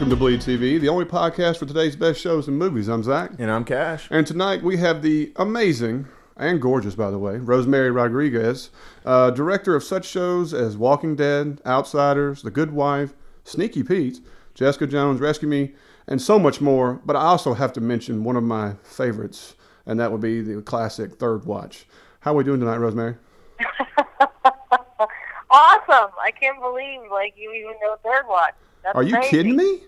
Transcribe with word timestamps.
Welcome 0.00 0.16
to 0.16 0.16
Bleed 0.16 0.40
TV, 0.40 0.80
the 0.80 0.88
only 0.88 1.04
podcast 1.04 1.58
for 1.58 1.66
today's 1.66 1.94
best 1.94 2.18
shows 2.18 2.48
and 2.48 2.58
movies. 2.58 2.88
I'm 2.88 3.02
Zach. 3.02 3.32
And 3.38 3.50
I'm 3.50 3.66
Cash. 3.66 4.08
And 4.10 4.26
tonight 4.26 4.62
we 4.62 4.78
have 4.78 5.02
the 5.02 5.30
amazing 5.36 6.08
and 6.38 6.58
gorgeous, 6.58 6.94
by 6.94 7.10
the 7.10 7.18
way, 7.18 7.36
Rosemary 7.36 7.90
Rodriguez, 7.90 8.70
uh, 9.04 9.30
director 9.30 9.74
of 9.74 9.84
such 9.84 10.06
shows 10.06 10.54
as 10.54 10.74
Walking 10.74 11.16
Dead, 11.16 11.60
Outsiders, 11.66 12.40
The 12.40 12.50
Good 12.50 12.72
Wife, 12.72 13.12
Sneaky 13.44 13.82
Pete, 13.82 14.20
Jessica 14.54 14.86
Jones, 14.86 15.20
Rescue 15.20 15.48
Me, 15.48 15.74
and 16.06 16.22
so 16.22 16.38
much 16.38 16.62
more. 16.62 17.02
But 17.04 17.14
I 17.14 17.20
also 17.20 17.52
have 17.52 17.74
to 17.74 17.82
mention 17.82 18.24
one 18.24 18.36
of 18.36 18.42
my 18.42 18.76
favorites, 18.82 19.54
and 19.84 20.00
that 20.00 20.10
would 20.10 20.22
be 20.22 20.40
the 20.40 20.62
classic 20.62 21.16
Third 21.16 21.44
Watch. 21.44 21.84
How 22.20 22.32
are 22.32 22.36
we 22.36 22.44
doing 22.44 22.60
tonight, 22.60 22.78
Rosemary? 22.78 23.16
awesome! 25.50 26.10
I 26.18 26.30
can't 26.40 26.58
believe 26.58 27.00
like 27.10 27.34
you 27.36 27.52
even 27.52 27.74
know 27.82 27.96
Third 28.02 28.26
Watch. 28.26 28.54
That's 28.82 28.96
Are 28.96 29.02
you 29.02 29.14
crazy. 29.14 29.30
kidding 29.30 29.56
me? 29.56 29.80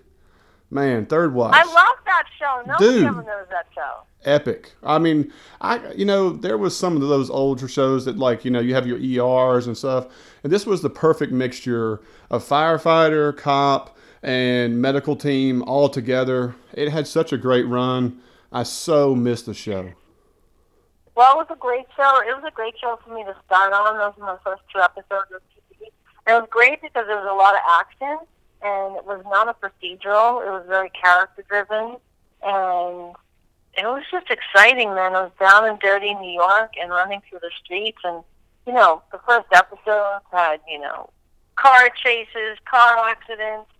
Man, 0.70 1.04
Third 1.06 1.34
Watch. 1.34 1.54
I 1.54 1.64
love 1.64 1.96
that 2.06 2.24
show. 2.38 2.62
Nobody 2.66 2.98
Dude. 3.00 3.04
ever 3.04 3.22
knows 3.22 3.46
that 3.50 3.66
show. 3.74 4.04
epic. 4.24 4.72
I 4.82 4.98
mean, 4.98 5.30
I 5.60 5.92
you 5.92 6.04
know 6.06 6.30
there 6.30 6.56
was 6.56 6.76
some 6.76 6.96
of 6.96 7.02
those 7.02 7.28
older 7.28 7.68
shows 7.68 8.06
that 8.06 8.16
like 8.16 8.44
you 8.44 8.50
know 8.50 8.60
you 8.60 8.74
have 8.74 8.86
your 8.86 8.98
ERs 8.98 9.66
and 9.66 9.76
stuff, 9.76 10.06
and 10.42 10.50
this 10.52 10.64
was 10.64 10.80
the 10.80 10.88
perfect 10.90 11.30
mixture 11.32 12.00
of 12.30 12.42
firefighter, 12.42 13.36
cop, 13.36 13.96
and 14.22 14.80
medical 14.80 15.14
team 15.14 15.62
all 15.64 15.90
together. 15.90 16.54
It 16.72 16.88
had 16.88 17.06
such 17.06 17.32
a 17.34 17.36
great 17.36 17.66
run. 17.66 18.20
I 18.50 18.62
so 18.62 19.14
missed 19.14 19.46
the 19.46 19.54
show. 19.54 19.92
Well, 21.14 21.34
it 21.34 21.36
was 21.36 21.46
a 21.50 21.56
great 21.56 21.84
show. 21.94 22.20
It 22.26 22.34
was 22.34 22.44
a 22.46 22.50
great 22.50 22.74
show 22.80 22.98
for 23.06 23.14
me 23.14 23.24
to 23.24 23.36
start 23.44 23.74
on. 23.74 23.98
Those 23.98 24.16
were 24.16 24.24
my 24.24 24.36
first 24.42 24.62
two 24.72 24.80
episodes 24.80 25.30
of 25.34 25.42
TV. 25.52 25.88
It 26.26 26.32
was 26.32 26.46
great 26.50 26.80
because 26.80 27.06
there 27.06 27.16
was 27.16 27.28
a 27.30 27.34
lot 27.34 27.54
of 27.54 27.60
action, 27.80 28.18
and 28.62 28.96
it 28.96 29.04
was 29.04 29.22
not 29.24 29.48
a 29.48 29.54
procedural. 29.54 30.46
It 30.46 30.50
was 30.50 30.64
very 30.68 30.90
character 30.90 31.44
driven, 31.48 31.96
and 32.42 33.14
it 33.76 33.84
was 33.84 34.04
just 34.10 34.30
exciting. 34.30 34.94
Man, 34.94 35.12
it 35.12 35.16
was 35.16 35.32
down 35.40 35.68
and 35.68 35.78
dirty 35.80 36.14
New 36.14 36.32
York 36.32 36.72
and 36.80 36.90
running 36.90 37.22
through 37.28 37.40
the 37.40 37.50
streets, 37.64 37.98
and 38.04 38.22
you 38.66 38.72
know, 38.72 39.02
the 39.10 39.18
first 39.26 39.48
episode 39.52 40.20
had 40.30 40.60
you 40.68 40.78
know 40.78 41.10
car 41.56 41.88
chases, 42.02 42.58
car 42.70 43.08
accidents, 43.08 43.70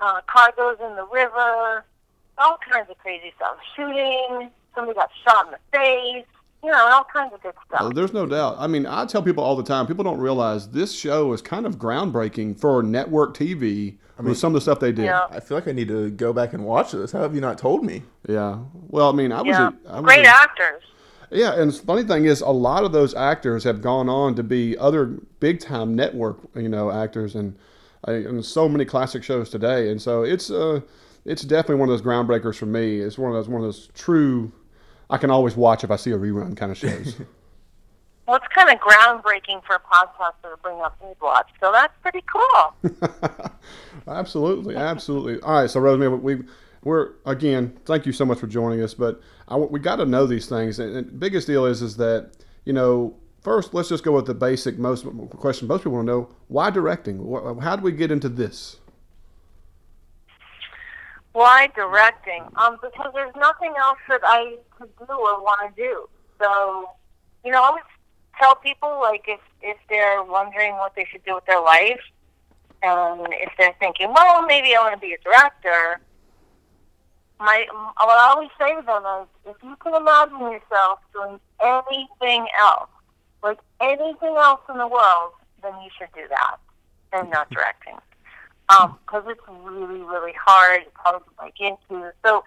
uh, 0.00 0.20
car 0.26 0.52
goes 0.56 0.76
in 0.80 0.96
the 0.96 1.06
river, 1.12 1.84
all 2.38 2.58
kinds 2.70 2.88
of 2.90 2.98
crazy 2.98 3.32
stuff. 3.36 3.56
Shooting, 3.76 4.50
somebody 4.74 4.94
got 4.96 5.10
shot 5.24 5.46
in 5.46 5.52
the 5.52 5.58
face, 5.72 6.26
you 6.62 6.70
know, 6.70 6.88
all 6.88 7.06
kinds 7.12 7.32
of 7.32 7.42
good 7.42 7.54
stuff. 7.66 7.80
Uh, 7.80 7.88
there's 7.90 8.12
no 8.12 8.26
doubt. 8.26 8.56
I 8.58 8.66
mean, 8.66 8.86
I 8.86 9.06
tell 9.06 9.22
people 9.22 9.44
all 9.44 9.56
the 9.56 9.62
time. 9.62 9.86
People 9.86 10.04
don't 10.04 10.18
realize 10.18 10.68
this 10.70 10.94
show 10.94 11.32
is 11.32 11.42
kind 11.42 11.66
of 11.66 11.78
groundbreaking 11.78 12.60
for 12.60 12.82
network 12.82 13.36
TV. 13.36 13.98
I 14.18 14.22
mean, 14.22 14.34
some 14.34 14.50
of 14.50 14.54
the 14.54 14.60
stuff 14.60 14.80
they 14.80 14.90
did. 14.92 15.04
Yeah. 15.04 15.26
I 15.30 15.40
feel 15.40 15.56
like 15.56 15.68
I 15.68 15.72
need 15.72 15.88
to 15.88 16.10
go 16.10 16.32
back 16.32 16.52
and 16.52 16.64
watch 16.64 16.90
this. 16.92 17.12
How 17.12 17.20
have 17.22 17.34
you 17.34 17.40
not 17.40 17.56
told 17.58 17.84
me? 17.84 18.02
Yeah. 18.28 18.58
Well, 18.88 19.08
I 19.10 19.12
mean, 19.12 19.30
I 19.32 19.42
was. 19.42 19.46
yeah, 19.48 19.70
A, 19.86 19.92
I 19.92 20.00
was 20.00 20.04
great 20.12 20.26
a- 20.26 20.28
actors. 20.28 20.82
Yeah, 21.30 21.60
and 21.60 21.70
the 21.70 21.76
funny 21.84 22.02
thing 22.04 22.24
is, 22.24 22.40
a 22.40 22.48
lot 22.48 22.84
of 22.84 22.92
those 22.92 23.14
actors 23.14 23.62
have 23.64 23.82
gone 23.82 24.08
on 24.08 24.34
to 24.36 24.42
be 24.42 24.76
other 24.78 25.04
big 25.40 25.60
time 25.60 25.94
network, 25.94 26.38
you 26.56 26.68
know, 26.70 26.90
actors, 26.90 27.34
and 27.34 27.56
uh, 28.08 28.12
and 28.12 28.44
so 28.44 28.68
many 28.68 28.84
classic 28.86 29.22
shows 29.22 29.50
today. 29.50 29.90
And 29.90 30.00
so 30.00 30.22
it's 30.22 30.50
uh, 30.50 30.80
it's 31.26 31.42
definitely 31.42 31.76
one 31.76 31.90
of 31.90 31.92
those 31.92 32.02
groundbreakers 32.02 32.56
for 32.56 32.66
me. 32.66 33.00
It's 33.00 33.18
one 33.18 33.30
of 33.30 33.36
those 33.36 33.48
one 33.48 33.60
of 33.60 33.66
those 33.66 33.88
true. 33.94 34.50
I 35.10 35.18
can 35.18 35.30
always 35.30 35.54
watch 35.56 35.84
if 35.84 35.90
I 35.90 35.96
see 35.96 36.10
a 36.12 36.18
rerun 36.18 36.56
kind 36.56 36.72
of 36.72 36.78
shows. 36.78 37.16
Well, 38.26 38.36
it's 38.36 38.46
kind 38.54 38.68
of 38.68 38.78
groundbreaking 38.78 39.64
for 39.64 39.76
a 39.76 39.80
podcaster 39.80 40.54
to 40.54 40.56
bring 40.62 40.78
up 40.82 40.98
Food 41.00 41.16
Watch, 41.22 41.48
so 41.62 41.72
that's 41.72 41.94
pretty 42.02 42.22
cool. 42.30 42.92
absolutely, 44.08 44.76
absolutely. 44.76 45.40
All 45.42 45.60
right, 45.60 45.70
so 45.70 45.80
Rosemary, 45.80 46.16
we 46.16 46.42
we're 46.82 47.12
again. 47.26 47.76
Thank 47.84 48.06
you 48.06 48.12
so 48.12 48.24
much 48.24 48.38
for 48.38 48.46
joining 48.46 48.82
us. 48.82 48.94
But 48.94 49.20
I, 49.48 49.56
we 49.56 49.80
got 49.80 49.96
to 49.96 50.06
know 50.06 50.26
these 50.26 50.48
things. 50.48 50.78
And, 50.78 50.94
the 50.96 51.02
biggest 51.02 51.46
deal 51.46 51.66
is 51.66 51.82
is 51.82 51.96
that 51.96 52.32
you 52.64 52.72
know. 52.72 53.16
First, 53.40 53.72
let's 53.72 53.88
just 53.88 54.02
go 54.02 54.12
with 54.12 54.26
the 54.26 54.34
basic 54.34 54.78
most 54.78 55.06
question 55.30 55.68
most 55.68 55.80
people 55.80 55.92
want 55.92 56.06
to 56.06 56.12
know: 56.12 56.28
Why 56.48 56.70
directing? 56.70 57.18
How 57.60 57.76
do 57.76 57.82
we 57.82 57.92
get 57.92 58.10
into 58.10 58.28
this? 58.28 58.76
Why 61.32 61.68
directing? 61.76 62.42
Um, 62.56 62.78
because 62.82 63.12
there's 63.14 63.34
nothing 63.36 63.72
else 63.78 63.98
that 64.08 64.20
I 64.24 64.56
could 64.76 64.90
do 64.98 65.04
or 65.08 65.40
want 65.40 65.74
to 65.74 65.82
do. 65.82 66.08
So, 66.40 66.90
you 67.44 67.52
know, 67.52 67.62
I 67.62 67.66
always 67.66 67.84
tell 68.38 68.56
people 68.56 68.98
like 69.00 69.24
if 69.28 69.40
if 69.62 69.76
they're 69.88 70.22
wondering 70.24 70.72
what 70.72 70.94
they 70.96 71.06
should 71.10 71.24
do 71.24 71.36
with 71.36 71.46
their 71.46 71.60
life, 71.60 72.00
and 72.82 73.26
if 73.32 73.52
they're 73.58 73.74
thinking, 73.78 74.12
well, 74.12 74.46
maybe 74.46 74.74
I 74.74 74.80
want 74.80 74.94
to 74.94 75.00
be 75.00 75.14
a 75.14 75.18
director. 75.18 76.00
My 77.40 77.66
what 77.70 78.18
I 78.18 78.32
always 78.34 78.50
say 78.58 78.74
to 78.74 78.82
them 78.82 79.04
is, 79.22 79.54
if 79.54 79.62
you 79.62 79.76
can 79.76 79.94
imagine 79.94 80.40
yourself 80.40 80.98
doing 81.12 81.38
anything 81.62 82.46
else, 82.60 82.90
like 83.42 83.58
anything 83.80 84.34
else 84.36 84.60
in 84.68 84.78
the 84.78 84.88
world, 84.88 85.32
then 85.62 85.72
you 85.82 85.90
should 85.96 86.08
do 86.14 86.26
that, 86.28 86.56
and 87.12 87.30
not 87.30 87.46
mm-hmm. 87.46 87.54
directing 87.54 87.98
um, 88.68 88.98
because 89.04 89.24
it's 89.28 89.40
really, 89.48 90.00
really 90.00 90.34
hard. 90.38 90.82
It's 90.82 90.96
hard 90.96 91.22
to 91.24 91.30
break 91.38 91.54
into. 91.60 92.12
So 92.24 92.44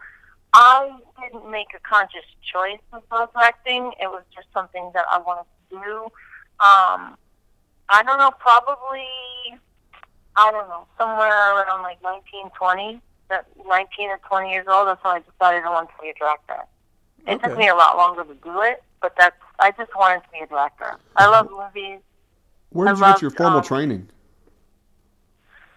I 0.54 0.92
didn't 1.22 1.50
make 1.50 1.68
a 1.76 1.80
conscious 1.88 2.26
choice 2.42 2.80
with 2.94 3.04
directing. 3.10 3.92
It 4.02 4.08
was 4.08 4.24
just 4.34 4.48
something 4.54 4.92
that 4.94 5.06
I 5.12 5.20
wanted 5.20 5.46
to 5.70 5.80
do. 5.80 6.04
Um, 6.60 7.18
I 7.90 8.04
don't 8.06 8.20
know, 8.20 8.32
probably, 8.40 9.08
I 10.36 10.52
don't 10.52 10.68
know, 10.70 10.88
somewhere 10.98 11.30
around 11.30 11.84
like 11.84 12.02
19, 12.04 12.52
20, 12.58 13.02
that 13.30 13.46
19 13.68 14.10
or 14.10 14.20
20 14.28 14.50
years 14.50 14.66
old, 14.70 14.88
that's 14.88 15.04
when 15.04 15.16
I 15.16 15.20
decided 15.20 15.64
I 15.64 15.70
wanted 15.70 15.88
to 15.88 16.02
be 16.02 16.10
a 16.10 16.14
director. 16.14 16.64
It 17.28 17.44
took 17.44 17.58
me 17.58 17.68
a 17.68 17.76
lot 17.76 17.98
longer 17.98 18.24
to 18.24 18.34
do 18.36 18.62
it, 18.62 18.84
but 19.02 19.14
that's, 19.18 19.36
I 19.60 19.72
just 19.72 19.92
wanted 19.96 20.24
to 20.24 20.30
be 20.32 20.40
a 20.40 20.48
director. 20.48 20.98
I 21.16 21.28
love 21.28 21.50
movies. 21.52 22.00
Where 22.72 22.88
I 22.88 22.92
did 22.92 23.00
you 23.00 23.06
get 23.06 23.22
your 23.22 23.32
formal 23.32 23.60
um, 23.60 23.64
training? 23.64 24.08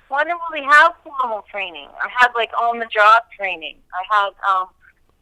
Well, 0.09 0.20
I 0.20 0.25
didn't 0.25 0.41
really 0.50 0.66
have 0.70 0.94
formal 1.03 1.44
training. 1.50 1.88
I 2.00 2.09
had 2.09 2.28
like 2.37 2.50
on 2.60 2.78
the 2.78 2.87
job 2.87 3.25
training. 3.37 3.78
I 3.93 4.16
had 4.16 4.28
um 4.48 4.69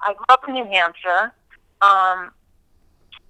I 0.03 0.13
grew 0.13 0.27
up 0.29 0.47
in 0.47 0.53
New 0.55 0.67
Hampshire. 0.67 1.33
Um 1.81 2.31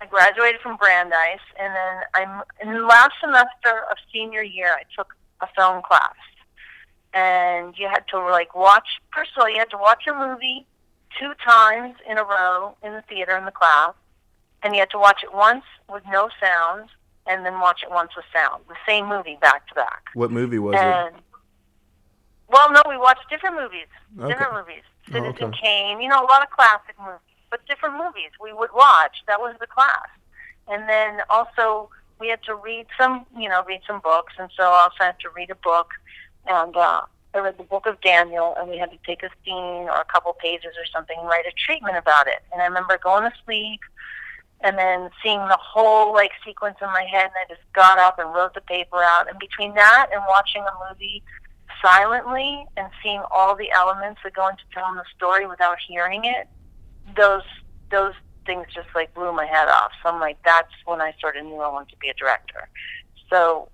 I 0.01 0.07
graduated 0.11 0.61
from 0.61 0.77
Brandeis 0.77 1.39
and 1.61 1.73
then 1.73 2.03
I'm 2.15 2.43
in 2.61 2.75
the 2.75 2.85
last 2.85 3.13
semester 3.21 3.85
of 3.91 3.97
senior 4.13 4.43
year 4.43 4.75
I 4.75 4.83
took 4.97 5.15
a 5.43 5.49
film 5.57 5.83
class. 5.83 6.15
And 7.15 7.75
you 7.77 7.89
had 7.89 8.05
to 8.09 8.19
like 8.19 8.55
watch 8.55 8.89
first 9.15 9.33
of 9.37 9.43
all 9.43 9.51
you 9.51 9.59
had 9.59 9.71
to 9.71 9.77
watch 9.79 10.05
a 10.09 10.15
movie 10.15 10.67
two 11.19 11.33
times 11.45 11.95
in 12.09 12.17
a 12.17 12.25
row 12.25 12.75
in 12.83 12.93
the 12.95 13.03
theater 13.03 13.37
in 13.37 13.45
the 13.45 13.51
class. 13.51 13.93
And 14.63 14.75
you 14.75 14.81
had 14.81 14.91
to 14.91 14.99
watch 14.99 15.23
it 15.23 15.35
once 15.35 15.65
with 15.93 16.05
no 16.11 16.31
sound 16.41 16.89
and 17.27 17.45
then 17.45 17.61
watch 17.61 17.83
it 17.83 17.91
once 17.91 18.13
with 18.17 18.25
sound. 18.33 18.63
The 18.69 18.77
same 18.87 19.09
movie 19.09 19.37
back 19.41 19.69
to 19.69 19.75
back. 19.75 20.05
What 20.15 20.31
movie 20.31 20.59
was 20.59 20.77
it? 20.77 21.15
Well, 22.49 22.71
no, 22.71 22.83
we 22.89 22.97
watched 22.97 23.29
different 23.31 23.57
movies. 23.57 23.87
Different 24.17 24.43
Okay. 24.43 24.53
movies. 24.61 24.83
Oh, 25.09 25.13
Citizen 25.13 25.49
okay. 25.49 25.59
Kane, 25.63 26.01
you 26.01 26.09
know, 26.09 26.21
a 26.21 26.29
lot 26.29 26.43
of 26.43 26.51
classic 26.51 26.95
movies, 26.99 27.21
but 27.51 27.65
different 27.67 27.97
movies 27.97 28.31
we 28.41 28.53
would 28.53 28.73
watch. 28.75 29.23
That 29.27 29.41
was 29.41 29.57
the 29.59 29.67
class. 29.67 30.09
And 30.69 30.89
then 30.89 31.23
also 31.29 31.91
we 32.23 32.29
had 32.29 32.43
to 32.45 32.55
read 32.55 32.87
some, 32.97 33.27
you 33.37 33.49
know, 33.49 33.65
read 33.67 33.81
some 33.85 34.01
books, 34.01 34.35
and 34.39 34.49
so 34.57 34.63
I 34.63 34.83
also 34.85 34.97
had 35.01 35.19
to 35.21 35.29
read 35.31 35.51
a 35.51 35.57
book. 35.57 35.91
And 36.47 36.77
uh, 36.77 37.03
I 37.35 37.39
read 37.39 37.59
the 37.59 37.65
book 37.65 37.87
of 37.87 38.01
Daniel, 38.01 38.55
and 38.57 38.71
we 38.71 38.79
had 38.79 38.93
to 38.93 38.99
take 39.05 39.25
a 39.25 39.31
scene 39.45 39.89
or 39.91 40.01
a 40.01 40.05
couple 40.05 40.33
pages 40.35 40.73
or 40.79 40.87
something 40.95 41.17
and 41.19 41.27
write 41.27 41.47
a 41.47 41.53
treatment 41.67 41.97
about 41.97 42.29
it. 42.29 42.39
And 42.53 42.63
I 42.63 42.67
remember 42.67 42.97
going 43.03 43.25
to 43.25 43.37
sleep 43.45 43.81
and 44.61 44.79
then 44.79 45.11
seeing 45.21 45.41
the 45.41 45.59
whole 45.61 46.13
like 46.13 46.31
sequence 46.47 46.77
in 46.81 46.87
my 46.89 47.03
head, 47.03 47.25
and 47.25 47.35
I 47.45 47.53
just 47.53 47.67
got 47.73 47.99
up 47.99 48.21
and 48.21 48.33
wrote 48.33 48.55
the 48.55 48.61
paper 48.61 49.03
out. 49.03 49.29
And 49.29 49.37
between 49.41 49.75
that 49.75 50.07
and 50.13 50.23
watching 50.29 50.63
a 50.63 50.89
movie 50.89 51.25
silently 51.85 52.65
and 52.77 52.89
seeing 53.03 53.21
all 53.33 53.57
the 53.57 53.73
elements 53.73 54.21
that 54.23 54.35
go 54.35 54.47
into 54.47 54.63
telling 54.73 54.95
the 54.95 55.05
story 55.17 55.49
without 55.49 55.79
hearing 55.89 56.25
it, 56.25 56.47
those 57.17 57.43
those 57.91 58.15
things 58.45 58.67
just 58.75 58.89
like 58.95 59.13
blew 59.15 59.33
my 59.33 59.47
head 59.47 59.69
off. 59.69 59.93
So 60.03 60.11
I'm 60.11 60.21
like, 60.21 60.39
that's 60.45 60.73
when 60.85 61.01
I 61.01 61.15
sort 61.21 61.37
of 61.37 61.45
knew 61.45 61.57
I 61.57 61.69
wanted 61.69 61.91
to 61.91 61.97
be 61.99 62.09
a 62.09 62.15
director. 62.15 62.69
So 63.31 63.69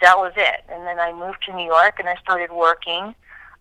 that 0.00 0.16
was 0.18 0.32
it. 0.36 0.64
And 0.70 0.86
then 0.86 0.98
I 0.98 1.12
moved 1.12 1.42
to 1.46 1.54
New 1.54 1.66
York 1.66 1.98
and 1.98 2.08
I 2.08 2.16
started 2.16 2.50
working. 2.52 3.14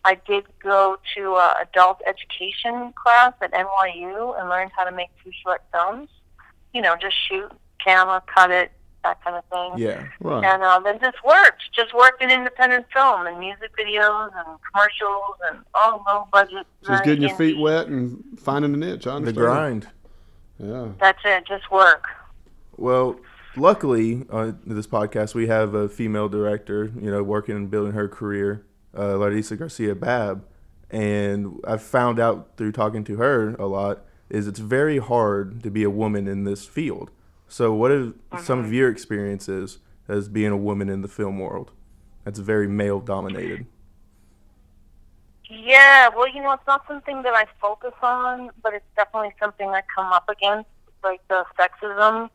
I 0.05 0.15
did 0.25 0.45
go 0.63 0.97
to 1.15 1.35
a 1.35 1.55
adult 1.61 2.01
education 2.07 2.93
class 3.01 3.33
at 3.41 3.51
NYU 3.51 4.39
and 4.39 4.49
learned 4.49 4.71
how 4.75 4.85
to 4.85 4.91
make 4.91 5.09
two 5.23 5.31
short 5.43 5.61
films. 5.73 6.09
You 6.73 6.81
know, 6.81 6.95
just 6.95 7.15
shoot, 7.27 7.51
camera, 7.83 8.23
cut 8.33 8.51
it, 8.51 8.71
that 9.03 9.21
kind 9.23 9.35
of 9.35 9.43
thing. 9.45 9.73
Yeah. 9.77 10.07
Right. 10.21 10.43
And 10.45 10.63
uh, 10.63 10.79
then 10.79 10.99
just 11.01 11.17
worked, 11.25 11.63
just 11.75 11.93
worked 11.93 12.21
in 12.21 12.29
independent 12.29 12.85
film 12.93 13.27
and 13.27 13.39
music 13.39 13.71
videos 13.77 14.31
and 14.35 14.57
commercials 14.71 15.35
and 15.51 15.59
all 15.73 16.03
low 16.07 16.27
budget. 16.31 16.65
Just 16.85 17.03
getting 17.03 17.23
your 17.27 17.35
feet 17.35 17.57
wet 17.57 17.87
and 17.87 18.23
finding 18.39 18.73
a 18.73 18.77
niche. 18.77 19.07
I 19.07 19.11
The 19.11 19.15
understand. 19.17 19.35
grind. 19.35 19.87
Yeah. 20.59 20.89
That's 20.99 21.19
it, 21.23 21.47
just 21.47 21.71
work. 21.71 22.05
Well, 22.77 23.19
luckily, 23.55 24.25
on 24.29 24.59
this 24.65 24.87
podcast, 24.87 25.33
we 25.33 25.47
have 25.47 25.73
a 25.73 25.89
female 25.89 26.29
director, 26.29 26.91
you 26.99 27.09
know, 27.11 27.23
working 27.23 27.55
and 27.55 27.71
building 27.71 27.93
her 27.93 28.07
career, 28.07 28.65
uh, 28.97 29.15
Larissa 29.15 29.55
Garcia 29.55 29.95
Bab. 29.95 30.45
and 30.89 31.59
I've 31.65 31.83
found 31.83 32.19
out 32.19 32.57
through 32.57 32.71
talking 32.71 33.03
to 33.05 33.17
her 33.17 33.55
a 33.55 33.67
lot 33.67 34.05
is 34.29 34.47
it's 34.47 34.59
very 34.59 34.97
hard 34.99 35.63
to 35.63 35.71
be 35.71 35.83
a 35.83 35.89
woman 35.89 36.27
in 36.27 36.43
this 36.43 36.65
field. 36.65 37.11
So, 37.47 37.73
what 37.73 37.91
are 37.91 38.13
some 38.41 38.59
of 38.59 38.71
your 38.71 38.89
experiences 38.89 39.79
as 40.07 40.29
being 40.29 40.51
a 40.51 40.57
woman 40.57 40.89
in 40.89 41.01
the 41.01 41.07
film 41.07 41.39
world? 41.39 41.71
That's 42.23 42.39
very 42.39 42.67
male 42.67 42.99
dominated. 42.99 43.65
Yeah, 45.49 46.09
well, 46.09 46.27
you 46.27 46.43
know, 46.43 46.53
it's 46.53 46.67
not 46.67 46.85
something 46.87 47.23
that 47.23 47.33
I 47.33 47.45
focus 47.59 47.93
on, 48.03 48.51
but 48.61 48.75
it's 48.75 48.85
definitely 48.95 49.33
something 49.39 49.67
I 49.67 49.81
come 49.95 50.13
up 50.13 50.29
against, 50.29 50.69
like 51.03 51.21
the 51.27 51.43
sexism 51.57 52.29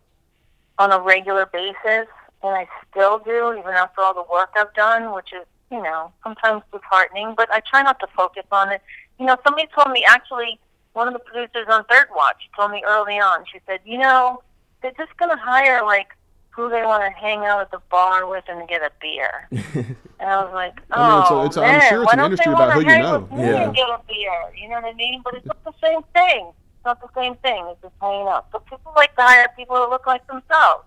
on 0.80 0.92
a 0.92 1.00
regular 1.00 1.46
basis, 1.46 2.08
and 2.42 2.54
I 2.56 2.66
still 2.90 3.20
do, 3.20 3.54
even 3.56 3.70
after 3.72 4.00
all 4.00 4.14
the 4.14 4.24
work 4.30 4.50
I've 4.58 4.74
done, 4.74 5.14
which 5.14 5.32
is, 5.32 5.46
you 5.70 5.80
know, 5.80 6.12
sometimes 6.24 6.62
disheartening, 6.72 7.34
but 7.36 7.48
I 7.52 7.60
try 7.60 7.82
not 7.82 8.00
to 8.00 8.08
focus 8.16 8.46
on 8.50 8.72
it. 8.72 8.82
You 9.20 9.26
know, 9.26 9.36
somebody 9.44 9.68
told 9.72 9.92
me, 9.92 10.04
actually, 10.08 10.58
one 10.94 11.06
of 11.06 11.14
the 11.14 11.20
producers 11.20 11.66
on 11.68 11.84
Third 11.84 12.08
Watch 12.16 12.50
told 12.56 12.72
me 12.72 12.82
early 12.84 13.20
on, 13.20 13.44
she 13.52 13.60
said, 13.64 13.78
you 13.84 13.98
know, 13.98 14.42
they're 14.82 14.92
just 14.98 15.16
going 15.18 15.30
to 15.30 15.40
hire, 15.40 15.84
like, 15.84 16.08
who 16.54 16.68
they 16.68 16.82
want 16.82 17.02
to 17.02 17.10
hang 17.20 17.44
out 17.44 17.60
at 17.60 17.70
the 17.72 17.80
bar 17.90 18.26
with 18.28 18.44
and 18.48 18.66
get 18.68 18.80
a 18.82 18.90
beer. 19.00 19.48
and 19.50 19.96
I 20.20 20.44
was 20.44 20.52
like, 20.54 20.80
oh, 20.92 21.02
I 21.02 21.10
mean, 21.10 21.20
it's 21.22 21.30
a- 21.30 21.34
oh, 21.34 21.44
it's 21.46 21.56
a- 21.56 21.60
I'm 21.62 21.78
man, 21.78 21.88
sure 21.88 22.02
it's 22.02 22.06
why 22.14 22.18
an 22.20 22.24
industry 22.24 22.50
they 22.50 22.54
about 22.54 22.72
who 22.72 22.80
you 22.80 22.86
hang 22.88 23.02
know. 23.02 23.28
Yeah. 23.32 23.64
and 23.64 23.74
get 23.74 23.88
a 23.88 24.00
beer? 24.06 24.40
You 24.56 24.68
know 24.68 24.76
what 24.76 24.84
I 24.84 24.94
mean? 24.94 25.20
But 25.24 25.34
it's 25.34 25.46
not 25.46 25.62
the 25.64 25.72
same 25.82 26.02
thing. 26.14 26.52
It's 26.76 26.84
not 26.84 27.00
the 27.00 27.08
same 27.20 27.34
thing. 27.36 27.66
It's 27.70 27.82
just 27.82 27.94
hanging 28.00 28.28
out. 28.28 28.46
So 28.52 28.60
people 28.60 28.92
like 28.94 29.14
to 29.16 29.22
hire 29.22 29.48
people 29.56 29.76
that 29.76 29.90
look 29.90 30.06
like 30.06 30.24
themselves. 30.28 30.84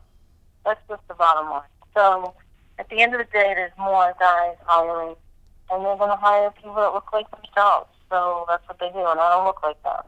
That's 0.66 0.80
just 0.88 1.02
the 1.08 1.16
bottom 1.16 1.50
line. 1.50 1.64
So 1.94 2.34
at 2.80 2.88
the 2.90 3.02
end 3.02 3.14
of 3.14 3.20
the 3.20 3.26
day, 3.26 3.54
there's 3.56 3.72
more 3.78 4.14
guys 4.20 4.56
hiring, 4.66 5.16
and 5.72 5.84
they're 5.86 5.98
going 5.98 6.12
to 6.12 6.16
hire 6.16 6.52
people 6.52 6.76
that 6.76 6.94
look 6.94 7.12
like 7.12 7.26
themselves. 7.32 7.90
So 8.10 8.46
that's 8.48 8.66
what 8.70 8.80
they 8.80 8.90
do, 8.92 9.00
and 9.06 9.20
I 9.20 9.32
don't 9.36 9.46
look 9.46 9.62
like 9.64 9.82
that. 9.84 10.06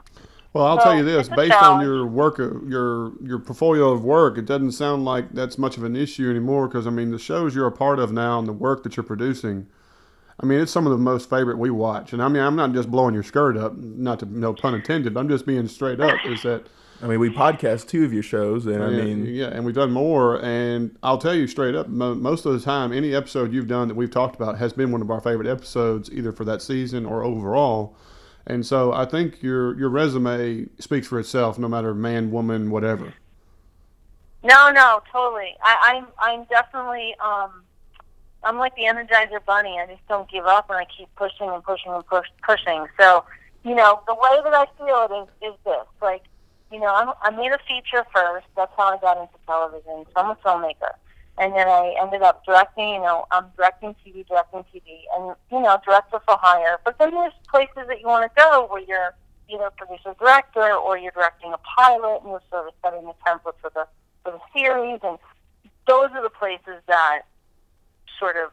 Well, 0.54 0.66
I'll 0.66 0.78
So, 0.80 0.86
tell 0.86 0.98
you 0.98 1.04
this: 1.04 1.28
it's 1.28 1.30
a 1.30 1.36
based 1.36 1.62
on 1.62 1.81
your 1.81 2.06
work, 2.07 2.40
uh, 2.40 2.60
your 2.66 3.12
your 3.24 3.40
portfolio 3.40 3.92
of 3.92 4.04
work, 4.04 4.38
it 4.38 4.46
doesn't 4.46 4.72
sound 4.72 5.06
like 5.06 5.31
that's 5.34 5.57
much 5.57 5.78
of 5.78 5.84
an 5.84 5.96
issue 5.96 6.30
anymore. 6.30 6.68
Because 6.68 6.88
I 6.88 6.90
mean, 6.90 7.12
the 7.12 7.19
shows 7.19 7.54
you're 7.54 7.68
a 7.68 7.72
part 7.72 8.00
of 8.00 8.12
now 8.12 8.40
and 8.40 8.48
the 8.48 8.54
work 8.54 8.84
that 8.84 8.98
you're 8.98 9.04
producing, 9.04 9.68
I 10.40 10.48
mean, 10.48 10.60
it's 10.60 10.72
some 10.72 10.88
of 10.88 10.92
the 10.92 10.98
most 10.98 11.30
favorite 11.30 11.57
we 11.60 11.69
watch. 11.69 12.13
And 12.13 12.22
I 12.22 12.28
mean, 12.30 12.42
I'm 12.42 12.56
not 12.56 12.74
just 12.74 12.90
blowing 12.90 13.13
your 13.13 13.24
skirt 13.24 13.57
up, 13.57 13.78
not 13.78 14.19
to 14.22 14.25
no 14.25 14.54
pun 14.54 14.74
intended. 14.74 15.13
But 15.13 15.19
I'm 15.19 15.30
just 15.30 15.46
being 15.46 15.68
straight 15.68 16.00
up. 16.00 16.18
Is 16.25 16.42
that 16.42 16.66
I 17.04 17.07
mean, 17.07 17.19
we 17.19 17.30
podcast 17.30 17.88
two 17.88 18.04
of 18.04 18.12
your 18.12 18.24
shows, 18.24 18.66
and 18.66 18.84
I 18.84 18.90
mean, 18.90 19.25
yeah, 19.28 19.50
and 19.50 19.63
we've 19.66 19.75
done 19.75 19.92
more. 19.92 20.44
And 20.44 20.98
I'll 21.04 21.19
tell 21.19 21.36
you 21.36 21.46
straight 21.46 21.75
up, 21.75 21.88
mo- 21.88 22.16
most 22.16 22.48
of 22.48 22.54
the 22.54 22.60
time, 22.60 22.92
any 22.92 23.13
episode 23.13 23.54
you've 23.54 23.68
done 23.68 23.88
that 23.88 23.94
we've 23.96 24.10
talked 24.12 24.36
about 24.36 24.57
has 24.57 24.74
been 24.74 24.92
one 24.92 25.01
of 25.04 25.12
our 25.12 25.22
favorite 25.22 25.48
episodes, 25.48 26.10
either 26.12 26.31
for 26.31 26.44
that 26.46 26.63
season 26.63 27.06
or 27.06 27.24
overall. 27.24 27.96
And 28.50 28.66
so 28.66 28.92
I 28.92 29.06
think 29.06 29.44
your 29.44 29.78
your 29.78 29.90
resume 29.90 30.66
speaks 30.80 31.07
for 31.07 31.19
itself, 31.19 31.60
no 31.60 31.68
matter 31.68 31.94
man, 31.94 32.31
woman, 32.31 32.72
whatever. 32.72 33.13
No, 34.44 34.72
no, 34.72 35.01
totally. 35.12 35.56
I, 35.63 35.94
I'm 35.94 36.07
I'm 36.18 36.46
definitely 36.46 37.16
um 37.24 37.62
I'm 38.44 38.57
like 38.57 38.75
the 38.75 38.84
Energizer 38.84 39.44
Bunny. 39.46 39.78
I 39.80 39.86
just 39.86 40.06
don't 40.07 40.30
give 40.31 40.46
up, 40.46 40.69
and 40.69 40.80
I 40.80 40.86
keep 40.86 41.13
pushing 41.16 41.50
and 41.50 41.63
pushing 41.63 41.92
and 41.92 42.06
push, 42.07 42.25
pushing. 42.44 42.88
So, 43.00 43.24
you 43.63 43.75
know, 43.75 44.01
the 44.07 44.16
way 44.16 44.40
that 44.44 44.54
I 44.54 44.66
feel 44.78 45.07
it 45.10 45.13
is 45.24 45.54
is 45.54 45.60
this: 45.66 45.86
like, 46.01 46.24
you 46.72 46.80
know, 46.80 46.94
I'm, 46.94 47.13
I 47.22 47.30
made 47.30 47.51
a 47.51 47.60
feature 47.68 48.06
first. 48.13 48.48
That's 48.56 48.72
how 48.78 48.96
I 48.96 48.98
got 48.98 49.18
into 49.18 49.34
television. 49.46 50.06
So 50.06 50.13
I'm 50.16 50.31
a 50.31 50.36
filmmaker, 50.38 50.94
and 51.39 51.53
then 51.56 51.68
I 51.68 51.95
ended 52.01 52.21
up 52.21 52.45
directing. 52.45 52.89
You 52.95 53.00
know, 53.01 53.25
I'm 53.31 53.45
directing 53.56 53.95
TV, 54.06 54.27
directing 54.27 54.63
TV, 54.74 55.01
and 55.15 55.36
you 55.51 55.62
know, 55.62 55.80
director 55.86 56.19
for 56.25 56.38
hire. 56.39 56.80
But 56.86 56.97
then 57.00 57.12
there's 57.12 57.33
places 57.50 57.88
that 57.88 58.00
you 58.01 58.07
want 58.07 58.30
to 58.30 58.41
go 58.41 58.68
where 58.69 58.81
you're 58.81 59.15
either 59.50 59.69
producer 59.77 60.13
director 60.19 60.74
or 60.74 60.97
you're 60.97 61.12
directing 61.12 61.53
a 61.53 61.57
pilot, 61.77 62.19
and 62.21 62.30
you're 62.31 62.41
sort 62.51 62.68
of 62.68 62.74
setting 62.83 63.06
the 63.06 63.13
template 63.25 63.56
for 63.62 63.71
the 63.74 63.88
for 64.24 64.31
the 64.31 64.39
series, 64.53 65.00
and 65.03 65.18
those 65.88 66.09
are 66.13 66.21
the 66.21 66.30
places 66.30 66.81
that 66.88 67.21
sort 68.19 68.36
of 68.36 68.51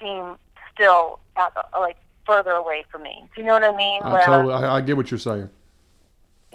seem 0.00 0.36
still 0.74 1.18
at, 1.36 1.52
like 1.78 1.96
further 2.26 2.52
away 2.52 2.84
from 2.90 3.02
me. 3.02 3.24
Do 3.34 3.40
you 3.40 3.46
know 3.46 3.54
what 3.54 3.64
I 3.64 3.76
mean? 3.76 4.00
I 4.02 4.24
totally, 4.24 4.54
I, 4.54 4.76
I 4.76 4.80
get 4.80 4.96
what 4.96 5.10
you're 5.10 5.18
saying. 5.18 5.50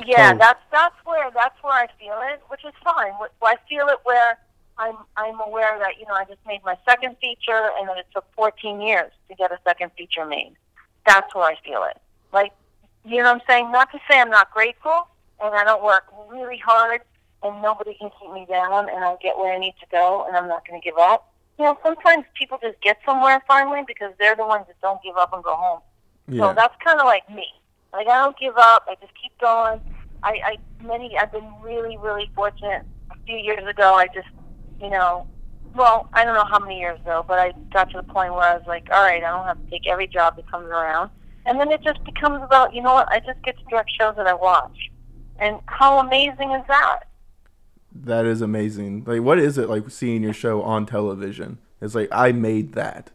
Yeah, 0.05 0.31
So- 0.31 0.37
that's 0.37 0.59
that's 0.71 0.95
where 1.05 1.29
that's 1.31 1.61
where 1.63 1.73
I 1.73 1.87
feel 1.99 2.17
it, 2.31 2.41
which 2.49 2.63
is 2.65 2.73
fine. 2.83 3.11
I 3.43 3.55
feel 3.69 3.87
it 3.87 3.97
where 4.03 4.37
I'm 4.79 4.95
I'm 5.15 5.39
aware 5.39 5.77
that 5.79 5.99
you 5.99 6.05
know 6.07 6.13
I 6.13 6.25
just 6.25 6.39
made 6.45 6.61
my 6.63 6.77
second 6.87 7.15
feature, 7.19 7.69
and 7.77 7.87
that 7.87 7.97
it 7.97 8.07
took 8.13 8.25
14 8.35 8.81
years 8.81 9.11
to 9.29 9.35
get 9.35 9.51
a 9.51 9.59
second 9.63 9.91
feature 9.97 10.25
made. 10.25 10.53
That's 11.05 11.33
where 11.33 11.45
I 11.45 11.55
feel 11.65 11.83
it. 11.83 11.97
Like, 12.33 12.51
you 13.05 13.17
know 13.17 13.31
what 13.33 13.41
I'm 13.41 13.41
saying? 13.47 13.71
Not 13.71 13.91
to 13.91 13.99
say 14.09 14.19
I'm 14.19 14.29
not 14.29 14.51
grateful, 14.51 15.07
and 15.41 15.55
I 15.55 15.63
don't 15.63 15.83
work 15.83 16.03
really 16.29 16.57
hard, 16.57 17.01
and 17.43 17.61
nobody 17.61 17.95
can 17.99 18.09
keep 18.19 18.31
me 18.31 18.45
down, 18.49 18.89
and 18.89 19.03
I 19.03 19.15
get 19.21 19.37
where 19.37 19.53
I 19.53 19.57
need 19.57 19.75
to 19.79 19.85
go, 19.91 20.25
and 20.27 20.35
I'm 20.35 20.47
not 20.47 20.67
going 20.67 20.79
to 20.79 20.85
give 20.85 20.97
up. 20.97 21.31
You 21.57 21.65
know, 21.65 21.77
sometimes 21.81 22.25
people 22.37 22.59
just 22.61 22.79
get 22.81 22.97
somewhere 23.05 23.41
finally 23.47 23.81
because 23.87 24.13
they're 24.19 24.35
the 24.35 24.45
ones 24.45 24.65
that 24.67 24.79
don't 24.81 25.01
give 25.01 25.15
up 25.17 25.33
and 25.33 25.43
go 25.43 25.55
home. 25.55 25.79
yeah, 26.27 26.41
So 26.49 26.53
that's 26.53 26.75
kind 26.83 26.99
of 26.99 27.05
like 27.05 27.27
me. 27.29 27.45
Like 27.93 28.07
I 28.07 28.17
don't 28.23 28.37
give 28.37 28.57
up. 28.57 28.85
I 28.87 28.95
just 29.01 29.13
keep 29.19 29.35
going. 29.39 29.79
I, 30.23 30.39
I 30.43 30.57
many 30.85 31.17
I've 31.17 31.31
been 31.31 31.49
really 31.63 31.97
really 31.97 32.29
fortunate. 32.35 32.83
A 33.09 33.15
few 33.25 33.37
years 33.37 33.65
ago, 33.67 33.95
I 33.95 34.07
just 34.07 34.27
you 34.81 34.89
know, 34.89 35.27
well 35.75 36.09
I 36.13 36.25
don't 36.25 36.35
know 36.35 36.45
how 36.45 36.59
many 36.59 36.79
years 36.79 36.99
ago, 37.01 37.23
but 37.27 37.39
I 37.39 37.53
got 37.73 37.89
to 37.91 37.97
the 37.97 38.03
point 38.03 38.33
where 38.33 38.43
I 38.43 38.57
was 38.57 38.67
like, 38.67 38.87
all 38.91 39.03
right, 39.03 39.23
I 39.23 39.29
don't 39.29 39.45
have 39.45 39.63
to 39.63 39.71
take 39.71 39.87
every 39.87 40.07
job 40.07 40.35
that 40.35 40.49
comes 40.49 40.67
around. 40.67 41.11
And 41.45 41.59
then 41.59 41.71
it 41.71 41.81
just 41.81 42.03
becomes 42.03 42.43
about 42.43 42.73
you 42.73 42.81
know 42.81 42.93
what? 42.93 43.07
I 43.09 43.19
just 43.19 43.41
get 43.43 43.57
to 43.57 43.63
direct 43.69 43.91
shows 43.97 44.15
that 44.17 44.27
I 44.27 44.33
watch, 44.33 44.91
and 45.39 45.59
how 45.67 45.99
amazing 45.99 46.51
is 46.51 46.63
that? 46.67 47.07
that 48.05 48.25
is 48.25 48.41
amazing. 48.41 49.03
Like, 49.05 49.21
what 49.21 49.39
is 49.39 49.57
it 49.57 49.69
like 49.69 49.89
seeing 49.89 50.23
your 50.23 50.33
show 50.33 50.61
on 50.61 50.85
television? 50.85 51.57
It's 51.81 51.95
like 51.95 52.09
I 52.11 52.31
made 52.31 52.73
that. 52.73 53.11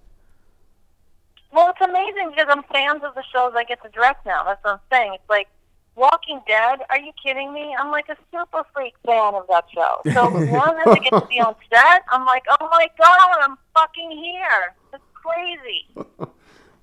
Well, 1.52 1.70
it's 1.70 1.80
amazing 1.80 2.30
because 2.30 2.46
I'm 2.48 2.62
fans 2.72 3.02
of 3.04 3.14
the 3.14 3.22
shows 3.32 3.52
I 3.54 3.64
get 3.64 3.82
to 3.82 3.88
direct 3.90 4.24
now. 4.24 4.44
That's 4.44 4.62
what 4.64 4.74
I'm 4.74 4.80
saying. 4.90 5.14
It's 5.14 5.28
like 5.28 5.48
Walking 5.94 6.40
Dead. 6.46 6.80
Are 6.90 6.98
you 6.98 7.12
kidding 7.22 7.52
me? 7.52 7.76
I'm 7.78 7.90
like 7.90 8.08
a 8.08 8.17
super 8.32 8.64
freak 8.74 8.94
fan 9.05 9.34
of 9.34 9.46
that 9.48 9.64
show. 9.74 10.00
So 10.12 10.28
now 10.28 10.72
that 10.72 10.86
I 10.86 10.98
get 10.98 11.10
to 11.10 11.26
be 11.28 11.40
on 11.40 11.55
set, 11.72 12.02
I'm 12.10 12.24
like, 12.24 12.44
oh 12.48 12.69
my 12.70 12.88
god, 12.98 13.38
I'm 13.43 13.56
fucking 13.74 14.10
here. 14.10 14.74
It's 14.93 15.02
crazy. 15.14 15.86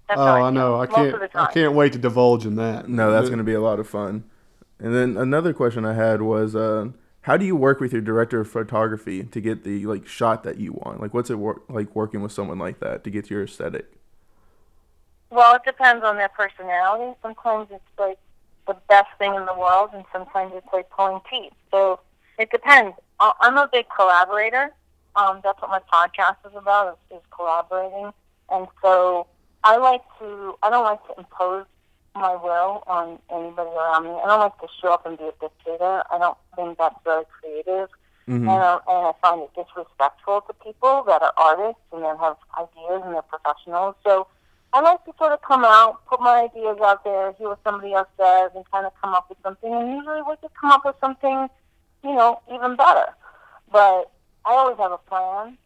That's 0.07 0.21
oh, 0.21 0.25
how 0.25 0.43
I 0.43 0.49
know. 0.49 0.79
I 0.81 0.87
can't. 0.87 1.35
I 1.35 1.51
can't 1.51 1.73
wait 1.73 1.93
to 1.93 1.99
divulge 1.99 2.45
in 2.45 2.55
that. 2.55 2.89
No, 2.89 3.11
that's 3.11 3.29
going 3.29 3.37
to 3.37 3.43
be 3.43 3.53
a 3.53 3.61
lot 3.61 3.79
of 3.79 3.87
fun. 3.87 4.23
And 4.79 4.95
then 4.95 5.15
another 5.15 5.53
question 5.53 5.85
I 5.85 5.93
had 5.93 6.23
was, 6.23 6.55
uh, 6.55 6.87
how 7.21 7.37
do 7.37 7.45
you 7.45 7.55
work 7.55 7.79
with 7.79 7.93
your 7.93 8.01
director 8.01 8.39
of 8.39 8.49
photography 8.49 9.23
to 9.23 9.39
get 9.39 9.63
the 9.63 9.85
like 9.85 10.07
shot 10.07 10.43
that 10.45 10.57
you 10.57 10.73
want? 10.73 10.99
Like, 10.99 11.13
what's 11.13 11.29
it 11.29 11.35
wor- 11.35 11.61
like 11.69 11.95
working 11.95 12.23
with 12.23 12.31
someone 12.31 12.57
like 12.57 12.79
that 12.79 13.03
to 13.03 13.11
get 13.11 13.29
your 13.29 13.43
aesthetic? 13.43 13.85
Well, 15.29 15.55
it 15.55 15.61
depends 15.63 16.03
on 16.03 16.15
their 16.17 16.29
personality. 16.29 17.15
Sometimes 17.21 17.67
it's 17.69 17.83
like 17.99 18.17
the 18.69 18.77
best 18.87 19.09
thing 19.19 19.33
in 19.35 19.45
the 19.45 19.57
world, 19.65 19.89
and 19.93 20.05
sometimes 20.13 20.53
it's 20.55 20.67
like 20.73 20.89
pulling 20.91 21.19
teeth. 21.29 21.53
So 21.71 21.99
it 22.37 22.49
depends. 22.51 22.95
I- 23.19 23.33
I'm 23.41 23.57
a 23.57 23.67
big 23.71 23.85
collaborator. 23.95 24.65
Um, 25.15 25.41
that's 25.43 25.59
what 25.61 25.69
my 25.77 25.81
podcast 25.91 26.37
is 26.49 26.55
about 26.55 26.85
is, 27.11 27.17
is 27.17 27.23
collaborating. 27.35 28.13
And 28.51 28.67
so 28.81 29.27
I 29.63 29.77
like 29.77 30.03
to. 30.19 30.55
I 30.63 30.69
don't 30.69 30.83
like 30.91 31.03
to 31.07 31.13
impose 31.17 31.65
my 32.15 32.35
will 32.35 32.83
on 32.87 33.19
anybody 33.31 33.69
around 33.69 34.03
me. 34.05 34.11
I 34.23 34.25
don't 34.27 34.39
like 34.47 34.57
to 34.61 34.67
show 34.81 34.93
up 34.93 35.05
and 35.05 35.17
be 35.17 35.25
a 35.25 35.33
dictator. 35.41 36.03
I 36.11 36.17
don't 36.17 36.37
think 36.55 36.77
that's 36.77 36.95
very 37.03 37.25
creative. 37.39 37.89
hmm 38.27 38.47
And, 38.47 38.49
uh, 38.49 38.79
and 38.87 39.07
I 39.07 39.11
find 39.21 39.41
it 39.41 39.51
disrespectful 39.55 40.41
to 40.47 40.53
people 40.63 41.03
that 41.07 41.21
are 41.21 41.33
artists 41.37 41.81
and 41.91 42.03
that 42.03 42.17
have 42.19 42.37
ideas 42.57 43.01
and 43.05 43.13
they're 43.13 43.21
professionals. 43.35 43.95
So 44.05 44.27
I 44.71 44.81
like 44.81 45.03
to 45.05 45.13
sort 45.17 45.31
of 45.31 45.41
come 45.41 45.65
out, 45.65 46.05
put 46.07 46.21
my 46.21 46.41
ideas 46.41 46.77
out 46.83 47.03
there, 47.03 47.33
hear 47.33 47.49
what 47.49 47.59
somebody 47.63 47.93
else 47.93 48.07
says, 48.17 48.51
and 48.55 48.69
kind 48.71 48.85
of 48.85 48.91
come 49.01 49.13
up 49.15 49.27
with 49.29 49.37
something. 49.43 49.73
And 49.73 49.91
usually 49.97 50.21
we 50.21 50.35
just 50.41 50.53
come 50.53 50.71
up 50.71 50.85
with 50.85 50.95
something, 51.01 51.49
you 52.03 52.13
know, 52.13 52.39
even 52.53 52.75
better. 52.75 53.07
But 53.71 54.11
I 54.45 54.53
always 54.53 54.77
have 54.77 54.91
a 54.91 54.97
plan, 54.99 55.57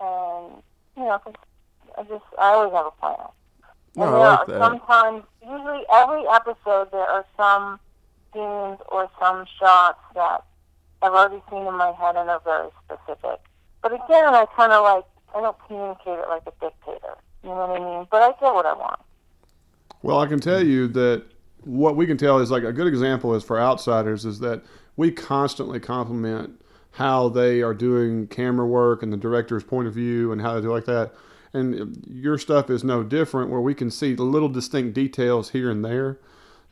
and 0.00 0.62
you 0.96 1.04
know, 1.04 1.18
'cause 1.18 1.34
I 1.96 2.02
just 2.04 2.24
I 2.38 2.52
always 2.52 2.72
have 2.72 2.86
a 2.86 2.90
plan. 2.92 3.28
No, 3.96 4.06
And 4.06 4.14
I 4.14 4.18
like 4.18 4.40
are 4.40 4.46
that. 4.46 4.58
sometimes, 4.60 5.24
usually 5.42 5.84
every 5.90 6.26
episode, 6.28 6.90
there 6.90 7.08
are 7.08 7.24
some 7.36 7.80
scenes 8.32 8.78
or 8.88 9.08
some 9.18 9.46
shots 9.58 10.00
that 10.14 10.44
I've 11.02 11.12
already 11.14 11.42
seen 11.50 11.66
in 11.66 11.74
my 11.74 11.92
head 11.92 12.14
and 12.16 12.28
are 12.28 12.40
very 12.40 12.68
specific. 12.84 13.40
But 13.82 13.92
again, 13.92 14.34
I 14.34 14.44
kind 14.56 14.72
of 14.72 14.84
like, 14.84 15.04
I 15.34 15.40
don't 15.40 15.56
communicate 15.66 16.18
it 16.18 16.28
like 16.28 16.42
a 16.46 16.52
dictator. 16.60 17.16
You 17.42 17.50
know 17.50 17.66
what 17.66 17.80
I 17.80 17.84
mean? 17.84 18.06
But 18.10 18.22
I 18.22 18.28
get 18.40 18.54
what 18.54 18.66
I 18.66 18.74
want. 18.74 19.00
Well, 20.02 20.18
I 20.20 20.26
can 20.26 20.40
tell 20.40 20.64
you 20.64 20.88
that 20.88 21.24
what 21.64 21.96
we 21.96 22.06
can 22.06 22.16
tell 22.16 22.38
is 22.38 22.50
like 22.50 22.62
a 22.62 22.72
good 22.72 22.86
example 22.86 23.34
is 23.34 23.44
for 23.44 23.60
outsiders 23.60 24.24
is 24.24 24.38
that 24.40 24.62
we 24.96 25.10
constantly 25.10 25.80
compliment 25.80 26.60
how 26.92 27.28
they 27.28 27.62
are 27.62 27.74
doing 27.74 28.26
camera 28.26 28.66
work 28.66 29.02
and 29.02 29.12
the 29.12 29.16
director's 29.16 29.62
point 29.62 29.86
of 29.86 29.94
view 29.94 30.32
and 30.32 30.40
how 30.40 30.54
they 30.54 30.60
do 30.60 30.72
like 30.72 30.86
that. 30.86 31.12
and 31.52 32.04
your 32.06 32.36
stuff 32.36 32.68
is 32.68 32.84
no 32.84 33.02
different, 33.02 33.50
where 33.50 33.60
we 33.60 33.74
can 33.74 33.90
see 33.90 34.14
the 34.14 34.22
little 34.22 34.48
distinct 34.48 34.94
details 34.94 35.50
here 35.50 35.70
and 35.70 35.84
there, 35.84 36.18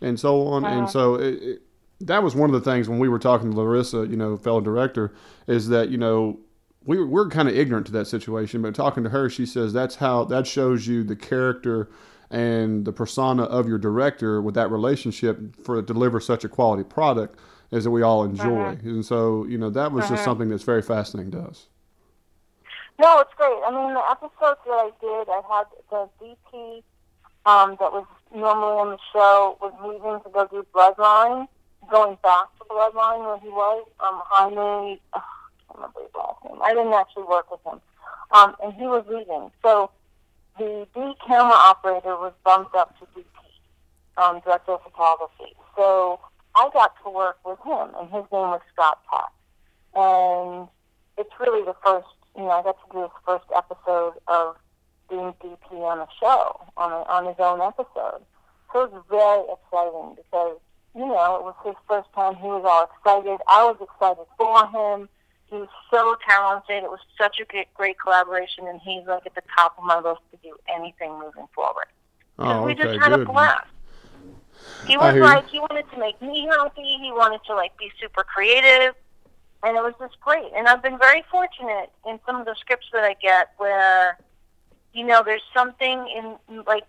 and 0.00 0.20
so 0.20 0.46
on. 0.46 0.64
And 0.64 0.82
uh-huh. 0.82 0.87
so 0.87 1.14
it, 1.14 1.42
it, 1.42 1.62
that 2.00 2.23
was 2.23 2.35
one 2.35 2.52
of 2.52 2.54
the 2.62 2.70
things 2.70 2.88
when 2.88 2.99
we 2.99 3.08
were 3.08 3.18
talking 3.18 3.50
to 3.50 3.56
Larissa, 3.56 4.06
you 4.06 4.16
know, 4.16 4.37
fellow 4.37 4.61
director, 4.61 5.14
is 5.46 5.68
that 5.68 5.88
you 5.88 5.96
know 5.96 6.38
we 6.87 6.99
were, 6.99 7.07
we're 7.07 7.28
kind 7.28 7.49
of 7.49 7.57
ignorant 7.57 7.87
to 7.87 7.93
that 7.93 8.07
situation, 8.07 8.62
but 8.62 8.75
talking 8.75 9.02
to 9.05 9.11
her, 9.11 9.28
she 9.28 9.45
says 9.45 9.73
that's 9.73 9.97
how 9.97 10.25
that 10.25 10.47
shows 10.47 10.87
you 10.87 11.05
the 11.05 11.16
character 11.16 11.90
and 12.31 12.85
the 12.85 12.93
persona 12.93 13.45
of 13.45 13.69
your 13.69 13.78
director 13.78 14.40
with 14.40 14.55
that 14.55 14.71
relationship 14.71 15.57
for 15.62 15.76
to 15.76 15.83
deliver 15.83 16.21
such 16.21 16.45
a 16.45 16.49
quality 16.49 16.83
product 16.83 17.38
is 17.71 17.85
that 17.85 17.90
we 17.90 18.02
all 18.02 18.25
enjoy. 18.25 18.78
And 18.83 19.05
so, 19.05 19.45
you 19.47 19.59
know, 19.59 19.71
that 19.71 19.93
was 19.93 20.09
just 20.09 20.25
something 20.25 20.49
that's 20.49 20.62
very 20.62 20.83
fascinating 20.83 21.33
to 21.33 21.40
us. 21.40 21.66
No, 22.99 23.21
it's 23.21 23.35
great. 23.37 23.61
I 23.66 23.71
mean, 23.71 23.95
the 23.95 24.02
episodes 24.11 24.61
that 24.64 24.73
I 24.73 24.90
did, 25.00 25.28
I 25.28 25.43
had 25.50 25.66
the 25.90 26.09
DP 26.21 26.83
um, 27.45 27.76
that 27.78 27.93
was 27.93 28.07
normally 28.35 28.78
on 28.78 28.90
the 28.90 28.99
show 29.12 29.59
was 29.61 29.73
leaving 29.85 30.21
to 30.23 30.31
go 30.31 30.47
do 30.47 30.66
Bloodline, 30.75 31.47
going 31.90 32.16
back 32.23 32.47
to 32.59 32.64
Bloodline 32.71 33.26
where 33.26 33.38
he 33.38 33.49
was. 33.49 33.87
Um, 34.00 34.23
Jaime, 34.25 35.00
his 35.83 36.11
last 36.14 36.45
name. 36.45 36.61
I 36.62 36.75
didn't 36.75 36.92
actually 36.95 37.25
work 37.25 37.50
with 37.50 37.61
him. 37.64 37.80
Um, 38.33 38.56
and 38.62 38.73
he 38.75 38.87
was 38.87 39.04
leaving. 39.09 39.50
So 39.62 39.90
the 40.59 40.87
D 40.95 41.14
camera 41.26 41.54
operator 41.54 42.16
was 42.16 42.33
bumped 42.45 42.75
up 42.75 42.99
to 42.99 43.06
DP, 43.14 43.26
um, 44.16 44.40
director 44.40 44.73
of 44.73 44.83
photography. 44.83 45.54
So 45.76 46.21
I 46.56 46.71
got 46.73 46.95
to 47.04 47.11
work 47.11 47.38
with 47.45 47.59
him, 47.61 47.95
and 47.99 48.09
his 48.11 48.25
name 48.33 48.50
was 48.50 48.61
Scott 48.73 48.99
Peck. 49.11 49.30
And 49.95 50.68
it's 51.18 51.33
really 51.38 51.64
the 51.64 51.76
first, 51.85 52.09
you 52.37 52.42
know, 52.42 52.50
I 52.50 52.62
got 52.62 52.76
to 52.85 52.92
do 52.92 53.02
his 53.02 53.16
first 53.25 53.45
episode 53.54 54.14
of 54.28 54.56
being 55.09 55.35
DP 55.42 55.80
on 55.80 56.00
a 56.00 56.09
show, 56.21 56.61
on, 56.76 56.92
a, 56.92 57.02
on 57.09 57.26
his 57.26 57.37
own 57.38 57.61
episode. 57.61 58.25
So 58.73 58.85
it 58.85 58.92
was 58.92 59.04
very 59.09 59.45
exciting 59.52 60.16
because, 60.16 60.59
you 60.95 61.06
know, 61.06 61.37
it 61.37 61.45
was 61.45 61.54
his 61.64 61.76
first 61.88 62.09
time. 62.14 62.35
He 62.37 62.49
was 62.49 62.64
all 62.66 62.88
excited. 62.88 63.40
I 63.49 63.64
was 63.64 63.76
excited 63.80 64.26
for 64.37 64.66
him. 64.68 65.09
He 65.49 65.57
was 65.57 65.69
so 65.91 66.17
talented. 66.29 66.83
It 66.83 66.91
was 66.91 67.00
such 67.17 67.38
a 67.41 67.45
great, 67.45 67.73
great 67.75 67.99
collaboration, 68.00 68.67
and 68.67 68.81
he's 68.81 69.07
like 69.07 69.26
at 69.26 69.35
the 69.35 69.43
top 69.57 69.76
of 69.79 69.85
my 69.85 69.99
list 69.99 70.21
to 70.33 70.38
do 70.43 70.57
anything 70.69 71.12
moving 71.12 71.47
forward. 71.55 71.87
Oh, 72.38 72.65
we 72.65 72.73
okay, 72.73 72.83
just 72.83 73.00
had 73.00 73.11
good. 73.11 73.21
a 73.21 73.25
blast. 73.25 73.69
He 74.87 74.97
was 74.97 75.15
like, 75.17 75.49
he 75.49 75.61
wanted 75.61 75.88
to 75.93 75.99
make 75.99 76.21
me 76.21 76.49
happy. 76.50 76.99
He 77.00 77.12
wanted 77.12 77.41
to 77.47 77.55
like 77.55 77.76
be 77.79 77.91
super 78.00 78.25
creative, 78.25 78.95
and 79.62 79.76
it 79.76 79.81
was 79.81 79.95
just 79.99 80.21
great. 80.21 80.50
And 80.57 80.67
I've 80.67 80.83
been 80.83 80.99
very 80.99 81.23
fortunate 81.31 81.91
in 82.07 82.19
some 82.26 82.37
of 82.37 82.47
the 82.47 82.55
scripts 82.57 82.87
that 82.93 83.05
I 83.05 83.15
get 83.15 83.53
where, 83.59 84.19
you 84.93 85.07
know, 85.07 85.23
there's 85.25 85.45
something 85.55 86.09
in 86.09 86.65
like 86.65 86.85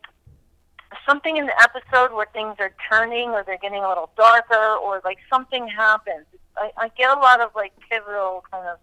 something 1.05 1.37
in 1.37 1.45
the 1.45 1.61
episode 1.61 2.13
where 2.13 2.27
things 2.33 2.55
are 2.59 2.73
turning 2.89 3.29
or 3.29 3.43
they're 3.43 3.57
getting 3.57 3.83
a 3.83 3.87
little 3.87 4.09
darker 4.17 4.77
or 4.81 5.01
like 5.03 5.17
something 5.29 5.67
happens. 5.67 6.25
I, 6.59 6.71
I 6.77 6.87
get 6.89 7.09
a 7.09 7.19
lot 7.19 7.41
of 7.41 7.51
like 7.55 7.73
pivotal 7.89 8.43
kind 8.51 8.67
of 8.67 8.77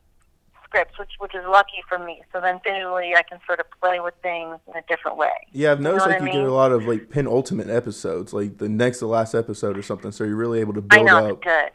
scripts, 0.65 0.99
which 0.99 1.11
which 1.19 1.35
is 1.35 1.45
lucky 1.47 1.83
for 1.89 1.99
me. 1.99 2.23
So 2.33 2.41
then 2.41 2.61
visually, 2.65 3.15
I 3.15 3.23
can 3.23 3.39
sort 3.47 3.61
of 3.61 3.67
play 3.81 4.01
with 4.01 4.15
things 4.23 4.59
in 4.69 4.77
a 4.77 4.83
different 4.89 5.17
way. 5.17 5.33
Yeah, 5.53 5.73
I've 5.73 5.81
noticed 5.81 6.07
know 6.07 6.13
like 6.13 6.23
you 6.23 6.29
I 6.29 6.33
get 6.33 6.45
a 6.45 6.53
lot 6.53 6.73
of 6.73 6.85
like 6.85 7.11
penultimate 7.11 7.71
episodes, 7.71 8.33
like 8.33 8.59
the 8.59 8.69
next 8.69 8.99
to 8.99 9.07
last 9.07 9.35
episode 9.35 9.79
or 9.79 9.83
something. 9.83 10.13
So 10.13 10.25
you're 10.25 10.37
really 10.37 10.61
able 10.61 10.75
to 10.75 10.85
I 10.91 10.97
build 10.97 11.07
know 11.07 11.27
up. 11.27 11.31
it's 11.33 11.45
good. 11.45 11.71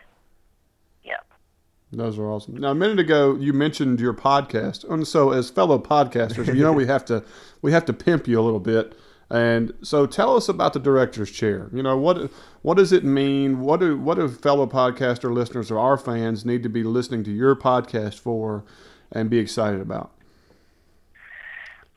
Yep. 1.03 1.25
Those 1.91 2.20
are 2.20 2.27
awesome. 2.27 2.58
Now, 2.58 2.72
a 2.72 2.75
minute 2.75 3.00
ago, 3.00 3.36
you 3.36 3.53
mentioned 3.53 4.00
your 4.00 4.13
podcast, 4.13 4.89
and 4.89 5.08
so 5.08 5.32
as 5.32 5.50
fellow 5.50 5.79
podcasters, 5.79 6.48
you 6.48 6.63
know 6.63 6.74
we 6.74 6.86
have 6.88 7.06
to 7.06 7.24
we 7.62 7.72
have 7.72 7.86
to 7.86 7.94
pimp 7.94 8.27
you 8.27 8.39
a 8.39 8.44
little 8.44 8.60
bit. 8.60 8.98
And 9.31 9.74
so, 9.83 10.07
tell 10.07 10.36
us 10.36 10.50
about 10.50 10.74
the 10.74 10.79
director's 10.79 11.29
chair. 11.29 11.69
You 11.71 11.83
know 11.83 11.95
what 11.98 12.31
what 12.63 12.77
does 12.77 12.91
it 12.91 13.03
mean? 13.03 13.59
What 13.59 13.79
do 13.79 13.98
what 13.98 14.15
do 14.15 14.27
fellow 14.27 14.65
podcaster 14.65 15.31
listeners 15.31 15.69
or 15.69 15.77
our 15.77 15.98
fans 15.98 16.45
need 16.45 16.63
to 16.63 16.69
be 16.69 16.83
listening 16.83 17.24
to 17.25 17.31
your 17.31 17.55
podcast 17.55 18.15
for, 18.15 18.63
and 19.12 19.29
be 19.29 19.38
excited 19.38 19.81
about? 19.81 20.12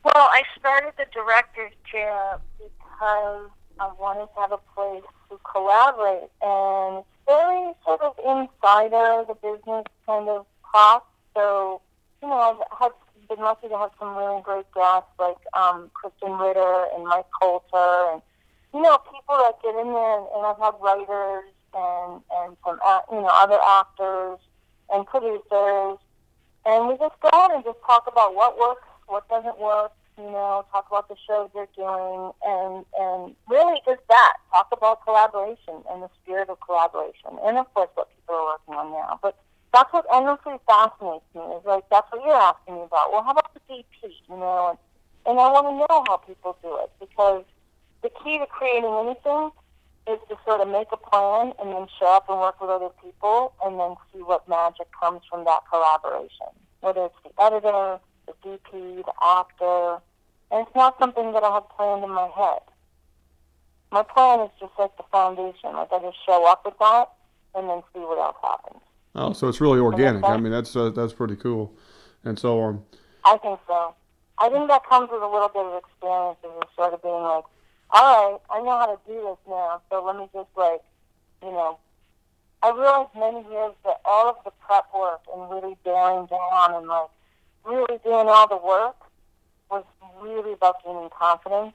Well, 0.05 0.15
I 0.15 0.43
started 0.59 0.93
the 0.99 1.07
director's 1.13 1.73
chair 1.91 2.39
because 2.59 3.51
I 3.81 3.91
wanted 3.99 4.27
to 4.35 4.41
have 4.41 4.53
a 4.53 4.59
place 4.75 5.05
to 5.31 5.39
collaborate, 5.51 6.29
and 6.43 7.05
very 7.27 7.73
sort 7.85 8.01
of 8.03 8.15
insider 8.19 9.25
the 9.27 9.35
business 9.41 9.85
kind 10.07 10.29
of 10.29 10.45
talk. 10.71 11.09
So, 11.35 11.81
you 12.23 12.29
know, 12.29 12.37
I've 12.39 12.79
had, 12.79 12.93
been 13.35 13.45
lucky 13.45 13.69
to 13.69 13.79
have 13.79 13.91
some 13.99 14.17
really 14.17 14.43
great 14.43 14.67
guests 14.75 15.09
like 15.19 15.41
um, 15.55 15.91
Krysten 15.97 16.37
Ritter 16.37 16.87
and 16.95 17.05
Mike 17.05 17.27
Colter, 17.41 18.13
and 18.13 18.23
you 18.75 18.83
know, 18.83 18.99
people 18.99 19.37
that 19.41 19.57
get 19.63 19.75
in 19.77 19.93
there, 19.93 20.19
and, 20.19 20.27
and 20.37 20.47
I've 20.47 20.59
had 20.59 20.75
writers 20.81 21.49
and 21.75 22.21
and 22.37 22.57
some 22.65 22.79
you 23.11 23.21
know 23.21 23.33
other 23.33 23.59
actors 23.81 24.39
and 24.93 25.07
producers, 25.07 25.99
and 26.67 26.89
we 26.89 26.97
just 26.99 27.17
go 27.21 27.31
in 27.47 27.57
and 27.57 27.65
just 27.65 27.79
talk 27.87 28.05
about 28.07 28.35
what 28.35 28.59
works, 28.59 28.85
what 29.07 29.29
doesn't 29.29 29.59
work, 29.59 29.93
you 30.19 30.25
know, 30.25 30.65
talk 30.71 30.87
about 30.89 31.09
the 31.09 31.17
shows 31.27 31.49
they're 31.55 31.69
doing, 31.77 32.33
and 32.45 32.85
and 33.01 33.35
really 33.49 33.81
just 33.87 34.03
that, 34.09 34.37
talk 34.53 34.69
about 34.73 35.05
collaboration 35.05 35.81
and 35.91 36.03
the 36.03 36.11
spirit 36.23 36.51
of 36.51 36.61
collaboration, 36.61 37.41
and 37.45 37.57
of 37.57 37.73
course 37.73 37.89
what 37.95 38.09
people 38.15 38.35
are 38.35 38.57
working 38.57 38.75
on 38.75 38.93
now. 38.93 39.19
But 39.23 39.39
that's 39.73 39.93
what 39.93 40.07
endlessly 40.13 40.61
fascinates 40.67 41.25
me. 41.35 41.41
Is 41.57 41.65
like 41.65 41.85
that's 41.91 42.11
what 42.13 42.25
you're 42.25 42.35
asking 42.35 42.75
me 42.75 42.83
about. 42.83 43.13
Well, 43.13 43.23
how 43.23 43.33
about 43.33 43.55
the 43.55 43.61
DP? 43.69 44.13
You 44.29 44.37
know, 44.37 44.71
and 44.71 44.79
and 45.27 45.39
I 45.39 45.51
want 45.51 45.67
to 45.67 45.77
know 45.79 46.05
how 46.09 46.17
people 46.19 46.57
do 46.63 46.77
it 46.83 46.91
because 46.99 47.45
the 48.03 48.11
key 48.23 48.39
to 48.39 48.47
creating 48.47 48.91
anything 48.91 49.51
is 50.11 50.19
to 50.29 50.37
sort 50.45 50.61
of 50.61 50.69
make 50.69 50.89
a 50.91 50.97
plan 50.97 51.53
and 51.61 51.71
then 51.71 51.87
show 51.99 52.07
up 52.07 52.29
and 52.29 52.41
work 52.41 52.61
with 52.61 52.71
other 52.71 52.91
people 53.03 53.55
and 53.65 53.79
then 53.79 53.95
see 54.13 54.19
what 54.19 54.49
magic 54.49 54.89
comes 54.99 55.23
from 55.31 55.45
that 55.45 55.63
collaboration. 55.71 56.51
Whether 56.81 57.07
it's 57.07 57.15
the 57.23 57.31
editor, 57.41 58.01
the 58.27 58.35
DP, 58.43 59.05
the 59.05 59.15
actor, 59.25 60.03
and 60.51 60.67
it's 60.67 60.75
not 60.75 60.99
something 60.99 61.33
that 61.33 61.45
I 61.45 61.55
have 61.55 61.69
planned 61.71 62.03
in 62.03 62.11
my 62.11 62.29
head. 62.35 62.61
My 63.93 64.03
plan 64.03 64.41
is 64.41 64.51
just 64.59 64.73
like 64.79 64.97
the 64.97 65.05
foundation. 65.13 65.73
Like 65.73 65.93
I 65.93 66.01
just 66.01 66.19
show 66.27 66.51
up 66.51 66.65
with 66.65 66.75
that 66.81 67.13
and 67.55 67.69
then 67.69 67.83
see 67.95 68.01
what 68.01 68.19
else 68.19 68.37
happens. 68.43 68.83
Oh, 69.15 69.33
so 69.33 69.49
it's 69.49 69.61
really 69.61 69.79
organic. 69.79 70.25
I 70.25 70.37
mean, 70.39 70.53
that's 70.53 70.75
uh, 70.75 70.91
that's 70.91 71.13
pretty 71.13 71.37
cool. 71.37 71.73
And 72.25 72.39
so, 72.39 72.63
um, 72.63 72.85
I 73.25 73.37
think 73.39 73.61
so. 73.67 73.95
I 74.39 74.49
think 74.49 74.69
that 74.69 74.85
comes 74.89 75.09
with 75.13 75.23
a 75.23 75.27
little 75.27 75.49
bit 75.49 75.65
of 75.67 75.83
experience 75.85 76.39
and 76.43 76.53
sort 76.75 76.95
of 76.95 77.03
being 77.03 77.15
like, 77.15 77.45
all 77.91 78.31
right, 78.33 78.39
I 78.51 78.61
know 78.63 78.79
how 78.79 78.87
to 78.87 78.99
do 79.07 79.15
this 79.15 79.37
now, 79.47 79.83
so 79.91 80.03
let 80.05 80.17
me 80.17 80.29
just 80.33 80.49
like, 80.57 80.81
you 81.43 81.51
know, 81.51 81.79
I 82.63 82.71
realized 82.71 83.11
many 83.15 83.47
years 83.53 83.75
that 83.85 84.01
all 84.05 84.31
of 84.31 84.37
the 84.45 84.51
prep 84.67 84.87
work 84.95 85.21
and 85.33 85.51
really 85.51 85.77
bearing 85.85 86.27
down 86.27 86.75
and 86.75 86.87
like 86.87 87.09
really 87.65 87.99
doing 88.03 88.29
all 88.29 88.49
the 88.49 88.57
work 88.57 88.97
was 89.71 89.85
really 90.21 90.55
about 90.55 90.83
gaining 90.85 91.11
confidence 91.17 91.75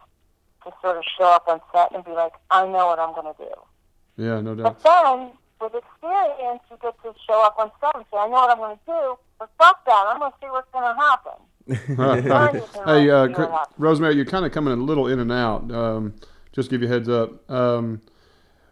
to 0.65 0.71
sort 0.81 0.97
of 0.97 1.03
show 1.17 1.25
up 1.25 1.47
on 1.47 1.61
set 1.73 1.93
and 1.93 2.03
be 2.03 2.11
like, 2.11 2.33
I 2.51 2.65
know 2.65 2.87
what 2.87 2.99
I'm 2.99 3.13
going 3.13 3.33
to 3.33 3.43
do. 3.43 4.23
yeah, 4.23 4.41
no 4.41 4.55
doubt. 4.55 4.81
But 4.81 4.83
then, 4.83 5.31
with 5.61 5.73
experience, 5.75 6.61
you 6.69 6.77
get 6.81 6.95
to 7.03 7.13
show 7.27 7.43
up 7.43 7.55
on 7.57 7.71
set 7.79 7.95
and 7.95 8.05
say, 8.11 8.17
I 8.17 8.27
know 8.27 8.33
what 8.33 8.51
I'm 8.51 8.57
going 8.57 8.77
to 8.77 8.85
do, 8.85 9.17
but 9.39 9.49
fuck 9.57 9.85
that, 9.85 10.05
I'm 10.07 10.19
going 10.19 10.31
to 10.31 10.37
see 10.41 10.47
what's 10.49 10.71
going 10.71 10.95
to 10.95 11.01
happen. 11.01 11.33
hey, 12.85 13.09
uh, 13.09 13.27
Cr- 13.27 13.71
Rosemary, 13.77 14.15
you're 14.15 14.25
kind 14.25 14.45
of 14.45 14.51
coming 14.51 14.73
a 14.73 14.77
little 14.77 15.07
in 15.07 15.19
and 15.19 15.31
out. 15.31 15.69
Um, 15.71 16.15
just 16.53 16.69
give 16.69 16.81
you 16.81 16.87
a 16.87 16.91
heads 16.91 17.09
up. 17.09 17.49
Um, 17.49 18.01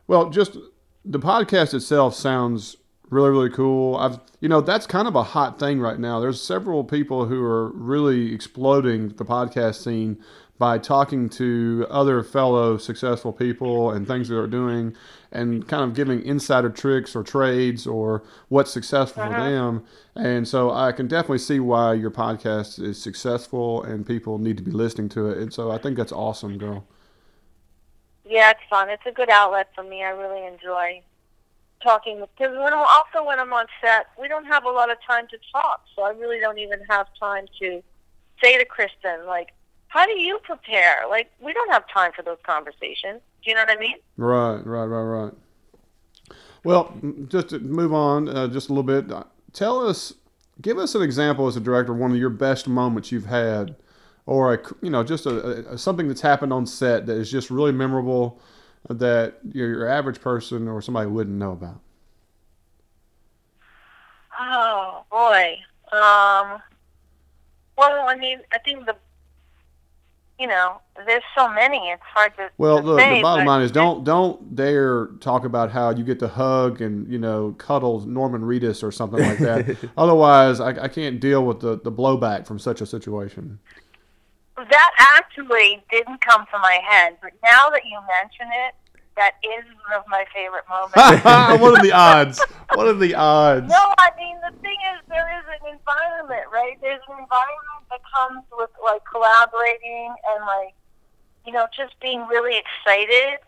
well, 0.07 0.29
just 0.29 0.57
the 1.03 1.19
podcast 1.19 1.73
itself 1.73 2.15
sounds 2.15 2.77
really, 3.09 3.29
really 3.29 3.49
cool. 3.49 3.95
I've, 3.97 4.19
you 4.39 4.49
know, 4.49 4.61
that's 4.61 4.87
kind 4.87 5.07
of 5.07 5.15
a 5.15 5.23
hot 5.23 5.59
thing 5.59 5.79
right 5.79 5.99
now. 5.99 6.19
There's 6.19 6.41
several 6.41 6.83
people 6.83 7.25
who 7.25 7.43
are 7.43 7.69
really 7.71 8.33
exploding 8.33 9.09
the 9.09 9.25
podcast 9.25 9.83
scene 9.83 10.23
by 10.57 10.77
talking 10.77 11.27
to 11.29 11.85
other 11.89 12.23
fellow 12.23 12.77
successful 12.77 13.33
people 13.33 13.91
and 13.91 14.07
things 14.07 14.29
they're 14.29 14.47
doing 14.47 14.95
and 15.35 15.67
kind 15.67 15.83
of 15.83 15.93
giving 15.93 16.23
insider 16.23 16.69
tricks 16.69 17.15
or 17.15 17.23
trades 17.23 17.85
or 17.85 18.23
what's 18.49 18.71
successful 18.71 19.23
for 19.23 19.29
uh-huh. 19.29 19.49
them. 19.49 19.85
And 20.15 20.47
so 20.47 20.71
I 20.71 20.91
can 20.91 21.07
definitely 21.07 21.39
see 21.39 21.59
why 21.59 21.93
your 21.93 22.11
podcast 22.11 22.81
is 22.81 23.01
successful 23.01 23.83
and 23.83 24.05
people 24.05 24.37
need 24.37 24.57
to 24.57 24.63
be 24.63 24.71
listening 24.71 25.09
to 25.09 25.29
it. 25.29 25.37
And 25.37 25.53
so 25.53 25.71
I 25.71 25.77
think 25.77 25.97
that's 25.97 26.11
awesome, 26.11 26.57
girl. 26.57 26.85
Yeah, 28.27 28.51
it's 28.51 28.61
fun. 28.69 28.89
It's 28.89 29.05
a 29.05 29.11
good 29.11 29.29
outlet 29.29 29.69
for 29.75 29.83
me. 29.83 30.03
I 30.03 30.09
really 30.09 30.45
enjoy 30.47 31.03
talking 31.83 32.19
because 32.19 32.55
when 32.57 32.73
I'm, 32.73 32.79
also 32.79 33.25
when 33.25 33.39
I'm 33.39 33.53
on 33.53 33.67
set, 33.81 34.07
we 34.19 34.27
don't 34.27 34.45
have 34.45 34.65
a 34.65 34.69
lot 34.69 34.89
of 34.89 34.97
time 35.07 35.27
to 35.27 35.37
talk, 35.51 35.83
so 35.95 36.01
I 36.03 36.11
really 36.11 36.39
don't 36.39 36.57
even 36.57 36.79
have 36.89 37.07
time 37.19 37.45
to 37.59 37.83
say 38.43 38.57
to 38.57 38.65
Krysten 38.65 39.27
like, 39.27 39.49
"How 39.95 40.05
do 40.05 40.19
you 40.19 40.39
prepare?" 40.43 41.07
Like, 41.09 41.31
we 41.39 41.53
don't 41.53 41.71
have 41.71 41.87
time 41.89 42.11
for 42.13 42.21
those 42.21 42.37
conversations. 42.43 43.21
Do 43.43 43.49
you 43.49 43.55
know 43.55 43.61
what 43.61 43.77
I 43.77 43.79
mean? 43.79 43.95
Right, 44.17 44.65
right, 44.65 44.85
right, 44.85 45.23
right. 45.23 45.33
Well, 46.63 46.93
just 47.27 47.49
to 47.49 47.59
move 47.59 47.93
on 47.93 48.27
uh, 48.27 48.47
just 48.47 48.69
a 48.69 48.73
little 48.73 48.83
bit, 48.83 49.11
uh, 49.11 49.23
tell 49.53 49.87
us, 49.87 50.13
give 50.61 50.77
us 50.77 50.95
an 50.95 51.01
example 51.01 51.47
as 51.47 51.55
a 51.55 51.59
director, 51.59 51.93
one 51.93 52.11
of 52.11 52.17
your 52.17 52.29
best 52.29 52.67
moments 52.67 53.11
you've 53.11 53.27
had 53.27 53.75
or 54.25 54.53
a 54.55 54.59
you 54.81 54.89
know 54.89 55.03
just 55.03 55.25
a, 55.25 55.73
a 55.73 55.77
something 55.77 56.07
that's 56.07 56.21
happened 56.21 56.51
on 56.51 56.65
set 56.65 57.05
that 57.05 57.15
is 57.17 57.31
just 57.31 57.49
really 57.49 57.71
memorable 57.71 58.39
that 58.89 59.37
your, 59.51 59.69
your 59.69 59.87
average 59.87 60.21
person 60.21 60.67
or 60.67 60.81
somebody 60.81 61.09
wouldn't 61.09 61.37
know 61.37 61.51
about? 61.51 61.79
Oh 64.39 65.03
boy. 65.11 65.57
Um. 65.91 66.61
Well, 67.77 68.07
I 68.07 68.15
mean, 68.17 68.39
I 68.53 68.57
think 68.59 68.85
the 68.85 68.95
you 70.39 70.47
know, 70.47 70.81
there's 71.05 71.23
so 71.37 71.51
many. 71.53 71.89
It's 71.89 72.01
hard 72.03 72.35
to. 72.37 72.49
Well, 72.57 72.79
to 72.79 72.83
look, 72.83 72.99
say, 72.99 73.17
the 73.17 73.21
bottom 73.21 73.45
line 73.45 73.61
is 73.61 73.71
don't 73.71 74.03
don't 74.03 74.55
dare 74.55 75.07
talk 75.19 75.45
about 75.45 75.71
how 75.71 75.91
you 75.91 76.03
get 76.03 76.19
to 76.19 76.27
hug 76.27 76.81
and 76.81 77.11
you 77.11 77.19
know 77.19 77.55
cuddle 77.57 78.01
Norman 78.01 78.41
Reedus 78.41 78.83
or 78.83 78.91
something 78.91 79.19
like 79.19 79.37
that. 79.39 79.89
Otherwise, 79.97 80.59
I, 80.59 80.83
I 80.83 80.87
can't 80.87 81.19
deal 81.19 81.45
with 81.45 81.61
the, 81.61 81.79
the 81.79 81.91
blowback 81.91 82.45
from 82.45 82.59
such 82.59 82.81
a 82.81 82.85
situation. 82.85 83.59
That 84.57 84.91
actually 84.99 85.83
didn't 85.91 86.21
come 86.21 86.45
to 86.51 86.59
my 86.59 86.79
head, 86.87 87.17
but 87.21 87.31
now 87.43 87.69
that 87.69 87.81
you 87.85 87.99
mention 88.21 88.47
it, 88.67 88.75
that 89.15 89.39
is 89.43 89.63
one 89.87 89.95
of 89.95 90.03
my 90.07 90.25
favorite 90.33 90.67
moments. 90.67 91.23
what 91.61 91.79
are 91.79 91.83
the 91.83 91.91
odds? 91.91 92.39
What 92.73 92.87
are 92.87 92.99
the 92.99 93.15
odds? 93.15 93.69
No, 93.69 93.93
I 93.97 94.11
mean 94.17 94.35
the 94.43 94.51
thing 94.59 94.77
is, 94.91 94.99
there 95.07 95.27
is 95.39 95.45
an 95.47 95.71
environment, 95.71 96.51
right? 96.51 96.75
There's 96.81 97.03
an 97.07 97.19
environment 97.23 97.83
that 97.89 98.01
comes 98.11 98.43
with 98.51 98.69
like 98.83 99.01
collaborating 99.07 100.11
and 100.35 100.43
like, 100.43 100.75
you 101.45 101.53
know, 101.53 101.67
just 101.71 101.95
being 102.01 102.27
really 102.27 102.59
excited 102.59 103.39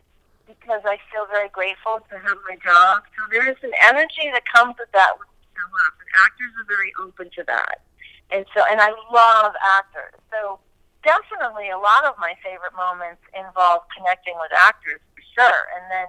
because 0.48 0.82
I 0.88 0.96
feel 1.12 1.28
very 1.28 1.52
grateful 1.52 2.00
to 2.08 2.16
have 2.16 2.40
my 2.48 2.56
job. 2.64 3.04
So 3.20 3.28
there 3.28 3.44
is 3.52 3.60
an 3.64 3.76
energy 3.92 4.32
that 4.32 4.48
comes 4.48 4.80
with 4.80 4.92
that 4.96 5.20
when 5.20 5.28
you 5.28 5.44
show 5.52 5.68
up, 5.84 5.94
and 6.00 6.10
actors 6.24 6.54
are 6.64 6.70
very 6.72 6.96
open 7.04 7.28
to 7.36 7.44
that. 7.52 7.84
And 8.32 8.48
so, 8.56 8.64
and 8.72 8.80
I 8.80 8.96
love 9.12 9.52
actors. 9.60 10.16
So 10.32 10.60
definitely, 11.04 11.68
a 11.70 11.80
lot 11.80 12.08
of 12.08 12.16
my 12.20 12.36
favorite 12.40 12.76
moments 12.76 13.20
involve 13.36 13.84
connecting 13.92 14.40
with 14.40 14.56
actors 14.56 15.04
sure, 15.38 15.62
and 15.76 15.86
then, 15.92 16.08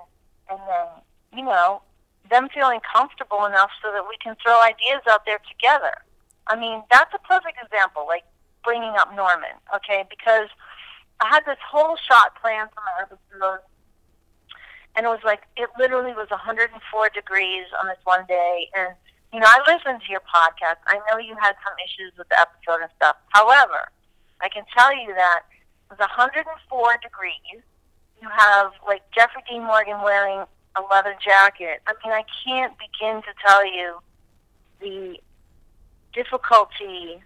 and 0.50 0.61
then, 0.68 0.87
you 1.37 1.44
know, 1.44 1.82
them 2.30 2.49
feeling 2.52 2.80
comfortable 2.80 3.44
enough 3.44 3.70
so 3.82 3.92
that 3.92 4.04
we 4.08 4.16
can 4.23 4.37
throw 4.42 4.61
ideas 4.62 5.02
out 5.08 5.25
there 5.26 5.40
together. 5.49 5.92
I 6.47 6.56
mean, 6.56 6.82
that's 6.90 7.12
a 7.14 7.18
perfect 7.18 7.58
example, 7.62 8.06
like 8.06 8.25
bringing 8.64 8.94
up 8.97 9.14
Norman, 9.14 9.56
okay? 9.75 10.04
Because 10.08 10.49
I 11.20 11.28
had 11.28 11.44
this 11.44 11.58
whole 11.61 11.97
shot 11.97 12.40
planned 12.40 12.70
for 12.73 12.80
my 12.80 13.04
episode, 13.04 13.61
and 14.97 15.06
it 15.06 15.08
was 15.08 15.23
like, 15.25 15.42
it 15.56 15.68
literally 15.78 16.12
was 16.12 16.30
104 16.30 16.73
degrees 17.14 17.66
on 17.80 17.87
this 17.87 18.00
one 18.04 18.25
day. 18.26 18.68
And, 18.76 18.94
you 19.32 19.40
know, 19.40 19.47
I 19.47 19.61
listened 19.68 20.00
to 20.02 20.11
your 20.11 20.25
podcast. 20.25 20.80
I 20.87 20.99
know 21.06 21.18
you 21.18 21.37
had 21.40 21.54
some 21.62 21.76
issues 21.85 22.12
with 22.16 22.28
the 22.28 22.40
episode 22.40 22.82
and 22.82 22.90
stuff. 22.97 23.16
However, 23.28 23.92
I 24.40 24.49
can 24.49 24.64
tell 24.76 24.90
you 24.94 25.14
that 25.14 25.42
it 25.52 25.90
was 25.90 26.00
104 26.00 26.49
degrees. 27.02 27.62
You 28.20 28.28
have, 28.37 28.72
like, 28.87 29.02
Jeffrey 29.14 29.42
Dean 29.48 29.62
Morgan 29.62 30.02
wearing 30.02 30.44
a 30.76 30.82
leather 30.90 31.16
jacket. 31.25 31.80
I 31.87 31.92
mean, 32.04 32.12
I 32.12 32.25
can't 32.44 32.75
begin 32.78 33.22
to 33.22 33.32
tell 33.46 33.64
you 33.66 33.98
the 34.80 35.18
difficulty. 36.12 37.22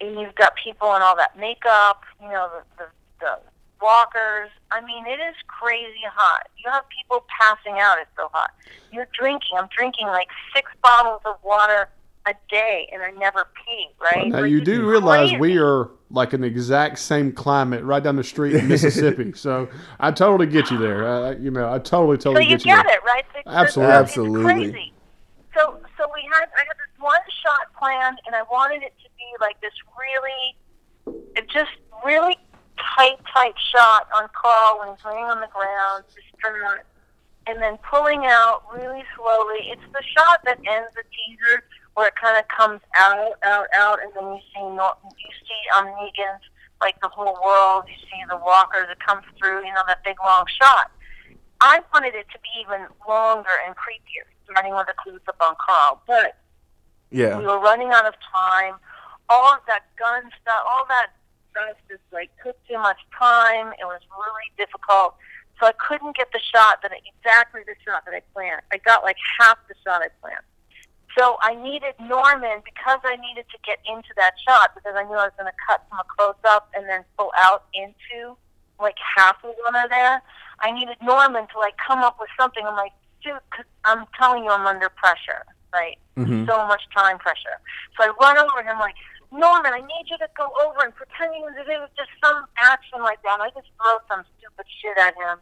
And 0.00 0.20
you've 0.20 0.34
got 0.34 0.54
people 0.56 0.94
in 0.94 1.02
all 1.02 1.16
that 1.16 1.38
makeup, 1.38 2.02
you 2.20 2.28
know, 2.28 2.50
the, 2.78 2.84
the, 2.84 2.90
the 3.20 3.38
walkers. 3.80 4.50
I 4.70 4.80
mean, 4.80 5.06
it 5.06 5.20
is 5.20 5.34
crazy 5.46 6.04
hot. 6.04 6.48
You 6.58 6.70
have 6.70 6.84
people 6.88 7.24
passing 7.40 7.80
out. 7.80 7.98
It's 7.98 8.10
so 8.16 8.28
hot. 8.32 8.50
You're 8.92 9.08
drinking. 9.18 9.56
I'm 9.56 9.68
drinking 9.74 10.08
like 10.08 10.28
six 10.54 10.70
bottles 10.82 11.22
of 11.24 11.36
water 11.42 11.88
a 12.26 12.34
day, 12.48 12.88
and 12.92 13.02
I 13.02 13.10
never 13.12 13.46
pee. 13.64 13.88
Right? 14.00 14.28
Now 14.28 14.40
Like, 14.42 14.50
you 14.50 14.60
do 14.60 14.88
realize 14.88 15.30
crazy. 15.30 15.36
we 15.40 15.58
are 15.58 15.90
like 16.10 16.32
an 16.32 16.44
exact 16.44 16.98
same 16.98 17.32
climate 17.32 17.82
right 17.84 18.02
down 18.02 18.16
the 18.16 18.24
street 18.24 18.54
in 18.54 18.68
Mississippi. 18.68 19.32
so 19.34 19.68
I 20.00 20.10
totally 20.12 20.46
get 20.46 20.70
you 20.70 20.78
there. 20.78 21.06
I, 21.08 21.32
you 21.32 21.50
know, 21.50 21.72
I 21.72 21.78
totally 21.78 22.16
totally 22.18 22.44
you 22.44 22.50
get 22.50 22.64
you 22.64 22.74
get 22.74 22.86
there. 22.86 22.96
it, 22.96 23.04
right? 23.04 23.24
So- 23.34 23.40
so 23.44 23.50
Absolutely. 23.50 23.92
it's 23.92 24.10
Absolutely. 24.10 24.44
crazy. 24.72 24.92
So, 25.56 25.80
so 25.96 26.06
we 26.14 26.20
had 26.32 26.48
I 26.54 26.60
had 26.60 26.76
this 26.76 27.00
one 27.00 27.20
shot 27.42 27.72
planned, 27.78 28.18
and 28.26 28.34
I 28.36 28.42
wanted 28.50 28.82
it 28.82 28.92
to 29.02 29.08
be 29.16 29.24
like 29.40 29.58
this 29.62 29.72
really, 29.98 31.16
it 31.34 31.48
just 31.48 31.70
really 32.04 32.36
tight, 32.96 33.16
tight 33.32 33.54
shot 33.74 34.06
on 34.14 34.28
Carl 34.34 34.80
when 34.80 34.94
he's 34.94 35.04
laying 35.04 35.24
on 35.24 35.40
the 35.40 35.48
ground, 35.48 36.04
distraught, 36.14 36.84
and 37.46 37.60
then 37.62 37.78
pulling 37.88 38.26
out 38.26 38.64
really 38.74 39.02
slowly. 39.16 39.70
It's 39.72 39.80
the 39.92 40.02
shot 40.18 40.40
that 40.44 40.58
ends 40.58 40.92
the 40.94 41.02
teaser 41.08 41.64
where 41.96 42.08
it 42.08 42.14
kind 42.20 42.36
of 42.36 42.46
comes 42.48 42.80
out, 42.94 43.32
out, 43.42 43.66
out, 43.74 43.98
and 44.02 44.12
then 44.14 44.24
you 44.36 44.40
see 44.52 44.60
you 44.60 45.32
see 45.48 45.60
um 45.74 45.86
Negan's 45.96 46.44
like 46.80 47.00
the 47.00 47.08
whole 47.08 47.36
world. 47.42 47.84
You 47.88 47.96
see 48.04 48.20
the 48.28 48.36
walker 48.36 48.84
that 48.86 49.00
comes 49.00 49.24
through. 49.38 49.64
You 49.64 49.72
know 49.72 49.82
that 49.88 50.04
big 50.04 50.16
long 50.22 50.44
shot. 50.60 50.92
I 51.62 51.80
wanted 51.92 52.14
it 52.14 52.26
to 52.32 52.38
be 52.44 52.52
even 52.60 52.86
longer 53.08 53.56
and 53.66 53.74
creepier, 53.74 54.28
starting 54.44 54.76
with 54.76 54.86
a 54.88 54.94
close 55.02 55.20
up 55.26 55.40
on 55.40 55.56
Carl. 55.58 56.02
But 56.06 56.36
Yeah. 57.10 57.38
we 57.38 57.46
were 57.46 57.58
running 57.58 57.90
out 57.92 58.04
of 58.04 58.14
time. 58.30 58.76
All 59.30 59.54
of 59.54 59.60
that 59.66 59.84
gun 59.96 60.30
stuff, 60.42 60.62
all 60.68 60.84
that 60.88 61.08
stuff 61.50 61.76
just 61.88 62.04
like 62.12 62.30
took 62.44 62.56
too 62.68 62.76
much 62.76 62.98
time. 63.18 63.72
It 63.80 63.86
was 63.86 64.02
really 64.12 64.48
difficult. 64.58 65.16
So 65.58 65.66
I 65.66 65.72
couldn't 65.72 66.14
get 66.14 66.30
the 66.32 66.40
shot 66.52 66.82
that 66.82 66.92
I, 66.92 67.00
exactly 67.16 67.62
the 67.66 67.74
shot 67.88 68.04
that 68.04 68.12
I 68.12 68.20
planned. 68.34 68.60
I 68.70 68.76
got 68.76 69.02
like 69.02 69.16
half 69.40 69.56
the 69.66 69.74
shot 69.82 70.02
I 70.02 70.08
planned. 70.20 70.44
So 71.18 71.38
I 71.40 71.54
needed 71.54 71.94
Norman 72.00 72.60
because 72.64 73.00
I 73.04 73.16
needed 73.16 73.46
to 73.50 73.58
get 73.64 73.78
into 73.88 74.10
that 74.16 74.32
shot 74.46 74.74
because 74.74 74.92
I 74.96 75.02
knew 75.04 75.16
I 75.16 75.24
was 75.32 75.36
going 75.38 75.50
to 75.50 75.58
cut 75.66 75.82
from 75.88 75.98
a 76.00 76.04
close 76.16 76.36
up 76.44 76.68
and 76.74 76.86
then 76.88 77.04
pull 77.16 77.32
out 77.38 77.64
into 77.72 78.36
like 78.78 78.96
half 79.16 79.36
of 79.42 79.54
one 79.64 79.74
of 79.76 79.88
there. 79.88 80.20
I 80.60 80.70
needed 80.72 80.96
Norman 81.02 81.46
to 81.52 81.58
like 81.58 81.74
come 81.80 82.00
up 82.00 82.16
with 82.20 82.28
something. 82.38 82.64
I'm 82.66 82.76
like, 82.76 82.92
dude, 83.24 83.40
'cause 83.50 83.64
I'm 83.84 84.04
telling 84.18 84.44
you, 84.44 84.50
I'm 84.50 84.66
under 84.66 84.90
pressure, 84.90 85.44
right? 85.72 85.98
Mhm. 86.18 86.46
So 86.46 86.66
much 86.66 86.82
time 86.94 87.18
pressure. 87.18 87.60
So 87.96 88.04
I 88.04 88.08
run 88.20 88.36
over 88.36 88.60
and 88.60 88.68
I'm 88.68 88.78
like, 88.78 88.96
Norman, 89.32 89.72
I 89.72 89.80
need 89.80 90.06
you 90.08 90.18
to 90.18 90.28
go 90.36 90.52
over 90.64 90.84
and 90.84 90.94
pretend 90.94 91.34
you 91.34 91.48
it 91.48 91.80
was 91.80 91.90
just 91.96 92.10
some 92.22 92.46
action 92.60 93.02
like 93.02 93.20
that. 93.22 93.34
And 93.40 93.42
I 93.42 93.50
just 93.50 93.68
throw 93.80 93.98
some 94.08 94.24
stupid 94.38 94.66
shit 94.80 94.96
at 94.98 95.14
him. 95.16 95.40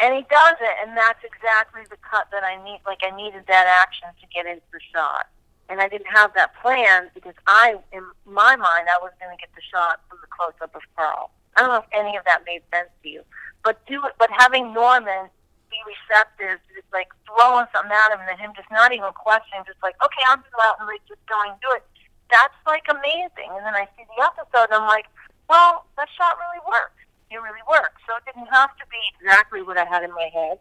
And 0.00 0.16
he 0.16 0.24
does 0.32 0.56
it, 0.64 0.76
and 0.80 0.96
that's 0.96 1.20
exactly 1.20 1.84
the 1.92 2.00
cut 2.00 2.32
that 2.32 2.42
I 2.42 2.56
need. 2.64 2.80
Like 2.88 3.04
I 3.04 3.14
needed 3.14 3.44
that 3.48 3.68
action 3.68 4.08
to 4.08 4.26
get 4.32 4.48
into 4.48 4.64
the 4.72 4.80
shot, 4.92 5.28
and 5.68 5.76
I 5.80 5.92
didn't 5.92 6.08
have 6.08 6.32
that 6.34 6.56
planned 6.56 7.12
because 7.12 7.36
I, 7.46 7.76
in 7.92 8.00
my 8.24 8.56
mind, 8.56 8.88
I 8.88 8.96
was 9.04 9.12
going 9.20 9.28
to 9.28 9.40
get 9.40 9.52
the 9.52 9.60
shot 9.60 10.00
from 10.08 10.16
the 10.24 10.30
close 10.32 10.56
up 10.64 10.74
of 10.74 10.80
Carl. 10.96 11.28
I 11.54 11.60
don't 11.60 11.68
know 11.68 11.84
if 11.84 11.90
any 11.92 12.16
of 12.16 12.24
that 12.24 12.48
made 12.48 12.64
sense 12.72 12.88
to 13.02 13.08
you, 13.08 13.22
but 13.62 13.84
do 13.84 14.00
it. 14.08 14.16
But 14.16 14.32
having 14.32 14.72
Norman 14.72 15.28
be 15.68 15.76
receptive, 15.84 16.64
just 16.72 16.88
like 16.96 17.12
throwing 17.28 17.68
something 17.68 17.92
at 17.92 18.08
him, 18.08 18.24
and 18.24 18.28
then 18.32 18.40
him 18.40 18.56
just 18.56 18.72
not 18.72 18.96
even 18.96 19.12
questioning, 19.12 19.68
just 19.68 19.84
like, 19.84 20.00
okay, 20.00 20.24
I'll 20.32 20.40
do 20.40 20.48
that, 20.48 20.80
and 20.80 20.88
like 20.88 21.04
just 21.04 21.20
going 21.28 21.52
do 21.60 21.76
it. 21.76 21.84
That's 22.32 22.56
like 22.64 22.88
amazing. 22.88 23.52
And 23.52 23.68
then 23.68 23.76
I 23.76 23.84
see 24.00 24.08
the 24.16 24.24
episode, 24.24 24.72
and 24.72 24.80
I'm 24.80 24.88
like, 24.88 25.12
well, 25.44 25.84
that 26.00 26.08
shot 26.16 26.40
really 26.40 26.64
worked. 26.64 27.04
It 27.30 27.36
really 27.36 27.62
worked. 27.68 28.00
So 28.06 28.14
it 28.16 28.24
didn't 28.26 28.48
have 28.52 28.76
to 28.76 28.84
be 28.90 28.98
exactly 29.18 29.62
what 29.62 29.78
I 29.78 29.84
had 29.84 30.02
in 30.02 30.10
my 30.10 30.28
head, 30.32 30.58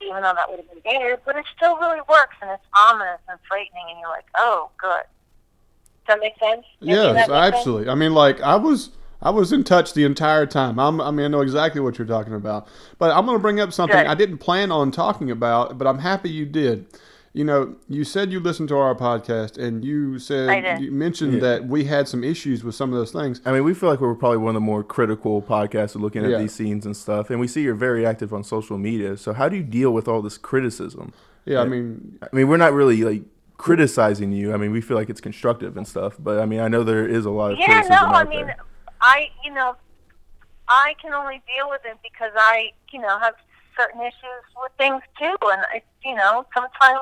even 0.00 0.22
though 0.22 0.34
that 0.34 0.48
would 0.48 0.60
have 0.60 0.70
been 0.70 0.80
better. 0.80 1.20
But 1.24 1.36
it 1.36 1.44
still 1.56 1.76
really 1.76 2.00
works, 2.08 2.36
and 2.40 2.50
it's 2.50 2.64
ominous 2.78 3.20
and 3.28 3.38
frightening, 3.48 3.84
and 3.90 3.98
you're 4.00 4.10
like, 4.10 4.26
oh, 4.36 4.70
good. 4.80 5.02
Does 6.06 6.16
that 6.16 6.20
make 6.20 6.38
sense? 6.38 6.64
Yes, 6.80 7.14
make 7.14 7.26
sense? 7.26 7.30
absolutely. 7.30 7.88
I 7.90 7.94
mean, 7.94 8.14
like 8.14 8.40
I 8.40 8.56
was, 8.56 8.90
I 9.20 9.30
was 9.30 9.52
in 9.52 9.64
touch 9.64 9.92
the 9.94 10.04
entire 10.04 10.46
time. 10.46 10.78
I'm, 10.78 11.00
I 11.00 11.10
mean, 11.10 11.26
I 11.26 11.28
know 11.28 11.40
exactly 11.40 11.80
what 11.80 11.98
you're 11.98 12.06
talking 12.06 12.34
about. 12.34 12.68
But 12.98 13.10
I'm 13.10 13.26
going 13.26 13.36
to 13.36 13.42
bring 13.42 13.60
up 13.60 13.72
something 13.72 13.96
Good. 13.96 14.06
I 14.06 14.14
didn't 14.14 14.38
plan 14.38 14.70
on 14.70 14.90
talking 14.92 15.30
about, 15.30 15.76
but 15.76 15.86
I'm 15.86 15.98
happy 15.98 16.30
you 16.30 16.46
did. 16.46 16.86
You 17.34 17.44
know, 17.44 17.76
you 17.88 18.04
said 18.04 18.32
you 18.32 18.40
listened 18.40 18.68
to 18.70 18.76
our 18.78 18.94
podcast, 18.94 19.58
and 19.58 19.84
you 19.84 20.18
said 20.18 20.80
you 20.80 20.90
mentioned 20.90 21.34
Yeah. 21.34 21.40
that 21.40 21.66
we 21.66 21.84
had 21.84 22.08
some 22.08 22.24
issues 22.24 22.64
with 22.64 22.74
some 22.74 22.90
of 22.92 22.98
those 22.98 23.12
things. 23.12 23.40
I 23.44 23.52
mean, 23.52 23.64
we 23.64 23.74
feel 23.74 23.88
like 23.90 24.00
we're 24.00 24.14
probably 24.14 24.38
one 24.38 24.50
of 24.50 24.54
the 24.54 24.60
more 24.60 24.82
critical 24.82 25.42
podcasts 25.42 25.94
of 25.94 26.00
looking 26.00 26.24
at 26.24 26.30
Yeah. 26.30 26.38
these 26.38 26.54
scenes 26.54 26.86
and 26.86 26.96
stuff. 26.96 27.30
And 27.30 27.38
we 27.38 27.46
see 27.46 27.62
you're 27.62 27.74
very 27.74 28.06
active 28.06 28.32
on 28.32 28.42
social 28.44 28.78
media. 28.78 29.16
So 29.16 29.32
how 29.34 29.48
do 29.48 29.56
you 29.56 29.62
deal 29.62 29.90
with 29.90 30.08
all 30.08 30.22
this 30.22 30.38
criticism? 30.38 31.12
Yeah, 31.44 31.60
I 31.60 31.64
mean, 31.66 32.18
I 32.22 32.28
mean, 32.34 32.48
we're 32.48 32.56
not 32.56 32.72
really 32.72 33.02
like 33.04 33.22
criticizing 33.58 34.32
you. 34.32 34.52
I 34.54 34.56
mean, 34.56 34.72
we 34.72 34.80
feel 34.80 34.96
like 34.96 35.10
it's 35.10 35.20
constructive 35.20 35.76
and 35.76 35.86
stuff. 35.86 36.16
But 36.18 36.38
I 36.40 36.46
mean, 36.46 36.60
I 36.60 36.68
know 36.68 36.82
there 36.82 37.06
is 37.06 37.24
a 37.24 37.30
lot 37.30 37.52
of 37.52 37.58
Yeah, 37.58 37.66
criticism 37.66 38.08
no, 38.10 38.16
I 38.16 38.20
out 38.22 38.28
mean, 38.28 38.46
there. 38.46 38.56
I, 39.00 39.30
you 39.44 39.52
know, 39.52 39.76
I 40.66 40.94
can 41.00 41.12
only 41.14 41.42
deal 41.54 41.68
with 41.68 41.82
it 41.84 41.96
because 42.02 42.32
I, 42.36 42.72
you 42.90 43.00
know, 43.00 43.18
have 43.18 43.34
certain 43.76 44.00
issues 44.00 44.44
with 44.60 44.72
things 44.76 45.02
too, 45.18 45.36
and 45.42 45.62
I, 45.72 45.82
you 46.04 46.14
know, 46.16 46.44
sometimes 46.52 47.00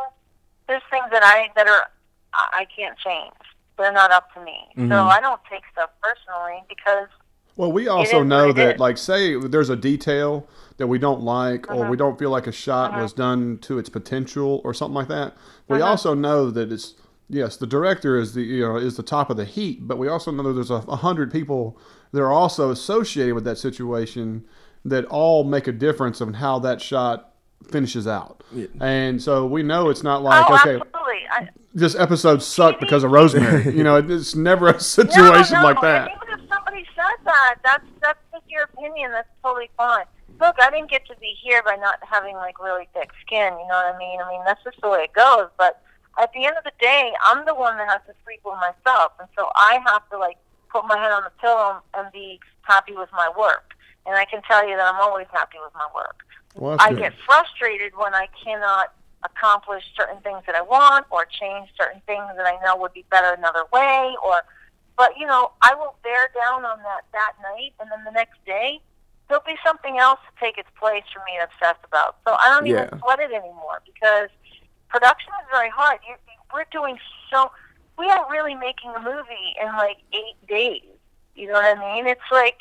there's 0.68 0.82
things 0.90 1.06
that 1.12 1.22
I 1.22 1.50
that 1.56 1.66
are 1.68 1.88
I 2.34 2.66
can't 2.76 2.98
change. 2.98 3.32
They're 3.78 3.92
not 3.92 4.10
up 4.10 4.32
to 4.34 4.40
me, 4.40 4.58
so 4.76 4.82
Mhm. 4.82 5.08
I 5.10 5.20
don't 5.20 5.40
take 5.50 5.62
stuff 5.72 5.90
personally 6.02 6.62
because 6.68 7.08
well, 7.56 7.72
we 7.72 7.88
also 7.88 8.22
know 8.22 8.52
that, 8.52 8.78
like, 8.78 8.98
say 8.98 9.34
there's 9.34 9.70
a 9.70 9.76
detail 9.76 10.46
that 10.76 10.88
we 10.88 10.98
don't 10.98 11.22
like, 11.22 11.70
or 11.70 11.74
Uh-huh. 11.76 11.90
we 11.90 11.96
don't 11.96 12.18
feel 12.18 12.28
like 12.28 12.46
a 12.46 12.52
shot 12.52 12.90
Uh-huh. 12.90 13.00
was 13.00 13.14
done 13.14 13.56
to 13.62 13.78
its 13.78 13.88
potential, 13.88 14.60
or 14.62 14.74
something 14.74 14.94
like 14.94 15.08
that. 15.08 15.34
We 15.66 15.80
Uh-huh. 15.80 15.92
also 15.92 16.12
know 16.12 16.50
that 16.50 16.70
it's 16.70 16.94
yes, 17.30 17.56
the 17.56 17.66
director 17.66 18.18
is 18.18 18.34
the 18.34 18.42
you 18.42 18.60
know 18.60 18.76
is 18.76 18.96
the 18.98 19.02
top 19.02 19.30
of 19.30 19.38
the 19.38 19.46
heat, 19.46 19.86
but 19.88 19.96
we 19.96 20.06
also 20.08 20.30
know 20.30 20.42
that 20.42 20.52
there's 20.52 20.70
a, 20.70 20.84
a 20.86 20.96
hundred 20.96 21.32
people 21.32 21.78
that 22.12 22.20
are 22.20 22.32
also 22.32 22.70
associated 22.70 23.34
with 23.34 23.44
that 23.44 23.56
situation 23.58 24.44
that 24.84 25.04
all 25.06 25.42
make 25.42 25.66
a 25.66 25.72
difference 25.72 26.20
on 26.20 26.34
how 26.34 26.58
that 26.58 26.80
shot 26.82 27.32
finishes 27.64 28.06
out. 28.06 28.42
Yeah. 28.52 28.66
And 28.80 29.20
so 29.20 29.46
we 29.46 29.62
know 29.62 29.90
it's 29.90 30.02
not 30.02 30.20
oh, 30.20 30.24
like 30.24 30.50
oh, 30.50 30.54
okay, 30.54 30.76
absolutely. 30.76 31.26
I, 31.30 31.48
this 31.74 31.94
episode 31.94 32.42
sucked 32.42 32.80
because 32.80 33.04
of 33.04 33.10
Rosemary. 33.10 33.64
you 33.76 33.84
know, 33.84 33.96
it's 33.96 34.34
never 34.34 34.68
a 34.68 34.80
situation 34.80 35.58
no, 35.58 35.64
like 35.64 35.76
and 35.76 35.84
that. 35.84 36.10
even 36.10 36.40
if 36.40 36.48
somebody 36.48 36.86
said 36.94 37.24
that, 37.24 37.56
that's 37.62 37.84
that's 38.00 38.18
just 38.32 38.44
your 38.48 38.64
opinion. 38.64 39.10
That's 39.12 39.28
totally 39.42 39.70
fine. 39.76 40.06
Look, 40.40 40.56
I 40.60 40.70
didn't 40.70 40.90
get 40.90 41.06
to 41.06 41.16
be 41.20 41.34
here 41.42 41.62
by 41.62 41.76
not 41.76 41.98
having 42.02 42.34
like 42.36 42.58
really 42.62 42.88
thick 42.94 43.10
skin. 43.24 43.52
You 43.52 43.68
know 43.68 43.76
what 43.76 43.94
I 43.94 43.98
mean? 43.98 44.20
I 44.20 44.28
mean 44.30 44.40
that's 44.46 44.62
just 44.64 44.80
the 44.80 44.88
way 44.88 45.00
it 45.04 45.12
goes. 45.12 45.48
But 45.58 45.82
at 46.18 46.32
the 46.32 46.46
end 46.46 46.56
of 46.56 46.64
the 46.64 46.72
day, 46.80 47.12
I'm 47.24 47.44
the 47.44 47.54
one 47.54 47.76
that 47.76 47.88
has 47.88 48.00
to 48.06 48.14
sleep 48.24 48.40
with 48.44 48.56
myself, 48.56 49.12
and 49.20 49.28
so 49.36 49.50
I 49.54 49.78
have 49.86 50.08
to 50.10 50.18
like 50.18 50.38
put 50.72 50.86
my 50.86 50.96
head 50.96 51.12
on 51.12 51.24
the 51.24 51.32
pillow 51.40 51.80
and 51.94 52.10
be 52.12 52.40
happy 52.62 52.92
with 52.94 53.10
my 53.12 53.30
work. 53.38 53.72
And 54.06 54.14
I 54.14 54.24
can 54.24 54.40
tell 54.42 54.66
you 54.66 54.76
that 54.76 54.94
I'm 54.94 55.00
always 55.00 55.26
happy 55.32 55.58
with 55.62 55.74
my 55.74 55.86
work. 55.94 56.22
Well, 56.56 56.76
I 56.80 56.90
good. 56.90 56.98
get 56.98 57.12
frustrated 57.26 57.92
when 57.96 58.14
I 58.14 58.28
cannot 58.42 58.92
accomplish 59.24 59.84
certain 59.96 60.20
things 60.22 60.42
that 60.46 60.54
I 60.54 60.62
want 60.62 61.06
or 61.10 61.26
change 61.26 61.68
certain 61.76 62.00
things 62.06 62.24
that 62.36 62.46
I 62.46 62.58
know 62.64 62.76
would 62.76 62.92
be 62.92 63.04
better 63.10 63.34
another 63.34 63.64
way 63.72 64.14
or 64.24 64.42
but 64.96 65.12
you 65.18 65.26
know, 65.26 65.52
I 65.60 65.74
will 65.74 65.94
bear 66.02 66.30
down 66.34 66.64
on 66.64 66.78
that 66.78 67.04
that 67.12 67.32
night 67.42 67.74
and 67.80 67.90
then 67.90 68.04
the 68.04 68.12
next 68.12 68.42
day 68.46 68.80
there'll 69.28 69.44
be 69.44 69.56
something 69.64 69.98
else 69.98 70.20
to 70.24 70.44
take 70.44 70.56
its 70.56 70.68
place 70.78 71.02
for 71.12 71.20
me 71.26 71.36
to 71.38 71.44
obsess 71.44 71.76
about. 71.84 72.16
So 72.26 72.34
I 72.34 72.48
don't 72.48 72.66
even 72.66 72.88
sweat 73.00 73.18
it 73.18 73.32
anymore 73.32 73.82
because 73.84 74.30
production 74.88 75.32
is 75.42 75.48
very 75.50 75.70
hard. 75.70 75.98
You, 76.08 76.14
we're 76.54 76.64
doing 76.70 76.98
so 77.30 77.50
we 77.98 78.08
are 78.08 78.30
really 78.30 78.54
making 78.54 78.92
a 78.94 79.00
movie 79.00 79.56
in 79.60 79.68
like 79.76 79.98
eight 80.12 80.36
days. 80.48 80.82
You 81.34 81.48
know 81.48 81.54
what 81.54 81.76
I 81.76 81.94
mean? 81.94 82.06
It's 82.06 82.30
like 82.30 82.60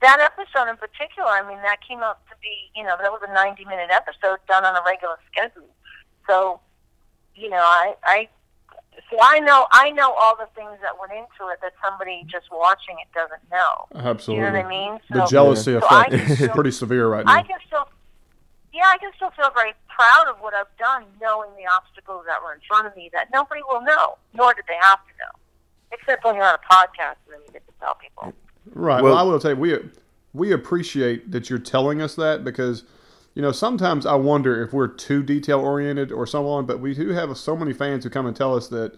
that 0.00 0.20
episode 0.20 0.68
in 0.70 0.76
particular, 0.76 1.28
I 1.28 1.46
mean, 1.48 1.58
that 1.62 1.78
came 1.86 2.00
out 2.00 2.18
to 2.28 2.34
be, 2.40 2.70
you 2.76 2.84
know, 2.84 2.96
that 3.00 3.10
was 3.10 3.20
a 3.28 3.32
90 3.32 3.64
minute 3.64 3.90
episode 3.90 4.38
done 4.48 4.64
on 4.64 4.76
a 4.76 4.82
regular 4.86 5.16
schedule. 5.30 5.68
So, 6.28 6.60
you 7.34 7.50
know, 7.50 7.56
I, 7.58 7.94
I, 8.04 8.28
so 9.10 9.16
I 9.22 9.38
know, 9.40 9.66
I 9.72 9.90
know 9.90 10.12
all 10.12 10.36
the 10.36 10.48
things 10.54 10.78
that 10.82 10.98
went 11.00 11.12
into 11.12 11.50
it 11.52 11.58
that 11.62 11.72
somebody 11.82 12.24
just 12.30 12.46
watching 12.52 12.96
it 13.00 13.08
doesn't 13.14 13.42
know. 13.50 13.86
Absolutely. 13.94 14.44
You 14.44 14.50
know 14.50 14.56
what 14.58 14.66
I 14.66 14.68
mean? 14.68 14.98
The 15.10 15.26
jealousy 15.26 15.72
So 15.72 15.78
effect 15.78 16.12
is 16.14 16.36
still- 16.38 16.48
pretty 16.54 16.70
severe 16.72 17.08
right 17.08 17.24
now. 17.24 17.32
I 17.32 17.42
can 17.42 17.58
still, 17.66 17.88
yeah, 18.72 18.84
I 18.86 18.98
can 18.98 19.10
still 19.16 19.30
feel 19.30 19.50
very 19.54 19.72
proud 19.88 20.28
of 20.28 20.36
what 20.40 20.54
I've 20.54 20.70
done, 20.78 21.04
knowing 21.20 21.50
the 21.56 21.66
obstacles 21.74 22.24
that 22.26 22.42
were 22.42 22.52
in 22.54 22.60
front 22.68 22.86
of 22.86 22.94
me 22.96 23.10
that 23.12 23.28
nobody 23.32 23.62
will 23.68 23.82
know, 23.82 24.18
nor 24.34 24.54
did 24.54 24.64
they 24.68 24.78
have 24.82 24.98
to 25.06 25.12
know, 25.18 25.34
except 25.90 26.24
when 26.24 26.34
you're 26.36 26.44
on 26.44 26.54
a 26.54 26.72
podcast 26.74 27.18
and 27.26 27.34
then 27.34 27.40
you 27.46 27.52
get 27.52 27.66
to 27.66 27.72
tell 27.80 27.94
people. 27.96 28.32
Right. 28.74 29.02
Well, 29.02 29.12
Well- 29.14 29.18
I 29.18 29.22
will 29.22 29.38
tell 29.38 29.52
you, 29.52 29.56
we 29.56 29.78
we 30.34 30.52
appreciate 30.52 31.30
that 31.32 31.48
you're 31.48 31.58
telling 31.58 32.02
us 32.02 32.14
that 32.16 32.44
because, 32.44 32.84
you 33.34 33.40
know, 33.42 33.50
sometimes 33.50 34.04
I 34.06 34.14
wonder 34.14 34.62
if 34.62 34.72
we're 34.72 34.86
too 34.86 35.22
detail 35.22 35.58
oriented 35.60 36.12
or 36.12 36.26
so 36.26 36.46
on. 36.48 36.66
But 36.66 36.80
we 36.80 36.94
do 36.94 37.08
have 37.10 37.36
so 37.36 37.56
many 37.56 37.72
fans 37.72 38.04
who 38.04 38.10
come 38.10 38.26
and 38.26 38.36
tell 38.36 38.54
us 38.54 38.68
that, 38.68 38.92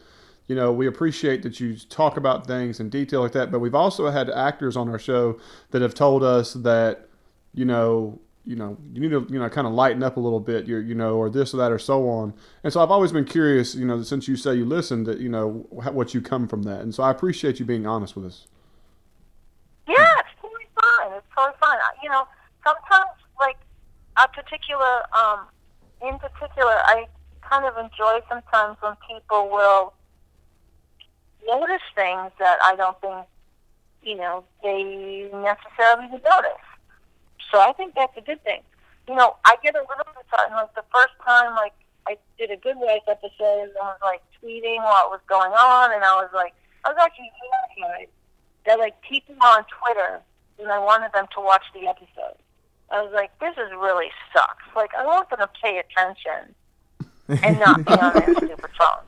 you 0.49 0.57
know, 0.57 0.73
we 0.73 0.87
appreciate 0.89 1.43
that 1.45 1.61
you 1.61 1.77
talk 1.77 2.17
about 2.17 2.47
things 2.47 2.81
in 2.81 2.91
detail 2.91 3.21
like 3.23 3.33
that. 3.33 3.51
But 3.53 3.61
we've 3.61 3.75
also 3.77 4.11
had 4.11 4.29
actors 4.29 4.77
on 4.77 4.89
our 4.89 4.99
show 4.99 5.39
that 5.71 5.83
have 5.83 5.95
told 5.95 6.23
us 6.23 6.55
that, 6.55 7.09
you 7.55 7.65
know. 7.65 8.19
You 8.47 8.57
know, 8.57 8.79
you 8.95 9.03
need 9.03 9.11
to 9.11 9.27
you 9.31 9.39
know 9.39 9.49
kind 9.51 9.67
of 9.67 9.75
lighten 9.75 10.03
up 10.03 10.17
a 10.17 10.21
little 10.21 10.41
bit, 10.41 10.67
you 10.67 10.79
you 10.79 10.95
know, 10.95 11.15
or 11.17 11.29
this 11.29 11.53
or 11.53 11.59
that 11.59 11.71
or 11.71 11.79
so 11.79 12.09
on. 12.09 12.33
And 12.65 12.73
so 12.73 12.81
I've 12.83 12.91
always 12.91 13.13
been 13.13 13.27
curious, 13.27 13.75
you 13.75 13.85
know, 13.85 14.03
since 14.03 14.27
you 14.27 14.35
say 14.35 14.55
you 14.55 14.65
listen, 14.65 15.05
that 15.05 15.19
you 15.21 15.29
know 15.29 15.67
what 15.71 16.15
you 16.15 16.23
come 16.23 16.49
from 16.49 16.63
that. 16.63 16.81
And 16.81 16.93
so 16.95 17.03
I 17.03 17.11
appreciate 17.11 17.61
you 17.61 17.67
being 17.67 17.87
honest 17.87 18.17
with 18.17 18.25
us. 18.25 18.47
Yeah, 19.87 19.95
it's 20.21 20.29
totally 20.41 20.67
fine. 20.75 21.13
It's 21.19 21.27
totally 21.37 21.55
fine. 21.61 21.79
I- 21.79 21.93
You 22.00 22.00
know, 22.11 22.27
sometimes 22.65 23.17
like 23.39 23.59
a 24.17 24.29
particular, 24.29 25.03
um, 25.15 25.47
in 26.03 26.19
particular, 26.19 26.75
I 26.85 27.07
kind 27.43 27.65
of 27.65 27.77
enjoy 27.77 28.21
sometimes 28.29 28.77
when 28.81 28.95
people 29.09 29.49
will 29.49 29.95
notice 31.47 31.83
things 31.95 32.31
that 32.39 32.59
I 32.65 32.77
don't 32.77 33.01
think, 33.01 33.27
you 34.03 34.17
know, 34.17 34.45
they 34.63 35.31
necessarily 35.33 36.09
would 36.13 36.25
notice. 36.25 36.65
So 37.51 37.61
I 37.61 37.73
think 37.73 37.95
that's 37.95 38.17
a 38.17 38.21
good 38.21 38.43
thing. 38.45 38.63
You 39.09 39.17
know, 39.17 39.37
I 39.45 39.57
get 39.63 39.75
a 39.75 39.81
little 39.81 40.07
bit 40.15 40.27
tired. 40.31 40.53
Like 40.53 40.75
the 40.75 40.85
first 40.93 41.15
time, 41.27 41.55
like 41.57 41.73
I 42.07 42.17
did 42.39 42.51
a 42.51 42.57
Good 42.57 42.77
Wife 42.77 43.03
episode, 43.09 43.75
and 43.75 43.75
was 43.75 43.99
like 44.03 44.23
tweeting 44.39 44.77
what 44.79 45.11
was 45.11 45.21
going 45.29 45.53
on, 45.53 45.93
and 45.93 46.05
I 46.05 46.15
was 46.15 46.31
like, 46.33 46.55
I 46.85 46.91
was 46.91 46.99
actually 47.01 47.31
horrified 47.35 48.09
that 48.67 48.79
like 48.79 49.01
people 49.03 49.35
on 49.43 49.65
Twitter, 49.67 50.21
and 50.63 50.71
I 50.73 50.79
wanted 50.79 51.13
them 51.13 51.27
to 51.35 51.41
watch 51.41 51.65
the 51.75 51.87
episode. 51.89 52.37
I 52.91 53.03
was 53.03 53.13
like, 53.13 53.31
this 53.39 53.55
is 53.57 53.71
really 53.79 54.11
sucks. 54.33 54.65
Like 54.75 54.91
I 54.95 55.05
want 55.05 55.31
them 55.31 55.39
to 55.39 55.51
pay 55.63 55.79
attention 55.79 56.55
and 57.29 57.59
not 57.61 57.85
be 57.85 57.93
on 57.93 58.15
their 58.15 58.35
stupid 58.45 58.71
phone. 58.79 59.05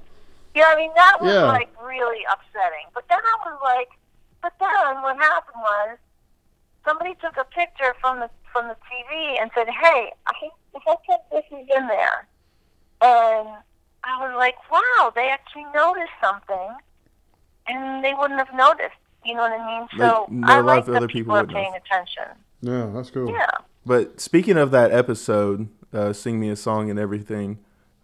What 0.55 0.67
I 0.69 0.77
mean 0.77 0.93
that 0.95 1.17
was 1.21 1.33
Yeah. 1.35 1.47
like 1.47 1.69
really 1.83 2.25
upsetting. 2.31 2.87
But 2.95 3.05
then 3.09 3.19
I 3.19 3.51
was 3.51 3.59
like, 3.65 3.89
but 4.43 4.53
then 4.61 5.03
what 5.03 5.17
happened 5.17 5.57
was 5.63 5.99
somebody 6.85 7.15
took 7.21 7.37
a 7.37 7.45
picture 7.45 7.95
from 8.01 8.21
the 8.21 8.31
from 8.53 8.69
the 8.69 8.77
TV 8.87 9.41
and 9.41 9.51
said, 9.55 9.69
"Hey, 9.69 10.13
I 10.27 10.33
if 10.75 10.83
I 10.87 10.95
put 11.07 11.21
this 11.31 11.45
is 11.51 11.67
in 11.75 11.87
there," 11.87 12.27
and 13.01 13.49
I 14.05 14.21
was 14.21 14.35
like, 14.37 14.57
"Wow, 14.71 15.11
they 15.15 15.29
actually 15.31 15.65
noticed 15.75 16.13
something, 16.23 16.77
and 17.67 18.05
they 18.05 18.13
wouldn't 18.15 18.39
have 18.39 18.55
noticed." 18.55 18.97
You 19.25 19.35
know 19.35 19.41
what 19.43 19.53
I 19.61 19.79
mean? 19.81 19.89
So 19.99 20.27
Like, 20.31 20.51
I 20.51 20.59
a 20.59 20.63
lot 20.63 20.67
like 20.67 20.79
of 20.81 20.87
that 20.87 20.97
other 20.97 21.07
people 21.09 21.35
people 21.35 21.37
are 21.37 21.47
paying 21.47 21.75
attention. 21.75 22.25
Yeah, 22.61 22.91
that's 22.95 23.11
cool. 23.11 23.31
Yeah. 23.31 23.47
But 23.87 24.21
speaking 24.21 24.57
of 24.57 24.71
that 24.73 24.91
episode, 24.93 25.69
uh, 25.93 26.13
"Sing 26.13 26.39
Me 26.41 26.49
a 26.51 26.57
Song" 26.57 26.91
and 26.91 26.99
everything, 26.99 27.59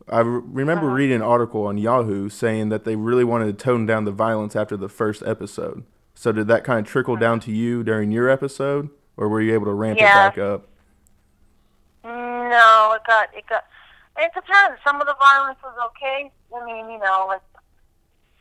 I 0.08 0.20
re- 0.20 0.42
remember 0.44 0.86
Uh-huh. 0.86 0.94
reading 0.96 1.16
an 1.16 1.22
article 1.22 1.66
on 1.66 1.78
Yahoo 1.78 2.28
saying 2.28 2.68
that 2.70 2.84
they 2.84 2.96
really 2.96 3.24
wanted 3.24 3.46
to 3.46 3.52
tone 3.64 3.86
down 3.86 4.04
the 4.04 4.10
violence 4.12 4.56
after 4.56 4.76
the 4.76 4.88
first 4.88 5.22
episode. 5.24 5.84
So 6.14 6.32
did 6.32 6.48
that 6.48 6.64
kind 6.64 6.80
of 6.80 6.86
trickle 6.86 7.16
down 7.16 7.38
to 7.40 7.52
you 7.52 7.84
during 7.84 8.10
your 8.10 8.28
episode, 8.28 8.88
or 9.16 9.28
were 9.28 9.40
you 9.40 9.54
able 9.54 9.66
to 9.66 9.72
ramp 9.74 9.98
Yeah. 10.00 10.26
it 10.26 10.30
back 10.30 10.38
up? 10.38 10.66
No, 12.04 12.92
it 12.96 13.02
got 13.06 13.28
it 13.36 13.46
got. 13.46 13.64
It 14.16 14.32
depends. 14.34 14.80
Some 14.84 15.00
of 15.00 15.06
the 15.06 15.14
violence 15.22 15.58
was 15.62 15.74
okay. 15.90 16.30
I 16.56 16.64
mean, 16.64 16.90
you 16.90 16.98
know, 16.98 17.26
like, 17.28 17.42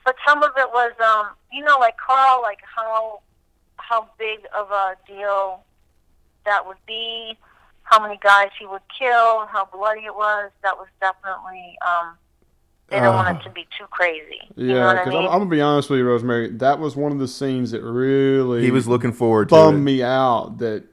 but 0.07 0.15
some 0.25 0.41
of 0.41 0.51
it 0.55 0.69
was, 0.71 0.93
um, 1.03 1.35
you 1.51 1.61
know, 1.65 1.77
like 1.79 1.97
Carl, 1.97 2.41
like 2.41 2.59
how 2.63 3.19
how 3.75 4.07
big 4.17 4.39
of 4.57 4.71
a 4.71 4.95
deal 5.05 5.63
that 6.45 6.65
would 6.65 6.77
be, 6.87 7.37
how 7.83 8.01
many 8.01 8.17
guys 8.23 8.47
he 8.57 8.65
would 8.65 8.81
kill, 8.97 9.45
how 9.47 9.67
bloody 9.69 10.05
it 10.05 10.15
was. 10.15 10.49
That 10.63 10.77
was 10.77 10.87
definitely. 11.01 11.77
Um, 11.85 12.13
they 12.89 13.01
don't 13.01 13.15
want 13.15 13.27
Uh, 13.27 13.39
it 13.41 13.43
to 13.43 13.49
be 13.49 13.67
too 13.77 13.83
crazy. 13.89 14.39
You 14.55 14.67
know 14.67 14.75
Yeah, 14.75 14.85
what 14.85 14.97
I 14.97 15.09
mean? 15.09 15.17
I'm, 15.17 15.25
I'm 15.25 15.39
gonna 15.39 15.49
be 15.49 15.59
honest 15.59 15.89
with 15.89 15.99
you, 15.99 16.07
Rosemary. 16.07 16.51
That 16.51 16.79
was 16.79 16.95
one 16.95 17.11
of 17.11 17.19
the 17.19 17.27
scenes 17.27 17.71
that 17.71 17.83
really 17.83 18.61
He 18.61 18.71
was 18.71 18.87
looking 18.87 19.11
forward 19.11 19.49
to 19.49 19.55
bummed 19.55 19.79
it. 19.79 19.81
me 19.81 20.03
out 20.03 20.59
that 20.59 20.85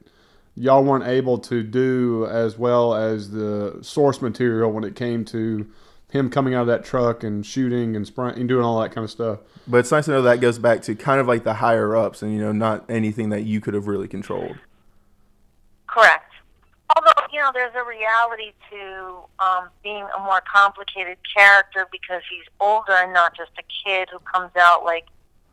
y'all 0.57 0.83
weren't 0.83 1.07
able 1.07 1.37
to 1.37 1.63
do 1.63 2.27
as 2.29 2.57
well 2.57 2.93
as 2.93 3.31
the 3.31 3.79
source 3.81 4.21
material 4.21 4.73
when 4.73 4.83
it 4.83 4.97
came 4.97 5.23
to 5.25 5.65
him 6.11 6.29
coming 6.29 6.53
out 6.53 6.61
of 6.61 6.67
that 6.67 6.85
truck 6.85 7.23
and 7.23 7.45
shooting 7.45 7.95
and 7.95 8.05
spraying 8.07 8.37
and 8.39 8.47
doing 8.47 8.63
all 8.63 8.79
that 8.81 8.91
kind 8.91 9.03
of 9.03 9.11
stuff. 9.11 9.39
But 9.67 9.77
it's 9.79 9.91
nice 9.91 10.05
to 10.05 10.11
know 10.11 10.21
that 10.21 10.39
goes 10.41 10.59
back 10.59 10.81
to 10.83 10.95
kind 10.95 11.19
of 11.19 11.27
like 11.27 11.43
the 11.43 11.55
higher 11.55 11.95
ups, 11.95 12.21
and 12.21 12.33
you 12.33 12.39
know, 12.39 12.51
not 12.51 12.85
anything 12.89 13.29
that 13.29 13.41
you 13.43 13.59
could 13.59 13.73
have 13.73 13.87
really 13.87 14.07
controlled. 14.07 14.57
Correct. 15.87 16.31
Although, 16.95 17.09
you 17.33 17.39
know, 17.41 17.49
there's 17.53 17.73
a 17.75 17.83
reality 17.83 18.53
to 18.69 19.17
um, 19.39 19.69
being 19.83 20.05
a 20.15 20.19
more 20.19 20.41
complicated 20.51 21.17
character 21.35 21.87
because 21.91 22.21
he's 22.29 22.43
older 22.59 22.91
and 22.93 23.11
not 23.11 23.35
just 23.35 23.51
a 23.57 23.63
kid 23.83 24.07
who 24.11 24.19
comes 24.19 24.51
out 24.55 24.83
like 24.85 25.05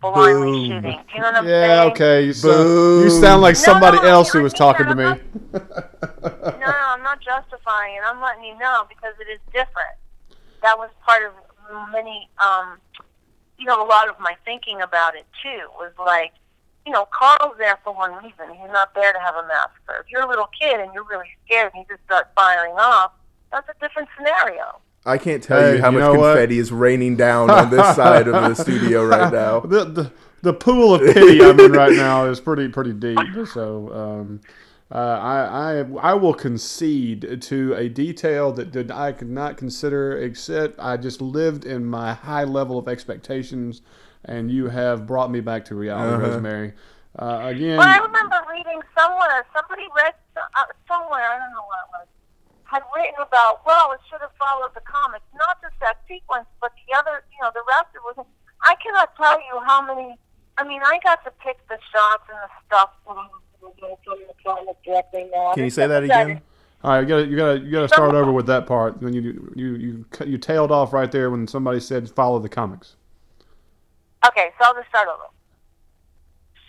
blindly 0.02 0.50
Boom. 0.50 0.66
shooting. 0.68 1.00
Do 1.08 1.14
you 1.14 1.20
know 1.20 1.28
what 1.28 1.36
I'm 1.36 1.48
Yeah, 1.48 1.80
saying? 1.80 1.92
okay. 1.92 2.24
You 2.26 2.32
sound, 2.34 2.68
you 3.02 3.10
sound 3.10 3.40
like 3.42 3.54
No, 3.54 3.60
somebody 3.60 3.96
no, 3.98 4.04
else 4.08 4.30
who 4.32 4.42
was 4.42 4.52
mean 4.52 4.58
talking 4.58 4.86
to 4.86 4.94
me. 4.94 5.04
No, 5.04 5.18
no, 6.60 6.74
I'm 6.92 7.02
not 7.02 7.20
justifying 7.22 7.94
it. 7.96 8.02
I'm 8.04 8.20
letting 8.20 8.44
you 8.44 8.58
know 8.58 8.84
because 8.88 9.14
it 9.20 9.30
is 9.32 9.40
different. 9.52 9.96
That 10.62 10.78
was 10.78 10.90
part 11.04 11.22
of 11.24 11.32
many, 11.92 12.28
um, 12.38 12.78
you 13.58 13.66
know, 13.66 13.84
a 13.84 13.86
lot 13.86 14.08
of 14.08 14.18
my 14.20 14.34
thinking 14.44 14.80
about 14.80 15.14
it 15.14 15.26
too 15.42 15.68
was 15.78 15.92
like, 15.98 16.32
you 16.86 16.92
know, 16.92 17.06
Carl's 17.12 17.56
there 17.58 17.78
for 17.84 17.94
one 17.94 18.12
reason. 18.14 18.54
He's 18.60 18.70
not 18.72 18.94
there 18.94 19.12
to 19.12 19.18
have 19.20 19.36
a 19.36 19.46
massacre. 19.46 20.04
If 20.04 20.10
you're 20.10 20.22
a 20.22 20.28
little 20.28 20.48
kid 20.58 20.80
and 20.80 20.92
you're 20.92 21.04
really 21.04 21.28
scared 21.46 21.72
and 21.74 21.84
you 21.88 21.94
just 21.94 22.04
start 22.04 22.30
firing 22.34 22.74
off, 22.74 23.12
that's 23.52 23.68
a 23.68 23.74
different 23.80 24.08
scenario. 24.16 24.80
I 25.04 25.18
can't 25.18 25.42
tell 25.42 25.60
Hey, 25.60 25.76
you 25.76 25.82
how 25.82 25.90
you 25.90 25.98
much 25.98 26.12
confetti 26.14 26.58
is 26.58 26.72
raining 26.72 27.16
down 27.16 27.50
on 27.50 27.70
this 27.70 27.96
side 27.96 28.28
of 28.28 28.34
the 28.34 28.54
studio 28.54 29.04
right 29.04 29.32
now. 29.32 29.60
the, 29.60 29.84
the 29.84 30.12
the 30.42 30.52
pool 30.52 30.94
of 30.94 31.00
pity 31.00 31.40
I'm 31.42 31.58
in 31.60 31.72
right 31.72 31.92
now 31.92 32.26
is 32.26 32.40
pretty 32.40 32.68
pretty 32.68 32.92
deep. 32.92 33.18
So, 33.52 33.92
um, 33.94 34.40
Uh, 34.92 34.98
I, 35.22 35.80
I 35.80 36.10
I 36.10 36.14
will 36.14 36.34
concede 36.34 37.40
to 37.40 37.72
a 37.74 37.88
detail 37.88 38.52
that 38.52 38.70
did 38.72 38.90
I 38.90 39.12
could 39.12 39.30
not 39.30 39.56
consider 39.56 40.18
except 40.18 40.78
I 40.78 40.98
just 40.98 41.22
lived 41.22 41.64
in 41.64 41.86
my 41.86 42.12
high 42.12 42.44
level 42.44 42.76
of 42.78 42.88
expectations, 42.88 43.80
and 44.22 44.50
you 44.50 44.68
have 44.68 45.06
brought 45.06 45.30
me 45.30 45.40
back 45.40 45.64
to 45.66 45.74
reality, 45.74 46.12
Uh-huh. 46.12 46.26
Rosemary. 46.28 46.74
Uh, 47.18 47.40
again, 47.44 47.76
But 47.78 47.88
I 47.88 47.98
remember 48.04 48.36
reading 48.50 48.80
somewhere, 48.96 49.44
somebody 49.56 49.88
read 49.96 50.12
uh, 50.36 50.64
somewhere, 50.88 51.24
I 51.24 51.38
don't 51.40 51.52
know 51.52 51.64
what 51.68 51.80
it 51.84 51.88
was, 51.96 52.08
had 52.64 52.82
written 52.96 53.16
about, 53.20 53.64
well, 53.64 53.92
it 53.92 54.00
should 54.08 54.20
have 54.20 54.32
followed 54.38 54.72
the 54.74 54.80
comics. 54.80 55.24
Not 55.36 55.60
just 55.60 55.76
that 55.80 56.00
sequence, 56.08 56.48
but 56.60 56.72
the 56.72 56.96
other, 56.96 57.24
you 57.32 57.40
know, 57.44 57.50
the 57.52 57.64
rest 57.68 57.92
of 57.96 58.00
it 58.00 58.16
was. 58.16 58.26
I 58.64 58.76
cannot 58.80 59.16
tell 59.16 59.40
you 59.40 59.60
how 59.64 59.80
many. 59.84 60.16
I 60.56 60.64
mean, 60.64 60.80
I 60.84 61.00
got 61.02 61.24
to 61.24 61.32
pick 61.44 61.60
the 61.68 61.76
shots 61.92 62.24
and 62.28 62.38
the 62.44 62.52
stuff 62.64 62.90
from 63.04 63.28
the 63.62 64.34
comic 64.44 64.76
directly 64.84 65.28
now. 65.32 65.54
Can 65.54 65.64
you 65.64 65.70
say 65.70 65.86
that 65.86 66.04
again? 66.04 66.40
all 66.84 66.92
right, 66.92 67.00
you 67.00 67.06
gotta 67.06 67.26
you 67.26 67.36
gotta 67.36 67.58
you 67.60 67.70
gotta 67.70 67.88
start 67.88 68.14
over 68.14 68.32
with 68.32 68.46
that 68.46 68.66
part 68.66 69.00
when 69.00 69.12
you 69.12 69.52
you 69.54 69.74
you 69.76 70.04
you 70.26 70.38
tailed 70.38 70.70
off 70.70 70.92
right 70.92 71.10
there 71.12 71.30
when 71.30 71.46
somebody 71.46 71.80
said 71.80 72.10
follow 72.10 72.38
the 72.38 72.48
comics. 72.48 72.96
Okay, 74.26 74.50
so 74.58 74.66
I'll 74.66 74.74
just 74.74 74.88
start 74.88 75.08
over. 75.08 75.24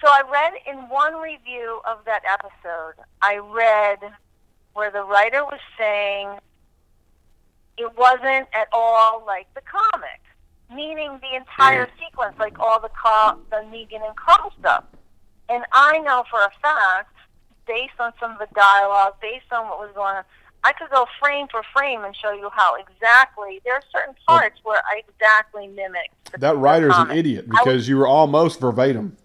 So 0.04 0.10
I 0.10 0.22
read 0.30 0.54
in 0.68 0.90
one 0.90 1.16
review 1.16 1.80
of 1.86 2.00
that 2.06 2.24
episode, 2.30 3.04
I 3.22 3.38
read 3.38 4.00
where 4.74 4.92
the 4.92 5.04
writer 5.04 5.44
was 5.46 5.60
saying 5.78 6.40
it 7.78 7.92
wasn't 7.98 8.48
at 8.54 8.68
all 8.72 9.24
like 9.26 9.48
the 9.54 9.62
comic, 9.62 10.22
meaning 10.74 11.20
the 11.22 11.38
entire 11.38 11.86
mm. 11.86 11.90
sequence, 12.00 12.36
like 12.38 12.60
all 12.60 12.80
the 12.80 12.90
Carl, 12.90 13.40
the 13.50 13.58
Negan 13.58 14.06
and 14.06 14.16
Carl 14.16 14.52
stuff. 14.60 14.84
And 15.50 15.64
I 15.74 16.00
know 16.00 16.24
for 16.30 16.40
a 16.40 16.52
fact, 16.62 17.14
based 17.68 18.00
on 18.00 18.12
some 18.20 18.32
of 18.32 18.40
the 18.40 18.48
dialogue, 18.56 19.16
based 19.22 19.52
on 19.52 19.68
what 19.68 19.80
was 19.80 19.92
going 19.94 20.16
on, 20.18 20.24
I 20.64 20.72
could 20.72 20.90
go 20.90 21.06
frame 21.20 21.48
for 21.52 21.62
frame 21.76 22.04
and 22.06 22.16
show 22.16 22.32
you 22.32 22.50
how 22.54 22.76
exactly 22.76 23.60
there 23.66 23.74
are 23.76 23.82
certain 23.92 24.16
parts 24.28 24.60
where 24.64 24.82
I 24.90 25.02
exactly 25.08 25.68
mimicked 25.68 26.32
the, 26.32 26.38
That 26.38 26.58
writer's 26.58 26.96
an 26.98 27.12
idiot 27.12 27.48
was- 27.48 27.60
because 27.60 27.88
you 27.88 27.98
were 27.98 28.08
almost 28.08 28.62
verbatim. 28.62 29.18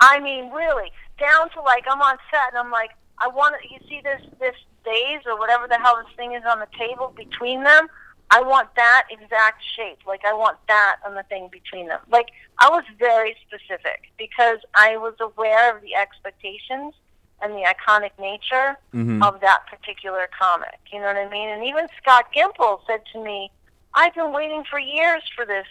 I 0.00 0.18
mean, 0.20 0.50
really, 0.50 0.90
down 1.18 1.48
to 1.50 1.62
like 1.62 1.84
I'm 1.90 2.00
on 2.02 2.18
set 2.30 2.48
and 2.50 2.58
I'm 2.58 2.70
like, 2.72 2.90
I 3.18 3.28
want 3.28 3.54
to. 3.60 3.68
You 3.72 3.78
see 3.88 4.00
this 4.02 4.20
this 4.40 4.56
vase 4.84 5.22
or 5.24 5.38
whatever 5.38 5.66
the 5.68 5.78
hell 5.78 5.96
this 6.04 6.14
thing 6.16 6.34
is 6.34 6.42
on 6.50 6.58
the 6.58 6.66
table 6.76 7.14
between 7.16 7.62
them. 7.62 7.86
I 8.30 8.42
want 8.42 8.74
that 8.76 9.04
exact 9.10 9.62
shape. 9.76 9.98
Like 10.06 10.22
I 10.26 10.32
want 10.32 10.56
that 10.68 10.96
on 11.06 11.14
the 11.14 11.22
thing 11.24 11.48
between 11.52 11.88
them. 11.88 12.00
Like 12.10 12.28
I 12.58 12.68
was 12.68 12.84
very 12.98 13.36
specific 13.46 14.10
because 14.18 14.58
I 14.74 14.96
was 14.96 15.14
aware 15.20 15.74
of 15.76 15.82
the 15.82 15.94
expectations 15.94 16.94
and 17.42 17.52
the 17.52 17.64
iconic 17.74 18.10
nature 18.18 18.76
hmm 18.92 19.22
of 19.22 19.40
that 19.40 19.60
particular 19.70 20.28
comic. 20.38 20.78
You 20.92 21.00
know 21.00 21.06
what 21.06 21.16
I 21.16 21.28
mean? 21.28 21.48
And 21.48 21.64
even 21.64 21.86
Scott 22.02 22.26
Gimple 22.34 22.80
said 22.86 23.00
to 23.12 23.22
me, 23.22 23.50
I've 23.94 24.14
been 24.14 24.32
waiting 24.32 24.64
for 24.68 24.78
years 24.78 25.22
for 25.36 25.44
this 25.44 25.66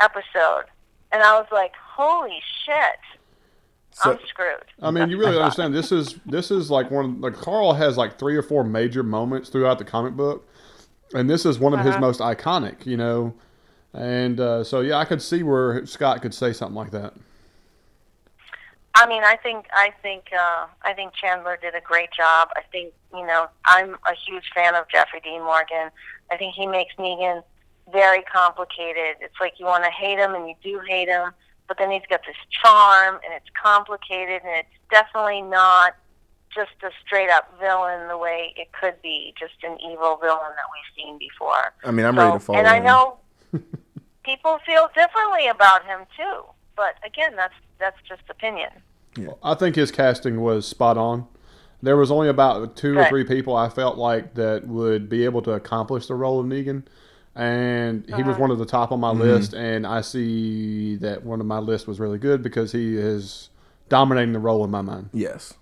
episode. 0.00 0.64
And 1.12 1.22
I 1.22 1.38
was 1.38 1.46
like, 1.52 1.72
holy 1.76 2.40
shit. 2.64 2.98
I'm 4.04 4.18
screwed. 4.28 4.64
I 4.82 4.90
mean, 4.90 5.08
you 5.08 5.18
really 5.18 5.38
understand. 5.40 5.72
This 5.72 5.92
is 5.92 6.16
this 6.26 6.50
is 6.50 6.68
like 6.70 6.90
one. 6.90 7.04
of- 7.04 7.18
Like 7.20 7.34
Carl 7.34 7.72
has 7.74 7.96
like 7.96 8.18
three 8.18 8.36
or 8.36 8.42
four 8.42 8.64
major 8.64 9.02
moments 9.04 9.48
throughout 9.50 9.78
the 9.78 9.84
comic 9.84 10.14
book, 10.14 10.48
and 11.14 11.28
this 11.30 11.46
is 11.46 11.58
one 11.58 11.72
of 11.72 11.80
his 11.80 11.90
Uh-huh. 11.94 12.00
most 12.00 12.20
iconic. 12.20 12.84
You 12.86 12.96
know, 12.96 13.34
and 13.92 14.38
uh, 14.40 14.64
so 14.64 14.80
yeah, 14.80 14.96
I 14.98 15.04
could 15.04 15.22
see 15.22 15.42
where 15.42 15.84
Scott 15.86 16.20
could 16.22 16.34
say 16.34 16.52
something 16.52 16.76
like 16.76 16.90
that. 16.90 17.14
I 18.96 19.06
mean, 19.08 19.24
I 19.24 19.36
think 19.36 19.66
I 19.72 19.92
think 20.02 20.26
uh, 20.32 20.66
I 20.82 20.92
think 20.94 21.14
Chandler 21.14 21.58
did 21.60 21.74
a 21.74 21.80
great 21.80 22.10
job. 22.12 22.48
I 22.56 22.60
think 22.70 22.92
you 23.12 23.26
know 23.26 23.48
I'm 23.64 23.94
a 23.94 24.14
huge 24.26 24.50
fan 24.54 24.74
of 24.74 24.86
Jeffrey 24.88 25.20
Dean 25.20 25.42
Morgan. 25.42 25.90
I 26.30 26.36
think 26.36 26.54
he 26.54 26.66
makes 26.66 26.94
Negan 26.96 27.42
very 27.92 28.22
complicated. 28.22 29.16
It's 29.20 29.34
like 29.40 29.54
you 29.58 29.66
want 29.66 29.84
to 29.84 29.90
hate 29.90 30.18
him 30.18 30.34
and 30.34 30.48
you 30.48 30.54
do 30.62 30.80
hate 30.88 31.08
him, 31.08 31.32
but 31.68 31.76
then 31.76 31.90
he's 31.90 32.06
got 32.08 32.20
this 32.26 32.36
charm 32.62 33.16
and 33.24 33.34
it's 33.34 33.50
complicated 33.62 34.40
and 34.42 34.56
it's 34.60 34.68
definitely 34.90 35.42
not 35.42 35.94
just 36.54 36.72
a 36.82 36.90
straight 37.04 37.30
up 37.30 37.52
villain 37.58 38.08
the 38.08 38.16
way 38.16 38.54
it 38.56 38.68
could 38.72 39.00
be, 39.02 39.34
just 39.38 39.54
an 39.62 39.78
evil 39.80 40.16
villain 40.16 40.52
that 40.56 40.68
we've 40.72 41.04
seen 41.04 41.18
before. 41.18 41.72
I 41.84 41.90
mean, 41.90 42.06
I'm 42.06 42.14
So- 42.14 42.22
ready 42.22 42.32
to 42.32 42.40
follow. 42.40 42.58
And 42.58 42.68
I 42.68 42.76
him. 42.76 42.84
know 42.84 43.18
people 44.24 44.58
feel 44.66 44.88
differently 44.94 45.48
about 45.48 45.84
him 45.84 46.00
too. 46.16 46.44
But 46.76 46.96
again, 47.04 47.36
that's 47.36 47.54
that's 47.78 48.00
just 48.08 48.22
opinion. 48.28 48.70
I 49.42 49.54
think 49.54 49.76
his 49.76 49.92
casting 49.92 50.40
was 50.40 50.66
spot 50.66 50.98
on. 50.98 51.28
There 51.82 51.96
was 51.96 52.10
only 52.10 52.28
about 52.28 52.76
two 52.76 52.98
or 52.98 53.04
three 53.04 53.24
people 53.24 53.54
I 53.54 53.68
felt 53.68 53.96
like 53.96 54.34
that 54.34 54.66
would 54.66 55.08
be 55.08 55.24
able 55.24 55.42
to 55.42 55.52
accomplish 55.52 56.06
the 56.06 56.14
role 56.14 56.40
of 56.40 56.46
Negan, 56.46 56.84
and 57.34 58.04
he 58.06 58.22
was 58.22 58.32
uh-huh. 58.32 58.40
one 58.40 58.50
of 58.50 58.58
the 58.58 58.64
top 58.64 58.90
on 58.90 59.00
my 59.00 59.12
mm-hmm. 59.12 59.20
list. 59.20 59.52
And 59.52 59.86
I 59.86 60.00
see 60.00 60.96
that 60.96 61.24
one 61.24 61.40
of 61.40 61.46
my 61.46 61.58
list 61.58 61.86
was 61.86 62.00
really 62.00 62.18
good 62.18 62.42
because 62.42 62.72
he 62.72 62.96
is 62.96 63.50
dominating 63.88 64.32
the 64.32 64.38
role 64.38 64.64
in 64.64 64.70
my 64.70 64.80
mind. 64.80 65.10
Yes. 65.12 65.54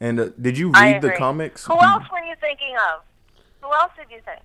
And 0.00 0.20
uh, 0.20 0.28
did 0.40 0.58
you 0.58 0.70
read 0.70 1.02
the 1.02 1.12
comics? 1.12 1.64
Who 1.64 1.80
else 1.80 2.04
were 2.10 2.24
you 2.24 2.34
thinking 2.40 2.74
of? 2.92 3.02
Who 3.60 3.72
else 3.72 3.92
did 3.96 4.10
you 4.10 4.20
think? 4.24 4.40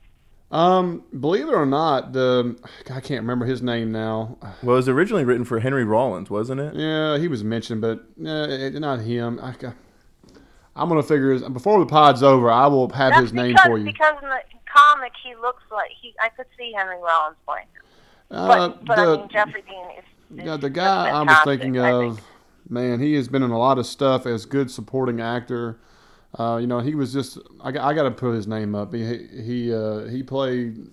Um, 0.52 1.04
believe 1.20 1.48
it 1.48 1.54
or 1.54 1.66
not, 1.66 2.14
the 2.14 2.58
I 2.90 3.02
can't 3.02 3.22
remember 3.22 3.46
his 3.46 3.62
name 3.62 3.92
now. 3.92 4.38
Well, 4.64 4.76
it 4.76 4.78
was 4.78 4.90
originally 4.90 5.24
written 5.24 5.46
for 5.46 5.60
Henry 5.60 5.84
Rollins, 5.84 6.30
wasn't 6.30 6.62
it? 6.62 6.76
Yeah, 6.76 7.20
he 7.20 7.28
was 7.28 7.44
mentioned, 7.44 7.82
but 7.82 8.00
uh, 8.26 8.48
it- 8.50 8.74
not 8.80 9.02
him. 9.02 9.40
I, 9.44 9.54
am 10.76 10.90
gonna 10.90 11.04
figure 11.04 11.34
his 11.34 11.44
before 11.44 11.80
the 11.80 11.86
pod's 11.86 12.24
over. 12.24 12.50
I 12.50 12.66
will 12.66 12.90
have 12.90 13.12
That's 13.12 13.22
his 13.22 13.34
name 13.34 13.54
because, 13.54 13.68
for 13.68 13.78
you. 13.78 13.86
Because 13.86 14.16
in 14.24 14.30
the 14.30 14.40
comic, 14.74 15.12
he 15.24 15.36
looks 15.36 15.64
like 15.72 15.92
he. 16.02 16.16
I 16.22 16.30
could 16.30 16.48
see 16.58 16.74
Henry 16.76 16.98
Rollins 16.98 17.38
playing. 17.46 17.68
him. 17.68 17.84
But, 18.30 18.60
Uh, 18.60 18.70
but 18.86 18.96
the, 18.96 19.02
I 19.02 19.18
mean, 19.18 19.30
Jeffrey 19.30 19.64
Dean 19.68 19.86
is. 19.98 20.40
is 20.40 20.46
yeah, 20.46 20.58
the 20.58 20.70
guy 20.70 21.10
I 21.10 21.22
was 21.22 21.38
thinking 21.44 21.78
of, 21.78 22.16
think. 22.16 22.26
Man, 22.70 23.00
he 23.00 23.16
has 23.16 23.28
been 23.28 23.44
in 23.44 23.52
a 23.52 23.58
lot 23.58 23.78
of 23.78 23.86
stuff 23.86 24.26
as 24.26 24.46
good 24.46 24.70
supporting 24.72 25.20
actor. 25.20 25.80
Uh, 26.38 26.58
you 26.62 26.68
know, 26.68 26.80
he 26.80 26.94
was 26.96 27.12
just 27.12 27.38
I, 27.64 27.72
got- 27.72 27.84
I 27.86 27.94
got 27.94 28.04
to 28.04 28.12
put 28.12 28.34
his 28.36 28.48
name 28.48 28.76
up. 28.76 28.94
He 28.94 29.04
he 29.44 29.74
uh, 29.74 30.02
he 30.06 30.22
played 30.24 30.88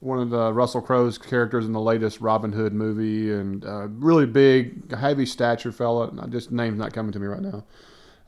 one 0.00 0.18
of 0.20 0.30
the 0.30 0.52
Russell 0.52 0.80
Crowe's 0.80 1.18
characters 1.18 1.66
in 1.66 1.72
the 1.72 1.80
latest 1.80 2.20
Robin 2.20 2.52
Hood 2.52 2.72
movie, 2.72 3.32
and 3.32 3.64
uh, 3.64 3.88
really 3.88 4.26
big, 4.26 4.94
heavy 4.94 5.26
stature 5.26 5.72
fella. 5.72 6.12
I 6.22 6.26
just 6.26 6.52
name's 6.52 6.78
not 6.78 6.92
coming 6.92 7.12
to 7.12 7.18
me 7.18 7.26
right 7.26 7.40
now. 7.42 7.64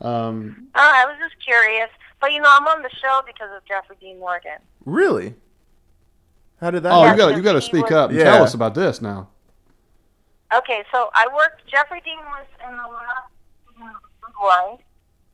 Um, 0.00 0.68
Uh, 0.74 0.78
I 0.80 1.04
was 1.06 1.16
just 1.20 1.44
curious, 1.44 1.90
but 2.20 2.32
you 2.32 2.40
know, 2.40 2.48
I'm 2.50 2.66
on 2.66 2.82
the 2.82 2.88
show 2.90 3.20
because 3.26 3.50
of 3.56 3.64
Jeffrey 3.66 3.96
Dean 4.00 4.18
Morgan. 4.18 4.58
Really? 4.86 5.34
How 6.60 6.70
did 6.70 6.82
that? 6.82 6.92
oh, 6.92 7.04
Yeah, 7.04 7.12
you 7.12 7.16
got 7.18 7.36
you 7.36 7.42
got 7.42 7.52
to 7.52 7.60
speak 7.62 7.84
was- 7.84 7.92
up 7.92 8.10
and 8.10 8.18
Yeah. 8.18 8.24
tell 8.24 8.42
us 8.42 8.54
about 8.54 8.74
this 8.74 9.00
now. 9.02 9.28
Okay, 10.56 10.82
so 10.92 11.10
I 11.14 11.26
worked. 11.34 11.66
Jeffrey 11.68 12.00
Dean 12.04 12.18
was 12.18 12.46
in 12.68 12.76
the 12.76 12.82
last 12.82 13.30
one. 14.38 14.78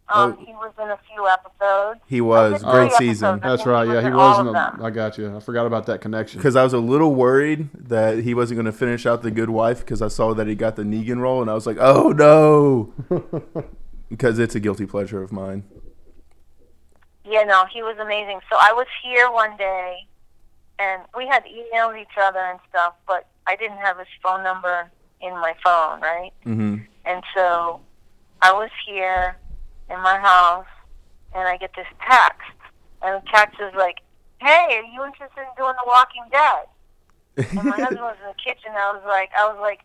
Um, 0.09 0.37
Oh. 0.39 0.45
He 0.45 0.53
was 0.53 0.73
in 0.81 0.89
a 0.89 0.99
few 1.13 1.27
episodes. 1.27 1.99
He 2.07 2.21
was 2.21 2.63
I 2.63 2.71
great 2.71 2.93
three 2.93 3.09
season. 3.09 3.39
episodes. 3.41 3.43
That's 3.43 3.67
right. 3.67 3.89
he 3.89 3.95
Yeah, 3.95 4.03
he 4.03 4.11
was. 4.11 4.21
all 4.37 4.41
In 4.43 4.47
of 4.47 4.53
the, 4.53 4.77
them. 4.77 4.85
I 4.85 4.91
got 4.91 5.19
you. 5.19 5.37
I 5.37 5.41
forgot 5.41 5.67
about 5.67 5.87
that 5.87 6.01
connection. 6.01 6.39
Because 6.39 6.55
I 6.55 6.63
was 6.63 6.73
a 6.75 6.79
little 6.79 7.13
worried 7.13 7.71
that 7.75 8.19
he 8.19 8.33
wasn't 8.33 8.57
going 8.59 8.67
to 8.67 8.73
finish 8.79 9.05
out 9.05 9.23
the 9.23 9.33
Good 9.33 9.51
Wife 9.51 9.81
because 9.81 10.01
I 10.03 10.07
saw 10.09 10.33
that 10.35 10.47
he 10.47 10.55
got 10.55 10.77
the 10.77 10.85
Negan 10.85 11.19
role 11.19 11.43
and 11.43 11.51
I 11.51 11.55
was 11.55 11.67
like, 11.67 11.79
oh 11.81 12.11
no, 12.11 12.93
because 14.09 14.39
it's 14.39 14.55
a 14.55 14.61
guilty 14.61 14.87
pleasure 14.87 15.23
of 15.25 15.33
mine. 15.33 15.65
Yeah, 17.25 17.43
no, 17.43 17.65
he 17.73 17.83
was 17.83 17.97
amazing. 17.99 18.39
So 18.49 18.57
I 18.61 18.73
was 18.73 18.87
here 19.03 19.29
one 19.33 19.57
day, 19.57 20.07
and 20.79 21.03
we 21.17 21.27
had 21.27 21.43
emailed 21.47 22.01
each 22.01 22.17
other 22.17 22.39
and 22.39 22.61
stuff, 22.69 22.95
but 23.09 23.27
I 23.49 23.57
didn't 23.57 23.79
have 23.79 23.99
his 23.99 24.07
phone 24.23 24.45
number 24.45 24.89
in 25.21 25.33
my 25.33 25.55
phone, 25.65 26.01
right? 26.01 26.33
Mm-hmm. 26.45 26.77
And 27.05 27.23
so 27.35 27.81
I 28.43 28.53
was 28.53 28.71
here 28.87 29.37
in 29.91 30.01
my 30.03 30.19
house, 30.19 30.67
and 31.35 31.49
I 31.49 31.57
get 31.57 31.71
this 31.77 31.87
text, 32.09 32.51
and 33.03 33.23
the 33.23 33.27
text 33.33 33.61
is 33.61 33.75
like, 33.77 34.01
"Hey, 34.41 34.77
are 34.77 34.83
you 34.83 35.05
interested 35.05 35.41
in 35.41 35.55
doing 35.57 35.75
The 35.83 35.87
Walking 35.87 36.25
Dead?" 36.31 36.67
And 37.37 37.69
my 37.69 37.77
husband 37.77 38.01
was 38.01 38.17
in 38.23 38.29
the 38.29 38.35
kitchen. 38.43 38.73
I 38.73 38.93
was 38.93 39.03
like, 39.07 39.31
I 39.39 39.47
was 39.47 39.59
like, 39.61 39.81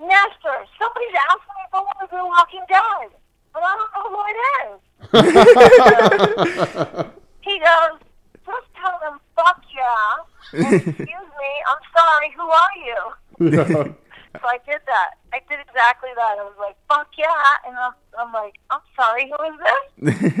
Nestor, 0.00 0.64
somebody's 0.80 1.14
asking 1.30 1.54
me 1.54 1.62
if 1.68 1.74
I 1.74 1.80
want 1.80 1.98
to 2.00 2.06
do 2.08 2.16
The 2.16 2.24
Walking 2.24 2.64
Dead, 2.68 3.10
but 3.52 3.62
I 3.62 3.76
don't 3.76 3.92
know 3.92 4.06
who 4.08 4.22
it 4.32 4.38
is. 7.04 7.18
He 7.42 7.58
goes, 7.58 7.98
just 8.46 8.66
tell 8.80 8.98
them, 9.02 9.18
fuck 9.34 9.62
yeah. 9.74 10.64
And, 10.64 10.74
Excuse 10.86 10.96
me, 10.96 11.52
I'm 11.68 11.82
sorry, 11.96 12.30
who 12.36 12.46
are 12.48 12.76
you? 12.86 13.96
So 14.34 14.48
I 14.48 14.58
did 14.64 14.80
that. 14.86 15.20
I 15.32 15.40
did 15.48 15.60
exactly 15.60 16.10
that. 16.16 16.36
I 16.40 16.44
was 16.44 16.56
like, 16.58 16.76
fuck 16.88 17.08
yeah. 17.18 17.68
And 17.68 17.76
I'm, 17.76 17.92
I'm 18.18 18.32
like, 18.32 18.54
I'm 18.70 18.80
sorry, 18.96 19.30
who 19.30 19.38
is 19.44 19.58
this? 19.60 19.82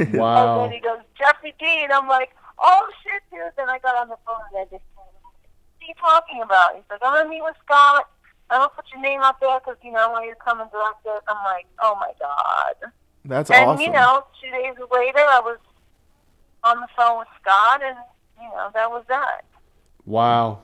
And 0.12 0.14
wow. 0.14 0.62
then 0.62 0.72
he 0.72 0.80
goes, 0.80 1.00
Jeffrey 1.16 1.54
Dean. 1.60 1.84
And 1.84 1.92
I'm 1.92 2.08
like, 2.08 2.30
oh 2.58 2.88
shit, 3.02 3.22
dude. 3.30 3.52
Then 3.56 3.68
I 3.68 3.78
got 3.78 3.96
on 3.96 4.08
the 4.08 4.16
phone 4.26 4.40
and 4.52 4.60
I 4.60 4.64
just, 4.64 4.84
what 4.94 5.04
are 5.04 5.86
you 5.86 5.94
talking 6.00 6.42
about? 6.42 6.74
He's 6.74 6.84
like, 6.90 7.00
I'm 7.02 7.12
going 7.14 7.24
to 7.24 7.30
meet 7.30 7.42
with 7.42 7.56
Scott. 7.64 8.08
I'm 8.50 8.60
going 8.60 8.70
to 8.70 8.76
put 8.76 8.84
your 8.92 9.02
name 9.02 9.20
out 9.20 9.40
there 9.40 9.60
because, 9.60 9.76
you 9.84 9.92
know, 9.92 10.10
while 10.10 10.24
you're 10.24 10.36
coming 10.36 10.66
director. 10.72 11.20
I'm 11.28 11.44
like, 11.44 11.66
oh 11.80 11.96
my 12.00 12.12
God. 12.18 12.92
That's 13.24 13.50
and 13.50 13.68
awesome. 13.68 13.84
And, 13.84 13.86
you 13.86 13.92
know, 13.92 14.24
two 14.40 14.50
days 14.50 14.74
later, 14.90 15.20
I 15.20 15.40
was 15.40 15.58
on 16.64 16.80
the 16.80 16.88
phone 16.96 17.18
with 17.18 17.28
Scott, 17.40 17.82
and 17.82 17.96
you 18.40 18.48
know, 18.48 18.70
that 18.74 18.90
was 18.90 19.04
that. 19.08 19.44
Wow. 20.04 20.60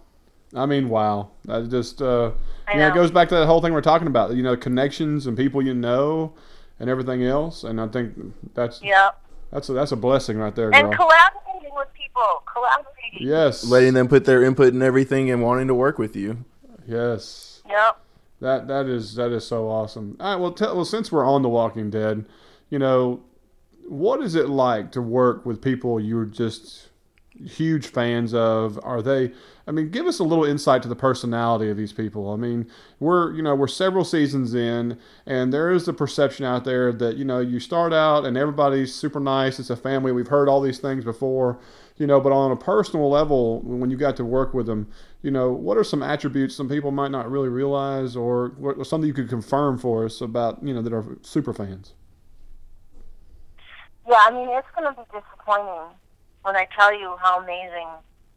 I 0.54 0.66
mean, 0.66 0.88
wow. 0.88 1.30
That 1.44 1.70
just 1.70 2.02
uh, 2.02 2.32
I 2.68 2.72
you 2.74 2.78
know, 2.80 2.88
it 2.88 2.94
goes 2.94 3.10
back 3.10 3.28
to 3.30 3.34
that 3.36 3.46
whole 3.46 3.60
thing 3.60 3.72
we're 3.72 3.80
talking 3.80 4.06
about. 4.08 4.34
You 4.34 4.42
know, 4.42 4.56
connections 4.56 5.26
and 5.26 5.36
people 5.36 5.62
you 5.62 5.74
know, 5.74 6.34
and 6.78 6.88
everything 6.90 7.24
else. 7.24 7.64
And 7.64 7.80
I 7.80 7.88
think 7.88 8.14
that's 8.54 8.82
Yeah. 8.82 9.10
that's 9.50 9.68
a, 9.68 9.72
that's 9.72 9.92
a 9.92 9.96
blessing 9.96 10.38
right 10.38 10.54
there, 10.54 10.70
And 10.74 10.88
girl. 10.88 10.96
collaborating 11.08 11.74
with 11.76 11.88
people, 11.94 12.42
collaborating. 12.52 13.26
yes. 13.26 13.64
letting 13.64 13.94
them 13.94 14.08
put 14.08 14.24
their 14.24 14.42
input 14.42 14.74
in 14.74 14.82
everything 14.82 15.30
and 15.30 15.42
wanting 15.42 15.66
to 15.68 15.74
work 15.74 15.98
with 15.98 16.14
you. 16.16 16.44
Yes. 16.86 17.62
Yep. 17.68 17.98
That 18.40 18.68
that 18.68 18.86
is 18.86 19.14
that 19.16 19.32
is 19.32 19.46
so 19.46 19.68
awesome. 19.68 20.16
All 20.20 20.32
right, 20.34 20.40
well, 20.40 20.52
tell, 20.52 20.76
well, 20.76 20.84
since 20.84 21.10
we're 21.10 21.24
on 21.26 21.42
The 21.42 21.48
Walking 21.48 21.90
Dead, 21.90 22.24
you 22.70 22.78
know, 22.78 23.20
what 23.86 24.20
is 24.22 24.34
it 24.34 24.48
like 24.48 24.92
to 24.92 25.02
work 25.02 25.44
with 25.44 25.60
people 25.60 25.98
you're 25.98 26.24
just 26.24 26.87
huge 27.44 27.86
fans 27.86 28.34
of? 28.34 28.78
Are 28.82 29.02
they? 29.02 29.32
I 29.66 29.70
mean, 29.70 29.90
give 29.90 30.06
us 30.06 30.18
a 30.18 30.24
little 30.24 30.44
insight 30.44 30.82
to 30.82 30.88
the 30.88 30.96
personality 30.96 31.68
of 31.68 31.76
these 31.76 31.92
people. 31.92 32.32
I 32.32 32.36
mean, 32.36 32.66
we're 33.00 33.34
you 33.34 33.42
know 33.42 33.54
we're 33.54 33.68
several 33.68 34.04
seasons 34.04 34.54
in, 34.54 34.98
and 35.26 35.52
there 35.52 35.70
is 35.70 35.86
the 35.86 35.92
perception 35.92 36.44
out 36.44 36.64
there 36.64 36.92
that 36.92 37.16
you 37.16 37.24
know 37.24 37.40
you 37.40 37.60
start 37.60 37.92
out 37.92 38.24
and 38.24 38.36
everybody's 38.36 38.94
super 38.94 39.20
nice. 39.20 39.58
It's 39.58 39.70
a 39.70 39.76
family. 39.76 40.12
We've 40.12 40.28
heard 40.28 40.48
all 40.48 40.60
these 40.60 40.78
things 40.78 41.04
before, 41.04 41.58
you 41.96 42.06
know. 42.06 42.20
But 42.20 42.32
on 42.32 42.50
a 42.50 42.56
personal 42.56 43.10
level, 43.10 43.60
when 43.60 43.90
you 43.90 43.96
got 43.96 44.16
to 44.16 44.24
work 44.24 44.54
with 44.54 44.66
them, 44.66 44.88
you 45.22 45.30
know, 45.30 45.52
what 45.52 45.76
are 45.76 45.84
some 45.84 46.02
attributes 46.02 46.56
some 46.56 46.68
people 46.68 46.90
might 46.90 47.10
not 47.10 47.30
really 47.30 47.48
realize, 47.48 48.16
or 48.16 48.52
something 48.84 49.06
you 49.06 49.14
could 49.14 49.28
confirm 49.28 49.78
for 49.78 50.04
us 50.04 50.20
about 50.20 50.62
you 50.62 50.72
know 50.72 50.82
that 50.82 50.92
are 50.92 51.18
super 51.22 51.52
fans? 51.52 51.92
Yeah, 54.08 54.16
I 54.22 54.30
mean, 54.30 54.48
it's 54.48 54.68
going 54.74 54.94
to 54.94 54.98
be 54.98 55.06
disappointing 55.12 55.94
when 56.48 56.56
I 56.56 56.66
tell 56.74 56.98
you 56.98 57.14
how 57.20 57.40
amazing 57.42 57.88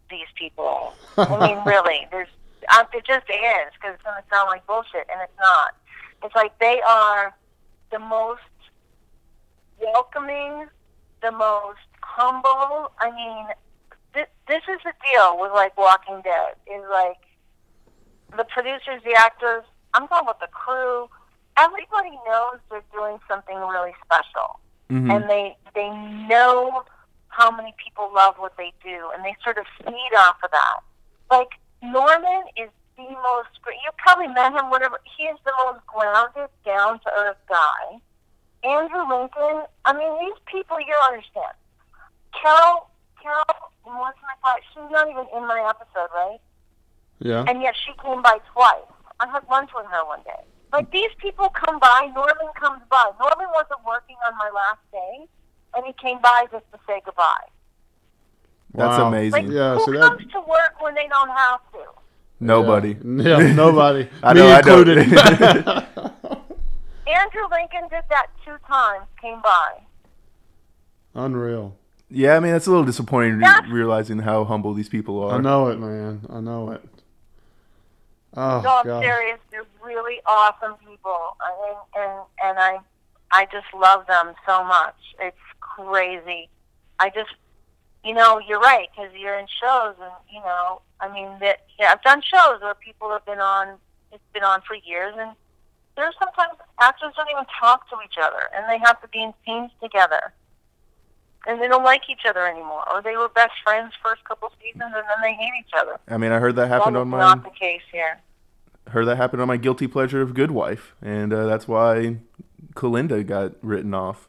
these 0.10 0.28
people. 0.36 0.92
are. 1.16 1.26
I 1.32 1.48
mean, 1.56 1.64
really, 1.66 2.08
there's 2.12 2.28
uh, 2.72 2.84
it 2.94 3.06
just 3.08 3.26
is 3.30 3.72
because 3.80 3.96
it's 3.96 4.04
going 4.04 4.22
to 4.22 4.28
sound 4.30 4.48
like 4.50 4.68
bullshit, 4.68 5.08
and 5.12 5.20
it's 5.24 5.40
not. 5.40 5.72
It's 6.24 6.36
like 6.36 6.52
they 6.60 6.82
are 6.88 7.34
the 7.90 8.00
most 8.00 8.42
welcoming, 9.82 10.68
the 11.22 11.32
most 11.32 11.80
humble. 12.04 12.92
I 13.00 13.12
mean, 13.12 13.46
this, 14.14 14.28
this 14.48 14.62
is 14.70 14.80
the 14.84 14.94
deal 15.10 15.40
with 15.40 15.52
like 15.54 15.78
Walking 15.78 16.22
Dead. 16.24 16.54
Is 16.68 16.84
like 16.92 17.18
the 18.36 18.44
producers, 18.44 19.02
the 19.06 19.16
actors. 19.18 19.64
I'm 19.94 20.08
talking 20.10 20.28
about 20.28 20.40
the 20.42 20.48
crew. 20.52 21.10
Everybody 21.58 22.12
knows 22.28 22.60
they're 22.70 22.84
doing 22.94 23.20
something 23.30 23.56
really 23.56 23.94
special 24.06 24.60
Mhm. 24.90 25.10
and 25.10 25.30
they 25.30 25.56
they 25.74 25.90
know 26.28 26.84
how 27.32 27.50
many 27.52 27.74
people 27.84 28.12
love 28.14 28.36
what 28.38 28.56
they 28.58 28.74
do, 28.84 29.10
and 29.16 29.24
they 29.26 29.36
sort 29.44 29.58
of 29.58 29.66
feed 29.84 30.14
off 30.20 30.38
of 30.44 30.52
that. 30.52 30.80
Like 31.30 31.50
Norman 31.82 32.44
is 32.56 32.70
the 32.98 33.10
most 33.10 33.50
you 33.66 33.92
probably 33.98 34.28
met 34.28 34.54
him. 34.54 34.70
Whatever 34.70 35.00
he 35.18 35.24
is 35.24 35.38
the 35.46 35.54
most 35.64 35.86
grounded, 35.88 36.50
down 36.66 37.00
to 37.00 37.10
earth 37.18 37.42
guy. 37.50 38.00
Andrew 38.64 39.02
Lincoln. 39.10 39.66
I 39.86 39.94
mean, 39.94 40.12
these 40.20 40.38
people 40.46 40.80
you 40.80 40.94
don't 40.94 41.14
understand. 41.14 41.56
Carol, 42.40 42.92
Carol, 43.22 43.72
what's 43.84 44.20
my 44.22 44.36
part? 44.44 44.62
She's 44.70 44.92
not 44.92 45.10
even 45.10 45.26
in 45.36 45.48
my 45.48 45.66
episode, 45.68 46.10
right? 46.14 46.40
Yeah. 47.20 47.46
and 47.48 47.62
yet 47.62 47.76
she 47.78 47.94
came 48.02 48.22
by 48.22 48.40
twice. 48.52 48.90
I 49.20 49.28
had 49.28 49.44
lunch 49.50 49.70
with 49.76 49.86
her 49.86 50.06
one 50.06 50.22
day. 50.26 50.42
Like 50.74 50.90
these 50.92 51.12
people 51.18 51.50
come 51.50 51.80
by, 51.80 52.10
Norman 52.16 52.50
comes 52.60 52.82
by. 52.90 53.12
Norman 53.20 53.48
wasn't 53.54 53.86
working 53.86 54.16
on 54.26 54.36
my 54.38 54.50
last 54.50 54.82
day, 54.92 55.28
and 55.76 55.86
he 55.86 55.94
came 55.94 56.20
by 56.22 56.46
just 56.52 56.66
to 56.72 56.80
say 56.88 57.02
goodbye. 57.06 57.48
That's 58.74 58.98
Wow. 58.98 59.08
amazing. 59.08 59.48
Like 59.48 59.54
Yeah, 59.56 59.74
who 59.76 59.86
so 59.86 59.92
that- 59.92 60.02
comes 60.18 60.32
to 60.32 60.40
work 60.42 60.80
when 60.82 60.96
they 60.96 61.08
don't 61.08 61.30
have 61.30 61.60
to? 61.74 61.80
Nobody. 62.40 62.98
Yeah, 63.04 63.38
yeah, 63.40 63.54
nobody. 63.54 64.10
I 64.24 64.34
Me 64.34 64.40
know, 64.40 64.48
I 64.48 64.62
know. 64.62 64.80
included. 64.82 64.98
Andrew 67.08 67.44
Lincoln 67.52 67.88
did 67.90 68.04
that 68.10 68.28
two 68.46 68.56
times. 68.68 69.06
Came 69.22 69.42
by. 69.42 69.82
Unreal. 71.14 71.76
Yeah, 72.10 72.36
I 72.36 72.40
mean, 72.40 72.54
it's 72.56 72.68
a 72.68 72.70
little 72.70 72.86
disappointing 72.86 73.38
re- 73.38 73.70
realizing 73.70 74.20
how 74.20 74.44
humble 74.46 74.74
these 74.74 74.90
people 74.90 75.22
are. 75.24 75.34
I 75.36 75.38
know 75.40 75.68
it, 75.70 75.80
man. 75.80 76.26
I 76.30 76.40
know 76.40 76.72
it. 76.72 76.84
Oh 78.36 78.62
No, 78.62 78.78
I'm 78.78 78.86
God. 78.86 79.04
serious. 79.04 79.40
They're 79.52 79.66
really 79.84 80.22
awesome 80.26 80.76
people, 80.88 81.36
I 81.42 81.52
mean, 81.62 81.78
and 81.96 82.22
and 82.44 82.60
I 82.60 82.80
I 83.32 83.46
just 83.46 83.68
love 83.78 84.08
them 84.08 84.34
so 84.48 84.64
much. 84.64 84.96
It's 85.20 85.36
crazy. 85.76 86.50
I 87.00 87.10
just, 87.10 87.32
you 88.04 88.14
know, 88.14 88.40
you're 88.40 88.60
right 88.60 88.88
because 88.96 89.12
you're 89.16 89.38
in 89.38 89.48
shows, 89.62 89.96
and 90.00 90.12
you 90.32 90.40
know, 90.42 90.82
I 91.00 91.12
mean, 91.12 91.30
that 91.40 91.66
yeah, 91.80 91.92
I've 91.92 92.04
done 92.04 92.22
shows 92.22 92.62
where 92.62 92.76
people 92.76 93.12
have 93.12 93.26
been 93.26 93.40
on. 93.40 93.78
It's 94.12 94.24
been 94.34 94.44
on 94.44 94.62
for 94.62 94.76
years, 94.76 95.16
and 95.18 95.32
there's 95.96 96.16
sometimes 96.20 96.60
actors 96.80 97.14
don't 97.16 97.30
even 97.30 97.46
talk 97.60 97.90
to 97.90 97.96
each 98.06 98.16
other, 98.22 98.42
and 98.56 98.66
they 98.70 98.78
have 98.86 99.02
to 99.02 99.08
be 99.08 99.24
in 99.24 99.34
scenes 99.46 99.72
together. 99.82 100.34
And 101.48 101.60
they 101.60 101.68
don't 101.68 101.84
like 101.84 102.02
each 102.10 102.26
other 102.28 102.46
anymore, 102.46 102.84
or 102.92 103.02
they 103.02 103.18
were 103.18 103.30
best 103.30 103.54
friends 103.64 103.94
first 104.04 104.24
couple 104.26 104.52
seasons, 104.62 104.84
and 104.84 104.94
then 104.94 105.22
they 105.24 105.34
hate 105.34 105.54
each 105.60 105.74
other. 105.76 106.00
I 106.08 106.18
mean, 106.18 106.32
I 106.32 106.40
heard 106.40 106.56
that 106.58 106.68
happened 106.68 106.96
that 106.96 107.02
on 107.02 107.08
my 107.08 107.20
not 107.20 107.44
the 107.44 107.50
case 107.50 107.82
here. 107.92 108.20
heard 108.90 109.06
that 109.06 109.18
happened 109.18 109.42
on 109.42 109.48
my 109.48 109.58
guilty 109.58 109.88
pleasure 109.88 110.22
of 110.22 110.34
Good 110.34 110.52
Wife, 110.52 110.96
and 111.02 111.34
uh, 111.34 111.48
that's 111.48 111.68
why 111.68 112.18
Kalinda 112.76 113.26
got 113.26 113.54
written 113.62 113.94
off. 113.94 114.28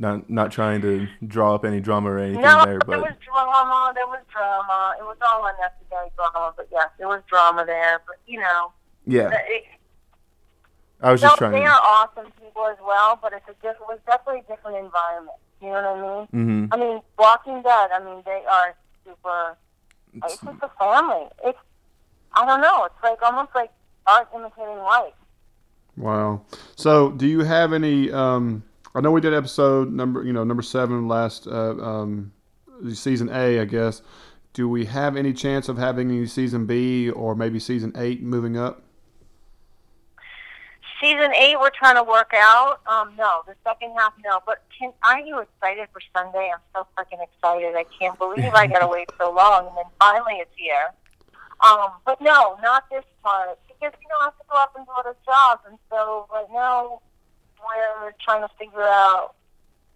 Not 0.00 0.30
not 0.30 0.50
trying 0.50 0.80
to 0.80 1.06
draw 1.26 1.54
up 1.54 1.66
any 1.66 1.78
drama 1.78 2.12
or 2.12 2.18
anything 2.18 2.40
No, 2.40 2.64
there, 2.64 2.78
there 2.78 2.78
but 2.86 3.00
was 3.00 3.12
drama. 3.22 3.92
There 3.94 4.06
was 4.06 4.24
drama. 4.32 4.96
It 4.98 5.02
was 5.02 5.18
all 5.20 5.44
unnecessary 5.44 6.08
drama, 6.16 6.54
but 6.56 6.68
yes, 6.72 6.88
there 6.96 7.06
was 7.06 7.20
drama 7.28 7.66
there. 7.66 8.00
But 8.06 8.16
you 8.26 8.40
know, 8.40 8.72
yeah, 9.06 9.28
it, 9.30 9.64
I 11.02 11.12
was 11.12 11.20
no, 11.20 11.28
just 11.28 11.38
trying. 11.38 11.52
they 11.52 11.60
to... 11.60 11.66
are 11.66 11.80
awesome 11.82 12.32
people 12.42 12.66
as 12.66 12.78
well. 12.82 13.18
But 13.20 13.34
it's 13.34 13.46
a 13.46 13.52
diff- 13.60 13.76
it 13.76 13.86
was 13.86 13.98
definitely 14.06 14.40
a 14.40 14.56
different 14.56 14.78
environment. 14.78 15.36
You 15.60 15.68
know 15.68 15.92
what 15.92 16.32
I 16.32 16.36
mean? 16.38 16.66
hmm 16.66 16.72
I 16.72 16.76
mean, 16.78 17.02
Walking 17.18 17.60
Dead. 17.60 17.90
I 17.92 18.02
mean, 18.02 18.22
they 18.24 18.42
are 18.50 18.74
super. 19.04 19.58
It's 20.14 20.38
just 20.38 20.62
a 20.62 20.70
family. 20.78 21.28
It's 21.44 21.58
I 22.32 22.46
don't 22.46 22.62
know. 22.62 22.86
It's 22.86 23.02
like 23.02 23.20
almost 23.20 23.50
like 23.54 23.70
art 24.06 24.28
imitating 24.34 24.78
life. 24.78 25.12
Wow. 25.98 26.40
So, 26.74 27.10
do 27.10 27.26
you 27.26 27.40
have 27.40 27.74
any? 27.74 28.10
Um, 28.10 28.62
I 28.94 29.00
know 29.00 29.12
we 29.12 29.20
did 29.20 29.34
episode 29.34 29.92
number, 29.92 30.24
you 30.24 30.32
know, 30.32 30.42
number 30.42 30.62
seven 30.62 31.06
last 31.06 31.46
uh, 31.46 31.76
um, 31.80 32.32
season 32.92 33.28
A, 33.28 33.60
I 33.60 33.64
guess. 33.64 34.02
Do 34.52 34.68
we 34.68 34.84
have 34.86 35.16
any 35.16 35.32
chance 35.32 35.68
of 35.68 35.78
having 35.78 36.10
any 36.10 36.26
season 36.26 36.66
B 36.66 37.08
or 37.08 37.36
maybe 37.36 37.60
season 37.60 37.92
eight 37.96 38.20
moving 38.20 38.56
up? 38.56 38.82
Season 41.00 41.32
eight, 41.34 41.58
we're 41.58 41.70
trying 41.70 41.94
to 41.94 42.02
work 42.02 42.32
out. 42.34 42.80
Um, 42.86 43.14
no, 43.16 43.42
the 43.46 43.54
second 43.64 43.94
half, 43.96 44.12
no. 44.24 44.40
But 44.44 44.64
can 44.76 44.92
are 45.04 45.20
you 45.20 45.38
excited 45.38 45.88
for 45.92 46.00
Sunday? 46.12 46.50
I'm 46.52 46.60
so 46.74 46.86
freaking 46.98 47.22
excited. 47.22 47.76
I 47.76 47.84
can't 47.96 48.18
believe 48.18 48.52
I 48.52 48.66
gotta 48.66 48.88
wait 48.88 49.08
so 49.18 49.32
long, 49.32 49.68
and 49.68 49.76
then 49.76 49.84
finally 50.00 50.34
it's 50.40 50.50
here. 50.56 50.92
Um, 51.66 51.92
but 52.04 52.20
no, 52.20 52.58
not 52.60 52.90
this 52.90 53.04
part 53.22 53.58
because 53.68 53.96
you 54.02 54.08
know 54.08 54.16
I 54.20 54.24
have 54.24 54.38
to 54.38 54.44
go 54.50 54.56
up 54.58 54.74
and 54.76 54.84
do 54.84 54.92
other 54.98 55.16
jobs, 55.24 55.62
and 55.68 55.78
so 55.88 56.26
right 56.30 56.46
now 56.52 57.00
we're 57.64 58.12
trying 58.24 58.42
to 58.42 58.48
figure 58.58 58.82
out. 58.82 59.34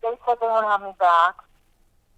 They 0.02 0.10
said 0.26 0.36
they 0.40 0.46
won't 0.46 0.66
have 0.66 0.82
me 0.82 0.92
back. 1.00 1.34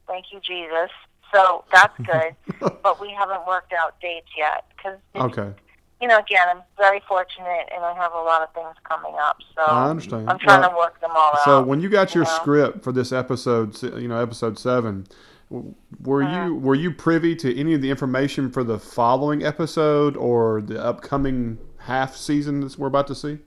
Thank 0.08 0.26
you, 0.32 0.40
Jesus. 0.40 0.90
So 1.32 1.64
that's 1.72 1.96
good, 2.06 2.34
but 2.82 3.00
we 3.00 3.10
haven't 3.10 3.46
worked 3.46 3.72
out 3.72 4.00
dates 4.00 4.28
yet 4.36 4.64
because 4.76 4.98
Okay. 5.14 5.52
you 6.00 6.08
know, 6.08 6.18
again, 6.18 6.46
I'm 6.48 6.62
very 6.76 7.00
fortunate, 7.08 7.68
and 7.74 7.84
I 7.84 7.94
have 7.94 8.12
a 8.12 8.20
lot 8.20 8.42
of 8.42 8.52
things 8.54 8.74
coming 8.88 9.14
up. 9.20 9.38
So 9.54 9.62
I 9.62 9.90
understand. 9.90 10.28
I'm 10.30 10.38
trying 10.38 10.60
Well, 10.60 10.70
to 10.70 10.76
work 10.76 11.00
them 11.00 11.10
all 11.14 11.32
out. 11.32 11.44
So, 11.44 11.62
when 11.62 11.80
you 11.80 11.88
got 11.88 12.14
your 12.14 12.24
you 12.24 12.30
know? 12.30 12.36
script 12.36 12.84
for 12.84 12.92
this 12.92 13.12
episode, 13.12 13.80
you 13.82 14.08
know, 14.08 14.20
episode 14.20 14.58
seven, 14.58 15.06
were 15.50 16.22
Uh-huh. 16.22 16.44
you 16.46 16.54
were 16.56 16.74
you 16.74 16.92
privy 16.92 17.34
to 17.36 17.56
any 17.58 17.72
of 17.74 17.82
the 17.82 17.90
information 17.90 18.50
for 18.50 18.62
the 18.64 18.78
following 18.78 19.42
episode 19.44 20.16
or 20.16 20.60
the 20.60 20.82
upcoming 20.84 21.58
half 21.78 22.16
season 22.16 22.60
that 22.60 22.76
we're 22.78 22.88
about 22.88 23.06
to 23.08 23.14
see? 23.14 23.38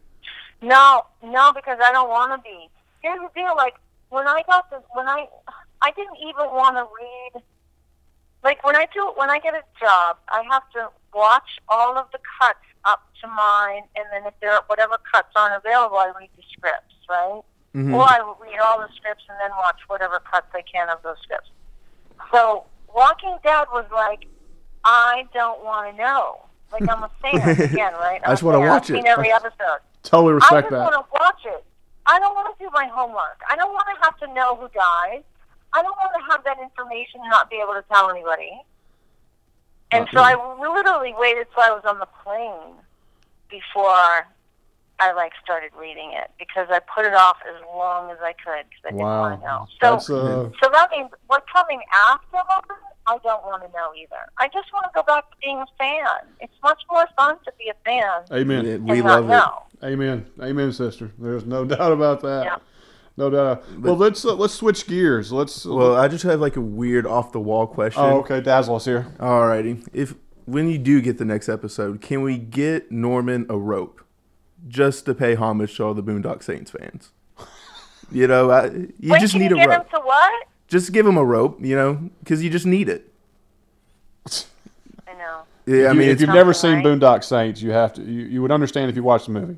No, 0.62 1.06
no, 1.24 1.54
because 1.54 1.80
I 1.84 1.92
don't 1.92 2.10
want 2.10 2.32
to 2.34 2.44
be. 2.50 2.70
Here's 3.02 3.20
the 3.20 3.30
deal: 3.36 3.54
like 3.56 3.76
when 4.10 4.28
I 4.28 4.44
got 4.48 4.70
this, 4.70 4.82
when 4.94 5.08
I, 5.08 5.28
I 5.82 5.92
didn't 5.92 6.18
even 6.18 6.48
want 6.52 6.76
to 6.76 6.84
read. 7.00 7.44
Like 8.44 8.64
when 8.66 8.76
I 8.76 8.88
do, 8.94 9.12
when 9.18 9.30
I 9.30 9.40
get 9.40 9.54
a 9.54 9.64
job, 9.80 10.18
I 10.30 10.44
have 10.50 10.64
to 10.72 10.90
watch 11.14 11.60
all 11.68 11.98
of 11.98 12.08
the 12.14 12.20
cuts 12.40 12.60
up 12.86 13.02
to 13.22 13.28
mine, 13.28 13.84
and 13.98 14.06
then 14.12 14.26
if 14.26 14.34
there 14.40 14.54
are 14.54 14.64
whatever 14.68 14.98
cuts 15.12 15.28
aren't 15.36 15.56
available, 15.56 15.98
I 15.98 16.12
read 16.18 16.30
the 16.38 16.44
scripts, 16.54 16.96
right? 17.10 17.42
Mhm. 17.76 17.94
Or 17.94 18.02
I 18.04 18.20
read 18.42 18.60
all 18.60 18.80
the 18.80 18.88
scripts 18.96 19.24
and 19.30 19.38
then 19.42 19.52
watch 19.58 19.80
whatever 19.88 20.20
cuts 20.20 20.48
I 20.56 20.62
can 20.62 20.90
of 20.90 21.02
those 21.04 21.18
scripts. 21.22 21.50
So 22.32 22.64
Walking 22.96 23.38
Dead 23.44 23.68
was 23.74 23.86
like, 23.94 24.26
I 24.86 25.28
don't 25.34 25.64
want 25.64 25.92
to 25.96 26.02
know. 26.02 26.46
Like 26.72 26.90
I'm 26.90 27.04
a 27.04 27.12
fan 27.22 27.50
again, 27.60 27.94
right? 27.94 28.22
I 28.24 28.30
just 28.32 28.42
I'm 28.42 28.46
wanna 28.48 28.60
fan. 28.60 28.70
watch 28.70 28.84
I've 28.90 28.96
it. 28.96 29.00
seen 29.00 29.08
every 29.08 29.32
episode. 29.32 29.80
Totally 30.04 30.34
respect 30.34 30.70
that. 30.70 30.82
I 30.82 30.86
respect 30.86 31.10
just 31.10 31.16
that. 31.16 31.20
want 31.20 31.42
to 31.44 31.50
watch 31.50 31.58
it. 31.58 31.66
I 32.06 32.20
don't 32.20 32.34
want 32.34 32.58
to 32.58 32.64
do 32.64 32.70
my 32.74 32.88
homework. 32.88 33.42
I 33.50 33.56
don't 33.56 33.72
want 33.72 33.88
to 33.94 34.04
have 34.04 34.18
to 34.20 34.34
know 34.34 34.56
who 34.56 34.68
dies. 34.70 35.24
I 35.74 35.84
don't 35.84 35.96
want 35.98 36.12
to 36.18 36.32
have 36.32 36.44
that 36.46 36.58
information 36.60 37.22
and 37.22 37.30
not 37.30 37.50
be 37.50 37.58
able 37.58 37.74
to 37.74 37.84
tell 37.92 38.10
anybody. 38.10 38.62
And 39.92 40.08
so 40.14 40.22
I 40.22 40.36
literally 40.60 41.14
waited 41.18 41.48
till 41.54 41.64
I 41.64 41.72
was 41.72 41.84
on 41.86 42.00
the 42.00 42.08
plane 42.24 42.76
before 43.50 44.28
I 45.00 45.14
like 45.14 45.32
started 45.44 45.72
reading 45.80 46.12
it 46.14 46.32
because 46.38 46.68
I 46.70 46.80
put 46.80 47.06
it 47.06 47.14
off 47.14 47.38
as 47.48 47.62
long 47.76 48.12
as 48.12 48.18
I 48.22 48.34
could 48.34 48.66
because 48.70 48.86
I 48.86 48.92
didn't 48.92 49.06
want 49.06 49.40
to 49.40 49.46
know. 49.46 49.54
Wow. 49.54 49.68
So, 49.82 49.92
That's 49.92 50.10
uh, 50.10 50.50
so 50.62 50.70
that 50.72 50.90
means 50.92 51.10
what's 51.28 51.50
coming 51.52 51.82
after 52.12 52.28
that, 52.34 52.66
I 53.08 53.18
don't 53.24 53.44
want 53.46 53.64
to 53.64 53.70
know 53.70 53.92
either. 53.96 54.30
I 54.38 54.48
just 54.48 54.72
want 54.74 54.86
to 54.86 54.92
go 54.94 55.04
back 55.04 55.30
to 55.32 55.38
being 55.42 55.58
a 55.58 55.66
fan. 55.78 56.28
It's 56.40 56.54
much 56.62 56.82
more 56.92 57.08
fun 57.16 57.38
to 57.46 57.52
be 57.58 57.70
a 57.70 57.76
fan 57.86 58.24
amen. 58.32 58.66
And 58.66 58.90
we 58.90 59.02
not 59.02 59.26
love 59.26 59.62
it. 59.69 59.69
Know. 59.82 59.88
Amen. 59.88 60.26
Amen, 60.42 60.72
sister. 60.72 61.12
There's 61.18 61.46
no 61.46 61.66
doubt 61.76 61.92
about 61.92 62.22
that. 62.22 62.46
Yeah. 62.46 62.56
No 63.18 63.30
doubt. 63.30 63.64
well, 63.80 63.98
let's 63.98 64.24
uh, 64.24 64.34
let's 64.36 64.54
switch 64.54 64.88
gears. 64.88 65.32
Let's. 65.34 65.66
Well, 65.66 65.96
I 65.96 66.08
just 66.08 66.24
have 66.24 66.40
like 66.40 66.56
a 66.56 66.62
weird 66.62 67.06
off 67.06 67.34
the 67.34 67.40
wall 67.40 67.68
question. 67.68 68.02
oh, 68.02 68.20
okay. 68.20 68.40
Dazzle 68.40 68.78
us 68.78 68.86
here. 68.86 69.14
Alrighty. 69.20 69.86
If 69.92 70.16
when 70.46 70.70
you 70.70 70.78
do 70.78 71.02
get 71.02 71.18
the 71.18 71.26
next 71.26 71.50
episode, 71.50 72.00
can 72.02 72.22
we 72.22 72.38
get 72.38 72.92
Norman 72.92 73.46
a 73.50 73.58
rope 73.58 74.02
just 74.68 75.06
to 75.06 75.14
pay 75.14 75.36
homage 75.36 75.76
to 75.78 75.84
all 75.84 75.94
the 75.94 76.04
Boondock 76.04 76.44
Saints 76.44 76.72
fans? 76.72 77.12
You 78.12 78.26
know, 78.26 78.50
I, 78.50 78.66
you 78.70 79.12
Wait, 79.12 79.22
just 79.22 79.34
can 79.34 79.42
need 79.44 79.52
you 79.52 79.58
a 79.58 79.60
get 79.60 79.70
rope. 79.70 79.84
him 79.84 80.00
to 80.00 80.02
what? 80.04 80.48
Just 80.68 80.92
give 80.94 81.06
him 81.06 81.16
a 81.16 81.24
rope, 81.24 81.60
you 81.62 81.76
know, 81.76 82.10
because 82.24 82.44
you 82.44 82.50
just 82.50 82.66
need 82.66 82.90
it. 82.90 83.14
I 84.28 85.14
know. 85.14 85.42
Yeah, 85.68 85.90
I 85.90 85.94
mean, 85.94 86.10
if 86.10 86.20
you've 86.20 86.30
never 86.32 86.52
seen 86.52 86.82
something, 86.82 87.00
Boondock 87.00 87.24
Saints, 87.24 87.62
you 87.62 87.70
have 87.70 87.94
to. 87.94 88.02
You, 88.02 88.26
you 88.26 88.42
would 88.42 88.52
understand 88.52 88.90
if 88.90 88.96
you 88.96 89.04
watched 89.04 89.28
the 89.28 89.34
movie. 89.34 89.58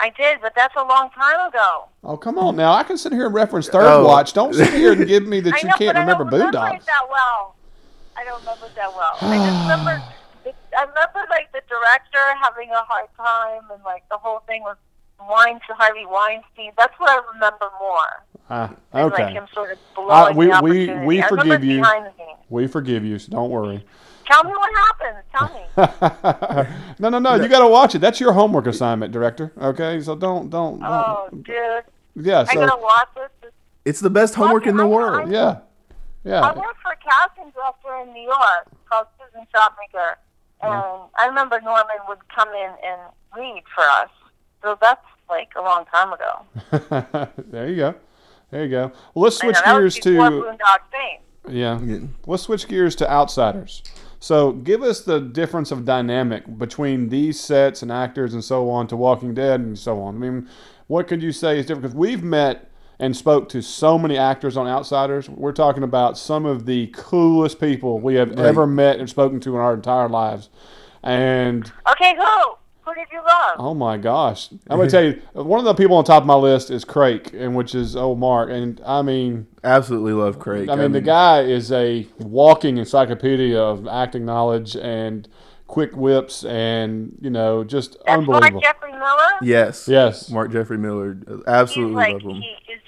I 0.00 0.10
did, 0.10 0.38
but 0.40 0.54
that's 0.54 0.74
a 0.76 0.84
long 0.84 1.10
time 1.10 1.48
ago. 1.48 1.88
Oh, 2.04 2.16
come 2.16 2.38
on 2.38 2.54
now. 2.56 2.72
I 2.72 2.82
can 2.84 2.96
sit 2.96 3.12
here 3.12 3.26
and 3.26 3.34
reference 3.34 3.68
Third 3.68 3.82
Oh. 3.84 4.04
Watch. 4.06 4.32
Don't 4.32 4.54
sit 4.54 4.72
here 4.72 4.92
and 4.92 5.06
give 5.06 5.26
me 5.26 5.40
that 5.46 5.54
I 5.54 5.58
you 5.58 5.64
know, 5.68 5.74
can't 5.76 5.94
but 5.94 5.96
I 5.96 6.00
remember 6.00 6.24
don't 6.24 6.32
remember 6.34 6.58
Boondocks. 6.58 6.84
that 6.86 7.08
well. 7.10 7.56
I 8.16 8.24
don't 8.24 8.40
remember 8.40 8.68
that 8.76 8.90
well. 8.94 9.16
I 9.20 9.36
just 9.36 9.62
remember. 9.62 10.02
I 10.78 10.82
remember 10.82 11.20
like 11.30 11.50
the 11.52 11.62
director 11.68 12.18
having 12.40 12.70
a 12.70 12.82
hard 12.84 13.08
time, 13.16 13.68
and 13.74 13.82
like 13.84 14.04
the 14.10 14.16
whole 14.18 14.40
thing 14.46 14.62
was 14.62 14.76
Wine 15.20 15.58
to 15.68 15.74
Harvey 15.74 16.06
Weinstein. 16.06 16.70
That's 16.78 16.94
what 16.98 17.10
I 17.10 17.20
remember 17.34 17.68
more. 17.80 18.24
Ah, 18.50 18.70
And, 18.92 19.10
Like 19.10 19.20
okay. 19.20 19.32
him 19.32 19.46
sort 19.52 19.72
of 19.72 19.78
blowing 19.96 20.10
Uh, 20.10 20.32
we- 20.34 20.46
the 20.46 20.50
we- 20.50 20.52
opportunity. 20.92 21.06
we 21.06 21.22
I 21.22 21.28
forgive 21.28 21.64
you. 21.64 21.76
Behind 21.80 22.06
the 22.06 22.10
scenes. 22.16 22.38
We 22.48 22.66
forgive 22.68 23.04
you, 23.04 23.18
so 23.18 23.32
don't 23.32 23.50
worry. 23.50 23.84
Tell 24.30 24.44
me 24.44 24.50
what 24.50 24.70
happens. 24.74 25.24
Tell 25.34 26.66
me. 26.66 26.66
no, 26.98 27.08
no, 27.08 27.18
no. 27.18 27.34
You 27.36 27.48
got 27.48 27.60
to 27.60 27.68
watch 27.68 27.94
it. 27.94 28.00
That's 28.00 28.20
your 28.20 28.32
homework 28.32 28.66
assignment, 28.66 29.10
director. 29.12 29.52
Okay, 29.60 30.00
so 30.00 30.14
don't, 30.14 30.50
don't. 30.50 30.82
Oh, 30.84 31.28
don't 31.30 31.40
oh, 31.48 31.82
dude, 32.12 32.26
yeah. 32.26 32.40
I 32.40 32.52
So 32.52 32.66
gotta 32.66 32.80
watch 32.82 33.08
this. 33.14 33.52
it's 33.84 34.00
the 34.00 34.10
best 34.10 34.34
homework 34.34 34.66
in 34.66 34.76
the 34.76 34.82
I- 34.84 34.86
world. 34.86 35.30
yeah, 35.30 35.60
Yeah. 36.24 36.40
I 36.40 36.54
worked 36.54 36.80
for 36.82 36.92
a 36.92 36.96
casting 36.96 37.50
director 37.52 37.96
in 38.02 38.12
New 38.12 38.22
York 38.22 38.68
called 38.90 39.06
Susan 39.18 39.46
Shopmaker, 39.54 40.16
mm-hmm. 40.62 40.66
and 40.66 41.10
I 41.18 41.26
remember 41.26 41.60
Norman 41.62 41.96
would 42.08 42.18
come 42.34 42.48
in 42.50 42.70
and 42.84 43.00
read 43.36 43.62
for 43.74 43.84
us. 43.84 44.10
So 44.62 44.76
that's 44.80 45.04
like 45.30 45.48
a 45.56 45.62
long 45.62 45.84
time 45.86 46.12
ago. 46.12 47.28
there 47.50 47.68
you 47.68 47.76
go. 47.76 47.94
There 48.50 48.64
you 48.64 48.70
go. 48.70 48.92
Well, 49.14 49.24
let's 49.24 49.42
I 49.42 49.46
know, 49.46 49.52
switch 49.52 49.64
that 49.64 49.72
gears 49.72 49.94
was 49.96 50.04
before 50.04 50.30
to 50.30 50.36
Boondock 50.36 50.80
Saints. 50.92 51.24
yeah. 51.48 51.80
Yeah. 51.80 52.06
Let's 52.26 52.42
switch 52.44 52.66
gears 52.68 52.94
to 52.96 53.10
Outsiders. 53.10 53.82
So, 54.20 54.52
give 54.52 54.82
us 54.82 55.00
the 55.02 55.20
difference 55.20 55.70
of 55.70 55.84
dynamic 55.84 56.58
between 56.58 57.08
these 57.08 57.38
sets 57.38 57.82
and 57.82 57.92
actors 57.92 58.34
and 58.34 58.42
so 58.42 58.68
on 58.68 58.88
to 58.88 58.96
Walking 58.96 59.32
Dead 59.32 59.60
and 59.60 59.78
so 59.78 60.00
on. 60.02 60.16
I 60.16 60.18
mean, 60.18 60.48
what 60.88 61.06
could 61.06 61.22
you 61.22 61.30
say 61.32 61.58
is 61.58 61.66
different? 61.66 61.82
Because 61.82 61.96
we've 61.96 62.22
met 62.24 62.68
and 62.98 63.16
spoke 63.16 63.48
to 63.50 63.62
so 63.62 63.96
many 63.96 64.18
actors 64.18 64.56
on 64.56 64.66
Outsiders. 64.66 65.28
We're 65.30 65.52
talking 65.52 65.84
about 65.84 66.18
some 66.18 66.44
of 66.46 66.66
the 66.66 66.88
coolest 66.88 67.60
people 67.60 68.00
we 68.00 68.16
have 68.16 68.30
Right. 68.30 68.46
ever 68.46 68.66
met 68.66 68.98
and 68.98 69.08
spoken 69.08 69.38
to 69.40 69.54
in 69.54 69.60
our 69.60 69.74
entire 69.74 70.08
lives. 70.08 70.48
And 71.04 71.70
Okay, 71.88 72.16
who? 72.16 72.54
Who 72.88 72.94
did 72.94 73.08
you 73.12 73.18
love? 73.18 73.56
Oh 73.58 73.74
my 73.74 73.98
gosh! 73.98 74.50
I'm 74.70 74.78
gonna 74.78 74.88
tell 74.88 75.04
you, 75.04 75.20
one 75.34 75.58
of 75.58 75.66
the 75.66 75.74
people 75.74 75.96
on 75.96 76.04
top 76.04 76.22
of 76.22 76.26
my 76.26 76.34
list 76.34 76.70
is 76.70 76.86
Craig, 76.86 77.34
and 77.34 77.54
which 77.54 77.74
is 77.74 77.94
old 77.94 78.18
Mark, 78.18 78.48
and 78.48 78.80
I 78.86 79.02
mean, 79.02 79.46
Absolutely 79.62 80.14
love 80.14 80.38
Craig. 80.38 80.70
I 80.70 80.74
mean, 80.74 80.92
the 80.92 81.02
guy 81.02 81.42
is 81.42 81.70
a 81.70 82.06
walking 82.18 82.78
encyclopedia 82.78 83.60
of 83.60 83.86
acting 83.86 84.24
knowledge 84.24 84.74
and 84.74 85.28
quick 85.66 85.94
whips, 85.94 86.46
and 86.46 87.14
you 87.20 87.28
know, 87.28 87.62
just 87.62 87.98
That's 88.06 88.06
Mark 88.06 88.20
unbelievable. 88.20 88.60
Jeffrey 88.62 88.92
Miller. 88.92 89.32
Yes. 89.42 89.86
Yes, 89.86 90.30
Mark 90.30 90.50
Jeffrey 90.50 90.78
Miller. 90.78 91.18
Absolutely 91.46 91.94
like 91.94 92.12
love 92.14 92.22
him. 92.22 92.40
he 92.40 92.72
is. 92.72 92.80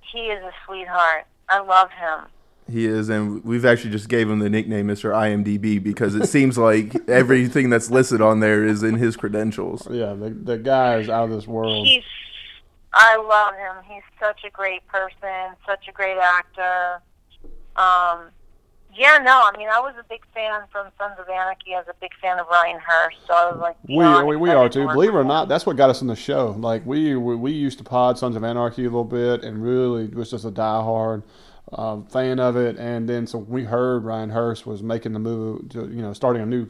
He 0.00 0.18
is 0.20 0.42
a 0.42 0.52
sweetheart. 0.64 1.26
I 1.50 1.60
love 1.60 1.90
him. 1.90 2.26
He 2.70 2.86
is, 2.86 3.08
and 3.08 3.44
we've 3.44 3.64
actually 3.64 3.90
just 3.90 4.08
gave 4.08 4.28
him 4.30 4.38
the 4.38 4.48
nickname 4.50 4.86
Mr. 4.88 5.12
IMDb 5.12 5.82
because 5.82 6.14
it 6.14 6.26
seems 6.28 6.56
like 6.56 6.94
everything 7.08 7.70
that's 7.70 7.90
listed 7.90 8.20
on 8.20 8.40
there 8.40 8.64
is 8.64 8.82
in 8.82 8.96
his 8.96 9.16
credentials. 9.16 9.86
yeah, 9.90 10.14
the 10.14 10.30
the 10.30 10.58
guy 10.58 10.98
is 10.98 11.08
out 11.08 11.24
of 11.24 11.30
this 11.30 11.46
world. 11.46 11.86
He's. 11.86 12.04
I 12.92 13.16
love 13.16 13.54
him. 13.54 13.84
He's 13.94 14.02
such 14.18 14.42
a 14.44 14.50
great 14.50 14.86
person. 14.88 15.54
Such 15.66 15.86
a 15.88 15.92
great 15.92 16.18
actor. 16.18 17.00
Um, 17.76 18.30
yeah, 18.92 19.18
no, 19.22 19.42
I 19.44 19.52
mean, 19.56 19.68
I 19.68 19.78
was 19.78 19.94
a 19.98 20.04
big 20.08 20.20
fan 20.34 20.62
from 20.72 20.88
Sons 20.98 21.14
of 21.18 21.28
Anarchy. 21.28 21.74
I 21.74 21.78
was 21.78 21.86
a 21.88 21.94
big 22.00 22.10
fan 22.20 22.40
of 22.40 22.46
Ryan 22.50 22.80
Hurst, 22.80 23.18
so 23.26 23.34
I 23.34 23.50
was 23.52 23.60
like, 23.60 23.76
We, 23.86 23.98
beyond 23.98 24.26
we, 24.26 24.36
we 24.36 24.50
are 24.50 24.68
too. 24.68 24.86
Believe 24.88 25.10
it 25.10 25.16
or 25.16 25.24
not, 25.24 25.48
that's 25.48 25.64
what 25.64 25.76
got 25.76 25.90
us 25.90 26.02
in 26.02 26.08
the 26.08 26.16
show. 26.16 26.56
Like 26.58 26.84
we 26.84 27.14
we, 27.14 27.36
we 27.36 27.52
used 27.52 27.78
to 27.78 27.84
pod 27.84 28.18
Sons 28.18 28.34
of 28.34 28.42
Anarchy 28.42 28.82
a 28.82 28.86
little 28.86 29.04
bit, 29.04 29.44
and 29.44 29.62
really 29.62 30.08
was 30.08 30.30
just 30.30 30.44
a 30.44 30.50
diehard 30.50 31.22
um, 31.72 32.04
fan 32.06 32.38
of 32.40 32.56
it. 32.56 32.76
And 32.78 33.08
then 33.08 33.26
so 33.26 33.38
we 33.38 33.64
heard 33.64 34.04
Ryan 34.04 34.30
Hurst 34.30 34.66
was 34.66 34.82
making 34.82 35.12
the 35.12 35.18
move 35.20 35.68
to 35.70 35.80
you 35.88 36.02
know 36.02 36.12
starting 36.12 36.42
a 36.42 36.46
new 36.46 36.66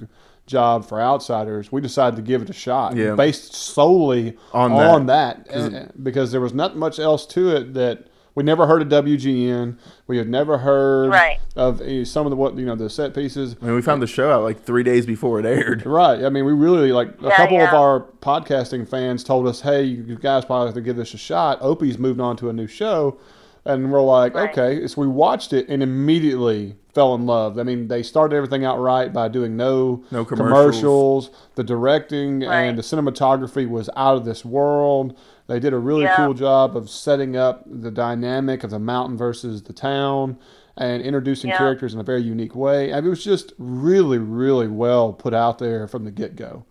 job 0.46 0.84
for 0.84 1.00
Outsiders. 1.00 1.70
We 1.70 1.80
decided 1.80 2.16
to 2.16 2.22
give 2.22 2.42
it 2.42 2.50
a 2.50 2.54
shot, 2.54 2.96
Yeah. 2.96 3.14
based 3.14 3.54
solely 3.54 4.36
On 4.52 4.72
on 4.72 5.06
that. 5.06 5.46
that, 5.46 5.54
and- 5.54 5.92
because 6.02 6.32
there 6.32 6.40
was 6.40 6.52
not 6.54 6.76
much 6.76 6.98
else 6.98 7.24
to 7.26 7.54
it 7.54 7.74
that. 7.74 8.06
We 8.36 8.44
never 8.44 8.64
heard 8.68 8.80
of 8.80 8.88
WGN. 8.88 9.76
We 10.06 10.16
had 10.16 10.28
never 10.28 10.58
heard 10.58 11.10
Right. 11.10 11.38
of 11.56 11.82
some 12.06 12.26
of 12.26 12.30
the 12.30 12.36
what 12.36 12.56
you 12.56 12.64
know 12.64 12.76
the 12.76 12.88
set 12.88 13.12
pieces. 13.12 13.56
I 13.60 13.66
mean, 13.66 13.74
we 13.74 13.82
found 13.82 14.00
the 14.00 14.06
show 14.06 14.30
out 14.30 14.44
like 14.44 14.62
three 14.62 14.84
days 14.84 15.04
before 15.04 15.40
it 15.40 15.44
aired. 15.44 15.84
Right. 16.00 16.24
I 16.24 16.28
mean, 16.30 16.44
we 16.44 16.52
really 16.52 16.92
like 16.92 17.08
a 17.20 17.24
Yeah, 17.26 17.36
couple 17.36 17.60
of 17.60 17.74
our 17.74 18.00
podcasting 18.22 18.88
fans 18.88 19.24
told 19.24 19.48
us, 19.48 19.60
"Hey, 19.62 19.82
you 19.82 20.16
guys 20.16 20.44
probably 20.44 20.68
have 20.68 20.74
to 20.76 20.80
give 20.80 20.94
this 20.96 21.12
a 21.12 21.18
shot." 21.18 21.58
Opie's 21.60 21.98
moved 21.98 22.20
on 22.20 22.36
to 22.36 22.48
a 22.48 22.52
new 22.52 22.68
show, 22.68 23.18
and 23.64 23.92
we're 23.92 24.02
like, 24.02 24.34
Right. 24.34 24.50
"Okay." 24.50 24.86
So 24.86 25.00
we 25.00 25.06
watched 25.08 25.52
it 25.52 25.68
and 25.68 25.82
immediately 25.82 26.76
fell 26.94 27.14
in 27.14 27.24
love. 27.26 27.58
I 27.58 27.62
mean, 27.62 27.88
they 27.88 28.02
started 28.02 28.34
everything 28.34 28.64
out 28.64 28.80
right 28.80 29.12
by 29.12 29.28
doing 29.28 29.56
no 29.56 30.02
No 30.10 30.24
commercials. 30.24 31.28
commercials. 31.28 31.30
The 31.54 31.62
directing 31.64 32.40
Right. 32.40 32.62
and 32.62 32.76
the 32.78 32.82
cinematography 32.82 33.68
was 33.68 33.88
out 33.96 34.16
of 34.16 34.24
this 34.24 34.44
world. 34.44 35.14
They 35.46 35.60
did 35.60 35.72
a 35.72 35.78
really 35.78 36.02
Yeah. 36.02 36.16
cool 36.16 36.34
job 36.34 36.76
of 36.76 36.90
setting 36.90 37.36
up 37.36 37.62
the 37.66 37.90
dynamic 37.90 38.64
of 38.64 38.70
the 38.70 38.78
mountain 38.78 39.16
versus 39.16 39.62
the 39.62 39.72
town 39.72 40.36
and 40.76 41.02
introducing 41.02 41.50
Yeah. 41.50 41.58
characters 41.58 41.92
in 41.94 42.00
a 42.00 42.04
very 42.04 42.22
unique 42.22 42.56
way. 42.56 42.92
I 42.92 42.96
mean, 42.96 43.06
it 43.06 43.10
was 43.10 43.22
just 43.24 43.52
really, 43.58 44.18
really 44.18 44.68
well 44.68 45.12
put 45.12 45.34
out 45.34 45.58
there 45.58 45.86
from 45.86 46.04
the 46.04 46.10
get 46.10 46.34
go. 46.36 46.64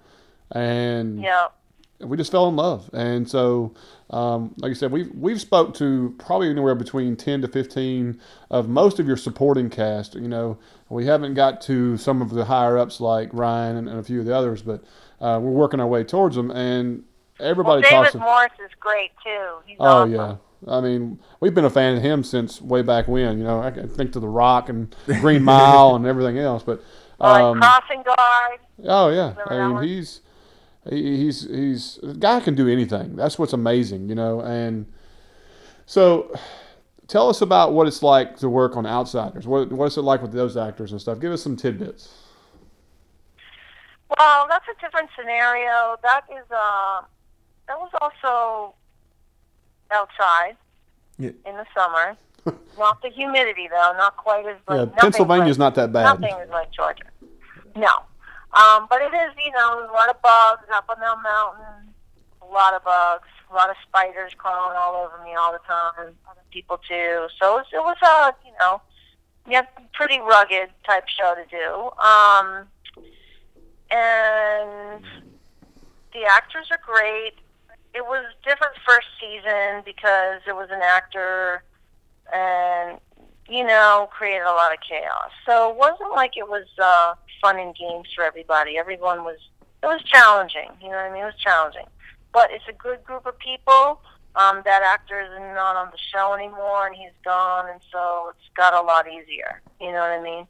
And 0.52 1.22
Yeah. 1.22 1.48
We 2.02 2.16
just 2.16 2.32
fell 2.32 2.48
in 2.48 2.56
love. 2.56 2.90
And 2.94 3.30
so, 3.30 3.74
um, 4.10 4.54
like 4.58 4.72
I 4.72 4.74
said, 4.74 4.92
we've 4.92 5.12
we've 5.14 5.42
spoke 5.42 5.74
to 5.76 6.16
probably 6.18 6.50
anywhere 6.50 6.76
between 6.76 7.16
ten 7.16 7.42
to 7.42 7.48
fifteen 7.48 8.20
of 8.50 8.70
most 8.70 9.00
of 9.00 9.08
your 9.08 9.18
supporting 9.18 9.70
cast. 9.70 10.16
You 10.16 10.28
know, 10.28 10.58
we 10.88 11.06
haven't 11.06 11.34
got 11.34 11.60
to 11.62 11.98
some 11.98 12.22
of 12.22 12.30
the 12.30 12.46
higher 12.46 12.78
ups 12.78 13.02
like 13.02 13.30
Ryan 13.34 13.76
and, 13.78 13.90
and 13.90 14.00
a 14.00 14.04
few 14.04 14.20
of 14.22 14.26
the 14.26 14.36
others, 14.36 14.62
but 14.62 14.84
uh, 15.20 15.40
we're 15.42 15.52
working 15.52 15.80
our 15.80 15.88
way 15.88 16.04
towards 16.04 16.36
them. 16.36 16.52
And 16.52 17.04
Well, 17.40 17.50
everybody 17.50 17.82
David 17.82 18.12
talks. 18.12 18.16
Morse 18.16 18.52
is 18.64 18.72
great 18.80 19.12
too. 19.24 19.58
He's 19.66 19.78
Oh 19.80 20.04
awesome. 20.04 20.14
yeah. 20.14 20.36
I 20.68 20.82
mean, 20.82 21.20
we've 21.40 21.54
been 21.54 21.66
a 21.66 21.70
fan 21.70 21.96
of 21.96 22.04
him 22.04 22.24
since 22.24 22.62
way 22.62 22.82
back 22.82 23.08
when. 23.08 23.38
You 23.38 23.46
know, 23.46 23.62
I 23.62 23.72
can 23.72 23.88
think 23.88 24.12
to 24.14 24.20
The 24.20 24.28
Rock 24.28 24.68
and 24.70 24.94
Green 25.06 25.44
Mile 25.46 25.96
and 25.96 26.06
everything 26.06 26.38
else. 26.38 26.64
But 26.64 26.82
Like 27.20 27.42
um, 27.42 27.60
Crossing 27.60 28.04
Guard. 28.04 28.60
Oh 28.86 29.10
yeah, 29.10 29.34
Remember 29.50 29.54
I 29.54 29.68
mean 29.82 29.84
he's 29.88 30.16
he, 30.16 30.29
he's 30.90 31.48
he's 31.48 32.00
the 32.02 32.14
guy 32.14 32.40
can 32.40 32.56
do 32.56 32.68
anything. 32.68 33.16
That's 33.16 33.38
what's 33.40 33.54
amazing, 33.54 34.10
you 34.10 34.16
know. 34.16 34.42
And 34.42 34.86
so, 35.86 36.34
tell 37.08 37.30
us 37.30 37.42
about 37.42 37.74
what 37.74 37.88
it's 37.88 38.04
like 38.04 38.38
to 38.38 38.50
work 38.50 38.78
on 38.78 38.86
Outsiders. 38.86 39.48
What 39.48 39.72
what's 39.72 39.98
it 39.98 40.02
like 40.02 40.22
with 40.22 40.32
those 40.32 40.58
actors 40.58 40.92
and 40.92 41.00
stuff? 41.02 41.20
Give 41.20 41.32
us 41.32 41.42
some 41.42 41.56
tidbits. 41.56 42.14
Well, 44.18 44.48
that's 44.50 44.66
a 44.68 44.82
different 44.82 45.10
scenario. 45.18 45.98
That 46.02 46.22
is 46.32 46.46
uh, 46.52 47.02
that 47.68 47.78
was 47.80 47.92
also 48.02 48.74
outside 49.92 50.58
Yeah. 51.18 51.32
in 51.46 51.56
the 51.56 51.66
summer. 51.76 52.18
not 52.78 53.02
the 53.02 53.10
humidity 53.10 53.68
though. 53.70 53.94
Not 53.98 54.18
quite 54.18 54.46
as 54.46 54.58
like 54.68 54.90
yeah, 54.90 55.00
Pennsylvania's 55.02 55.60
like, 55.60 55.66
not 55.66 55.76
that 55.76 55.92
bad. 55.92 56.20
Nothing 56.20 56.38
is 56.42 56.50
like 56.50 56.72
Georgia. 56.72 57.04
No, 57.76 57.90
um, 58.54 58.88
but 58.90 59.02
it 59.02 59.14
is. 59.14 59.32
You 59.44 59.52
know, 59.52 59.86
a 59.90 59.94
lot 59.94 60.10
of 60.10 60.22
bugs 60.22 60.68
up 60.74 60.86
on 60.90 61.00
that 61.00 61.18
mountain. 61.22 61.94
A 62.42 62.46
lot 62.46 62.74
of 62.74 62.84
bugs. 62.84 63.28
a 63.52 63.54
lot 63.54 63.70
of 63.70 63.76
spiders 63.88 64.34
crawling 64.38 64.78
all 64.78 64.96
over 64.96 65.24
me 65.24 65.36
all 65.36 65.52
the 65.52 65.60
time. 65.68 66.16
Other 66.30 66.42
people 66.52 66.78
too. 66.78 67.28
So 67.40 67.58
it 67.58 67.62
was, 67.62 67.66
it 67.74 67.78
was 67.78 67.98
a 68.04 68.34
you 68.46 68.54
know, 68.60 68.82
yeah, 69.48 69.66
pretty 69.94 70.20
rugged 70.20 70.70
type 70.86 71.08
show 71.08 71.36
to 71.36 71.46
do. 71.50 71.90
Um, 72.00 72.68
and 73.92 75.04
the 76.14 76.26
actors 76.30 76.68
are 76.72 76.80
great. 76.86 77.34
It 77.94 78.06
was 78.06 78.26
different 78.44 78.74
first 78.88 79.08
season 79.20 79.82
because 79.84 80.42
it 80.48 80.56
was 80.56 80.70
an 80.72 80.82
actor 80.82 81.64
and 82.32 83.00
you 83.50 83.66
know 83.66 84.08
created 84.12 84.44
a 84.44 84.52
lot 84.54 84.72
of 84.74 84.80
chaos. 84.88 85.32
So 85.46 85.70
it 85.72 85.76
wasn't 85.78 86.12
like 86.12 86.38
it 86.38 86.48
was 86.48 86.66
uh, 86.82 87.14
fun 87.42 87.58
and 87.60 87.76
games 87.76 88.08
for 88.16 88.24
everybody. 88.24 88.78
Everyone 88.78 89.24
was 89.24 89.38
it 89.84 89.86
was 89.88 90.02
challenging. 90.04 90.70
You 90.82 90.90
know 90.90 90.96
what 90.98 91.06
I 91.06 91.14
mean? 91.14 91.22
It 91.24 91.26
was 91.26 91.36
challenging, 91.44 91.86
but 92.34 92.52
it's 92.52 92.66
a 92.70 92.74
good 92.74 93.04
group 93.04 93.26
of 93.26 93.38
people. 93.40 94.02
Um, 94.36 94.62
that 94.64 94.84
actor 94.84 95.20
is 95.20 95.30
not 95.56 95.76
on 95.76 95.88
the 95.92 95.98
show 96.14 96.34
anymore, 96.34 96.86
and 96.88 96.96
he's 96.96 97.12
gone, 97.26 97.68
and 97.70 97.80
so 97.92 98.30
it's 98.30 98.48
got 98.56 98.74
a 98.74 98.82
lot 98.82 99.08
easier. 99.08 99.62
You 99.82 99.88
know 99.92 100.00
what 100.00 100.12
I 100.12 100.22
mean? 100.22 100.48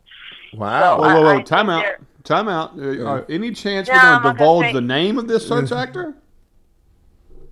Wow. 0.53 0.97
So 0.97 1.01
Whoa, 1.01 1.07
whoa, 1.07 1.09
I- 1.09 1.19
whoa! 1.21 1.29
I 1.29 1.35
think 1.35 1.47
time 1.47 1.69
out. 1.69 1.85
Time 2.25 2.47
out. 2.49 2.77
Uh, 2.77 3.05
uh, 3.05 3.25
any 3.29 3.51
chance 3.51 3.87
No, 3.87 3.93
we're 3.95 3.99
going 4.01 4.13
to 4.17 4.19
gonna 4.23 4.33
divulge 4.37 4.65
say- 4.65 4.73
the 4.73 4.81
name 4.81 5.17
of 5.17 5.27
this 5.27 5.47
such 5.47 5.71
actor? 5.83 6.13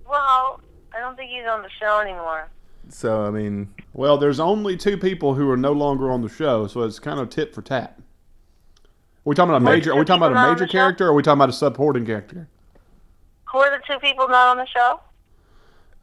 Well, 0.08 0.60
I 0.94 1.00
don't 1.00 1.16
think 1.16 1.30
he's 1.30 1.46
on 1.46 1.62
the 1.62 1.70
show 1.80 2.00
anymore. 2.00 2.48
So 2.90 3.24
I 3.26 3.30
mean, 3.30 3.72
Well, 3.98 4.16
there's 4.16 4.38
only 4.38 4.76
two 4.76 4.96
people 4.96 5.34
who 5.34 5.50
are 5.50 5.56
no 5.56 5.72
longer 5.72 6.08
on 6.12 6.22
the 6.22 6.28
show, 6.28 6.68
so 6.68 6.82
it's 6.82 7.00
kind 7.00 7.18
of 7.18 7.30
tit 7.30 7.52
for 7.52 7.62
tat. 7.62 7.98
Are 7.98 8.04
we 9.24 9.34
talking 9.34 9.50
about 9.52 9.56
a 9.56 9.64
Who 9.64 9.66
are 9.66 9.70
the 9.72 9.76
major? 9.76 9.92
Are 9.92 9.98
we 9.98 10.04
talking 10.04 10.22
about 10.22 10.50
a 10.50 10.52
major 10.54 10.68
character, 10.68 11.06
or 11.06 11.08
are 11.08 11.14
we 11.14 11.22
talking 11.24 11.38
about 11.38 11.48
a 11.48 11.52
supporting 11.52 12.06
character? 12.06 12.46
Who 13.50 13.58
are 13.58 13.76
the 13.76 13.82
two 13.92 13.98
people 13.98 14.28
not 14.28 14.56
on 14.56 14.58
the 14.58 14.66
show? 14.66 15.00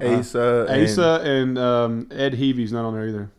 Asa. 0.01 0.65
and- 0.67 0.83
Asa 0.83 1.21
and 1.23 1.57
um, 1.57 2.09
Ed 2.11 2.33
Heavey's 2.33 2.73
not 2.73 2.83
on 2.83 2.95
there 2.95 3.07
either. 3.07 3.31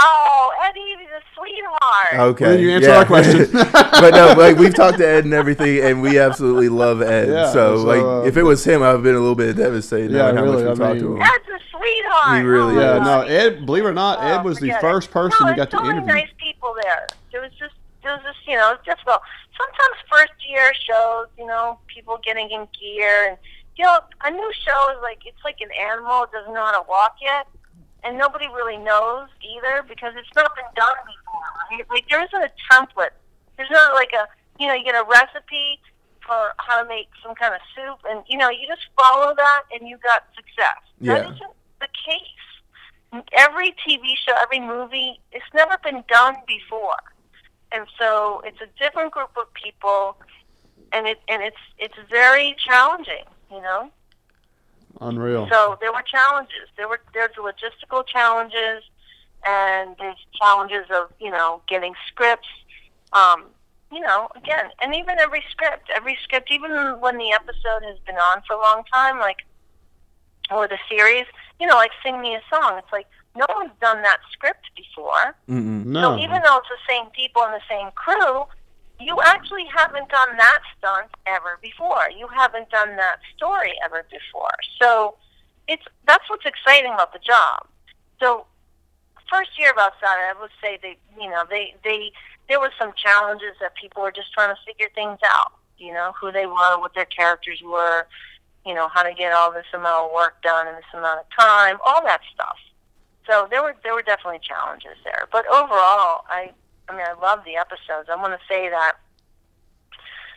Oh, 0.00 0.52
Eddie, 0.64 0.96
he's 0.98 1.08
a 1.08 1.22
sweetheart. 1.34 2.30
Okay. 2.30 2.44
Well, 2.44 2.54
then 2.54 2.60
you 2.60 2.70
answer 2.70 2.88
yeah. 2.88 2.98
our 2.98 3.04
question. 3.04 3.50
but 3.52 4.10
no, 4.10 4.34
like 4.38 4.56
we've 4.56 4.74
talked 4.74 4.98
to 4.98 5.08
Ed 5.08 5.24
and 5.24 5.34
everything, 5.34 5.82
and 5.82 6.00
we 6.02 6.18
absolutely 6.18 6.68
love 6.68 7.02
Ed. 7.02 7.28
Yeah, 7.28 7.52
so, 7.52 7.78
so, 7.78 7.82
like, 7.84 8.02
uh, 8.02 8.26
if 8.26 8.36
it 8.36 8.44
was 8.44 8.64
him, 8.64 8.82
I've 8.82 9.02
been 9.02 9.16
a 9.16 9.20
little 9.20 9.34
bit 9.34 9.56
devastated. 9.56 10.12
Yeah, 10.12 10.30
knowing 10.30 10.36
how 10.36 10.42
really, 10.44 10.64
much 10.64 10.78
we 10.78 10.84
I 10.84 10.88
talked 10.88 11.00
to 11.00 11.12
him. 11.14 11.18
That's 11.18 11.48
a 11.48 11.58
sweetheart. 11.76 12.38
He 12.38 12.42
really 12.44 12.76
oh, 12.76 12.80
Yeah, 12.80 12.96
is. 12.96 13.02
no, 13.02 13.20
Ed. 13.22 13.66
Believe 13.66 13.84
it 13.84 13.88
or 13.88 13.92
not, 13.92 14.22
Ed 14.22 14.42
was 14.42 14.58
the 14.58 14.72
first 14.80 15.10
person 15.10 15.38
no, 15.40 15.50
we 15.50 15.56
got 15.56 15.70
there's 15.70 15.82
to 15.82 15.86
so 15.86 15.90
interview. 15.90 16.06
many 16.06 16.20
nice 16.22 16.32
people 16.38 16.76
there. 16.82 17.06
There 17.32 17.40
was 17.40 17.52
just, 17.58 17.74
there 18.02 18.12
was 18.12 18.22
just, 18.22 18.38
you 18.46 18.56
know, 18.56 18.74
it's 18.74 18.84
difficult. 18.84 19.20
Sometimes 19.58 19.96
first 20.08 20.32
year 20.48 20.72
shows, 20.88 21.26
you 21.36 21.46
know, 21.46 21.78
people 21.88 22.20
getting 22.24 22.50
in 22.50 22.68
gear, 22.78 23.30
and 23.30 23.38
you 23.76 23.84
know, 23.84 23.98
a 24.24 24.30
new 24.30 24.52
show 24.64 24.92
is 24.92 24.98
like 25.02 25.18
it's 25.26 25.42
like 25.44 25.56
an 25.60 25.70
animal; 25.90 26.22
it 26.22 26.30
doesn't 26.30 26.54
know 26.54 26.64
how 26.64 26.80
to 26.80 26.88
walk 26.88 27.16
yet, 27.20 27.48
and 28.04 28.16
nobody 28.18 28.46
really 28.48 28.76
knows 28.76 29.28
either 29.42 29.82
because 29.88 30.14
it's 30.16 30.34
not 30.36 30.54
been 30.56 30.70
done 30.76 30.96
before. 31.06 31.78
Right? 31.78 31.90
Like 31.90 32.08
there 32.08 32.22
isn't 32.22 32.42
a 32.42 32.50
template. 32.70 33.14
There's 33.56 33.70
not 33.70 33.94
like 33.94 34.12
a, 34.12 34.26
you 34.58 34.68
know, 34.68 34.74
you 34.74 34.84
get 34.84 34.94
a 34.94 35.04
recipe 35.08 35.80
for 36.24 36.52
how 36.58 36.82
to 36.82 36.88
make 36.88 37.08
some 37.22 37.34
kind 37.34 37.54
of 37.54 37.60
soup, 37.74 37.98
and 38.08 38.22
you 38.28 38.36
know, 38.36 38.50
you 38.50 38.66
just 38.68 38.86
follow 38.98 39.34
that, 39.34 39.62
and 39.72 39.88
you 39.88 39.96
got 39.98 40.24
success. 40.36 40.76
That 41.00 41.24
Yeah. 41.24 41.34
isn't 41.34 41.52
the 41.80 41.88
case 42.04 43.22
every 43.32 43.74
TV 43.86 44.14
show, 44.26 44.34
every 44.38 44.60
movie, 44.60 45.20
it's 45.32 45.44
never 45.54 45.78
been 45.82 46.04
done 46.08 46.36
before, 46.46 46.96
and 47.72 47.86
so 47.98 48.42
it's 48.44 48.60
a 48.60 48.66
different 48.78 49.12
group 49.12 49.30
of 49.36 49.52
people, 49.54 50.16
and 50.92 51.06
it 51.06 51.20
and 51.28 51.42
it's 51.42 51.56
it's 51.78 51.94
very 52.10 52.54
challenging, 52.58 53.24
you 53.50 53.60
know. 53.60 53.90
Unreal. 55.00 55.48
So 55.50 55.78
there 55.80 55.92
were 55.92 56.02
challenges. 56.02 56.68
There 56.76 56.88
were 56.88 57.00
there's 57.14 57.30
logistical 57.32 58.06
challenges, 58.06 58.82
and 59.46 59.94
there's 59.98 60.16
challenges 60.40 60.86
of 60.90 61.12
you 61.20 61.30
know 61.30 61.62
getting 61.68 61.94
scripts. 62.08 62.48
Um, 63.12 63.46
you 63.90 64.00
know, 64.00 64.28
again, 64.36 64.66
and 64.82 64.94
even 64.94 65.18
every 65.18 65.42
script, 65.50 65.88
every 65.94 66.18
script, 66.22 66.50
even 66.52 66.70
when 67.00 67.16
the 67.16 67.32
episode 67.32 67.82
has 67.84 67.98
been 68.06 68.16
on 68.16 68.42
for 68.46 68.54
a 68.54 68.60
long 68.60 68.82
time, 68.92 69.18
like 69.18 69.38
or 70.50 70.66
the 70.66 70.78
series, 70.88 71.26
you 71.60 71.66
know, 71.66 71.76
like 71.76 71.90
sing 72.02 72.20
me 72.20 72.34
a 72.34 72.40
song. 72.50 72.78
It's 72.78 72.92
like 72.92 73.06
no 73.36 73.46
one's 73.54 73.72
done 73.80 74.02
that 74.02 74.18
script 74.32 74.70
before. 74.76 75.36
Mm-mm. 75.48 75.86
no. 75.86 76.16
So 76.16 76.22
even 76.22 76.42
though 76.42 76.58
it's 76.58 76.68
the 76.68 76.84
same 76.88 77.06
people 77.10 77.42
and 77.42 77.54
the 77.54 77.62
same 77.68 77.90
crew, 77.94 78.44
you 79.00 79.18
actually 79.24 79.66
haven't 79.74 80.08
done 80.08 80.36
that 80.36 80.60
stunt 80.76 81.08
ever 81.26 81.58
before. 81.62 82.10
You 82.16 82.26
haven't 82.28 82.70
done 82.70 82.96
that 82.96 83.20
story 83.36 83.72
ever 83.84 84.04
before. 84.10 84.54
So 84.80 85.16
it's 85.68 85.84
that's 86.06 86.28
what's 86.28 86.46
exciting 86.46 86.92
about 86.92 87.12
the 87.12 87.20
job. 87.20 87.66
So 88.20 88.46
first 89.30 89.50
year 89.58 89.70
of 89.70 89.78
Outsider, 89.78 90.34
I 90.34 90.34
would 90.40 90.50
say 90.60 90.78
they, 90.82 90.98
you 91.20 91.30
know, 91.30 91.44
they 91.48 91.74
they 91.84 92.12
there 92.48 92.58
were 92.58 92.72
some 92.78 92.92
challenges 92.96 93.54
that 93.60 93.74
people 93.76 94.02
were 94.02 94.12
just 94.12 94.32
trying 94.32 94.54
to 94.54 94.60
figure 94.66 94.88
things 94.94 95.18
out. 95.24 95.52
You 95.78 95.92
know, 95.92 96.12
who 96.20 96.32
they 96.32 96.46
were, 96.46 96.80
what 96.80 96.94
their 96.94 97.04
characters 97.04 97.62
were, 97.64 98.06
you 98.66 98.74
know, 98.74 98.88
how 98.88 99.04
to 99.04 99.14
get 99.14 99.32
all 99.32 99.52
this 99.52 99.66
amount 99.72 100.06
of 100.06 100.12
work 100.12 100.42
done 100.42 100.66
in 100.66 100.74
this 100.74 100.90
amount 100.92 101.20
of 101.20 101.26
time, 101.38 101.78
all 101.86 102.02
that 102.02 102.20
stuff. 102.34 102.56
So 103.28 103.46
there 103.48 103.62
were 103.62 103.76
there 103.84 103.94
were 103.94 104.02
definitely 104.02 104.40
challenges 104.42 104.96
there, 105.04 105.28
but 105.30 105.46
overall, 105.46 106.24
I 106.28 106.50
I 106.88 106.92
mean 106.96 107.04
I 107.06 107.12
love 107.20 107.40
the 107.44 107.56
episodes. 107.56 108.08
I 108.10 108.16
want 108.16 108.32
to 108.32 108.38
say 108.48 108.68
that 108.68 108.92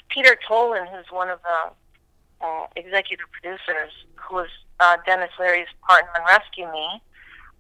Peter 0.10 0.38
Tolan, 0.50 0.88
who's 0.94 1.06
one 1.12 1.30
of 1.30 1.40
the 1.42 2.46
uh, 2.46 2.68
executive 2.76 3.26
producers, 3.32 3.92
who 4.16 4.36
was 4.36 4.48
uh, 4.80 4.98
Denis 5.06 5.30
Leary's 5.40 5.68
partner 5.88 6.10
on 6.20 6.26
Rescue 6.26 6.72
Me. 6.72 7.02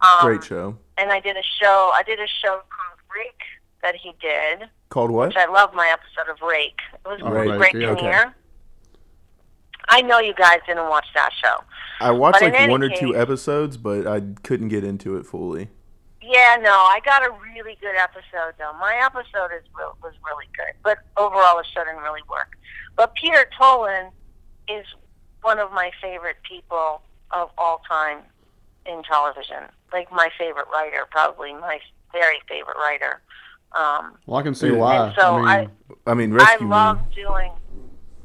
Um, 0.01 0.25
Great 0.25 0.43
show. 0.43 0.77
And 0.97 1.11
I 1.11 1.19
did 1.19 1.37
a 1.37 1.43
show. 1.61 1.91
I 1.93 2.03
did 2.03 2.19
a 2.19 2.27
show 2.27 2.51
called 2.69 2.99
Rake 3.15 3.41
that 3.83 3.95
he 3.95 4.13
did, 4.21 4.67
Called 4.89 5.11
what? 5.11 5.29
which 5.29 5.37
I 5.37 5.45
love 5.51 5.73
my 5.73 5.87
episode 5.93 6.31
of 6.31 6.41
Rake. 6.47 6.79
It 6.93 7.07
was 7.07 7.19
Oh, 7.23 7.29
really 7.31 7.57
Rake, 7.57 7.71
great 7.73 7.83
yeah, 7.83 7.89
okay. 7.91 8.23
I 9.89 10.01
know 10.01 10.19
you 10.19 10.33
guys 10.33 10.59
didn't 10.67 10.87
watch 10.89 11.07
that 11.15 11.31
show. 11.41 11.63
I 11.99 12.11
watched 12.11 12.39
but 12.39 12.53
like 12.53 12.69
one 12.69 12.83
or 12.83 12.89
two 12.89 13.15
episodes, 13.15 13.77
but 13.77 14.07
I 14.07 14.21
couldn't 14.43 14.69
get 14.69 14.83
into 14.83 15.17
it 15.17 15.25
fully. 15.25 15.69
Yeah, 16.21 16.57
no, 16.61 16.69
I 16.71 16.99
got 17.03 17.23
a 17.23 17.31
really 17.31 17.77
good 17.81 17.95
episode 17.95 18.53
though. 18.59 18.73
My 18.79 18.99
episode 19.03 19.55
is 19.55 19.63
real, 19.77 19.95
was 20.03 20.13
really 20.25 20.45
good, 20.55 20.73
but 20.83 20.99
overall 21.17 21.57
the 21.57 21.63
show 21.73 21.83
didn't 21.83 22.01
really 22.03 22.21
work. 22.29 22.53
But 22.95 23.15
Peter 23.15 23.47
Tolan 23.59 24.11
is 24.69 24.85
one 25.41 25.57
of 25.59 25.71
my 25.71 25.89
favorite 26.01 26.37
people 26.47 27.01
of 27.31 27.49
all 27.57 27.81
time 27.87 28.19
in 28.85 29.01
television. 29.03 29.63
Like 29.91 30.11
my 30.11 30.29
favorite 30.37 30.67
writer, 30.71 31.07
probably 31.09 31.53
my 31.53 31.79
very 32.11 32.39
favorite 32.47 32.77
writer. 32.77 33.21
Um, 33.73 34.17
Well, 34.25 34.37
I 34.39 34.43
can 34.43 34.53
see 34.53 34.69
why. 34.71 35.13
so 35.17 35.37
I 35.37 35.61
mean, 35.61 35.69
I, 36.05 36.11
I 36.11 36.13
mean, 36.13 36.33
I 36.33 36.35
Rescue 36.35 36.67
love 36.67 36.97
Me. 36.97 37.23
doing. 37.23 37.51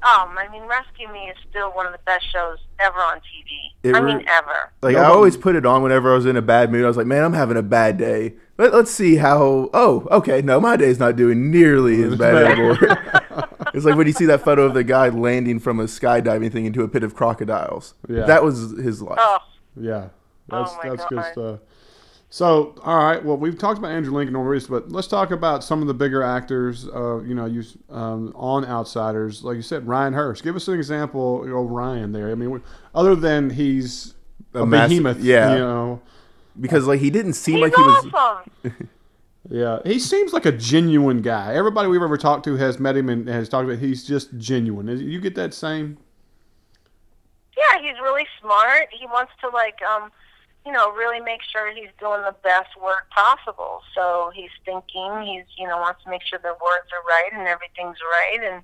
Um, 0.07 0.39
I 0.39 0.47
mean, 0.53 0.63
Rescue 0.63 1.09
Me 1.13 1.31
is 1.31 1.37
still 1.51 1.73
one 1.73 1.85
of 1.85 1.93
the 1.93 1.99
best 2.07 2.25
shows 2.33 2.59
ever 2.79 2.99
on 2.99 3.17
TV. 3.19 3.73
It 3.83 3.97
I 3.97 3.99
re- 3.99 4.15
mean, 4.15 4.25
ever. 4.29 4.73
Like 4.81 4.95
No, 4.95 5.03
I 5.03 5.07
always 5.07 5.37
put 5.37 5.57
it 5.57 5.67
on 5.67 5.83
whenever 5.83 6.13
I 6.13 6.15
was 6.15 6.27
in 6.27 6.37
a 6.37 6.43
bad 6.43 6.71
mood. 6.71 6.85
I 6.85 6.89
was 6.89 6.97
like, 6.97 7.09
man, 7.09 7.25
I'm 7.25 7.33
having 7.33 7.57
a 7.57 7.63
bad 7.63 7.99
day. 7.99 8.35
Let, 8.57 8.73
let's 8.73 8.91
see 8.91 9.17
how. 9.17 9.69
Oh, 9.75 10.07
okay. 10.13 10.43
No, 10.43 10.61
my 10.61 10.77
day's 10.77 11.01
not 11.01 11.17
doing 11.17 11.51
nearly 11.51 12.03
as 12.05 12.15
bad 12.15 12.53
anymore. 12.53 12.79
it's 13.75 13.85
like 13.85 13.97
when 13.97 14.07
you 14.07 14.13
see 14.13 14.27
that 14.27 14.45
photo 14.45 14.63
of 14.63 14.75
the 14.75 14.85
guy 14.85 15.09
landing 15.09 15.59
from 15.59 15.81
a 15.81 15.85
skydiving 15.85 16.53
thing 16.53 16.67
into 16.67 16.83
a 16.83 16.89
pit 16.89 17.03
of 17.03 17.15
crocodiles. 17.17 17.95
Yeah. 18.09 18.27
That 18.27 18.45
was 18.45 18.79
his 18.79 19.03
life. 19.03 19.19
Oh, 19.21 19.39
Yeah, 19.77 20.09
that's 20.49 20.71
Oh 20.73 20.79
my 20.83 20.89
that's 20.91 21.05
good 21.07 21.25
stuff. 21.33 21.59
So, 22.29 22.75
all 22.83 22.97
right. 22.99 23.25
Well, 23.25 23.37
we've 23.37 23.57
talked 23.57 23.79
about 23.79 23.93
Andrew 23.93 24.13
Lincoln 24.13 24.35
on 24.37 24.45
Reese, 24.45 24.67
but 24.67 24.91
let's 24.91 25.07
talk 25.07 25.31
about 25.31 25.63
some 25.63 25.81
of 25.81 25.87
the 25.89 25.95
bigger 25.95 26.23
actors. 26.23 26.89
Uh, 26.89 27.21
you 27.23 27.35
know, 27.35 27.47
you 27.47 27.63
um, 27.89 28.33
on 28.35 28.65
Outsiders, 28.65 29.45
like 29.45 29.57
you 29.57 29.63
said, 29.63 29.87
Ryan 29.87 30.13
Hurst. 30.13 30.43
Give 30.43 30.57
us 30.57 30.67
an 30.69 30.75
example 30.75 31.43
of 31.45 31.71
Ryan 31.71 32.13
there. 32.13 32.31
I 32.31 32.35
mean, 32.35 32.61
other 32.95 33.15
than 33.15 33.51
he's 33.51 34.15
a, 34.55 34.63
A 34.63 34.67
massive- 34.67 35.03
behemoth, 35.05 35.21
yeah. 35.23 35.53
You 35.53 35.59
know, 35.61 36.03
Because 36.61 36.87
like 36.87 37.01
he 37.01 37.11
didn't 37.11 37.35
seem 37.35 37.57
he's 37.57 37.63
like 37.63 37.75
he 37.75 37.83
was. 37.83 38.73
yeah, 39.49 39.79
he 39.85 39.99
seems 40.01 40.33
like 40.33 40.47
a 40.47 40.53
genuine 40.53 41.23
guy. 41.23 41.55
Everybody 41.55 41.89
we've 41.89 42.03
ever 42.03 42.19
talked 42.19 42.45
to 42.47 42.57
has 42.57 42.81
met 42.81 42.97
him 42.97 43.09
and 43.09 43.29
has 43.29 43.49
talked 43.49 43.67
about. 43.69 43.79
He's 43.79 44.05
just 44.05 44.37
genuine. 44.37 44.89
You 44.89 45.21
get 45.21 45.37
that 45.37 45.55
same? 45.55 45.97
Yeah, 47.57 47.81
he's 47.81 47.99
really 48.03 48.27
smart. 48.41 48.89
He 48.91 49.07
wants 49.07 49.33
to 49.43 49.49
like 49.49 49.79
um 49.83 50.11
you 50.67 50.73
know, 50.73 50.91
really 50.93 51.21
make 51.21 51.41
sure 51.51 51.73
he's 51.73 51.95
doing 52.01 52.23
the 52.23 52.35
best 52.43 52.75
work 52.83 53.09
possible. 53.11 53.81
So 53.95 54.33
he's 54.35 54.51
thinking, 54.65 55.23
he's 55.23 55.47
you 55.57 55.69
know, 55.69 55.79
wants 55.79 56.03
to 56.03 56.11
make 56.11 56.23
sure 56.27 56.41
the 56.43 56.59
words 56.59 56.91
are 56.91 57.07
right 57.07 57.31
and 57.33 57.47
everything's 57.47 57.99
right 58.03 58.41
and 58.43 58.63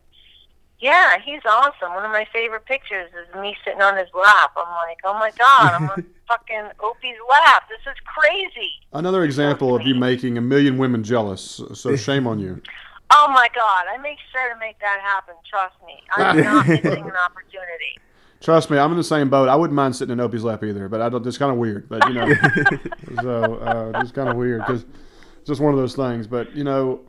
yeah, 0.83 1.19
he's 1.25 1.41
awesome. 1.47 1.95
One 1.95 2.05
of 2.05 2.11
my 2.11 2.27
favorite 2.33 2.65
pictures 2.65 3.09
is 3.13 3.41
me 3.41 3.57
sitting 3.65 3.81
on 3.81 3.97
his 3.97 4.09
lap. 4.13 4.51
I'm 4.57 4.69
like, 4.89 4.99
oh 5.05 5.15
my 5.15 5.31
god, 5.39 5.75
I'm 5.75 5.89
on 5.91 6.05
fucking 6.29 6.71
Opie's 6.81 7.17
lap. 7.31 7.69
This 7.69 7.79
is 7.87 7.97
crazy. 8.05 8.73
Another 8.93 9.23
example 9.23 9.77
of 9.77 9.83
you 9.83 9.95
making 9.95 10.37
a 10.39 10.41
million 10.41 10.79
women 10.79 11.05
jealous. 11.05 11.61
So 11.75 11.95
shame 12.09 12.27
on 12.27 12.41
you. 12.41 12.61
Oh 13.13 13.29
my 13.29 13.49
god, 13.55 13.85
I 13.95 13.97
make 13.99 14.19
sure 14.33 14.53
to 14.53 14.59
make 14.59 14.81
that 14.81 14.99
happen. 15.03 15.35
Trust 15.49 15.77
me, 15.87 16.03
I'm 16.17 16.43
not 16.43 16.67
missing 16.69 17.05
an 17.05 17.17
opportunity. 17.17 17.95
Trust 18.43 18.71
me, 18.71 18.77
I'm 18.79 18.91
in 18.91 18.97
the 18.97 19.05
same 19.05 19.31
boat. 19.31 19.49
I 19.49 19.55
wouldn't 19.55 19.77
mind 19.77 19.95
sitting 19.95 20.13
in 20.13 20.21
Opie's 20.21 20.43
lap 20.43 20.65
either, 20.65 20.89
but 20.89 21.01
I 21.01 21.09
don't. 21.09 21.25
It's 21.27 21.39
kind 21.39 21.53
of 21.53 21.59
weird, 21.59 21.89
but 21.89 22.07
you 22.09 22.15
know, 22.15 22.35
so 23.23 23.55
uh, 23.57 24.01
it's 24.03 24.11
kind 24.11 24.29
of 24.29 24.37
weird 24.37 24.63
because 24.67 24.85
it's 25.39 25.47
just 25.47 25.61
one 25.61 25.73
of 25.73 25.79
those 25.79 25.95
things. 25.95 26.27
But 26.27 26.55
you 26.57 26.65
know, 26.65 27.03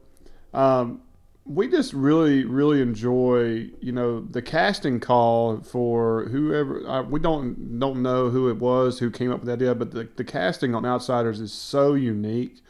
um, 0.53 1.01
we 1.45 1.67
just 1.67 1.91
really, 1.93 2.45
really 2.45 2.81
enjoy 2.81 3.69
you 3.81 3.91
know 3.91 4.21
the 4.21 4.43
casting 4.43 4.99
call 4.99 5.59
for 5.61 6.25
whoever. 6.25 6.87
Uh, 6.87 7.01
we 7.01 7.19
don't 7.19 7.79
don't 7.79 8.03
know 8.03 8.29
who 8.29 8.49
it 8.49 8.57
was 8.57 8.99
who 8.99 9.09
came 9.09 9.31
up 9.31 9.39
with 9.39 9.47
the 9.47 9.53
idea, 9.53 9.73
but 9.73 9.89
the, 9.91 10.07
the 10.15 10.23
casting 10.23 10.75
on 10.75 10.85
Outsiders 10.85 11.39
is 11.39 11.51
so 11.51 11.95
unique, 11.95 12.61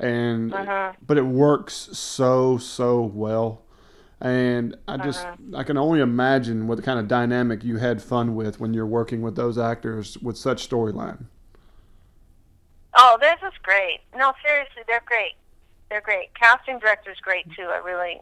and 0.00 0.54
Uh-huh. 0.54 0.92
but 1.06 1.18
it 1.18 1.26
works 1.26 1.90
so 1.92 2.56
so 2.56 3.02
well. 3.02 3.62
And 4.20 4.76
I 4.88 4.94
uh-huh. 4.94 5.04
just 5.04 5.26
I 5.54 5.62
can 5.62 5.76
only 5.76 6.00
imagine 6.00 6.66
what 6.66 6.82
kind 6.82 6.98
of 6.98 7.06
dynamic 7.06 7.62
you 7.62 7.76
had 7.76 8.02
fun 8.02 8.34
with 8.34 8.58
when 8.58 8.72
you're 8.72 8.86
working 8.86 9.20
with 9.20 9.36
those 9.36 9.58
actors 9.58 10.16
with 10.18 10.38
such 10.38 10.68
storyline. 10.68 11.26
Oh, 12.94 13.18
this 13.20 13.36
is 13.46 13.52
great. 13.62 14.00
No, 14.16 14.32
seriously, 14.44 14.82
they're 14.88 15.02
great. 15.04 15.34
They're 15.90 16.00
great. 16.00 16.34
Casting 16.34 16.78
director's 16.78 17.18
great 17.20 17.44
too. 17.54 17.68
I 17.70 17.76
really, 17.76 18.20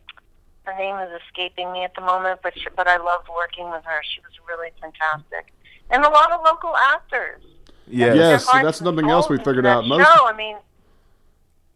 her 0.65 0.77
name 0.77 0.97
is 0.97 1.21
escaping 1.23 1.73
me 1.73 1.85
at 1.85 1.95
the 1.95 2.01
moment, 2.01 2.41
but 2.43 2.55
she, 2.59 2.67
but 2.77 2.89
I 2.89 2.97
loved 2.97 3.29
working 3.29 3.71
with 3.71 3.85
her. 3.85 4.03
She 4.03 4.21
was 4.21 4.33
really 4.49 4.71
fantastic, 4.81 5.53
and 5.91 6.05
a 6.05 6.11
lot 6.11 6.33
of 6.33 6.41
local 6.45 6.75
actors. 6.77 7.43
Yeah. 7.87 8.15
Yes, 8.15 8.17
Their 8.17 8.39
so 8.39 8.53
that's 8.65 8.81
and 8.81 8.87
something 8.87 9.09
else 9.09 9.29
we 9.29 9.37
figured 9.39 9.67
out. 9.67 9.83
that 9.83 9.89
Most 9.89 10.07
show. 10.07 10.27
I 10.27 10.37
mean, 10.37 10.57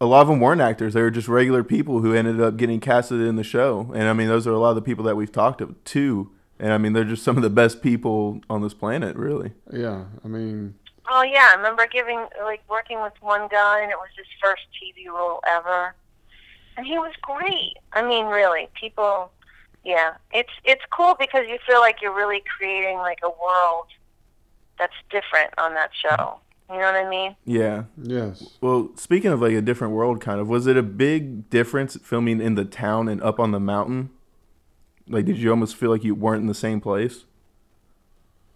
A 0.01 0.05
lot 0.05 0.21
of 0.21 0.27
them 0.27 0.39
weren't 0.39 0.61
actors; 0.61 0.93
they 0.93 1.01
were 1.01 1.11
just 1.11 1.27
regular 1.27 1.63
people 1.63 1.99
who 1.99 2.13
ended 2.13 2.39
up 2.39 2.57
getting 2.57 2.79
casted 2.79 3.19
in 3.21 3.35
the 3.35 3.43
show. 3.43 3.91
And 3.93 4.03
I 4.03 4.13
mean, 4.13 4.27
those 4.27 4.47
are 4.47 4.53
a 4.53 4.59
lot 4.59 4.69
of 4.69 4.75
the 4.75 4.81
people 4.81 5.03
that 5.05 5.15
we've 5.15 5.31
talked 5.31 5.61
to. 5.85 6.31
And 6.59 6.73
I 6.73 6.77
mean, 6.77 6.93
they're 6.93 7.05
just 7.05 7.23
some 7.23 7.37
of 7.37 7.43
the 7.43 7.49
best 7.49 7.81
people 7.81 8.41
on 8.49 8.61
this 8.61 8.73
planet, 8.73 9.15
really. 9.15 9.53
yeah, 9.71 10.05
I 10.23 10.27
mean, 10.27 10.75
oh 11.09 11.23
yeah, 11.23 11.49
I 11.51 11.55
remember 11.55 11.87
giving 11.87 12.25
like 12.43 12.61
working 12.69 13.01
with 13.01 13.13
one 13.21 13.47
guy, 13.49 13.81
and 13.81 13.91
it 13.91 13.97
was 13.97 14.09
his 14.17 14.27
first 14.41 14.63
TV 14.75 15.07
role 15.11 15.39
ever, 15.47 15.95
and 16.77 16.85
he 16.85 16.97
was 16.97 17.13
great. 17.21 17.73
I 17.93 18.01
mean, 18.01 18.25
really, 18.27 18.69
people. 18.79 19.31
Yeah, 19.85 20.15
it's 20.33 20.51
it's 20.65 20.83
cool 20.91 21.15
because 21.17 21.47
you 21.47 21.57
feel 21.65 21.79
like 21.79 22.01
you're 22.01 22.15
really 22.15 22.43
creating 22.57 22.97
like 22.97 23.19
a 23.23 23.29
world 23.29 23.87
that's 24.77 24.93
different 25.09 25.53
on 25.57 25.73
that 25.75 25.91
show. 25.93 26.39
You 26.69 26.77
know 26.77 26.81
what 26.81 26.95
I 26.95 27.09
mean? 27.09 27.35
Yeah. 27.45 27.85
yes. 28.01 28.57
Well, 28.61 28.91
speaking 28.95 29.31
of 29.31 29.41
like 29.41 29.53
a 29.53 29.61
different 29.61 29.93
world, 29.93 30.21
kind 30.21 30.39
of, 30.39 30.47
was 30.47 30.67
it 30.67 30.77
a 30.77 30.83
big 30.83 31.49
difference 31.49 31.97
filming 32.03 32.39
in 32.39 32.55
the 32.55 32.65
town 32.65 33.07
and 33.07 33.21
up 33.23 33.39
on 33.39 33.51
the 33.51 33.59
mountain? 33.59 34.11
Like, 35.07 35.25
did 35.25 35.37
you 35.37 35.49
almost 35.49 35.75
feel 35.75 35.89
like 35.89 36.03
you 36.03 36.13
weren't 36.13 36.41
in 36.41 36.47
the 36.47 36.53
same 36.53 36.79
place? 36.79 37.25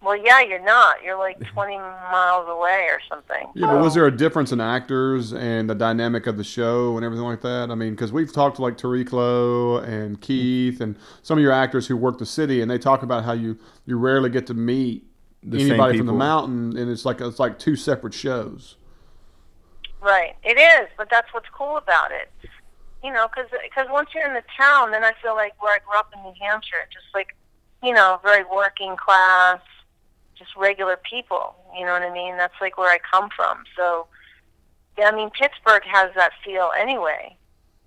Well, 0.03 0.17
yeah, 0.17 0.41
you're 0.41 0.63
not. 0.63 1.01
You're 1.01 1.17
like 1.17 1.39
20 1.39 1.77
miles 1.77 2.47
away 2.49 2.87
or 2.89 2.99
something. 3.09 3.47
Yeah, 3.55 3.67
but 3.67 3.81
was 3.81 3.93
there 3.93 4.05
a 4.05 4.15
difference 4.15 4.51
in 4.51 4.59
actors 4.59 5.33
and 5.33 5.69
the 5.69 5.75
dynamic 5.75 6.27
of 6.27 6.37
the 6.37 6.43
show 6.43 6.97
and 6.97 7.05
everything 7.05 7.25
like 7.25 7.41
that? 7.41 7.71
I 7.71 7.75
mean, 7.75 7.91
because 7.91 8.11
we've 8.11 8.31
talked 8.31 8.57
to 8.57 8.61
like 8.61 8.77
Tariq 8.77 9.11
Lowe 9.13 9.77
and 9.77 10.19
Keith 10.19 10.81
and 10.81 10.97
some 11.21 11.37
of 11.37 11.41
your 11.41 11.53
actors 11.53 11.87
who 11.87 11.95
work 11.95 12.17
the 12.17 12.25
city, 12.25 12.61
and 12.61 12.69
they 12.69 12.77
talk 12.77 13.01
about 13.01 13.23
how 13.23 13.31
you 13.31 13.57
you 13.85 13.97
rarely 13.97 14.29
get 14.29 14.45
to 14.47 14.53
meet 14.53 15.07
The 15.45 15.59
same 15.59 15.71
anybody 15.71 15.97
from 15.97 16.07
the 16.07 16.13
mountain, 16.13 16.77
and 16.77 16.89
it's 16.89 17.05
like 17.05 17.19
it's 17.21 17.39
like 17.39 17.59
two 17.59 17.75
separate 17.75 18.13
shows. 18.13 18.77
Right. 20.01 20.35
It 20.43 20.57
is, 20.57 20.89
but 20.97 21.09
that's 21.09 21.33
what's 21.33 21.49
cool 21.53 21.77
about 21.77 22.11
it. 22.11 22.31
You 23.03 23.11
know, 23.11 23.27
because 23.27 23.49
once 23.89 24.09
you're 24.15 24.25
in 24.25 24.33
the 24.33 24.43
town, 24.57 24.91
then 24.91 25.03
I 25.03 25.11
feel 25.21 25.35
like 25.35 25.61
where 25.61 25.75
I 25.75 25.79
grew 25.79 25.99
up 25.99 26.11
in 26.15 26.21
New 26.23 26.33
Hampshire, 26.41 26.87
just 26.91 27.13
like, 27.13 27.35
you 27.81 27.93
know, 27.93 28.19
very 28.23 28.45
working 28.45 28.95
class, 28.95 29.59
just 30.37 30.55
regular 30.55 30.97
people. 31.09 31.55
You 31.77 31.85
know 31.85 31.91
what 31.91 32.01
I 32.01 32.13
mean? 32.13 32.37
That's 32.37 32.53
like 32.61 32.77
where 32.77 32.89
I 32.89 32.99
come 32.99 33.29
from. 33.35 33.63
So, 33.75 34.07
yeah, 34.97 35.09
I 35.09 35.15
mean, 35.15 35.29
Pittsburgh 35.31 35.83
has 35.85 36.11
that 36.15 36.31
feel 36.45 36.71
anyway. 36.77 37.35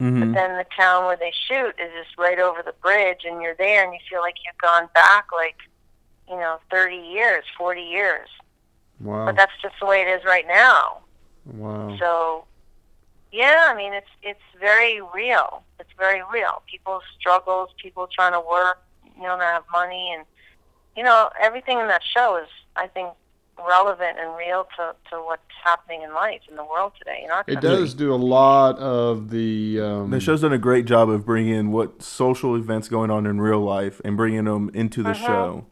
Mm-hmm. 0.00 0.20
But 0.20 0.34
then 0.34 0.58
the 0.58 0.66
town 0.76 1.06
where 1.06 1.16
they 1.16 1.32
shoot 1.48 1.74
is 1.80 1.90
just 1.96 2.18
right 2.18 2.38
over 2.38 2.62
the 2.62 2.74
bridge, 2.82 3.20
and 3.24 3.40
you're 3.40 3.54
there, 3.54 3.84
and 3.84 3.94
you 3.94 4.00
feel 4.10 4.20
like 4.20 4.34
you've 4.44 4.58
gone 4.60 4.90
back 4.92 5.28
like, 5.34 5.56
you 6.28 6.36
know, 6.36 6.58
30 6.70 6.96
years, 6.96 7.44
40 7.56 7.80
years. 7.82 8.28
Wow, 9.00 9.26
But 9.26 9.36
that's 9.36 9.52
just 9.62 9.74
the 9.80 9.86
way 9.86 10.00
it 10.02 10.08
is 10.08 10.24
right 10.24 10.46
now. 10.46 10.98
wow. 11.44 11.96
So, 11.98 12.44
yeah, 13.32 13.66
I 13.68 13.74
mean, 13.76 13.92
it's 13.92 14.06
it's 14.22 14.40
very 14.58 15.00
real. 15.14 15.62
It's 15.78 15.90
very 15.98 16.22
real. 16.32 16.62
People's 16.70 17.02
struggles, 17.18 17.68
people 17.82 18.08
trying 18.10 18.32
to 18.32 18.40
work, 18.40 18.78
you 19.16 19.22
know, 19.22 19.36
not 19.36 19.40
have 19.42 19.64
money, 19.70 20.14
and 20.16 20.24
you 20.96 21.02
know, 21.02 21.28
everything 21.40 21.78
in 21.78 21.88
that 21.88 22.00
show 22.16 22.36
is, 22.42 22.48
I 22.76 22.86
think, 22.86 23.10
relevant 23.58 24.16
and 24.18 24.34
real 24.36 24.66
to 24.78 24.94
to 25.10 25.16
what's 25.22 25.42
happening 25.62 26.00
in 26.02 26.14
life 26.14 26.40
in 26.48 26.56
the 26.56 26.64
world 26.64 26.92
today. 26.98 27.20
In 27.24 27.30
our 27.30 27.40
It 27.46 27.54
country. 27.60 27.70
does 27.70 27.92
do 27.92 28.14
a 28.14 28.16
lot 28.16 28.78
of 28.78 29.28
the. 29.30 29.80
Um, 29.80 30.10
The 30.10 30.20
show's 30.20 30.40
done 30.40 30.54
a 30.54 30.58
great 30.58 30.86
job 30.86 31.10
of 31.10 31.26
bringing 31.26 31.70
what 31.72 32.02
social 32.02 32.56
events 32.56 32.88
going 32.88 33.10
on 33.10 33.26
in 33.26 33.40
real 33.40 33.60
life 33.60 34.00
and 34.04 34.16
bringing 34.16 34.44
them 34.44 34.70
into 34.72 35.02
the 35.02 35.10
Uh-huh. 35.10 35.26
show. 35.26 35.66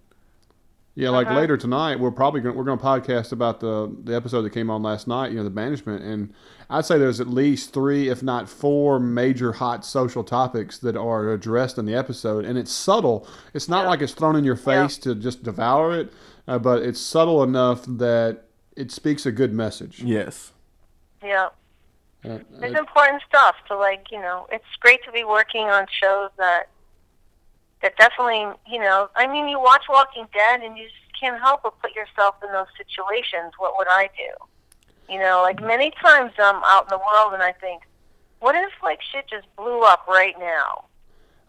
Yeah, 0.96 1.08
like 1.10 1.28
later 1.28 1.56
tonight, 1.56 1.98
we're 1.98 2.12
probably 2.12 2.40
going 2.40 2.54
we're 2.54 2.62
going 2.62 2.78
to 2.78 2.84
podcast 2.84 3.32
about 3.32 3.58
the 3.58 3.92
the 4.04 4.14
episode 4.14 4.42
that 4.42 4.50
came 4.50 4.70
on 4.70 4.82
last 4.82 5.08
night. 5.08 5.32
You 5.32 5.38
know, 5.38 5.44
the 5.44 5.50
banishment, 5.50 6.04
and 6.04 6.32
I'd 6.70 6.84
say 6.84 6.98
there's 6.98 7.20
at 7.20 7.26
least 7.26 7.72
three, 7.74 8.08
if 8.08 8.22
not 8.22 8.48
four, 8.48 9.00
major 9.00 9.52
hot 9.54 9.84
social 9.84 10.22
topics 10.22 10.78
that 10.78 10.96
are 10.96 11.30
addressed 11.32 11.78
in 11.78 11.84
the 11.86 11.94
episode, 11.96 12.44
and 12.44 12.56
it's 12.56 12.70
subtle. 12.72 13.26
It's 13.52 13.68
not 13.68 13.82
Yeah. 13.84 13.88
like 13.90 14.02
it's 14.02 14.12
thrown 14.14 14.36
in 14.36 14.44
your 14.44 14.54
Yeah. 14.56 14.82
face 14.86 14.96
to 14.98 15.16
just 15.16 15.42
devour 15.42 15.92
it, 15.98 16.12
uh, 16.46 16.58
but 16.60 16.82
it's 16.82 17.00
subtle 17.00 17.42
enough 17.42 17.84
that 17.88 18.44
it 18.76 18.92
speaks 18.92 19.26
a 19.26 19.32
good 19.32 19.52
message. 19.52 20.00
Yes. 20.00 20.52
Yeah. 21.24 21.48
Uh, 22.24 22.38
It's 22.62 22.74
uh, 22.74 22.78
important 22.78 23.20
stuff 23.28 23.56
to 23.66 23.76
like, 23.76 24.12
you 24.12 24.20
know, 24.20 24.46
it's 24.52 24.64
great 24.80 25.04
to 25.04 25.12
be 25.12 25.24
working 25.24 25.64
on 25.64 25.86
shows 25.90 26.30
that 26.38 26.68
that 27.84 27.96
definitely, 27.98 28.46
you 28.66 28.80
know, 28.80 29.10
I 29.14 29.26
mean, 29.26 29.46
you 29.46 29.60
watch 29.60 29.82
Walking 29.90 30.26
Dead 30.32 30.62
and 30.62 30.76
you 30.76 30.84
just 30.84 31.20
can't 31.20 31.38
help 31.38 31.62
but 31.62 31.78
put 31.80 31.94
yourself 31.94 32.36
in 32.42 32.50
those 32.50 32.66
situations. 32.78 33.52
What 33.58 33.74
would 33.76 33.88
I 33.88 34.08
do? 34.16 35.12
You 35.12 35.20
know, 35.20 35.42
like 35.42 35.62
many 35.62 35.92
times 36.02 36.32
I'm 36.38 36.62
out 36.64 36.84
in 36.84 36.88
the 36.88 36.96
world 36.98 37.34
and 37.34 37.42
I 37.42 37.52
think, 37.52 37.82
what 38.40 38.54
if 38.54 38.72
like 38.82 39.00
shit 39.12 39.26
just 39.28 39.46
blew 39.54 39.82
up 39.82 40.06
right 40.08 40.34
now? 40.40 40.86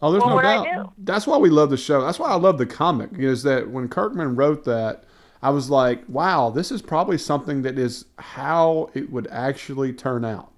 Oh, 0.02 0.12
there's 0.12 0.22
What 0.24 0.42
no 0.42 0.64
doubt. 0.64 0.92
That's 0.98 1.26
why 1.26 1.38
we 1.38 1.48
love 1.48 1.70
the 1.70 1.78
show. 1.78 2.02
That's 2.02 2.18
why 2.18 2.28
I 2.28 2.34
love 2.34 2.58
the 2.58 2.66
comic. 2.66 3.10
Is 3.16 3.42
that 3.44 3.70
when 3.70 3.88
Kirkman 3.88 4.36
wrote 4.36 4.64
that, 4.64 5.04
I 5.40 5.48
was 5.48 5.70
like, 5.70 6.04
wow, 6.06 6.50
this 6.50 6.70
is 6.70 6.82
probably 6.82 7.16
something 7.16 7.62
that 7.62 7.78
is 7.78 8.04
how 8.18 8.90
it 8.92 9.10
would 9.10 9.26
actually 9.30 9.94
turn 9.94 10.22
out. 10.22 10.52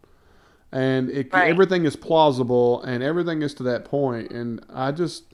And 0.73 1.09
it, 1.11 1.33
Right. 1.33 1.49
everything 1.49 1.85
is 1.85 1.95
plausible 1.95 2.83
and 2.83 3.01
everything 3.03 3.43
is 3.43 3.55
to 3.55 3.63
that 3.63 3.85
point. 3.85 4.33
And 4.33 4.65
I 4.69 4.91
just, 4.91 5.28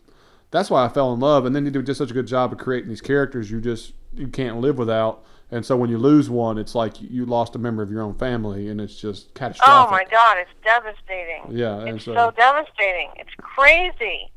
that's 0.54 0.70
why 0.70 0.84
I 0.84 0.88
fell 0.88 1.12
in 1.12 1.18
love. 1.18 1.44
And 1.44 1.54
then 1.54 1.64
you 1.64 1.70
do 1.72 1.82
just 1.82 1.98
such 1.98 2.12
a 2.12 2.14
good 2.14 2.28
job 2.28 2.52
of 2.52 2.58
creating 2.58 2.88
these 2.88 3.00
characters 3.00 3.50
you 3.50 3.60
just, 3.60 3.92
you 4.14 4.28
can't 4.28 4.58
live 4.60 4.78
without. 4.78 5.24
And 5.50 5.66
so 5.66 5.76
when 5.76 5.90
you 5.90 5.98
lose 5.98 6.30
one, 6.30 6.58
it's 6.58 6.76
like 6.76 7.00
you 7.02 7.26
lost 7.26 7.56
a 7.56 7.58
member 7.58 7.82
of 7.82 7.90
your 7.90 8.02
own 8.02 8.14
family 8.14 8.68
and 8.68 8.80
it's 8.80 8.94
just 8.94 9.34
catastrophic. 9.34 9.88
Oh 9.88 9.90
my 9.90 10.04
God, 10.04 10.38
it's 10.38 10.50
devastating. 10.62 11.42
Yeah, 11.50 11.80
and 11.80 11.96
It's 11.96 12.04
so- 12.04 12.14
so 12.14 12.30
devastating. 12.36 13.10
It's 13.16 13.34
crazy. 13.38 14.30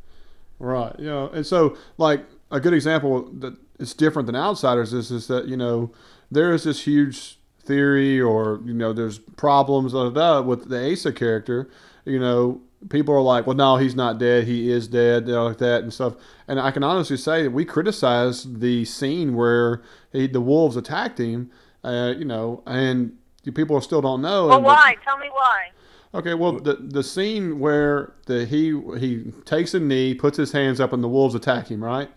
Right. 0.59 0.95
You 0.97 1.05
know, 1.05 1.27
and 1.29 1.45
so 1.45 1.77
like 1.99 2.25
a 2.49 2.59
good 2.59 2.73
example 2.73 3.29
that 3.39 3.55
it's 3.79 3.93
different 3.93 4.25
than 4.25 4.35
outsiders 4.35 4.91
is 4.91 5.11
is 5.11 5.27
that 5.27 5.47
you 5.47 5.55
know 5.55 5.91
there 6.31 6.51
is 6.51 6.63
this 6.63 6.81
huge 6.87 7.37
theory 7.61 8.19
or 8.19 8.59
you 8.65 8.73
know 8.73 8.91
there's 8.91 9.19
problems 9.19 9.93
with 9.93 10.69
the 10.69 10.91
Asa 10.91 11.13
character. 11.13 11.69
You 12.05 12.19
know, 12.19 12.61
people 12.89 13.13
are 13.13 13.21
like, 13.21 13.47
well, 13.47 13.55
no, 13.55 13.77
he's 13.77 13.95
not 13.95 14.19
dead. 14.19 14.45
He 14.45 14.71
is 14.71 14.87
dead, 14.87 15.27
you 15.27 15.33
know, 15.33 15.47
like 15.47 15.57
that 15.57 15.83
and 15.83 15.93
stuff. 15.93 16.15
And 16.47 16.59
I 16.59 16.71
can 16.71 16.83
honestly 16.83 17.17
say 17.17 17.43
that 17.43 17.51
we 17.51 17.65
criticized 17.65 18.59
the 18.59 18.85
scene 18.85 19.35
where 19.35 19.81
he, 20.11 20.27
the 20.27 20.41
wolves 20.41 20.77
attacked 20.77 21.19
him. 21.19 21.51
Uh, 21.83 22.13
you 22.17 22.25
know, 22.25 22.63
and 22.65 23.17
people 23.53 23.79
still 23.81 24.01
don't 24.01 24.21
know. 24.21 24.47
Well, 24.47 24.57
and- 24.57 24.65
why? 24.65 24.95
Tell 25.03 25.17
me 25.17 25.29
why. 25.31 25.69
Okay, 26.13 26.33
well, 26.33 26.53
the 26.53 26.75
the 26.75 27.03
scene 27.03 27.59
where 27.59 28.13
the 28.25 28.45
he 28.45 28.79
he 28.97 29.31
takes 29.45 29.73
a 29.73 29.79
knee, 29.79 30.13
puts 30.13 30.37
his 30.37 30.51
hands 30.53 30.79
up, 30.79 30.93
and 30.93 31.03
the 31.03 31.07
wolves 31.07 31.35
attack 31.35 31.67
him, 31.69 31.83
right? 31.83 32.09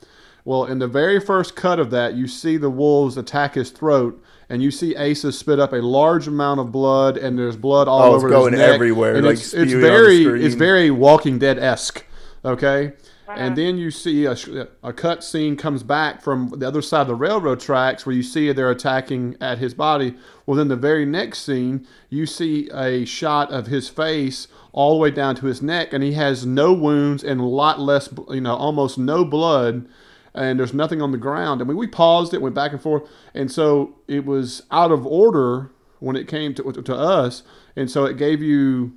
Well, 0.45 0.65
in 0.65 0.79
the 0.79 0.87
very 0.89 1.21
first 1.21 1.57
cut 1.57 1.79
of 1.79 1.91
that, 1.91 2.15
you 2.15 2.27
see 2.27 2.57
the 2.57 2.71
wolves 2.71 3.17
attack 3.17 3.55
his 3.55 3.71
throat, 3.71 4.23
and 4.51 4.63
you 4.63 4.71
see 4.71 4.95
Asa 4.97 5.33
spit 5.33 5.59
up 5.59 5.73
a 5.73 5.77
large 5.77 6.27
amount 6.29 6.61
of 6.61 6.71
blood, 6.71 7.17
and 7.17 7.39
there's 7.39 7.57
blood 7.57 7.89
all 7.89 8.03
Oh, 8.03 8.15
it's 8.17 8.25
over 8.25 8.29
going 8.29 8.53
his 8.53 8.61
neck, 8.61 8.75
everywhere, 8.75 9.15
and 9.15 9.25
like 9.25 9.35
it's, 9.35 9.55
it's 9.55 9.71
spewing 9.71 9.77
on 9.77 9.81
the 9.81 9.87
very 9.89 10.45
it's 10.45 10.55
very 10.57 10.91
Walking 10.91 11.39
Dead 11.39 11.59
esque. 11.59 12.05
Okay, 12.45 12.93
and 13.29 13.57
then 13.57 13.79
you 13.79 13.91
see 13.91 14.25
a, 14.27 14.37
a 14.83 14.93
cut 14.93 15.23
scene 15.23 15.57
comes 15.57 15.83
back 15.83 16.21
from 16.21 16.53
the 16.57 16.67
other 16.67 16.83
side 16.83 17.03
of 17.03 17.07
the 17.09 17.15
railroad 17.15 17.61
tracks 17.61 18.05
where 18.05 18.15
you 18.15 18.23
see 18.23 18.51
they're 18.53 18.71
attacking 18.71 19.37
at 19.41 19.59
his 19.59 19.73
body. 19.73 20.17
Well, 20.47 20.57
then 20.57 20.69
the 20.69 20.77
very 20.77 21.07
next 21.07 21.41
scene, 21.41 21.87
you 22.09 22.27
see 22.27 22.69
a 22.71 23.05
shot 23.05 23.53
of 23.53 23.69
his 23.69 23.89
face 23.89 24.49
all 24.73 24.95
the 24.95 25.01
way 25.01 25.11
down 25.11 25.37
to 25.37 25.47
his 25.47 25.63
neck, 25.63 25.93
and 25.93 26.03
he 26.03 26.13
has 26.15 26.45
no 26.45 26.73
wounds 26.73 27.23
and 27.23 27.41
a 27.41 27.45
lot 27.45 27.79
less, 27.79 28.09
you 28.31 28.41
know, 28.41 28.55
almost 28.55 28.99
no 28.99 29.25
blood. 29.25 29.87
And 30.35 30.59
there's 30.59 30.75
nothing 30.75 31.01
on 31.03 31.13
the 31.13 31.19
ground. 31.19 31.61
I 31.61 31.65
mean, 31.65 31.77
we 31.77 31.87
paused 31.87 32.33
it, 32.35 32.41
went 32.43 32.55
back 32.55 32.73
and 32.73 32.81
forth, 32.81 33.03
and 33.35 33.51
so 33.51 33.95
it 34.09 34.25
was 34.25 34.63
out 34.71 34.91
of 34.93 35.07
order 35.07 35.71
when 35.99 36.17
it 36.17 36.29
came 36.29 36.55
to 36.55 36.73
to 36.73 36.95
us, 36.97 37.43
and 37.77 37.91
so 37.91 38.05
it 38.05 38.17
gave 38.17 38.41
you 38.43 38.93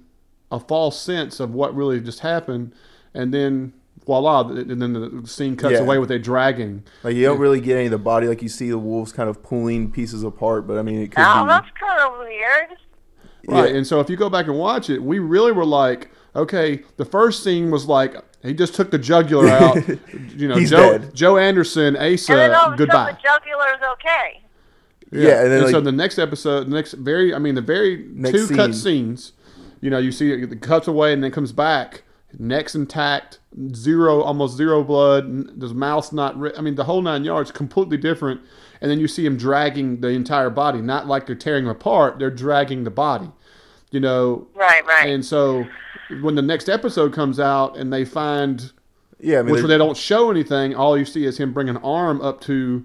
a 0.52 0.60
false 0.60 1.00
sense 1.02 1.40
of 1.40 1.54
what 1.54 1.76
really 1.76 2.00
just 2.00 2.20
happened, 2.20 2.74
and 3.14 3.34
then 3.34 3.74
voila, 4.06 4.48
and 4.50 4.82
then 4.82 4.94
the 4.94 5.28
scene 5.28 5.56
cuts 5.56 5.74
Yeah. 5.74 5.80
away 5.80 5.98
with 5.98 6.12
a 6.12 6.20
dragging. 6.20 6.84
Like 7.04 7.16
you 7.16 7.24
don't 7.26 7.40
really 7.40 7.62
get 7.62 7.76
any 7.78 7.86
of 7.86 7.92
the 7.92 7.98
body. 7.98 8.28
Like 8.28 8.42
you 8.42 8.50
see 8.50 8.70
the 8.70 8.78
wolves 8.78 9.12
kind 9.14 9.30
of 9.30 9.42
pulling 9.42 9.90
pieces 9.92 10.24
apart, 10.24 10.68
but 10.68 10.78
I 10.78 10.82
mean 10.82 11.02
it 11.02 11.12
could 11.12 11.24
Oh, 11.26 11.44
be. 11.44 11.48
that's 11.48 11.70
kind 11.80 12.00
of 12.02 12.20
weird. 12.20 12.78
Right. 13.48 13.70
Yeah. 13.72 13.78
And 13.78 13.88
so 13.88 14.00
if 14.02 14.10
you 14.10 14.18
go 14.18 14.30
back 14.30 14.48
and 14.48 14.58
watch 14.58 14.90
it, 14.90 15.02
we 15.02 15.20
really 15.20 15.52
were 15.54 15.66
like, 15.66 16.10
okay, 16.36 16.84
the 16.98 17.06
first 17.06 17.44
scene 17.44 17.72
was 17.72 17.86
like 17.88 18.16
he 18.44 18.54
just 18.54 18.76
took 18.76 18.92
the 18.92 18.98
jugular 19.00 19.48
out. 19.48 19.76
you 20.36 20.48
know, 20.48 20.56
He's 20.58 20.70
Joe 20.70 20.98
dead. 20.98 21.16
Joe 21.16 21.38
Anderson, 21.38 21.96
Asa, 21.96 22.32
and 22.34 22.40
then 22.42 22.54
all 22.54 22.68
of 22.68 22.74
a 22.74 22.78
goodbye. 22.78 23.18
sudden 23.24 23.42
the 23.46 23.76
is 23.78 23.90
okay. 23.94 24.42
Yeah, 25.12 25.44
and 25.44 25.52
then, 25.52 25.68
so 25.70 25.76
like- 25.78 25.84
the 25.84 25.92
next 25.92 26.18
episode, 26.20 26.66
the 26.66 26.76
next 26.76 26.94
very, 26.94 27.34
I 27.34 27.40
mean, 27.40 27.56
the 27.56 27.62
very 27.62 28.06
Next 28.14 28.32
two 28.50 28.56
cut 28.56 28.74
scenes. 28.76 29.34
You 29.82 29.90
know, 29.90 29.98
you 30.00 30.12
see 30.12 30.32
it, 30.32 30.52
it 30.52 30.62
cuts 30.62 30.88
away 30.88 31.12
and 31.14 31.24
then 31.24 31.30
comes 31.32 31.52
back, 31.52 32.04
neck's 32.40 32.74
intact, 32.74 33.40
zero, 33.76 34.22
almost 34.22 34.56
zero 34.58 34.84
blood. 34.84 35.26
n- 35.26 35.58
His 35.62 35.74
mouth's 35.74 36.12
not. 36.14 36.40
Ri- 36.40 36.56
I 36.58 36.62
mean, 36.62 36.76
the 36.76 36.86
whole 36.86 37.02
nine 37.02 37.24
yards, 37.26 37.52
completely 37.52 37.98
different. 37.98 38.42
And 38.82 38.90
then 38.92 39.00
you 39.00 39.08
see 39.08 39.26
him 39.26 39.38
dragging 39.38 40.02
the 40.02 40.10
entire 40.10 40.50
body, 40.50 40.82
not 40.82 41.06
like 41.08 41.26
they're 41.26 41.36
tearing 41.36 41.66
him 41.66 41.70
apart. 41.70 42.20
They're 42.20 42.30
dragging 42.32 42.84
the 42.84 42.92
body. 42.92 43.30
You 43.94 44.00
know, 44.00 44.48
Right, 44.56 44.86
right. 44.88 45.08
and 45.10 45.24
so 45.24 45.66
when 46.22 46.34
the 46.36 46.42
next 46.42 46.68
episode 46.68 47.14
comes 47.14 47.40
out 47.40 47.78
and 47.78 47.94
they 47.94 48.06
find 48.06 48.72
yeah, 49.20 49.40
I 49.40 49.42
mean 49.44 49.54
which 49.54 49.64
they 49.66 49.78
don't 49.78 49.96
show 49.96 50.32
anything. 50.32 50.74
All 50.76 50.98
you 50.98 51.06
see 51.06 51.26
is 51.26 51.38
him 51.40 51.54
bring 51.54 51.70
an 51.70 51.78
arm 51.78 52.20
up 52.20 52.42
to, 52.42 52.84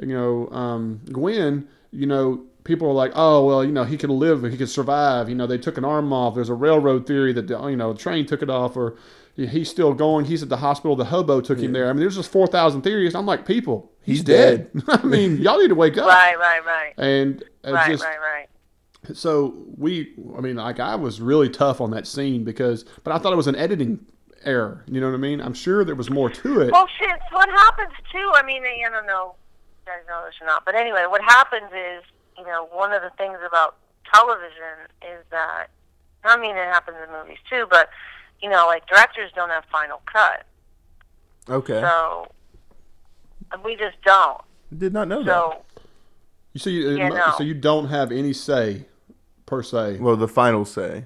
you 0.00 0.06
know, 0.06 0.48
um, 0.50 1.00
Gwen. 1.12 1.68
You 1.92 2.06
know, 2.06 2.44
people 2.64 2.88
are 2.88 2.92
like, 2.92 3.12
oh 3.14 3.46
well, 3.46 3.64
you 3.64 3.70
know, 3.72 3.84
he 3.84 3.96
can 3.96 4.10
live, 4.10 4.42
he 4.42 4.56
can 4.56 4.66
survive. 4.66 5.28
You 5.28 5.36
know, 5.36 5.46
they 5.46 5.58
took 5.58 5.78
an 5.78 5.84
arm 5.84 6.12
off. 6.12 6.34
There's 6.34 6.48
a 6.50 6.54
railroad 6.54 7.06
theory 7.06 7.32
that 7.34 7.46
the, 7.46 7.66
you 7.68 7.76
know, 7.76 7.92
the 7.92 7.98
train 7.98 8.26
took 8.26 8.42
it 8.42 8.50
off, 8.50 8.76
or 8.76 8.96
he's 9.36 9.70
still 9.70 9.94
going. 9.94 10.24
He's 10.24 10.42
at 10.42 10.48
the 10.48 10.56
hospital. 10.58 10.96
The 10.96 11.04
hobo 11.04 11.40
took 11.40 11.60
him 11.60 11.72
there. 11.72 11.88
I 11.88 11.92
mean, 11.92 12.00
there's 12.00 12.16
just 12.16 12.32
four 12.32 12.48
thousand 12.48 12.82
theories. 12.82 13.14
I'm 13.14 13.26
like, 13.26 13.46
people, 13.46 13.92
he's, 14.02 14.18
He's 14.18 14.24
dead. 14.24 14.70
I 14.88 15.02
mean, 15.04 15.38
y'all 15.38 15.60
need 15.60 15.68
to 15.68 15.76
wake 15.76 15.96
up. 15.98 16.08
right, 16.08 16.36
right, 16.36 16.64
right. 16.66 16.94
And 16.98 17.42
it's 17.62 17.72
Right, 17.72 17.90
just 17.90 18.04
right, 18.04 18.18
right. 18.18 18.48
So 19.14 19.54
we, 19.76 20.12
I 20.36 20.40
mean, 20.40 20.56
like 20.56 20.80
I 20.80 20.94
was 20.94 21.20
really 21.20 21.48
tough 21.48 21.80
on 21.80 21.90
that 21.92 22.06
scene 22.06 22.44
because, 22.44 22.84
but 23.04 23.12
I 23.12 23.18
thought 23.18 23.32
it 23.32 23.36
was 23.36 23.46
an 23.46 23.56
editing 23.56 24.04
error. 24.44 24.84
You 24.86 25.00
know 25.00 25.08
what 25.08 25.14
I 25.14 25.18
mean? 25.18 25.40
I'm 25.40 25.54
sure 25.54 25.84
there 25.84 25.94
was 25.94 26.10
more 26.10 26.30
to 26.30 26.60
it. 26.60 26.72
Well, 26.72 26.88
shit, 26.98 27.18
what 27.32 27.48
happens 27.48 27.92
too, 28.12 28.32
I 28.34 28.42
mean, 28.44 28.62
I 28.64 28.88
don't 28.90 29.06
know 29.06 29.34
if 29.34 29.86
you 29.86 29.92
guys 29.92 30.02
know 30.08 30.24
this 30.26 30.34
or 30.40 30.46
not, 30.46 30.64
but 30.64 30.74
anyway, 30.74 31.04
what 31.08 31.22
happens 31.22 31.70
is, 31.72 32.02
you 32.36 32.44
know, 32.44 32.68
one 32.72 32.92
of 32.92 33.02
the 33.02 33.10
things 33.18 33.38
about 33.46 33.76
television 34.12 34.86
is 35.02 35.24
that, 35.30 35.68
I 36.24 36.36
mean, 36.38 36.52
it 36.56 36.66
happens 36.66 36.96
in 37.06 37.12
movies 37.12 37.38
too, 37.50 37.66
but, 37.70 37.88
you 38.42 38.48
know, 38.48 38.66
like 38.66 38.86
directors 38.86 39.30
don't 39.34 39.50
have 39.50 39.64
final 39.70 40.00
cut. 40.06 40.44
okay. 41.48 41.80
So, 41.80 42.30
we 43.64 43.76
just 43.76 43.96
don't. 44.04 44.40
Did 44.76 44.92
not 44.92 45.08
know 45.08 45.22
that. 45.22 45.30
So, 45.30 45.62
You 46.52 46.60
see, 46.60 46.86
uh, 46.86 46.90
Yeah, 46.90 47.08
no. 47.08 47.32
so 47.38 47.42
you 47.44 47.54
don't 47.54 47.88
have 47.88 48.12
any 48.12 48.32
say 48.32 48.86
per 49.48 49.62
se. 49.62 49.98
Well, 50.00 50.16
the 50.16 50.28
final 50.28 50.64
say. 50.64 51.04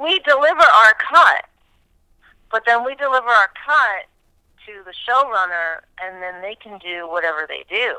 we 0.00 0.18
deliver 0.20 0.62
our 0.62 0.94
cut, 1.12 1.44
but 2.50 2.62
then 2.64 2.84
we 2.84 2.94
deliver 2.94 3.28
our 3.28 3.50
cut 3.66 4.06
to 4.66 4.72
the 4.84 4.94
showrunner, 5.06 5.80
and 6.02 6.22
then 6.22 6.40
they 6.40 6.54
can 6.54 6.78
do 6.78 7.08
whatever 7.10 7.46
they 7.48 7.64
do. 7.68 7.96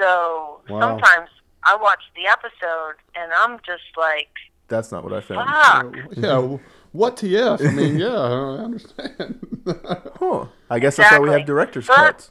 So 0.00 0.60
Wow. 0.68 0.80
sometimes 0.80 1.28
I 1.64 1.76
watch 1.76 2.00
the 2.16 2.26
episode, 2.28 2.94
and 3.14 3.32
I'm 3.32 3.58
just 3.66 3.82
like, 3.96 4.28
That's 4.68 4.90
not 4.92 5.02
what 5.04 5.12
I 5.12 5.20
found. 5.20 5.48
fuck. 5.96 6.16
yeah, 6.16 6.22
w- 6.28 6.60
what 6.92 7.16
TF? 7.16 7.66
I 7.66 7.70
mean, 7.72 7.98
yeah, 7.98 8.08
I 8.16 8.64
understand. 8.64 9.40
Huh. 10.20 10.46
I 10.70 10.78
guess 10.78 10.96
that's 10.96 11.10
why 11.12 11.18
we 11.20 11.30
have 11.30 11.46
director's 11.46 11.86
But- 11.86 11.96
cuts. 11.96 12.30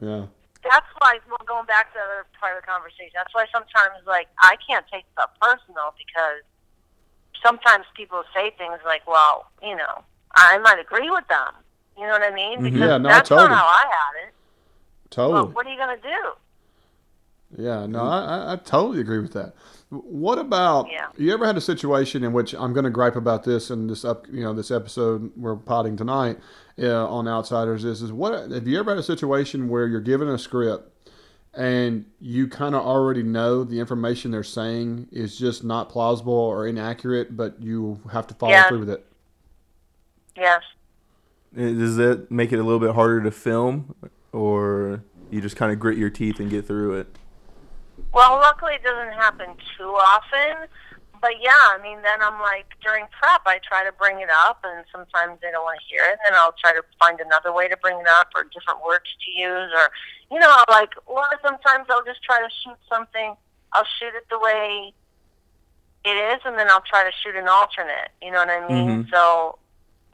yeah, 0.00 0.26
That's 0.62 0.86
why, 0.98 1.18
well, 1.28 1.42
going 1.46 1.66
back 1.66 1.92
to 1.92 1.98
the 1.98 2.04
other 2.04 2.26
part 2.38 2.56
of 2.56 2.62
the 2.62 2.66
conversation, 2.66 3.10
that's 3.14 3.34
why 3.34 3.46
sometimes, 3.52 4.06
like, 4.06 4.28
I 4.42 4.56
can't 4.66 4.86
take 4.92 5.04
stuff 5.12 5.30
personal 5.40 5.92
because 5.98 6.42
sometimes 7.42 7.84
people 7.96 8.22
say 8.34 8.50
things 8.56 8.78
like, 8.86 9.06
well, 9.06 9.50
you 9.62 9.74
know, 9.74 10.04
I 10.36 10.58
might 10.58 10.78
agree 10.78 11.10
with 11.10 11.26
them. 11.28 11.52
You 11.98 12.04
know 12.06 12.12
what 12.12 12.22
I 12.22 12.30
mean? 12.34 12.54
Mm-hmm. 12.58 12.64
Because 12.64 12.80
Yeah, 12.80 12.98
no, 12.98 13.08
that's 13.08 13.28
totally- 13.28 13.48
not 13.48 13.58
how 13.58 13.66
I 13.66 13.84
had 13.90 14.28
it. 14.28 14.34
totally. 15.10 15.34
Well, 15.34 15.46
what 15.52 15.66
are 15.66 15.70
you 15.70 15.76
going 15.78 15.96
to 15.96 16.02
do? 16.02 17.62
Yeah, 17.62 17.86
no, 17.86 17.98
mm-hmm. 17.98 18.08
I, 18.08 18.36
I- 18.50 18.52
I 18.52 18.56
totally 18.56 19.00
agree 19.00 19.18
with 19.18 19.32
that. 19.34 19.54
What 19.92 20.38
about 20.38 20.88
Yeah. 20.90 21.08
you 21.18 21.34
ever 21.34 21.44
had 21.44 21.58
a 21.58 21.60
situation 21.60 22.24
in 22.24 22.32
which 22.32 22.54
I'm 22.54 22.72
going 22.72 22.84
to 22.84 22.90
gripe 22.90 23.14
about 23.14 23.44
this 23.44 23.70
in 23.70 23.88
this 23.88 24.06
up, 24.06 24.26
you 24.32 24.42
know, 24.42 24.54
this 24.54 24.70
episode 24.70 25.30
we're 25.36 25.54
potting 25.56 25.96
tonight 25.98 26.38
uh, 26.82 27.06
on 27.06 27.28
Outsiders 27.28 27.84
is 27.84 28.00
is 28.00 28.10
what 28.10 28.50
have 28.50 28.66
you 28.66 28.78
ever 28.78 28.92
had 28.92 28.98
a 28.98 29.02
situation 29.02 29.68
where 29.68 29.86
you're 29.86 30.00
given 30.00 30.28
a 30.28 30.38
script 30.38 30.88
and 31.52 32.06
you 32.20 32.48
kind 32.48 32.74
of 32.74 32.80
already 32.86 33.22
know 33.22 33.64
the 33.64 33.78
information 33.80 34.30
they're 34.30 34.42
saying 34.42 35.08
is 35.12 35.36
just 35.36 35.62
not 35.62 35.90
plausible 35.90 36.32
or 36.32 36.66
inaccurate, 36.66 37.36
but 37.36 37.60
you 37.62 38.00
have 38.12 38.26
to 38.28 38.34
follow 38.34 38.52
Yeah. 38.52 38.68
through 38.68 38.78
with 38.80 38.90
it? 38.90 39.04
Yes. 40.34 40.62
Does 41.54 41.96
that 41.96 42.30
make 42.30 42.50
it 42.50 42.58
a 42.58 42.62
little 42.62 42.80
bit 42.80 42.94
harder 42.94 43.20
to 43.20 43.30
film, 43.30 43.94
or 44.32 45.02
you 45.30 45.42
just 45.42 45.56
kind 45.56 45.70
of 45.70 45.78
grit 45.78 45.98
your 45.98 46.08
teeth 46.08 46.40
and 46.40 46.48
get 46.48 46.66
through 46.66 46.94
it? 46.94 47.18
Well, 48.12 48.36
luckily 48.36 48.74
it 48.74 48.84
doesn't 48.84 49.14
happen 49.14 49.56
too 49.76 49.90
often. 49.90 50.68
But 51.20 51.38
yeah, 51.40 51.70
I 51.70 51.78
mean, 51.80 52.02
then 52.02 52.20
I'm 52.20 52.40
like, 52.40 52.66
during 52.82 53.06
prep, 53.14 53.42
I 53.46 53.60
try 53.62 53.84
to 53.84 53.92
bring 53.92 54.18
it 54.18 54.28
up, 54.28 54.58
and 54.64 54.84
sometimes 54.90 55.38
they 55.40 55.52
don't 55.52 55.62
want 55.62 55.78
to 55.78 55.86
hear 55.86 56.02
it. 56.02 56.18
And 56.26 56.34
I'll 56.34 56.54
try 56.58 56.72
to 56.72 56.82
find 56.98 57.20
another 57.20 57.52
way 57.52 57.68
to 57.68 57.76
bring 57.76 57.94
it 57.94 58.08
up, 58.18 58.30
or 58.34 58.42
different 58.42 58.82
words 58.84 59.06
to 59.06 59.30
use, 59.30 59.70
or, 59.70 59.86
you 60.32 60.40
know, 60.40 60.52
like, 60.68 60.90
or 61.06 61.22
sometimes 61.40 61.86
I'll 61.88 62.02
just 62.04 62.24
try 62.24 62.42
to 62.42 62.50
shoot 62.64 62.76
something. 62.90 63.36
I'll 63.72 63.86
shoot 64.00 64.12
it 64.16 64.26
the 64.30 64.38
way 64.40 64.92
it 66.04 66.16
is, 66.34 66.40
and 66.44 66.58
then 66.58 66.68
I'll 66.68 66.82
try 66.82 67.04
to 67.04 67.12
shoot 67.22 67.36
an 67.36 67.46
alternate. 67.46 68.10
You 68.20 68.32
know 68.32 68.38
what 68.38 68.50
I 68.50 68.66
mean? 68.66 69.04
Mhm. 69.04 69.10
So 69.10 69.60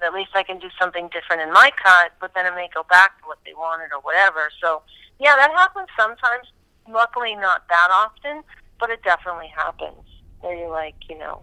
at 0.03 0.13
least 0.13 0.31
I 0.35 0.43
can 0.43 0.59
do 0.59 0.69
something 0.79 1.09
different 1.09 1.41
in 1.41 1.51
my 1.51 1.73
cut, 1.83 2.13
but 2.21 2.35
then 2.35 2.45
it 2.45 2.55
may 2.55 2.69
go 2.69 2.83
back 2.83 3.19
to 3.21 3.27
what 3.27 3.39
they 3.47 3.55
wanted 3.55 3.93
or 3.95 4.01
whatever. 4.01 4.51
So 4.61 4.83
yeah, 5.19 5.37
that 5.37 5.53
happens 5.53 5.89
sometimes. 5.99 6.53
Luckily, 6.89 7.35
not 7.35 7.69
that 7.69 7.89
often, 7.91 8.43
but 8.81 8.91
it 8.91 9.03
definitely 9.03 9.53
happens. 9.55 10.01
Where 10.41 10.57
you're 10.57 10.71
like, 10.71 10.95
you 11.09 11.19
know, 11.19 11.43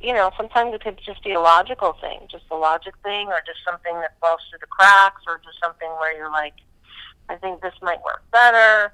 you 0.00 0.12
know, 0.12 0.30
sometimes 0.36 0.74
it 0.74 0.82
could 0.82 1.00
just 1.04 1.24
be 1.24 1.32
a 1.32 1.40
logical 1.40 1.96
thing, 2.00 2.20
just 2.30 2.44
a 2.50 2.54
logic 2.54 2.94
thing, 3.02 3.28
or 3.28 3.40
just 3.46 3.58
something 3.68 3.94
that 4.00 4.18
falls 4.20 4.40
through 4.48 4.60
the 4.60 4.66
cracks, 4.66 5.22
or 5.26 5.40
just 5.44 5.58
something 5.62 5.88
where 5.98 6.16
you're 6.16 6.30
like, 6.30 6.54
I 7.28 7.36
think 7.36 7.60
this 7.62 7.74
might 7.82 8.02
work 8.04 8.22
better. 8.30 8.92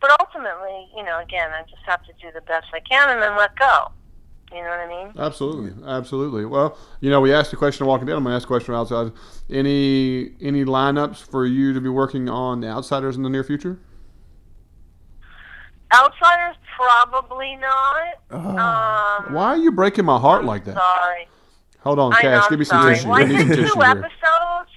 But 0.00 0.20
ultimately, 0.20 0.88
you 0.96 1.02
know, 1.02 1.18
again, 1.20 1.50
I 1.52 1.62
just 1.62 1.82
have 1.86 2.04
to 2.06 2.12
do 2.20 2.30
the 2.32 2.40
best 2.42 2.66
I 2.72 2.80
can 2.80 3.08
and 3.10 3.20
then 3.20 3.36
let 3.36 3.56
go. 3.56 3.90
You 4.52 4.62
know 4.62 4.70
what 4.70 4.80
I 4.80 4.88
mean? 4.88 5.12
Absolutely, 5.18 5.84
absolutely. 5.86 6.46
Well, 6.46 6.78
you 7.00 7.10
know, 7.10 7.20
we 7.20 7.34
asked 7.34 7.50
the 7.50 7.56
question 7.56 7.82
of 7.82 7.88
Walking 7.88 8.06
Dead. 8.06 8.16
I'm 8.16 8.24
to 8.24 8.30
ask 8.30 8.44
a 8.44 8.46
question 8.46 8.74
outside. 8.74 9.12
Any 9.50 10.30
any 10.40 10.64
lineups 10.64 11.28
for 11.28 11.44
you 11.44 11.74
to 11.74 11.80
be 11.80 11.90
working 11.90 12.30
on 12.30 12.60
the 12.60 12.68
Outsiders 12.68 13.16
in 13.16 13.22
the 13.24 13.28
near 13.28 13.44
future? 13.44 13.78
Outsiders, 15.92 16.56
probably 16.76 17.56
not. 17.56 18.20
Oh. 18.30 18.38
Um, 18.38 19.32
Why 19.32 19.48
are 19.48 19.56
you 19.56 19.72
breaking 19.72 20.04
my 20.04 20.18
heart 20.18 20.44
like 20.44 20.64
that? 20.64 20.76
Sorry. 20.76 21.28
Hold 21.80 21.98
on, 21.98 22.12
I 22.12 22.20
Cash. 22.20 22.44
I'm 22.44 22.50
Give 22.50 22.58
me 22.58 22.64
some 22.64 22.82
sorry. 22.82 22.94
tissue. 22.96 23.08
Well, 23.08 23.18
I 23.18 23.22
I 23.22 23.24
need 23.24 23.38
some 23.38 23.48
did 23.48 23.72
two 23.72 23.82
episodes, 23.82 24.70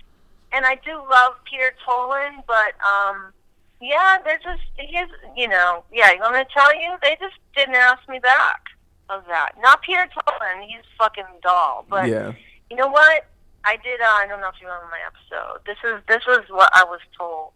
and 0.53 0.65
I 0.65 0.75
do 0.85 0.93
love 1.09 1.33
Peter 1.49 1.73
Tolan, 1.85 2.43
but 2.47 2.73
um, 2.85 3.33
yeah, 3.81 4.19
they're 4.23 4.39
just 4.39 4.61
he's 4.77 5.07
you 5.35 5.47
know 5.47 5.83
yeah. 5.91 6.11
I'm 6.11 6.31
gonna 6.31 6.45
tell 6.53 6.73
you? 6.73 6.95
They 7.01 7.17
just 7.19 7.35
didn't 7.55 7.75
ask 7.75 8.07
me 8.07 8.19
back 8.19 8.61
of 9.09 9.23
that. 9.27 9.53
Not 9.59 9.81
Peter 9.81 10.07
Tolan. 10.15 10.63
He's 10.65 10.85
fucking 10.97 11.25
dull. 11.43 11.85
But 11.89 12.07
yeah. 12.07 12.31
you 12.69 12.77
know 12.77 12.87
what? 12.87 13.25
I 13.65 13.77
did. 13.77 13.99
Uh, 13.99 14.05
I 14.05 14.27
don't 14.27 14.39
know 14.39 14.47
if 14.47 14.55
you 14.61 14.67
remember 14.67 14.87
my 14.89 15.01
episode. 15.05 15.59
This 15.65 15.77
is 15.83 16.01
this 16.07 16.25
was 16.25 16.45
what 16.49 16.69
I 16.73 16.83
was 16.83 17.01
told. 17.17 17.51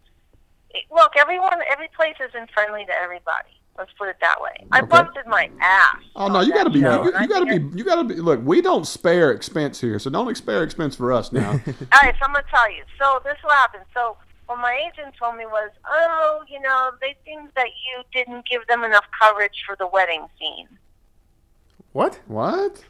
It- 0.76 0.92
look, 0.94 1.12
everyone, 1.16 1.58
every 1.70 1.88
place 1.96 2.14
isn't 2.28 2.50
friendly 2.52 2.84
to 2.86 2.92
everybody. 2.94 3.48
Let's 3.78 3.90
put 3.98 4.08
it 4.08 4.16
that 4.22 4.40
way. 4.40 4.54
I 4.72 4.78
Okay. 4.78 4.86
busted 4.88 5.26
my 5.26 5.50
ass. 5.60 5.96
Oh 6.16 6.28
no, 6.28 6.40
you 6.40 6.52
got 6.54 6.64
to 6.64 6.70
be. 6.70 6.80
show, 6.80 7.04
You, 7.04 7.12
you 7.20 7.28
got 7.28 7.40
to 7.40 7.46
be. 7.60 7.76
You 7.78 7.84
got 7.84 7.96
to 7.96 8.04
be. 8.04 8.14
Look, 8.14 8.40
we 8.42 8.62
don't 8.62 8.86
spare 8.86 9.32
expense 9.32 9.80
here, 9.80 9.98
so 9.98 10.08
don't 10.08 10.34
spare 10.36 10.62
expense 10.62 10.96
for 10.96 11.12
us 11.12 11.30
now. 11.30 11.50
All 11.52 11.58
right, 12.02 12.14
so 12.18 12.24
I'm 12.24 12.32
gonna 12.32 12.42
tell 12.50 12.70
you. 12.72 12.84
So 12.98 13.20
this 13.24 13.36
will 13.44 13.50
happen. 13.50 13.80
So 13.92 14.16
what 14.46 14.58
my 14.60 14.72
agent 14.90 15.14
told 15.20 15.36
me 15.36 15.44
was, 15.44 15.70
oh, 15.86 16.42
you 16.48 16.58
know, 16.60 16.92
they 17.02 17.16
think 17.26 17.52
that 17.54 17.66
you 17.66 18.02
didn't 18.14 18.46
give 18.48 18.66
them 18.66 18.82
enough 18.82 19.04
coverage 19.20 19.62
for 19.66 19.76
the 19.78 19.86
wedding 19.88 20.24
scene. 20.38 20.68
What? 21.92 22.18
what? 22.26 22.82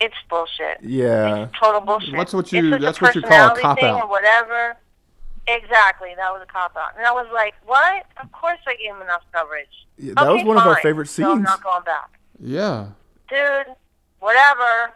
It's 0.00 0.14
bullshit. 0.28 0.78
Yeah. 0.82 1.48
Total 1.58 1.80
bullshit. 1.80 2.14
What's 2.14 2.34
what 2.34 2.52
you- 2.52 2.70
just 2.70 2.82
that's 2.82 3.00
what 3.00 3.14
you 3.14 3.22
call 3.22 3.56
a 3.56 3.58
cop 3.60 3.82
out. 3.82 4.02
or 4.02 4.08
whatever. 4.08 4.76
Exactly, 5.48 6.10
that 6.16 6.32
was 6.32 6.42
a 6.42 6.46
cop 6.52 6.76
out, 6.76 6.96
and 6.96 7.06
I 7.06 7.12
was 7.12 7.26
like, 7.32 7.54
"What? 7.64 8.04
Of 8.22 8.32
course 8.32 8.58
I 8.66 8.74
gave 8.76 8.94
him 8.94 9.02
enough 9.02 9.22
coverage." 9.32 9.86
Yeah, 9.96 10.14
that 10.16 10.26
was 10.28 10.40
Okay, 10.40 10.44
one 10.44 10.56
of 10.56 10.66
our 10.66 10.74
fine. 10.74 10.82
favorite 10.82 11.08
So 11.08 11.24
I'm 11.30 11.36
scenes. 11.38 11.44
not 11.44 11.62
going 11.62 11.84
back, 11.84 12.18
Yeah. 12.40 12.86
dude. 13.28 13.74
Whatever. 14.18 14.92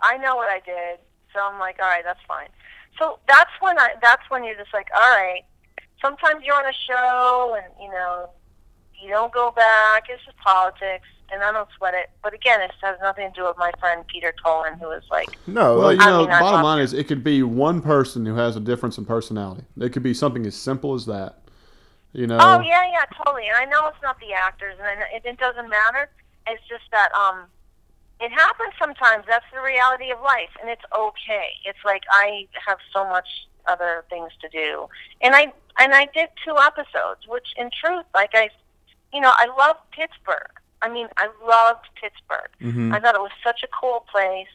I 0.00 0.18
know 0.18 0.36
what 0.36 0.50
I 0.50 0.60
did, 0.60 0.98
so 1.32 1.40
I'm 1.40 1.58
like, 1.58 1.78
all 1.80 1.88
right, 1.88 2.04
that's 2.04 2.20
fine. 2.28 2.48
So 2.98 3.18
that's 3.26 3.50
when 3.60 3.78
I. 3.78 3.94
That's 4.02 4.28
when 4.28 4.44
you're 4.44 4.56
just 4.56 4.74
like, 4.74 4.88
all 4.94 5.00
right. 5.16 5.42
Sometimes 6.02 6.44
you're 6.44 6.54
on 6.56 6.66
a 6.66 6.72
show, 6.72 7.56
and 7.62 7.72
you 7.80 7.90
know, 7.90 8.28
you 9.04 9.10
don't 9.10 9.32
go 9.32 9.50
back. 9.50 10.04
It's 10.08 10.24
just 10.24 10.36
politics, 10.38 11.06
and 11.30 11.42
I 11.42 11.52
don't 11.52 11.68
sweat 11.76 11.94
it. 11.94 12.10
But 12.22 12.34
again, 12.34 12.60
it 12.60 12.72
has 12.82 12.96
nothing 13.02 13.28
to 13.30 13.34
do 13.40 13.46
with 13.46 13.56
my 13.58 13.70
friend 13.78 14.04
Peter 14.06 14.34
Tolan, 14.44 14.78
who 14.78 14.86
was 14.86 15.02
like, 15.10 15.28
No, 15.46 15.78
Well, 15.78 15.92
you 15.92 16.00
I 16.00 16.06
know, 16.06 16.20
mean, 16.22 16.30
I 16.30 16.40
bottom 16.40 16.62
line 16.62 16.80
is 16.80 16.92
it 16.92 17.04
could 17.08 17.22
be 17.22 17.42
one 17.42 17.80
person 17.82 18.24
who 18.26 18.34
has 18.36 18.56
a 18.56 18.60
difference 18.60 18.98
in 18.98 19.04
personality. 19.04 19.64
It 19.78 19.90
could 19.92 20.02
be 20.02 20.14
something 20.14 20.46
as 20.46 20.56
simple 20.56 20.94
as 20.94 21.06
that. 21.06 21.38
You 22.12 22.26
know. 22.28 22.38
Oh 22.40 22.60
yeah, 22.60 22.84
yeah, 22.92 23.04
totally. 23.24 23.48
And 23.48 23.56
I 23.56 23.64
know 23.64 23.88
it's 23.88 24.02
not 24.02 24.18
the 24.20 24.32
actors, 24.32 24.76
and 24.78 24.86
I 24.86 24.94
know, 24.94 25.06
it, 25.12 25.22
it 25.24 25.36
doesn't 25.38 25.68
matter. 25.68 26.08
It's 26.46 26.62
just 26.68 26.84
that 26.92 27.10
um, 27.12 27.46
it 28.20 28.30
happens 28.30 28.72
sometimes. 28.78 29.24
That's 29.26 29.44
the 29.52 29.60
reality 29.60 30.12
of 30.12 30.20
life, 30.20 30.50
and 30.60 30.70
it's 30.70 30.84
okay. 30.96 31.48
It's 31.64 31.78
like 31.84 32.02
I 32.12 32.46
have 32.66 32.78
so 32.92 33.04
much 33.08 33.26
other 33.66 34.04
things 34.10 34.30
to 34.42 34.48
do, 34.48 34.86
and 35.22 35.34
I 35.34 35.52
and 35.80 35.92
I 35.92 36.06
did 36.14 36.28
two 36.46 36.54
episodes, 36.56 37.26
which 37.26 37.48
in 37.56 37.68
truth, 37.82 38.04
like 38.14 38.30
I, 38.34 38.50
you 39.14 39.20
know, 39.20 39.32
I 39.34 39.46
loved 39.56 39.80
Pittsburgh. 39.92 40.50
I 40.82 40.88
mean, 40.90 41.06
I 41.16 41.28
loved 41.46 41.86
Pittsburgh. 42.00 42.50
mhm. 42.60 42.94
I 42.94 43.00
thought 43.00 43.14
it 43.14 43.20
was 43.20 43.30
such 43.42 43.62
a 43.62 43.68
cool 43.80 44.04
place, 44.12 44.48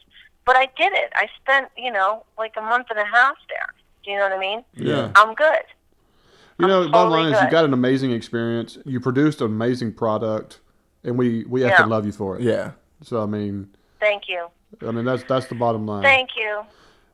but 0.44 0.54
I 0.56 0.66
did 0.76 0.92
it. 0.92 1.10
I 1.14 1.26
spent, 1.42 1.68
you 1.76 1.90
know, 1.90 2.24
like 2.38 2.54
a 2.56 2.60
month 2.60 2.86
and 2.90 2.98
a 2.98 3.04
half 3.04 3.36
there. 3.48 3.74
Do 4.04 4.10
you 4.12 4.18
know 4.18 4.24
what 4.24 4.32
I 4.32 4.38
mean? 4.38 4.64
Yeah. 4.74 5.10
I'm 5.16 5.34
good. 5.34 5.62
You 6.58 6.66
know, 6.68 6.82
I'm 6.84 6.90
bottom 6.90 7.10
totally 7.10 7.30
line 7.30 7.32
is 7.34 7.42
you 7.42 7.50
got 7.50 7.64
an 7.64 7.72
amazing 7.72 8.12
experience. 8.12 8.78
You 8.84 9.00
produced 9.00 9.40
an 9.40 9.46
amazing 9.46 9.94
product, 9.94 10.60
and 11.04 11.16
we 11.18 11.44
we 11.46 11.62
have 11.62 11.70
Yeah. 11.70 11.76
to 11.78 11.86
love 11.86 12.04
you 12.06 12.12
for 12.12 12.36
it. 12.36 12.42
yeah. 12.42 12.72
So 13.02 13.22
I 13.22 13.26
mean, 13.26 13.68
Thank 13.98 14.28
you. 14.28 14.46
I 14.86 14.90
mean 14.92 15.04
that's 15.06 15.24
that's 15.24 15.46
the 15.46 15.54
bottom 15.54 15.86
line. 15.86 16.02
Thank 16.02 16.30
you. 16.36 16.62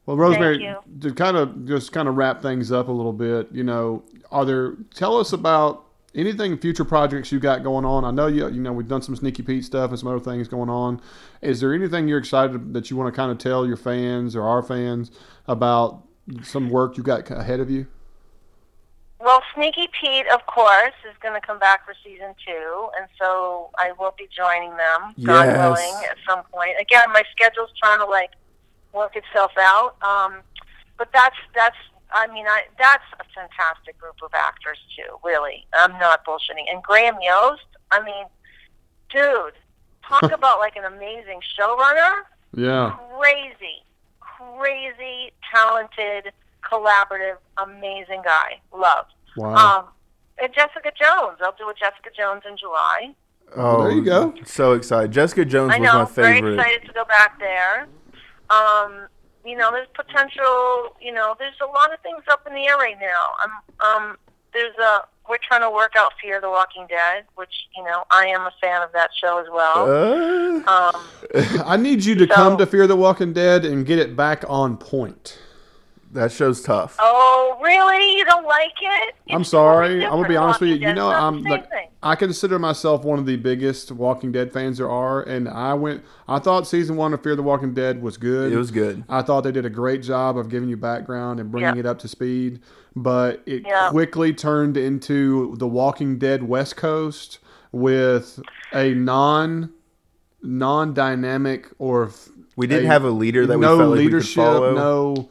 Well, 0.04 0.16
Rosemary, 0.16 0.62
you. 0.62 0.76
to 1.00 1.12
kind 1.14 1.36
of 1.36 1.64
just 1.66 1.92
kind 1.92 2.06
of 2.08 2.16
wrap 2.16 2.40
things 2.42 2.70
up 2.70 2.86
a 2.88 2.92
little 2.92 3.12
bit, 3.12 3.48
you 3.52 3.64
know, 3.64 4.02
are 4.30 4.44
there? 4.44 4.74
Tell 4.94 5.16
us 5.16 5.32
about 5.32 5.85
anything 6.16 6.56
future 6.58 6.84
projects 6.84 7.30
you 7.30 7.38
got 7.38 7.62
going 7.62 7.84
on. 7.84 8.04
I 8.04 8.10
know 8.10 8.26
you, 8.26 8.48
you 8.48 8.60
know, 8.60 8.72
we've 8.72 8.88
done 8.88 9.02
some 9.02 9.14
Sneaky 9.14 9.42
Pete 9.42 9.64
stuff 9.64 9.90
and 9.90 9.98
some 9.98 10.08
other 10.08 10.18
things 10.18 10.48
going 10.48 10.70
on. 10.70 11.00
Is 11.42 11.60
there 11.60 11.72
anything 11.72 12.08
you're 12.08 12.18
excited 12.18 12.72
that 12.72 12.90
you 12.90 12.96
want 12.96 13.12
to 13.12 13.16
kind 13.16 13.30
of 13.30 13.38
tell 13.38 13.66
your 13.66 13.76
fans 13.76 14.34
or 14.34 14.42
our 14.42 14.62
fans 14.62 15.10
about 15.46 16.02
some 16.42 16.70
work 16.70 16.96
you 16.96 17.02
got 17.02 17.30
ahead 17.30 17.60
of 17.60 17.70
you? 17.70 17.86
Well, 19.20 19.42
Sneaky 19.54 19.88
Pete, 20.00 20.26
of 20.32 20.44
course, 20.46 20.94
is 21.08 21.16
going 21.20 21.34
to 21.34 21.44
come 21.44 21.58
back 21.58 21.86
for 21.86 21.94
season 22.04 22.34
two, 22.46 22.88
and 22.98 23.08
so 23.18 23.70
I 23.78 23.92
will 23.98 24.14
be 24.16 24.28
joining 24.36 24.70
them, 24.70 25.14
God 25.24 25.48
willing, 25.48 26.04
at 26.04 26.16
some 26.28 26.44
point. 26.52 26.72
Again, 26.80 27.10
my 27.12 27.22
schedule's 27.32 27.70
trying 27.82 27.98
to 27.98 28.04
like 28.04 28.30
work 28.92 29.16
itself 29.16 29.52
out, 29.58 29.96
um, 30.02 30.42
but 30.98 31.08
that's 31.12 31.36
that's. 31.54 31.76
I 32.12 32.26
mean, 32.28 32.46
I 32.46 32.62
that's 32.78 33.04
a 33.20 33.24
fantastic 33.34 33.98
group 33.98 34.16
of 34.22 34.30
actors 34.34 34.78
too. 34.96 35.16
Really, 35.24 35.66
I'm 35.74 35.92
not 35.98 36.24
bullshitting. 36.24 36.72
And 36.72 36.82
Graham 36.82 37.16
Yost, 37.22 37.66
I 37.90 38.02
mean, 38.02 38.26
dude, 39.10 39.54
talk 40.08 40.22
about 40.32 40.58
like 40.58 40.76
an 40.76 40.84
amazing 40.84 41.40
showrunner 41.58 42.22
Yeah. 42.54 42.96
crazy, 43.18 43.82
crazy, 44.20 45.32
talented, 45.52 46.32
collaborative, 46.62 47.36
amazing 47.58 48.22
guy. 48.24 48.60
Love. 48.72 49.06
Wow. 49.36 49.78
Um, 49.78 49.84
and 50.42 50.52
Jessica 50.52 50.92
Jones. 50.98 51.38
I'll 51.40 51.54
do 51.58 51.68
a 51.68 51.74
Jessica 51.74 52.10
Jones 52.16 52.42
in 52.48 52.56
July. 52.56 53.14
Oh, 53.54 53.84
there 53.84 53.92
you 53.92 54.04
go. 54.04 54.34
So 54.44 54.72
excited. 54.72 55.12
Jessica 55.12 55.44
Jones 55.44 55.72
is 55.74 55.80
my 55.80 55.86
favorite. 55.86 55.88
I 55.88 56.00
was 56.00 56.16
know. 56.16 56.22
my 56.22 56.32
Very 56.40 56.54
excited 56.56 56.86
to 56.88 56.92
go 56.92 57.04
back 57.04 57.38
there. 57.38 57.86
Um, 58.50 59.08
you 59.46 59.56
know, 59.56 59.70
there's 59.70 59.88
potential. 59.94 60.96
You 61.00 61.12
know, 61.12 61.34
there's 61.38 61.54
a 61.62 61.66
lot 61.66 61.92
of 61.92 62.00
things 62.00 62.22
up 62.30 62.46
in 62.46 62.54
the 62.54 62.66
air 62.66 62.76
right 62.76 62.98
now. 63.00 63.22
I'm. 63.42 63.52
Um, 64.10 64.16
there's 64.52 64.76
a. 64.78 65.00
We're 65.28 65.38
trying 65.42 65.62
to 65.62 65.70
work 65.70 65.94
out 65.98 66.12
Fear 66.22 66.40
the 66.40 66.48
Walking 66.48 66.86
Dead, 66.88 67.24
which 67.34 67.52
you 67.76 67.82
know 67.82 68.04
I 68.12 68.26
am 68.26 68.42
a 68.42 68.52
fan 68.60 68.80
of 68.82 68.92
that 68.92 69.10
show 69.20 69.38
as 69.38 69.46
well. 69.52 69.90
Uh, 69.90 70.92
Um, 70.94 71.62
I 71.66 71.76
need 71.76 72.04
you 72.04 72.14
to 72.16 72.26
So- 72.28 72.34
come 72.34 72.56
to 72.58 72.66
Fear 72.66 72.86
the 72.86 72.96
Walking 72.96 73.32
Dead 73.32 73.64
and 73.64 73.84
get 73.84 73.98
it 73.98 74.14
back 74.16 74.44
on 74.48 74.76
point. 74.76 75.38
That 76.16 76.32
show's 76.32 76.60
tough. 76.62 76.96
oh, 76.98 77.58
really? 77.62 78.16
You 78.18 78.24
don't 78.24 78.44
like 78.46 78.72
it? 78.80 79.14
I'm 79.30 79.44
sorry. 79.44 80.04
I'm 80.04 80.10
gonna 80.10 80.22
be 80.22 80.34
different. 80.34 80.38
honest 80.44 80.60
with 80.60 80.68
you. 80.70 80.74
Walking 80.76 80.88
You 80.88 80.94
know, 80.94 81.08
I'm 81.10 81.42
like. 81.44 81.66
I 82.02 82.14
consider 82.14 82.58
myself 82.58 83.04
one 83.04 83.18
of 83.18 83.26
the 83.26 83.36
biggest 83.36 83.90
Walking 83.90 84.30
Dead 84.30 84.52
fans 84.52 84.78
there 84.78 84.90
are, 84.90 85.22
and 85.22 85.48
I 85.48 85.74
went. 85.74 86.04
I 86.28 86.38
thought 86.38 86.66
season 86.66 86.96
one 86.96 87.12
of 87.14 87.22
Fear 87.22 87.36
the 87.36 87.42
Walking 87.42 87.74
Dead 87.74 88.00
was 88.02 88.16
good. 88.16 88.52
It 88.52 88.56
was 88.56 88.70
good. 88.70 89.02
I 89.08 89.22
thought 89.22 89.42
they 89.42 89.52
did 89.52 89.64
a 89.66 89.70
great 89.70 90.02
job 90.02 90.36
of 90.38 90.48
giving 90.48 90.68
you 90.68 90.76
background 90.76 91.40
and 91.40 91.50
bringing 91.50 91.74
Yeah. 91.74 91.80
it 91.80 91.86
up 91.86 91.98
to 92.00 92.08
speed, 92.08 92.60
but 92.94 93.42
it 93.46 93.62
Yeah. 93.66 93.88
quickly 93.90 94.32
turned 94.32 94.76
into 94.76 95.56
the 95.58 95.66
Walking 95.66 96.18
Dead 96.18 96.42
West 96.44 96.76
Coast 96.76 97.38
with 97.72 98.40
a 98.72 98.94
non 98.94 99.70
non 100.42 100.94
dynamic 100.94 101.68
or 101.78 102.10
We 102.54 102.66
didn't 102.68 102.86
have 102.86 103.04
a 103.04 103.10
leader 103.10 103.46
that 103.46 103.58
we 103.58 103.62
no 103.66 103.78
felt 103.78 103.90
like 103.90 103.98
leadership, 103.98 104.36
we 104.38 104.44
could 104.44 104.52
follow. 104.52 104.74
no. 104.74 105.28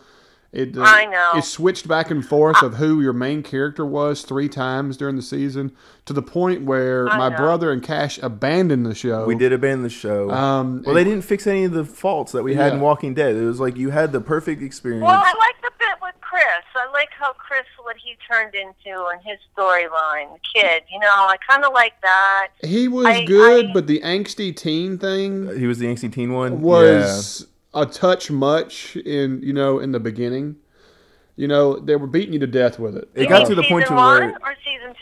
It, 0.55 0.77
uh, 0.77 0.83
I 0.85 1.05
know. 1.05 1.31
It 1.35 1.43
switched 1.43 1.85
back 1.87 2.09
and 2.09 2.25
forth 2.25 2.63
of 2.63 2.75
who 2.75 3.01
your 3.01 3.11
main 3.11 3.43
character 3.43 3.85
was 3.85 4.21
three 4.21 4.47
times 4.47 4.95
during 4.95 5.17
the 5.17 5.21
season 5.21 5.73
to 6.05 6.13
the 6.13 6.21
point 6.21 6.61
where 6.63 7.09
I 7.09 7.17
my 7.17 7.29
know. 7.29 7.35
brother 7.35 7.71
and 7.73 7.83
Cash 7.83 8.19
abandoned 8.23 8.85
the 8.85 8.95
show. 8.95 9.25
We 9.25 9.35
did 9.35 9.51
abandon 9.51 9.83
the 9.83 9.89
show. 9.89 10.31
Um, 10.31 10.81
well, 10.85 10.95
they 10.95 11.03
didn't 11.03 11.23
fix 11.23 11.45
any 11.45 11.65
of 11.65 11.73
the 11.73 11.83
faults 11.83 12.31
that 12.31 12.43
we 12.43 12.55
had 12.55 12.71
in 12.73 12.79
Walking 12.79 13.13
Dead. 13.13 13.35
It 13.35 13.43
was 13.43 13.59
like 13.59 13.75
you 13.75 13.89
had 13.89 14.13
the 14.13 14.21
perfect 14.21 14.61
experience. 14.61 15.03
Well, 15.03 15.11
I 15.21 15.33
like 15.37 15.61
the 15.61 15.71
bit 15.77 15.97
with 16.01 16.15
Chris. 16.21 16.43
I 16.75 16.89
like 16.93 17.09
how 17.19 17.33
Chris, 17.33 17.65
what 17.83 17.97
he 17.97 18.15
turned 18.31 18.55
into 18.55 19.05
and 19.07 19.21
his 19.25 19.37
storyline, 19.57 20.33
the 20.33 20.39
kid. 20.61 20.83
You 20.89 20.99
know, 20.99 21.07
I 21.09 21.35
kind 21.49 21.65
of 21.65 21.73
like 21.73 21.99
that. 22.01 22.49
He 22.63 22.87
was 22.87 23.07
I- 23.07 23.25
good, 23.25 23.65
I- 23.71 23.73
but 23.73 23.87
the 23.87 23.99
angsty 24.05 24.55
teen 24.55 24.97
thing 24.97 25.57
he 25.59 25.67
was 25.67 25.79
the 25.79 25.87
angsty 25.87 26.13
teen 26.13 26.31
one. 26.31 26.61
was 26.61 27.45
a 27.75 27.85
touch 27.85 28.31
much 28.31 28.95
in 28.95 29.41
you 29.43 29.53
know 29.53 29.79
in 29.79 29.91
the 29.91 29.99
beginning. 29.99 30.55
You 31.35 31.47
know 31.47 31.77
they 31.77 31.95
were 31.95 32.07
beating 32.07 32.33
you 32.33 32.39
to 32.39 32.47
death 32.47 32.79
with 32.79 32.95
it. 32.95 33.09
It 33.13 33.23
You 33.23 33.29
got 33.29 33.39
mean 33.39 33.49
to 33.49 33.55
the 33.55 33.63
point 33.63 33.85
season 33.85 33.97
to 33.97 34.01
one 34.01 34.21
where 34.21 34.31
or 34.31 34.55
season 34.63 34.95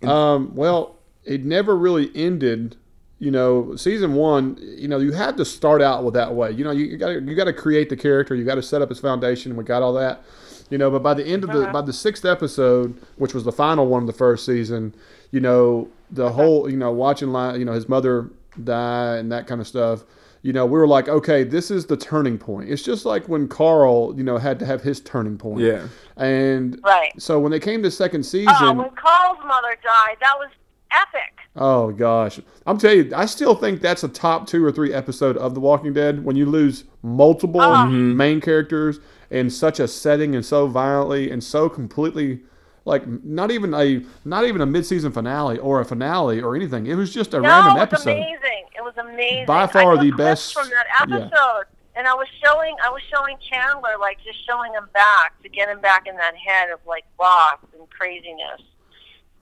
two. 0.00 0.08
Um, 0.08 0.54
well, 0.54 0.96
it 1.24 1.44
never 1.44 1.76
really 1.76 2.10
ended. 2.14 2.76
You 3.18 3.30
know, 3.30 3.76
season 3.76 4.14
one. 4.14 4.58
You 4.60 4.88
know, 4.88 4.98
you 4.98 5.12
had 5.12 5.36
to 5.36 5.44
start 5.44 5.82
out 5.82 6.04
with 6.04 6.14
that 6.14 6.34
way. 6.34 6.50
You 6.52 6.64
know, 6.64 6.70
you 6.70 6.96
got 6.96 7.08
to 7.08 7.20
you 7.20 7.34
got 7.34 7.44
to 7.44 7.52
create 7.52 7.88
the 7.88 7.96
character. 7.96 8.34
You 8.34 8.44
got 8.44 8.56
to 8.56 8.62
set 8.62 8.82
up 8.82 8.88
his 8.88 9.00
foundation. 9.00 9.56
We 9.56 9.64
got 9.64 9.82
all 9.82 9.92
that. 9.94 10.24
You 10.70 10.78
know, 10.78 10.90
but 10.90 11.02
by 11.02 11.14
the 11.14 11.24
end 11.24 11.44
of 11.44 11.50
the 11.50 11.66
by 11.66 11.82
the 11.82 11.92
sixth 11.92 12.24
episode, 12.24 12.98
which 13.16 13.34
was 13.34 13.44
the 13.44 13.52
final 13.52 13.86
one 13.86 14.02
of 14.02 14.06
the 14.06 14.12
first 14.12 14.46
season, 14.46 14.94
you 15.30 15.40
know, 15.40 15.88
the 16.10 16.32
whole 16.32 16.70
you 16.70 16.76
know 16.76 16.90
watching 16.90 17.32
li- 17.32 17.58
you 17.58 17.64
know 17.64 17.72
his 17.72 17.88
mother 17.88 18.30
die 18.62 19.16
and 19.16 19.30
that 19.30 19.46
kind 19.46 19.60
of 19.60 19.66
stuff. 19.66 20.04
You 20.42 20.52
know, 20.52 20.66
we 20.66 20.72
were 20.72 20.88
like, 20.88 21.08
okay, 21.08 21.44
this 21.44 21.70
is 21.70 21.86
the 21.86 21.96
turning 21.96 22.36
point. 22.36 22.68
It's 22.68 22.82
just 22.82 23.04
like 23.04 23.28
when 23.28 23.46
Carl, 23.46 24.12
you 24.16 24.24
know, 24.24 24.38
had 24.38 24.58
to 24.58 24.66
have 24.66 24.82
his 24.82 25.00
turning 25.00 25.38
point. 25.38 25.60
Yeah. 25.60 25.86
And 26.16 26.78
Right. 26.84 27.12
so 27.16 27.38
when 27.38 27.52
they 27.52 27.60
came 27.60 27.82
to 27.84 27.90
second 27.92 28.24
season, 28.24 28.52
Oh, 28.60 28.72
when 28.72 28.90
Carl's 28.90 29.38
mother 29.46 29.76
died, 29.82 30.16
that 30.20 30.34
was 30.38 30.48
epic. 30.90 31.38
Oh 31.54 31.92
gosh, 31.92 32.40
I'm 32.66 32.76
telling 32.78 33.06
you, 33.06 33.12
I 33.14 33.26
still 33.26 33.54
think 33.54 33.80
that's 33.82 34.02
a 34.04 34.08
top 34.08 34.46
two 34.46 34.64
or 34.64 34.72
three 34.72 34.92
episode 34.92 35.36
of 35.36 35.54
The 35.54 35.60
Walking 35.60 35.92
Dead 35.92 36.24
when 36.24 36.34
you 36.34 36.46
lose 36.46 36.84
multiple 37.02 37.60
Ah. 37.60 37.86
main 37.86 38.40
characters 38.40 38.98
in 39.30 39.48
such 39.48 39.78
a 39.78 39.86
setting 39.86 40.34
and 40.34 40.44
so 40.44 40.66
violently 40.66 41.30
and 41.30 41.42
so 41.44 41.68
completely 41.68 42.40
like 42.84 43.06
not 43.24 43.50
even 43.52 43.72
a 43.74 44.02
not 44.24 44.44
even 44.44 44.60
a 44.60 44.66
mid-season 44.66 45.12
finale 45.12 45.56
or 45.58 45.80
a 45.80 45.84
finale 45.84 46.40
or 46.40 46.56
anything. 46.56 46.86
It 46.86 46.94
was 46.96 47.12
just 47.14 47.32
a 47.32 47.40
no, 47.40 47.48
random 47.48 47.72
it 47.72 47.74
was 47.74 47.82
episode. 47.82 48.10
amazing. 48.16 48.38
It 48.82 48.96
was 48.96 48.96
amazing. 48.98 49.46
By 49.46 49.66
far 49.66 49.96
the 49.96 50.10
best- 50.10 50.52
from 50.52 50.68
that 50.70 50.86
yeah. 51.08 51.16
episode. 51.16 51.66
And 51.94 52.08
I 52.08 52.14
was 52.14 52.26
showing, 52.42 52.74
I 52.84 52.88
was 52.88 53.02
showing 53.12 53.36
Chandler, 53.50 53.98
like 54.00 54.16
just 54.24 54.38
showing 54.48 54.72
him 54.72 54.88
back 54.94 55.40
to 55.42 55.48
get 55.48 55.68
him 55.68 55.80
back 55.80 56.06
in 56.06 56.16
that 56.16 56.34
head 56.34 56.70
of 56.70 56.80
like 56.86 57.04
loss 57.20 57.58
and 57.78 57.88
craziness. 57.90 58.62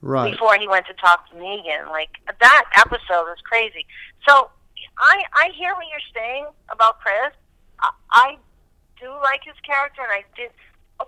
Right. 0.01 0.31
before 0.31 0.57
he 0.57 0.67
went 0.67 0.87
to 0.87 0.93
talk 0.93 1.29
to 1.29 1.35
Negan. 1.35 1.89
Like 1.89 2.09
that 2.27 2.65
episode 2.75 3.29
was 3.29 3.37
crazy. 3.45 3.85
So 4.27 4.49
I 4.97 5.23
I 5.33 5.49
hear 5.55 5.73
what 5.75 5.85
you're 5.89 6.11
saying 6.13 6.47
about 6.69 6.99
Chris. 6.99 7.33
I, 7.79 7.89
I 8.11 8.37
do 8.99 9.09
like 9.21 9.41
his 9.45 9.57
character, 9.65 10.01
and 10.01 10.11
I 10.11 10.25
did. 10.35 10.49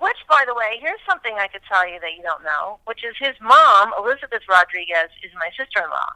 Which, 0.01 0.17
by 0.27 0.43
the 0.47 0.55
way, 0.55 0.81
here's 0.81 1.01
something 1.07 1.37
I 1.37 1.47
could 1.47 1.61
tell 1.69 1.87
you 1.87 1.99
that 2.01 2.17
you 2.17 2.23
don't 2.23 2.43
know, 2.43 2.79
which 2.85 3.03
is 3.05 3.13
his 3.19 3.37
mom, 3.39 3.93
Elizabeth 3.97 4.41
Rodriguez, 4.49 5.13
is 5.21 5.29
my 5.37 5.53
sister-in-law. 5.53 6.13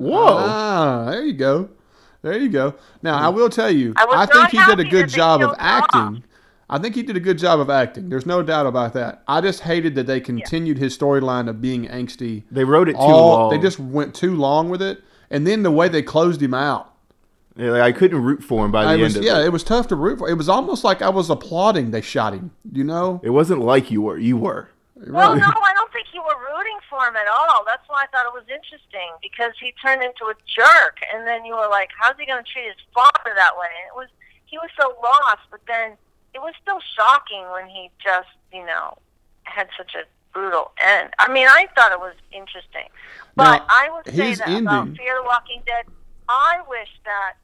Whoa. 0.00 0.36
Ah, 0.38 1.10
there 1.10 1.22
you 1.22 1.34
go. 1.34 1.68
There 2.22 2.38
you 2.38 2.48
go. 2.48 2.74
Now 3.02 3.18
I 3.18 3.28
will 3.28 3.48
tell 3.50 3.70
you, 3.70 3.92
I 3.96 4.06
I 4.10 4.26
think 4.26 4.48
he 4.50 4.64
did 4.64 4.80
a 4.80 4.84
good 4.84 5.08
job 5.08 5.42
of 5.42 5.48
killed 5.48 5.58
her 5.60 5.62
off. 5.62 5.84
acting. 5.94 6.24
I 6.68 6.78
think 6.78 6.94
he 6.94 7.02
did 7.02 7.16
a 7.16 7.20
good 7.20 7.36
job 7.38 7.60
of 7.60 7.68
acting. 7.68 8.08
There's 8.08 8.26
no 8.26 8.42
doubt 8.42 8.66
about 8.66 8.92
that. 8.94 9.22
I 9.26 9.40
just 9.40 9.60
hated 9.60 9.94
that 9.96 10.06
they 10.06 10.20
continued 10.20 10.78
his 10.78 10.96
storyline 10.96 11.48
of 11.48 11.60
being 11.60 11.86
angsty. 11.88 12.44
They 12.50 12.64
wrote 12.64 12.88
it 12.88 12.92
too 12.92 12.98
all- 12.98 13.38
long. 13.38 13.50
They 13.50 13.58
just 13.58 13.78
went 13.80 14.14
too 14.14 14.34
long 14.36 14.70
with 14.70 14.80
it, 14.80 15.02
and 15.30 15.46
then 15.46 15.62
the 15.64 15.70
way 15.70 15.88
they 15.88 16.02
closed 16.02 16.40
him 16.42 16.54
out. 16.54 16.94
Yeah, 17.56 17.72
like, 17.72 17.82
I 17.82 17.92
couldn't 17.92 18.22
root 18.22 18.42
for 18.44 18.64
him 18.64 18.70
by 18.72 18.84
the 18.84 18.90
I 18.90 18.92
end 18.94 19.02
was, 19.02 19.16
of 19.16 19.24
yeah, 19.24 19.40
it. 19.40 19.46
it 19.46 19.52
was 19.52 19.64
tough 19.64 19.88
to 19.88 19.96
root 19.96 20.18
for. 20.18 20.28
It 20.30 20.34
was 20.34 20.48
almost 20.48 20.84
like 20.84 21.02
I 21.02 21.10
was 21.10 21.28
applauding 21.28 21.90
they 21.90 22.00
shot 22.00 22.32
him. 22.32 22.52
You 22.72 22.84
know? 22.84 23.20
It 23.24 23.30
wasn't 23.30 23.60
like 23.62 23.90
you 23.90 24.00
were. 24.02 24.16
You 24.16 24.36
were. 24.38 24.68
Well, 24.96 25.34
no, 25.34 25.42
I 25.44 25.72
don't 25.74 25.92
think 25.92 26.06
you 26.14 26.22
were 26.22 26.56
rooting 26.56 26.78
for 27.00 27.08
him 27.08 27.16
at 27.16 27.28
all. 27.28 27.64
That's 27.64 27.86
why 27.88 28.04
I 28.04 28.06
thought 28.12 28.26
it 28.26 28.32
was 28.36 28.44
interesting 28.48 29.10
because 29.22 29.52
he 29.60 29.72
turned 29.80 30.02
into 30.02 30.28
a 30.28 30.36
jerk, 30.44 31.00
and 31.12 31.26
then 31.26 31.44
you 31.44 31.54
were 31.56 31.68
like, 31.68 31.90
"How's 31.98 32.16
he 32.18 32.26
going 32.26 32.42
to 32.44 32.50
treat 32.50 32.66
his 32.66 32.76
father 32.94 33.32
that 33.34 33.56
way?" 33.56 33.68
And 33.80 33.88
it 33.88 33.96
was 33.96 34.08
he 34.46 34.58
was 34.58 34.70
so 34.78 34.94
lost, 35.02 35.42
but 35.50 35.60
then 35.66 35.96
it 36.34 36.40
was 36.40 36.54
still 36.60 36.80
shocking 36.96 37.48
when 37.50 37.68
he 37.68 37.90
just, 38.02 38.28
you 38.52 38.64
know, 38.66 38.98
had 39.44 39.68
such 39.76 39.94
a 39.94 40.04
brutal 40.32 40.72
end. 40.82 41.10
I 41.18 41.32
mean, 41.32 41.46
I 41.48 41.66
thought 41.74 41.92
it 41.92 42.00
was 42.00 42.14
interesting, 42.32 42.88
but 43.36 43.58
Now, 43.58 43.66
I 43.68 43.90
would 43.90 44.06
say 44.14 44.34
that 44.34 44.48
about 44.60 44.86
ending- 44.86 44.96
Fear 44.96 45.16
the 45.16 45.22
Walking 45.24 45.62
Dead. 45.66 45.86
I 46.28 46.60
wish 46.68 46.88
that 47.04 47.34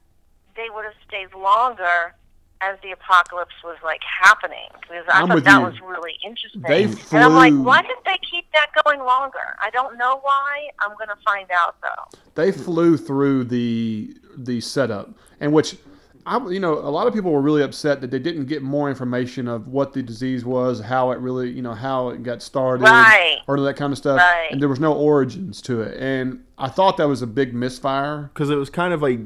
they 0.55 0.69
would 0.69 0.85
have 0.85 0.95
stayed 1.05 1.33
longer 1.33 2.15
as 2.61 2.77
the 2.81 2.91
apocalypse 2.91 3.53
was 3.63 3.77
like 3.83 4.01
happening 4.23 4.67
because 4.81 5.05
I 5.11 5.21
I'm 5.21 5.27
thought 5.27 5.43
that 5.43 5.59
you. 5.59 5.65
was 5.65 5.79
really 5.81 6.13
interesting. 6.25 6.61
They 6.61 6.83
and 6.83 7.23
I'm 7.23 7.33
like, 7.35 7.53
flew- 7.53 7.63
why 7.63 7.81
did 7.81 7.97
they 8.05 8.17
keep 8.29 8.45
that 8.53 8.67
going 8.83 8.99
longer? 8.99 9.55
I 9.61 9.69
don't 9.69 9.97
know 9.97 10.19
why. 10.21 10.67
I'm 10.79 10.95
going 10.97 11.09
to 11.09 11.23
find 11.25 11.47
out 11.51 11.75
though. 11.81 12.19
they 12.35 12.51
flew 12.51 12.97
through 12.97 13.45
the 13.45 14.15
the 14.37 14.61
setup, 14.61 15.11
and 15.39 15.53
which 15.53 15.77
I, 16.25 16.45
you 16.49 16.59
know, 16.59 16.73
a 16.73 16.91
lot 16.91 17.07
of 17.07 17.13
people 17.13 17.31
were 17.31 17.41
really 17.41 17.63
upset 17.63 18.01
that 18.01 18.11
they 18.11 18.19
didn't 18.19 18.47
get 18.47 18.61
more 18.61 18.89
information 18.89 19.47
of 19.47 19.69
what 19.69 19.93
the 19.93 20.03
disease 20.03 20.43
was, 20.43 20.81
how 20.81 21.11
it 21.11 21.19
really, 21.19 21.49
you 21.49 21.61
know, 21.61 21.73
how 21.73 22.09
it 22.09 22.21
got 22.21 22.41
started, 22.41 22.83
Right. 22.83 23.37
or 23.47 23.57
that 23.61 23.75
kind 23.77 23.93
of 23.93 23.97
stuff, 23.97 24.17
Right. 24.19 24.49
and 24.51 24.59
there 24.61 24.67
was 24.67 24.79
no 24.79 24.91
origins 24.93 25.61
to 25.63 25.81
it, 25.83 25.97
and 25.97 26.43
I 26.57 26.67
thought 26.67 26.97
that 26.97 27.07
was 27.07 27.21
a 27.21 27.27
big 27.27 27.53
misfire. 27.53 28.29
because 28.33 28.49
it 28.49 28.55
was 28.55 28.69
kind 28.69 28.93
of 28.93 29.01
like 29.01 29.19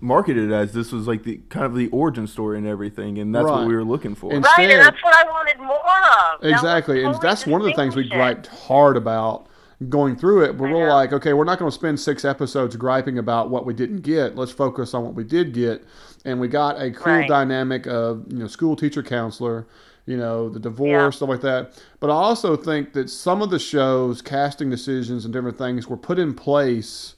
marketed 0.00 0.50
as 0.52 0.72
this 0.72 0.92
was 0.92 1.06
like 1.06 1.22
the 1.24 1.40
kind 1.50 1.66
of 1.66 1.74
the 1.74 1.88
origin 1.88 2.26
story 2.26 2.58
and 2.58 2.66
everything, 2.66 3.18
and 3.18 3.34
that's 3.34 3.44
Right. 3.44 3.58
what 3.58 3.66
we 3.66 3.74
were 3.74 3.84
looking 3.84 4.14
for. 4.14 4.32
And- 4.32 4.44
Right, 4.56 4.70
and 4.70 4.80
that's 4.80 5.02
what 5.02 5.14
I 5.14 5.24
wanted 5.30 5.58
more 5.58 5.76
of. 5.76 6.40
That 6.40 6.42
was 6.42 6.52
Exactly, 6.52 7.04
and 7.04 7.14
that's 7.20 7.46
one 7.46 7.60
of 7.60 7.66
the 7.66 7.74
things 7.74 7.94
we 7.94 8.02
distinguishing. 8.04 8.34
griped 8.34 8.46
hard 8.66 8.96
about 8.96 9.46
going 9.88 10.14
through 10.16 10.44
it. 10.44 10.58
But 10.58 10.70
we're 10.70 10.88
like, 10.90 11.12
okay, 11.12 11.32
we're 11.32 11.44
not 11.44 11.58
going 11.58 11.70
to 11.70 11.74
spend 11.74 11.98
six 11.98 12.24
episodes 12.24 12.76
griping 12.76 13.18
about 13.18 13.48
what 13.50 13.64
we 13.64 13.72
didn't 13.74 14.00
get. 14.02 14.36
Let's 14.36 14.52
focus 14.52 14.92
on 14.94 15.04
what 15.04 15.14
we 15.14 15.24
did 15.24 15.52
get, 15.54 15.84
and 16.24 16.38
we 16.40 16.48
got 16.48 16.80
a 16.80 16.90
cool 16.90 17.12
Right. 17.14 17.28
dynamic 17.28 17.86
of 17.86 18.24
you 18.30 18.38
know 18.38 18.46
school 18.46 18.76
teacher 18.76 19.02
counselor, 19.02 19.66
you 20.06 20.16
know 20.16 20.48
the 20.48 20.58
divorce 20.60 20.90
Yeah. 21.14 21.16
stuff 21.16 21.28
like 21.30 21.40
that. 21.42 21.72
But 21.98 22.10
I 22.10 22.14
also 22.14 22.56
think 22.56 22.92
that 22.94 23.08
some 23.10 23.40
of 23.42 23.50
the 23.50 23.58
shows 23.58 24.20
casting 24.22 24.68
decisions 24.70 25.24
and 25.24 25.32
different 25.32 25.56
things 25.58 25.88
were 25.88 25.96
put 25.96 26.18
in 26.18 26.34
place 26.34 27.14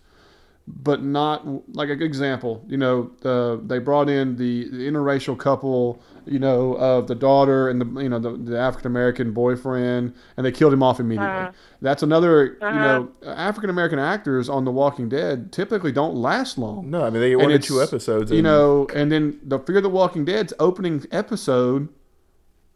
but 0.67 1.03
not 1.03 1.45
like 1.75 1.89
a 1.89 1.97
good 1.97 2.05
example. 2.07 2.65
You 2.69 2.77
know, 2.77 3.11
uh, 3.25 3.57
they 3.67 3.79
brought 3.79 4.09
in 4.09 4.37
the, 4.37 4.69
the 4.69 4.89
interracial 4.89 5.39
couple. 5.39 6.03
You 6.25 6.39
know, 6.39 6.75
of 6.75 7.09
the 7.09 7.17
daughter 7.17 7.69
and 7.69 7.81
the 7.81 8.01
you 8.01 8.09
know 8.09 8.21
the, 8.21 8.37
the 8.37 8.57
African 8.57 8.87
American 8.93 9.33
boyfriend, 9.33 10.15
and 10.37 10.47
they 10.47 10.53
killed 10.53 10.73
him 10.73 10.81
off 10.81 11.01
immediately. 11.01 11.27
Uh-huh. 11.27 11.51
That's 11.81 12.05
another. 12.05 12.45
You 12.61 12.67
Uh-huh. 12.69 12.79
know, 12.79 13.09
African 13.27 13.71
American 13.71 13.99
actors 13.99 14.49
on 14.49 14.65
The 14.65 14.71
Walking 14.71 15.09
Dead 15.09 15.51
typically 15.51 15.91
don't 15.91 16.15
last 16.15 16.59
long. 16.59 16.89
no, 16.91 17.03
I 17.05 17.11
mean 17.11 17.21
they 17.23 17.31
get 17.31 17.41
one 17.41 17.51
or 17.51 17.59
two 17.59 17.83
episodes. 17.83 18.31
You 18.31 18.41
know, 18.41 18.87
and 18.95 19.11
then 19.11 19.41
the 19.43 19.59
Fear 19.59 19.81
the 19.81 19.89
Walking 19.89 20.25
Dead's 20.25 20.53
opening 20.61 21.05
episode, 21.11 21.89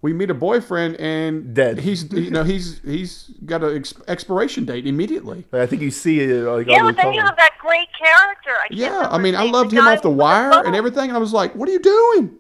we 0.07 0.13
meet 0.13 0.31
a 0.31 0.35
boyfriend 0.35 0.95
and 1.01 1.53
Dead. 1.53 1.81
He's 1.81 2.01
you 2.13 2.31
know 2.31 2.45
he's 2.45 2.81
he's 2.85 3.13
got 3.45 3.65
an 3.65 3.77
ex- 3.77 3.95
expiration 4.07 4.65
date 4.65 4.87
immediately. 4.87 5.45
I 5.53 5.67
think 5.67 5.83
you 5.83 5.91
see 5.91 6.21
it 6.21 6.45
like 6.45 6.69
Yeah, 6.69 6.83
all 6.83 6.87
the 6.87 6.93
but 6.93 7.03
then 7.03 7.13
you 7.15 7.21
have 7.23 7.37
that 7.37 7.55
great 7.59 7.89
character. 7.99 8.51
I 8.65 8.69
can't 8.69 8.79
Yeah, 8.81 9.09
I 9.11 9.19
mean, 9.19 9.35
I 9.35 9.43
loved 9.43 9.73
him 9.73 9.85
off 9.85 10.03
the 10.03 10.11
wire 10.11 10.51
boat. 10.53 10.67
and 10.67 10.77
everything, 10.77 11.09
and 11.11 11.17
I 11.17 11.19
was 11.19 11.33
like, 11.33 11.57
"What 11.57 11.69
are 11.69 11.73
you 11.73 11.81
doing?" 11.81 12.31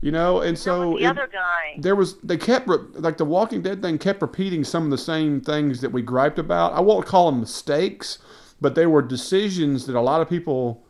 You 0.00 0.12
know, 0.12 0.40
and 0.40 0.58
so 0.58 0.92
the 0.96 1.04
it- 1.04 1.06
other 1.10 1.28
guy. 1.30 1.76
there 1.78 1.94
was 1.94 2.16
they 2.20 2.38
kept 2.38 2.66
re- 2.68 2.78
like 2.94 3.18
the 3.18 3.26
Walking 3.26 3.60
Dead 3.60 3.82
thing 3.82 3.98
kept 3.98 4.22
repeating 4.22 4.64
some 4.64 4.84
of 4.84 4.90
the 4.90 4.98
same 5.12 5.42
things 5.42 5.82
that 5.82 5.92
we 5.92 6.00
griped 6.00 6.38
about. 6.38 6.72
I 6.72 6.80
won't 6.80 7.04
call 7.04 7.30
them 7.30 7.40
mistakes, 7.40 8.18
but 8.62 8.74
they 8.74 8.86
were 8.86 9.02
decisions 9.02 9.84
that 9.86 9.94
a 9.94 10.00
lot 10.00 10.22
of 10.22 10.28
people 10.28 10.82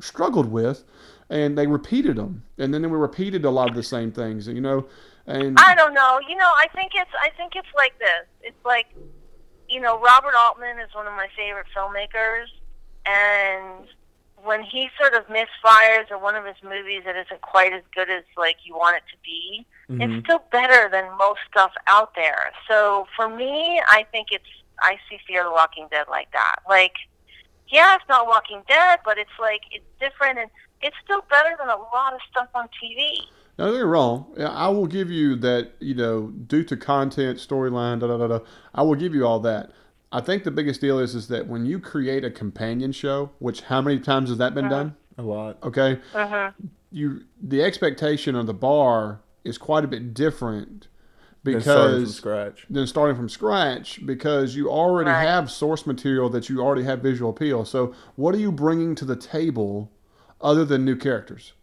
struggled 0.00 0.50
with, 0.50 0.82
and 1.30 1.56
they 1.58 1.66
repeated 1.66 2.16
them, 2.16 2.42
and 2.58 2.72
then 2.72 2.82
we 2.90 2.96
repeated 2.96 3.44
a 3.44 3.50
lot 3.50 3.68
of 3.68 3.76
the 3.76 3.82
same 3.82 4.10
things. 4.10 4.48
And 4.48 4.56
you 4.56 4.62
know, 4.62 4.86
and 5.26 5.58
I 5.58 5.74
don't 5.74 5.94
know. 5.94 6.20
You 6.28 6.36
know, 6.36 6.50
I 6.62 6.66
think 6.74 6.92
it's 6.94 7.10
I 7.20 7.30
think 7.36 7.54
it's 7.56 7.68
like 7.76 7.98
this. 7.98 8.26
It's 8.42 8.64
like, 8.64 8.86
you 9.68 9.80
know, 9.80 10.00
Robert 10.00 10.34
Altman 10.36 10.78
is 10.78 10.94
one 10.94 11.06
of 11.06 11.12
my 11.14 11.28
favorite 11.36 11.66
filmmakers, 11.76 12.46
and 13.04 13.86
when 14.44 14.62
he 14.62 14.88
sort 14.98 15.14
of 15.14 15.26
misfires 15.26 16.10
or 16.10 16.18
one 16.18 16.36
of 16.36 16.44
his 16.44 16.56
movies 16.62 17.02
that 17.04 17.16
isn't 17.16 17.40
quite 17.40 17.72
as 17.72 17.82
good 17.94 18.08
as 18.10 18.22
like 18.36 18.56
you 18.64 18.74
want 18.74 18.96
it 18.96 19.02
to 19.10 19.16
be, 19.24 19.66
it's 19.88 19.98
mm-hmm. 19.98 20.20
still 20.20 20.42
better 20.52 20.88
than 20.90 21.04
most 21.18 21.40
stuff 21.50 21.72
out 21.86 22.14
there. 22.14 22.52
So 22.68 23.06
for 23.16 23.28
me, 23.28 23.80
I 23.88 24.04
think 24.12 24.28
it's 24.30 24.44
I 24.80 24.96
see 25.08 25.18
Fear 25.26 25.44
the 25.44 25.50
Walking 25.50 25.88
Dead 25.90 26.06
like 26.08 26.30
that. 26.32 26.56
Like, 26.68 26.92
yeah, 27.68 27.96
it's 27.96 28.04
not 28.08 28.26
Walking 28.26 28.62
Dead, 28.68 29.00
but 29.04 29.18
it's 29.18 29.38
like 29.40 29.62
it's 29.72 29.84
different 29.98 30.38
and 30.38 30.50
it's 30.82 30.96
still 31.04 31.22
better 31.30 31.56
than 31.58 31.68
a 31.68 31.76
lot 31.76 32.12
of 32.12 32.20
stuff 32.30 32.48
on 32.54 32.68
TV. 32.82 33.26
No, 33.58 33.72
they're 33.72 33.86
wrong. 33.86 34.26
I 34.38 34.68
will 34.68 34.86
give 34.86 35.10
you 35.10 35.34
that, 35.36 35.72
you 35.80 35.94
know, 35.94 36.26
due 36.28 36.62
to 36.64 36.76
content, 36.76 37.38
storyline, 37.38 38.00
da 38.00 38.06
da 38.08 38.18
da 38.18 38.26
da. 38.28 38.38
I 38.74 38.82
will 38.82 38.94
give 38.96 39.14
you 39.14 39.26
all 39.26 39.40
that. 39.40 39.70
I 40.12 40.20
think 40.20 40.44
the 40.44 40.50
biggest 40.50 40.80
deal 40.80 40.98
is 40.98 41.14
is 41.14 41.28
that 41.28 41.46
when 41.46 41.64
you 41.66 41.78
create 41.80 42.24
a 42.24 42.30
companion 42.30 42.92
show, 42.92 43.30
which 43.38 43.62
how 43.62 43.80
many 43.80 43.98
times 43.98 44.28
has 44.28 44.38
that 44.38 44.54
been 44.54 44.68
done? 44.68 44.94
a 45.18 45.22
lot. 45.22 45.56
Okay, 45.62 45.98
Uh-huh. 46.14 46.50
you 46.90 47.22
the 47.42 47.62
expectation 47.62 48.34
of 48.36 48.46
the 48.46 48.52
bar 48.54 49.20
is 49.44 49.56
quite 49.56 49.82
a 49.82 49.88
bit 49.88 50.12
different 50.12 50.88
Then 51.42 51.60
starting 51.62 51.94
from 51.94 52.04
because 52.04 52.16
scratch. 52.16 52.66
than 52.68 52.86
starting 52.86 53.16
from 53.16 53.30
scratch 53.30 54.04
because 54.04 54.54
you 54.56 54.68
already 54.70 55.08
Right. 55.10 55.22
have 55.26 55.50
source 55.50 55.86
material 55.86 56.28
that 56.30 56.50
you 56.50 56.60
already 56.60 56.82
have 56.82 57.00
visual 57.00 57.30
appeal. 57.30 57.64
So 57.64 57.94
what 58.16 58.34
are 58.34 58.38
you 58.38 58.52
bringing 58.52 58.94
to 58.96 59.06
the 59.06 59.16
table 59.16 59.90
other 60.42 60.66
than 60.66 60.84
new 60.84 60.96
characters? 60.96 61.54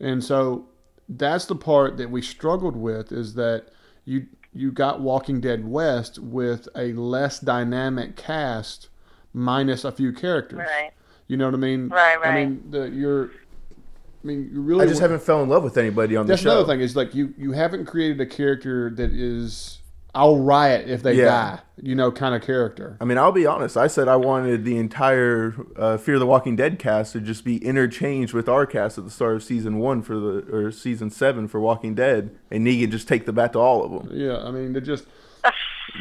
And 0.00 0.24
so 0.24 0.64
that's 1.10 1.46
the 1.46 1.56
part 1.56 1.96
that 1.96 2.10
we 2.10 2.22
struggled 2.22 2.76
with 2.76 3.10
is 3.12 3.34
that 3.34 3.66
you 4.04 4.26
you 4.52 4.72
got 4.72 5.00
Walking 5.00 5.40
Dead 5.40 5.68
West 5.68 6.18
with 6.18 6.68
a 6.74 6.92
less 6.92 7.38
dynamic 7.38 8.16
cast 8.16 8.88
minus 9.32 9.84
a 9.84 9.92
few 9.92 10.12
characters. 10.12 10.58
Right. 10.58 10.90
You 11.28 11.36
know 11.36 11.46
what 11.46 11.54
I 11.54 11.58
mean? 11.58 11.88
Right, 11.88 12.16
I 12.16 12.16
right. 12.16 12.48
mean, 12.48 12.64
the, 12.70 12.88
you're. 12.88 13.26
I 13.26 14.26
mean, 14.26 14.50
you 14.52 14.60
really. 14.60 14.84
I 14.84 14.88
just 14.88 15.00
haven't 15.00 15.22
fell 15.22 15.42
in 15.42 15.48
love 15.48 15.62
with 15.62 15.78
anybody 15.78 16.16
on 16.16 16.26
the 16.26 16.36
show. 16.36 16.42
That's 16.42 16.44
another 16.44 16.66
thing 16.66 16.80
is 16.80 16.96
like 16.96 17.14
you 17.14 17.34
you 17.36 17.52
haven't 17.52 17.86
created 17.86 18.20
a 18.20 18.26
character 18.26 18.90
that 18.90 19.10
is 19.12 19.79
I'll 20.14 20.38
riot 20.38 20.88
if 20.88 21.02
they 21.02 21.14
Yeah. 21.14 21.24
die. 21.24 21.60
You 21.82 21.94
know, 21.94 22.10
kind 22.12 22.34
of 22.34 22.42
character. 22.42 22.96
I 23.00 23.04
mean, 23.04 23.16
I'll 23.16 23.32
be 23.32 23.46
honest. 23.46 23.76
I 23.76 23.86
said 23.86 24.06
I 24.06 24.16
wanted 24.16 24.64
the 24.64 24.76
entire 24.76 25.54
uh, 25.76 25.96
Fear 25.96 26.14
of 26.14 26.20
the 26.20 26.26
Walking 26.26 26.54
Dead 26.56 26.78
cast 26.78 27.12
to 27.14 27.20
just 27.20 27.44
be 27.44 27.56
interchanged 27.64 28.34
with 28.34 28.48
our 28.48 28.66
cast 28.66 28.98
at 28.98 29.04
the 29.04 29.10
start 29.10 29.36
of 29.36 29.42
season 29.42 29.78
one 29.78 30.02
for 30.02 30.16
the 30.18 30.44
or 30.54 30.70
season 30.72 31.10
seven 31.10 31.48
for 31.48 31.58
Walking 31.60 31.94
Dead, 31.94 32.36
and 32.50 32.66
Negan 32.66 32.90
just 32.90 33.08
take 33.08 33.24
the 33.24 33.32
bat 33.32 33.52
to 33.54 33.58
all 33.60 33.82
of 33.82 33.90
them. 33.92 34.10
Yeah, 34.18 34.38
I 34.38 34.50
mean, 34.50 34.72
they 34.74 34.80
just. 34.80 35.06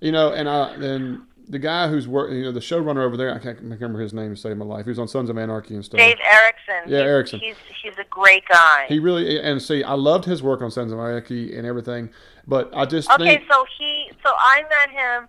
you 0.00 0.12
know, 0.12 0.32
and 0.32 0.48
I 0.48 0.74
and 0.74 1.22
the 1.48 1.58
guy 1.58 1.88
who's 1.88 2.08
working, 2.08 2.38
you 2.38 2.44
know, 2.44 2.52
the 2.52 2.60
showrunner 2.60 3.04
over 3.04 3.16
there. 3.16 3.34
I 3.34 3.38
can't 3.38 3.58
remember 3.60 4.00
his 4.00 4.12
name 4.12 4.34
to 4.34 4.40
save 4.40 4.56
my 4.56 4.64
life. 4.64 4.84
He 4.84 4.90
was 4.90 4.98
on 4.98 5.08
Sons 5.08 5.28
of 5.30 5.38
Anarchy 5.38 5.74
and 5.74 5.84
stuff. 5.84 5.98
Dave 5.98 6.16
Erickson. 6.24 6.90
Yeah, 6.90 6.98
he's, 6.98 7.06
Erickson. 7.06 7.40
He's 7.40 7.56
he's 7.82 7.98
a 7.98 8.04
great 8.10 8.44
guy. 8.48 8.86
He 8.88 8.98
really 8.98 9.40
and 9.40 9.60
see, 9.60 9.82
I 9.84 9.94
loved 9.94 10.24
his 10.24 10.42
work 10.42 10.62
on 10.62 10.70
Sons 10.70 10.92
of 10.92 10.98
Anarchy 10.98 11.56
and 11.56 11.66
everything, 11.66 12.10
but 12.46 12.70
I 12.74 12.84
just 12.84 13.10
okay, 13.10 13.36
think 13.36 13.42
so 13.50 13.64
he 13.78 14.10
so 14.24 14.32
I 14.38 14.62
met 14.62 14.90
him. 14.90 15.28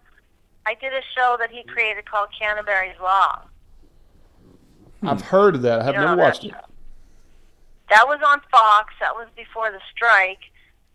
I 0.66 0.76
did 0.76 0.94
a 0.94 1.02
show 1.16 1.38
that 1.40 1.52
he 1.52 1.64
created 1.64 2.10
called 2.10 2.30
Canterbury's 2.38 3.00
Law. 3.00 3.44
I've 5.04 5.22
heard 5.22 5.56
of 5.56 5.62
that. 5.62 5.82
I 5.82 5.84
have 5.84 5.94
You 5.94 6.00
know 6.02 6.08
never 6.08 6.16
that 6.18 6.24
watched 6.24 6.44
it. 6.46 6.54
That 7.90 8.08
was 8.08 8.20
on 8.26 8.42
Fox. 8.52 8.94
That 9.00 9.14
was 9.14 9.28
before 9.36 9.72
the 9.72 9.80
strike. 9.96 10.40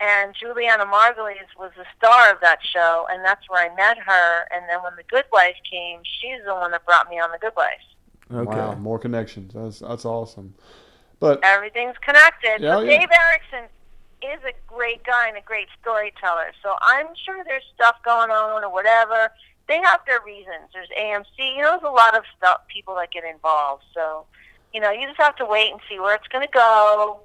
And 0.01 0.35
Julianna 0.35 0.87
Margulies 0.87 1.47
was 1.59 1.73
the 1.77 1.85
star 1.99 2.33
of 2.33 2.41
that 2.41 2.59
show, 2.65 3.07
and 3.11 3.23
that's 3.23 3.49
where 3.51 3.71
I 3.71 3.75
met 3.77 3.99
her. 3.99 4.49
And 4.51 4.65
then 4.69 4.83
when 4.83 4.97
The 4.97 5.03
Good 5.11 5.27
Wife 5.31 5.57
came, 5.71 6.01
she's 6.03 6.43
the 6.47 6.55
one 6.55 6.71
that 6.71 6.87
brought 6.87 7.11
me 7.11 7.21
on 7.21 7.31
The 7.31 7.39
Good 7.39 7.53
Wife. 7.55 7.85
Okay. 8.33 8.59
Wow, 8.59 8.75
more 8.77 8.99
connections. 8.99 9.53
That's 9.55 9.81
that's 9.81 10.05
awesome. 10.05 10.55
But 11.19 11.41
Everything's 11.45 11.99
connected. 11.99 12.61
Yeah, 12.61 12.77
but 12.77 12.87
yeah. 12.87 12.99
Dave 12.99 13.09
Erickson 13.13 13.69
is 14.23 14.41
a 14.45 14.53
great 14.67 15.05
guy 15.05 15.29
and 15.29 15.37
a 15.37 15.43
great 15.43 15.69
storyteller. 15.81 16.53
So 16.63 16.75
I'm 16.83 17.09
sure 17.25 17.43
there's 17.45 17.65
stuff 17.75 17.97
going 18.05 18.31
on 18.31 18.65
or 18.65 18.73
whatever. 18.73 19.31
They 19.69 19.79
have 19.79 20.01
their 20.07 20.21
reasons. 20.25 20.71
There's 20.73 20.89
AMC. 20.99 21.57
You 21.57 21.63
know, 21.63 21.79
there's 21.79 21.89
a 21.89 21.95
lot 21.95 22.17
of 22.17 22.25
stuff 22.37 22.63
people 22.69 22.95
that 22.97 23.11
get 23.13 23.25
involved. 23.25 23.85
So, 23.95 24.25
you 24.75 24.81
know, 24.81 24.91
you 24.91 25.07
just 25.07 25.21
have 25.21 25.37
to 25.37 25.47
wait 25.47 25.71
and 25.71 25.81
see 25.89 26.01
where 26.01 26.15
it's 26.15 26.27
going 26.29 26.47
to 26.47 26.53
go. 26.53 27.21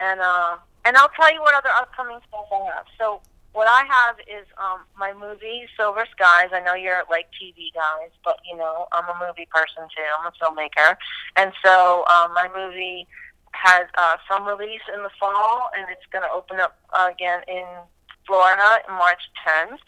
And 0.00 0.20
uh, 0.20 0.56
and 0.84 0.96
I'll 0.96 1.10
tell 1.18 1.32
you 1.32 1.40
what 1.40 1.54
other 1.54 1.70
upcoming 1.80 2.18
stuff 2.28 2.46
I 2.52 2.74
have. 2.74 2.84
So 2.98 3.20
what 3.54 3.68
I 3.68 3.84
have 3.88 4.16
is 4.26 4.46
um, 4.58 4.80
my 4.98 5.14
movie 5.14 5.66
Silver 5.76 6.04
Skies. 6.10 6.50
I 6.52 6.60
know 6.60 6.74
you're 6.74 7.04
like 7.08 7.26
TV 7.40 7.72
guys, 7.72 8.10
but 8.24 8.38
you 8.44 8.56
know 8.56 8.86
I'm 8.92 9.04
a 9.04 9.26
movie 9.26 9.48
person 9.50 9.88
too. 9.94 10.08
I'm 10.18 10.26
a 10.26 10.34
filmmaker, 10.42 10.96
and 11.36 11.52
so 11.64 12.04
um, 12.10 12.34
my 12.34 12.50
movie 12.54 13.06
has 13.54 13.86
uh, 13.96 14.16
some 14.28 14.44
release 14.46 14.82
in 14.94 15.02
the 15.02 15.10
fall, 15.18 15.70
and 15.76 15.86
it's 15.90 16.04
going 16.12 16.22
to 16.22 16.30
open 16.30 16.60
up 16.60 16.76
uh, 16.92 17.08
again 17.12 17.40
in 17.48 17.64
Florida 18.26 18.78
in 18.88 18.94
March 18.94 19.20
10th. 19.46 19.78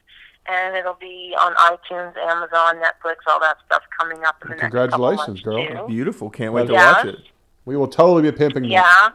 And 0.49 0.77
it'll 0.77 0.95
be 0.95 1.35
on 1.41 1.55
iTunes, 1.57 2.17
Amazon, 2.17 2.77
Netflix, 2.77 3.17
all 3.27 3.41
that 3.41 3.57
stuff 3.67 3.83
coming 3.99 4.23
up 4.25 4.37
in 4.45 4.51
the 4.51 4.55
next 4.57 4.73
couple 4.73 4.87
Congratulations, 4.87 5.29
months, 5.29 5.43
girl. 5.43 5.87
too. 5.87 5.93
Beautiful. 5.93 6.31
Can't 6.31 6.53
wait 6.53 6.69
to 6.69 6.75
watch 6.75 7.07
it. 7.07 7.17
We 7.65 7.77
will 7.77 7.89
totally 7.89 8.23
be 8.23 8.31
pimping 8.31 8.63
that. 8.63 8.69
Yeah. 8.71 9.09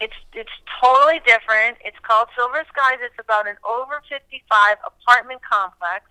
It's 0.00 0.14
it's 0.34 0.52
totally 0.82 1.20
different. 1.26 1.78
It's 1.84 1.98
called 2.02 2.28
Silver 2.36 2.62
Skies. 2.70 2.98
It's 3.02 3.18
about 3.18 3.48
an 3.48 3.56
over 3.68 4.02
55 4.08 4.76
apartment 4.86 5.40
complex 5.42 6.04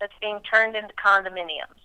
that's 0.00 0.12
being 0.22 0.40
turned 0.50 0.74
into 0.74 0.94
condominiums. 0.94 1.76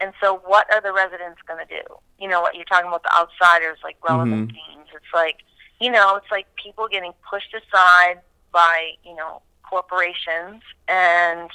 And 0.00 0.12
so 0.20 0.40
what 0.44 0.72
are 0.72 0.80
the 0.80 0.92
residents 0.92 1.40
going 1.46 1.64
to 1.66 1.74
do? 1.74 1.82
You 2.18 2.28
know 2.28 2.40
what 2.40 2.54
you're 2.54 2.64
talking 2.64 2.88
about 2.88 3.02
the 3.02 3.14
outsiders 3.14 3.78
like 3.82 3.96
mm-hmm. 4.00 4.14
relevant 4.14 4.52
themes. 4.52 4.88
It's 4.94 5.14
like, 5.14 5.38
you 5.80 5.90
know, 5.90 6.16
it's 6.16 6.30
like 6.30 6.46
people 6.56 6.88
getting 6.88 7.12
pushed 7.28 7.54
aside 7.54 8.20
by, 8.52 8.92
you 9.04 9.14
know, 9.14 9.42
corporations 9.68 10.62
and 10.88 11.50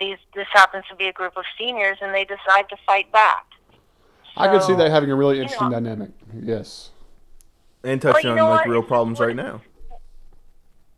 these 0.00 0.18
this 0.34 0.48
happens 0.52 0.84
to 0.90 0.96
be 0.96 1.06
a 1.06 1.12
group 1.12 1.36
of 1.36 1.44
seniors 1.56 1.96
and 2.00 2.14
they 2.14 2.24
decide 2.24 2.68
to 2.68 2.76
fight 2.86 3.10
back. 3.12 3.46
I 4.36 4.48
could 4.48 4.62
see 4.62 4.74
that 4.74 4.90
having 4.90 5.10
a 5.10 5.16
really 5.16 5.36
you 5.36 5.42
interesting 5.42 5.70
know. 5.70 5.76
dynamic. 5.76 6.10
Yes. 6.42 6.90
And 7.82 8.02
touching 8.02 8.36
you 8.36 8.42
on 8.42 8.50
like 8.50 8.66
what? 8.66 8.70
real 8.70 8.82
problems 8.82 9.20
right 9.20 9.36
now. 9.36 9.62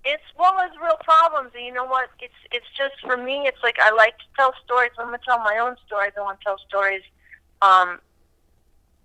It's 0.09 0.25
well, 0.39 0.57
it's 0.65 0.75
real 0.81 0.97
problems, 1.05 1.53
and 1.55 1.67
you 1.67 1.73
know 1.73 1.85
what? 1.85 2.09
It's 2.19 2.41
it's 2.51 2.65
just 2.75 2.95
for 3.03 3.19
me. 3.19 3.45
It's 3.45 3.63
like 3.63 3.77
I 3.79 3.91
like 3.93 4.17
to 4.17 4.25
tell 4.37 4.55
stories. 4.65 4.93
I'm 4.99 5.09
gonna 5.09 5.19
tell 5.23 5.39
my 5.41 5.59
own 5.59 5.77
stories. 5.87 6.13
I 6.17 6.23
want 6.23 6.41
to 6.41 6.45
tell 6.45 6.59
stories 6.67 7.03
um, 7.61 8.01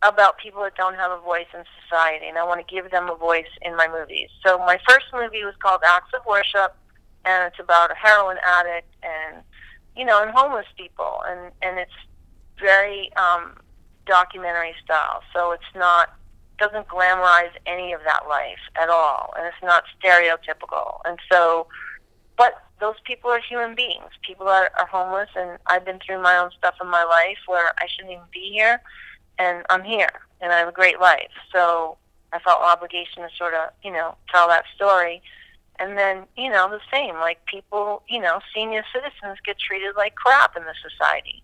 about 0.02 0.38
people 0.38 0.64
that 0.64 0.76
don't 0.76 0.96
have 0.96 1.12
a 1.12 1.20
voice 1.20 1.52
in 1.54 1.66
society, 1.84 2.28
and 2.28 2.38
I 2.38 2.46
want 2.46 2.66
to 2.66 2.74
give 2.74 2.90
them 2.90 3.10
a 3.10 3.16
voice 3.16 3.52
in 3.64 3.76
my 3.76 3.90
movies. 3.90 4.30
So 4.46 4.58
my 4.60 4.80
first 4.88 5.08
movie 5.14 5.44
was 5.44 5.56
called 5.62 5.82
Acts 5.86 6.14
of 6.14 6.26
Worship, 6.26 6.74
and 7.26 7.52
it's 7.52 7.60
about 7.60 7.92
a 7.92 7.96
heroin 7.96 8.38
addict 8.42 8.88
and 9.04 9.44
you 9.98 10.06
know 10.06 10.24
and 10.24 10.32
homeless 10.32 10.68
people, 10.78 11.22
and 11.28 11.52
and 11.62 11.80
it's 11.80 12.00
very 12.62 13.12
um, 13.18 13.58
documentary 14.06 14.74
style. 14.86 15.22
So 15.34 15.52
it's 15.52 15.74
not 15.76 16.16
doesn't 16.64 16.88
glamorize 16.88 17.52
any 17.66 17.92
of 17.92 18.02
that 18.06 18.24
life 18.30 18.64
at 18.82 18.90
all, 18.90 19.34
and 19.38 19.46
it's 19.46 19.64
not 19.64 19.84
stereotypical. 20.00 21.00
And 21.06 21.20
so, 21.32 21.68
but 22.38 22.64
those 22.80 22.96
people 23.04 23.30
are 23.30 23.40
human 23.40 23.76
beings. 23.76 24.12
People 24.26 24.48
are, 24.48 24.70
are 24.78 24.88
homeless, 24.88 25.30
and 25.36 25.58
I've 25.68 25.84
been 25.84 26.00
through 26.00 26.22
my 26.22 26.38
own 26.38 26.52
stuff 26.58 26.76
in 26.82 26.88
my 26.88 27.04
life 27.04 27.38
where 27.48 27.74
I 27.78 27.88
shouldn't 27.88 28.14
even 28.14 28.26
be 28.32 28.52
here, 28.54 28.82
and 29.38 29.66
I'm 29.70 29.84
here, 29.84 30.22
and 30.40 30.54
I 30.54 30.60
have 30.60 30.70
a 30.70 30.74
great 30.74 31.00
life. 31.00 31.32
So 31.52 31.98
I 32.32 32.40
felt 32.40 32.62
obligation 32.62 33.24
to 33.24 33.30
sort 33.38 33.54
of, 33.54 33.70
you 33.84 33.92
know, 33.92 34.16
tell 34.32 34.48
that 34.48 34.66
story. 34.76 35.22
And 35.80 35.98
then, 35.98 36.26
you 36.38 36.50
know, 36.50 36.70
the 36.70 36.80
same, 36.94 37.16
like 37.16 37.46
people, 37.46 38.04
you 38.08 38.22
know, 38.22 38.40
senior 38.56 38.84
citizens 38.94 39.38
get 39.46 39.58
treated 39.60 39.96
like 39.98 40.16
crap 40.16 40.56
in 40.56 40.64
the 40.64 40.76
society. 40.88 41.44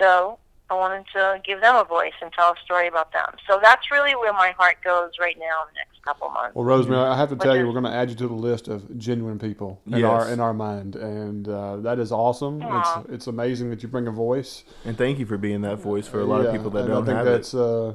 So 0.00 0.38
I 0.72 0.74
wanted 0.74 1.04
to 1.12 1.40
give 1.44 1.60
them 1.60 1.76
a 1.76 1.84
voice 1.84 2.14
and 2.22 2.32
tell 2.32 2.52
a 2.52 2.54
story 2.64 2.88
about 2.88 3.12
them. 3.12 3.26
So 3.46 3.60
that's 3.62 3.90
really 3.90 4.14
where 4.14 4.32
my 4.32 4.52
heart 4.56 4.76
goes 4.82 5.10
right 5.20 5.36
now 5.38 5.44
in 5.68 5.74
the 5.74 5.78
next 5.78 6.02
couple 6.02 6.30
months. 6.30 6.54
Well, 6.56 6.64
Rosemary, 6.64 7.02
I 7.06 7.14
have 7.16 7.28
to 7.28 7.36
tell 7.36 7.54
you, 7.56 7.66
we're 7.66 7.72
going 7.72 7.84
to 7.84 7.92
add 7.92 8.08
you 8.08 8.16
to 8.16 8.26
the 8.28 8.32
list 8.34 8.68
of 8.68 8.96
genuine 8.98 9.38
people 9.38 9.80
in 9.86 9.98
Yes. 9.98 10.04
our 10.08 10.32
in 10.32 10.40
our 10.40 10.54
mind, 10.54 10.96
and 10.96 11.46
uh, 11.46 11.76
that 11.78 11.98
is 11.98 12.10
awesome. 12.10 12.62
Aw. 12.62 13.00
It's 13.02 13.10
it's 13.10 13.26
amazing 13.26 13.68
that 13.70 13.82
you 13.82 13.88
bring 13.88 14.06
a 14.08 14.10
voice. 14.10 14.64
And 14.86 14.96
thank 14.96 15.18
you 15.18 15.26
for 15.26 15.36
being 15.36 15.60
that 15.60 15.76
voice 15.78 16.06
for 16.06 16.20
a 16.20 16.24
lot 16.24 16.40
Yeah, 16.40 16.48
of 16.48 16.52
people 16.54 16.70
that 16.70 16.80
and 16.84 16.88
don't 16.88 17.02
I 17.02 17.06
think 17.06 17.16
have 17.18 17.26
that's 17.26 17.52
it. 17.52 17.60
uh, 17.60 17.88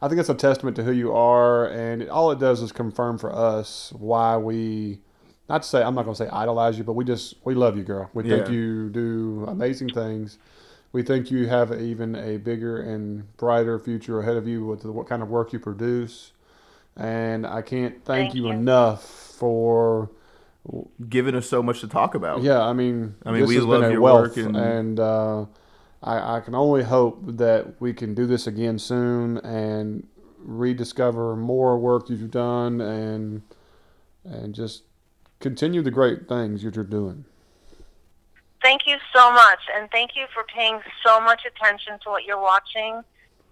I 0.00 0.06
think 0.08 0.16
that's 0.16 0.28
a 0.28 0.34
testament 0.34 0.76
to 0.76 0.84
who 0.84 0.92
you 0.92 1.12
are, 1.12 1.66
and 1.66 2.08
all 2.08 2.30
it 2.30 2.38
does 2.38 2.62
is 2.62 2.70
confirm 2.70 3.18
for 3.18 3.34
us 3.34 3.92
why 3.98 4.36
we. 4.36 5.00
Not 5.48 5.62
to 5.64 5.68
say 5.68 5.82
I'm 5.82 5.96
not 5.96 6.04
going 6.04 6.14
to 6.14 6.24
say 6.24 6.30
idolize 6.30 6.78
you, 6.78 6.84
but 6.84 6.92
we 6.92 7.04
just 7.04 7.34
we 7.44 7.54
love 7.56 7.76
you, 7.76 7.82
girl. 7.82 8.08
We 8.14 8.22
think 8.22 8.48
you 8.48 8.88
do 8.90 9.46
amazing 9.48 9.90
things. 9.90 10.38
We 10.92 11.02
think 11.02 11.30
you 11.30 11.46
have 11.48 11.72
even 11.80 12.16
a 12.16 12.38
bigger 12.38 12.80
and 12.80 13.34
brighter 13.36 13.78
future 13.78 14.20
ahead 14.20 14.36
of 14.36 14.48
you 14.48 14.64
with 14.66 14.82
the, 14.82 14.90
what 14.92 15.08
kind 15.08 15.22
of 15.22 15.28
work 15.28 15.52
you 15.52 15.60
produce. 15.60 16.32
And 16.96 17.46
I 17.46 17.62
can't 17.62 17.94
thank, 18.04 18.04
Thank 18.30 18.34
you, 18.34 18.46
you. 18.46 18.50
enough 18.52 19.04
for 19.04 20.10
Giving 21.08 21.34
us 21.34 21.48
so 21.48 21.62
much 21.62 21.80
to 21.80 21.88
talk 21.88 22.14
about. 22.14 22.42
yeah, 22.42 22.60
I 22.62 22.74
mean, 22.74 23.14
I 23.24 23.30
mean, 23.30 23.40
this 23.40 23.48
we 23.48 23.54
has 23.54 23.64
love 23.64 23.80
been 23.80 23.90
a 23.90 23.92
your 23.92 24.02
wealth, 24.02 24.20
work 24.20 24.36
and- 24.36 24.56
and 24.56 25.00
uh, 25.00 25.46
I, 26.02 26.36
I 26.36 26.40
can 26.40 26.54
only 26.54 26.82
hope 26.82 27.20
that 27.38 27.80
we 27.80 27.94
can 27.94 28.14
do 28.14 28.26
this 28.26 28.46
again 28.46 28.78
soon 28.78 29.38
and 29.38 30.06
rediscover 30.38 31.34
more 31.36 31.78
work 31.78 32.10
you've 32.10 32.30
done 32.30 32.80
and 32.80 33.42
and 34.24 34.54
just 34.54 34.82
continue 35.38 35.80
the 35.80 35.90
great 35.90 36.28
things 36.28 36.62
that 36.62 36.74
you're 36.76 36.84
doing. 36.84 37.24
Thank 38.70 38.86
you 38.86 38.98
so 39.12 39.32
much, 39.32 39.58
and 39.74 39.90
thank 39.90 40.12
you 40.14 40.26
for 40.32 40.44
paying 40.44 40.78
so 41.04 41.20
much 41.20 41.42
attention 41.44 41.98
to 42.04 42.08
what 42.08 42.22
you're 42.22 42.40
watching. 42.40 43.02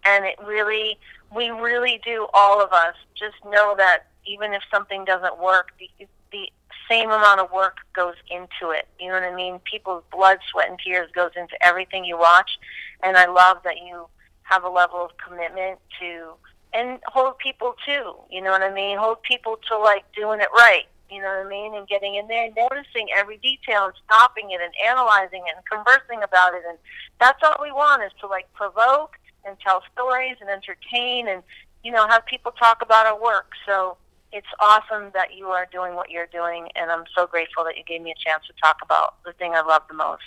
And 0.04 0.24
it 0.24 0.36
really, 0.46 0.96
we 1.34 1.50
really 1.50 2.00
do, 2.04 2.28
all 2.32 2.62
of 2.62 2.72
us, 2.72 2.94
just 3.16 3.34
know 3.44 3.74
that 3.76 4.04
even 4.24 4.52
if 4.52 4.62
something 4.72 5.04
doesn't 5.04 5.36
work, 5.42 5.72
the, 5.80 5.90
the 6.30 6.48
same 6.88 7.10
amount 7.10 7.40
of 7.40 7.50
work 7.50 7.78
goes 7.96 8.14
into 8.30 8.70
it. 8.70 8.86
You 9.00 9.08
know 9.08 9.14
what 9.14 9.24
I 9.24 9.34
mean? 9.34 9.58
People's 9.64 10.04
blood, 10.12 10.38
sweat, 10.52 10.70
and 10.70 10.78
tears 10.78 11.10
goes 11.12 11.32
into 11.34 11.56
everything 11.66 12.04
you 12.04 12.16
watch. 12.16 12.56
And 13.02 13.16
I 13.16 13.26
love 13.26 13.56
that 13.64 13.78
you 13.84 14.06
have 14.44 14.62
a 14.62 14.70
level 14.70 15.04
of 15.04 15.10
commitment 15.16 15.80
to, 15.98 16.34
and 16.72 17.00
hold 17.06 17.38
people 17.38 17.74
too. 17.84 18.14
You 18.30 18.40
know 18.40 18.52
what 18.52 18.62
I 18.62 18.72
mean? 18.72 18.96
Hold 18.96 19.20
people 19.22 19.58
to 19.68 19.78
like 19.78 20.04
doing 20.12 20.40
it 20.40 20.48
right. 20.52 20.84
You 21.10 21.22
know 21.22 21.28
what 21.28 21.46
I 21.46 21.48
mean? 21.48 21.74
And 21.74 21.88
getting 21.88 22.16
in 22.16 22.28
there 22.28 22.46
and 22.46 22.54
noticing 22.54 23.08
every 23.16 23.38
detail 23.38 23.86
and 23.86 23.94
stopping 24.04 24.50
it 24.50 24.60
and 24.60 24.72
analyzing 24.86 25.42
it 25.46 25.54
and 25.56 25.64
conversing 25.64 26.22
about 26.22 26.54
it. 26.54 26.62
And 26.68 26.78
that's 27.20 27.40
all 27.42 27.56
we 27.62 27.72
want 27.72 28.02
is 28.02 28.12
to 28.20 28.26
like 28.26 28.52
provoke 28.52 29.16
and 29.44 29.56
tell 29.60 29.82
stories 29.92 30.36
and 30.40 30.50
entertain 30.50 31.28
and, 31.28 31.42
you 31.82 31.92
know, 31.92 32.06
have 32.08 32.26
people 32.26 32.52
talk 32.52 32.82
about 32.82 33.06
our 33.06 33.20
work. 33.20 33.52
So 33.66 33.96
it's 34.32 34.46
awesome 34.60 35.10
that 35.14 35.34
you 35.34 35.46
are 35.46 35.66
doing 35.72 35.94
what 35.94 36.10
you're 36.10 36.26
doing. 36.26 36.68
And 36.76 36.90
I'm 36.90 37.04
so 37.16 37.26
grateful 37.26 37.64
that 37.64 37.76
you 37.76 37.84
gave 37.84 38.02
me 38.02 38.10
a 38.10 38.28
chance 38.28 38.46
to 38.46 38.52
talk 38.62 38.76
about 38.82 39.22
the 39.24 39.32
thing 39.32 39.52
I 39.54 39.62
love 39.62 39.82
the 39.88 39.94
most. 39.94 40.22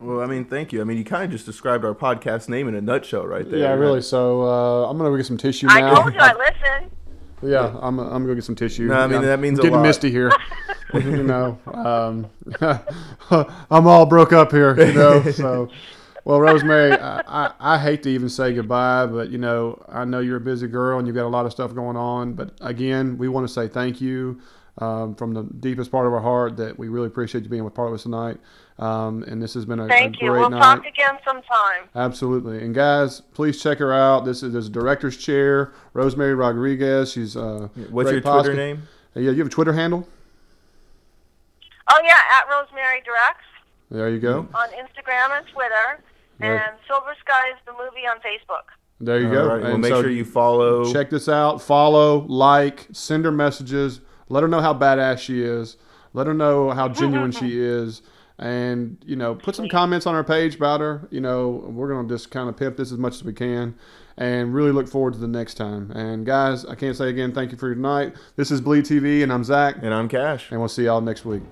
Well, 0.00 0.20
I 0.20 0.26
mean, 0.26 0.44
thank 0.44 0.72
you. 0.72 0.80
I 0.80 0.84
mean, 0.84 0.96
you 0.96 1.04
kind 1.04 1.24
of 1.24 1.30
just 1.30 1.44
described 1.44 1.84
our 1.84 1.94
podcast 1.94 2.48
name 2.48 2.68
in 2.68 2.74
a 2.74 2.80
nutshell 2.80 3.26
right 3.26 3.48
there. 3.48 3.58
yeah, 3.58 3.72
really. 3.72 4.00
So 4.00 4.42
uh, 4.42 4.88
I'm 4.88 4.96
gonna 4.96 5.10
go 5.10 5.16
get 5.16 5.26
some 5.26 5.36
tissue 5.38 5.66
now. 5.66 5.74
I 5.74 5.80
now. 5.80 5.94
told 5.94 6.14
you 6.14 6.20
I 6.20 6.32
listen. 6.38 6.90
Yeah, 7.42 7.76
I'm, 7.80 7.98
I'm 7.98 8.08
gonna 8.08 8.26
go 8.26 8.34
get 8.34 8.44
some 8.44 8.54
tissue. 8.54 8.88
No, 8.88 8.94
I 8.94 9.06
mean, 9.06 9.18
I'm 9.18 9.24
that 9.24 9.40
means 9.40 9.58
a 9.58 9.62
getting 9.62 9.76
lot. 9.76 9.82
misty 9.82 10.10
here. 10.10 10.32
you 10.94 11.22
know, 11.22 11.58
um, 11.66 12.26
I'm 13.70 13.86
all 13.86 14.06
broke 14.06 14.32
up 14.32 14.52
here. 14.52 14.78
You 14.78 14.92
know, 14.92 15.22
so. 15.30 15.68
Well, 16.24 16.42
Rosemary, 16.42 16.92
I, 16.92 17.22
I, 17.26 17.52
I 17.58 17.78
hate 17.78 18.02
to 18.02 18.10
even 18.10 18.28
say 18.28 18.52
goodbye, 18.52 19.06
but 19.06 19.30
you 19.30 19.38
know, 19.38 19.82
I 19.88 20.04
know 20.04 20.18
you're 20.18 20.36
a 20.36 20.40
busy 20.40 20.66
girl 20.66 20.98
and 20.98 21.06
you've 21.06 21.16
got 21.16 21.24
a 21.24 21.28
lot 21.28 21.46
of 21.46 21.52
stuff 21.52 21.74
going 21.74 21.96
on. 21.96 22.34
But 22.34 22.52
again, 22.60 23.16
we 23.16 23.28
want 23.28 23.48
to 23.48 23.52
say 23.52 23.66
thank 23.66 24.02
you 24.02 24.38
um, 24.76 25.14
from 25.14 25.32
the 25.32 25.44
deepest 25.44 25.90
part 25.90 26.06
of 26.06 26.12
our 26.12 26.20
heart 26.20 26.58
that 26.58 26.78
we 26.78 26.88
really 26.88 27.06
appreciate 27.06 27.44
you 27.44 27.50
being 27.50 27.64
with 27.64 27.72
part 27.72 27.88
of 27.88 27.94
us 27.94 28.02
tonight. 28.02 28.36
Um, 28.78 29.24
and 29.24 29.42
this 29.42 29.54
has 29.54 29.64
been 29.64 29.80
a, 29.80 29.86
a 29.86 29.88
Thank 29.88 30.18
great 30.18 30.22
you. 30.26 30.32
We'll 30.32 30.50
night. 30.50 30.60
talk 30.60 30.86
again 30.86 31.18
sometime. 31.24 31.88
Absolutely. 31.96 32.58
And 32.64 32.72
guys, 32.74 33.20
please 33.34 33.60
check 33.60 33.78
her 33.78 33.92
out. 33.92 34.24
This 34.24 34.42
is, 34.44 34.52
this 34.52 34.64
is 34.64 34.70
director's 34.70 35.16
chair, 35.16 35.72
Rosemary 35.94 36.34
Rodriguez. 36.34 37.10
She's 37.12 37.36
uh, 37.36 37.68
What's 37.90 38.10
great 38.10 38.22
your 38.24 38.32
Twitter 38.32 38.52
podcast- 38.52 38.56
name? 38.56 38.82
Uh, 39.16 39.20
Yeah, 39.20 39.30
you 39.32 39.38
have 39.38 39.48
a 39.48 39.50
Twitter 39.50 39.72
handle. 39.72 40.06
Oh, 41.90 42.00
yeah, 42.04 42.12
at 42.12 42.48
Rosemary 42.50 43.00
Directs 43.04 43.46
There 43.90 44.10
you 44.10 44.18
go. 44.20 44.46
on 44.54 44.68
Instagram 44.70 45.36
and 45.38 45.46
Twitter. 45.52 46.02
Right. 46.38 46.50
And 46.50 46.76
Silver 46.86 47.14
Skies, 47.20 47.54
the 47.66 47.72
movie 47.72 48.06
on 48.08 48.18
Facebook. 48.18 48.68
There 49.00 49.18
you 49.20 49.28
All 49.28 49.34
go. 49.34 49.46
right, 49.54 49.62
Well, 49.62 49.78
make 49.78 49.90
so 49.92 50.02
sure 50.02 50.10
you 50.10 50.24
follow. 50.24 50.92
check 50.92 51.10
this 51.10 51.28
out. 51.28 51.62
Follow, 51.62 52.26
like, 52.28 52.86
send 52.92 53.24
her 53.24 53.32
messages. 53.32 54.00
Let 54.28 54.42
her 54.42 54.48
know 54.48 54.60
how 54.60 54.74
badass 54.74 55.18
she 55.18 55.42
is. 55.42 55.76
Let 56.12 56.26
her 56.26 56.34
know 56.34 56.70
how 56.70 56.88
genuine 57.00 57.32
she 57.32 57.58
is. 57.58 58.02
And 58.38 58.98
you 59.04 59.16
know, 59.16 59.34
put 59.34 59.56
some 59.56 59.68
comments 59.68 60.06
on 60.06 60.14
our 60.14 60.22
page 60.22 60.54
about 60.54 60.80
her. 60.80 61.08
You 61.10 61.20
know, 61.20 61.48
we're 61.48 61.88
gonna 61.88 62.08
just 62.08 62.30
kind 62.30 62.48
of 62.48 62.56
pimp 62.56 62.76
this 62.76 62.92
as 62.92 62.98
much 62.98 63.14
as 63.14 63.24
we 63.24 63.32
can, 63.32 63.74
and 64.16 64.54
really 64.54 64.70
look 64.70 64.86
forward 64.88 65.14
to 65.14 65.18
the 65.18 65.26
next 65.26 65.54
time. 65.54 65.90
And 65.90 66.24
guys, 66.24 66.64
I 66.64 66.76
can't 66.76 66.96
say 66.96 67.08
again, 67.08 67.32
thank 67.32 67.50
you 67.50 67.58
for 67.58 67.66
your 67.66 67.76
night. 67.76 68.14
This 68.36 68.50
is 68.52 68.60
Bleed 68.60 68.84
TV, 68.84 69.22
and 69.24 69.32
I'm 69.32 69.42
Zach, 69.42 69.76
And 69.82 69.92
I'm 69.92 70.08
Cash. 70.08 70.50
and 70.52 70.60
we'll 70.60 70.68
see 70.68 70.84
y'all 70.84 71.00
next 71.00 71.24
week. 71.24 71.42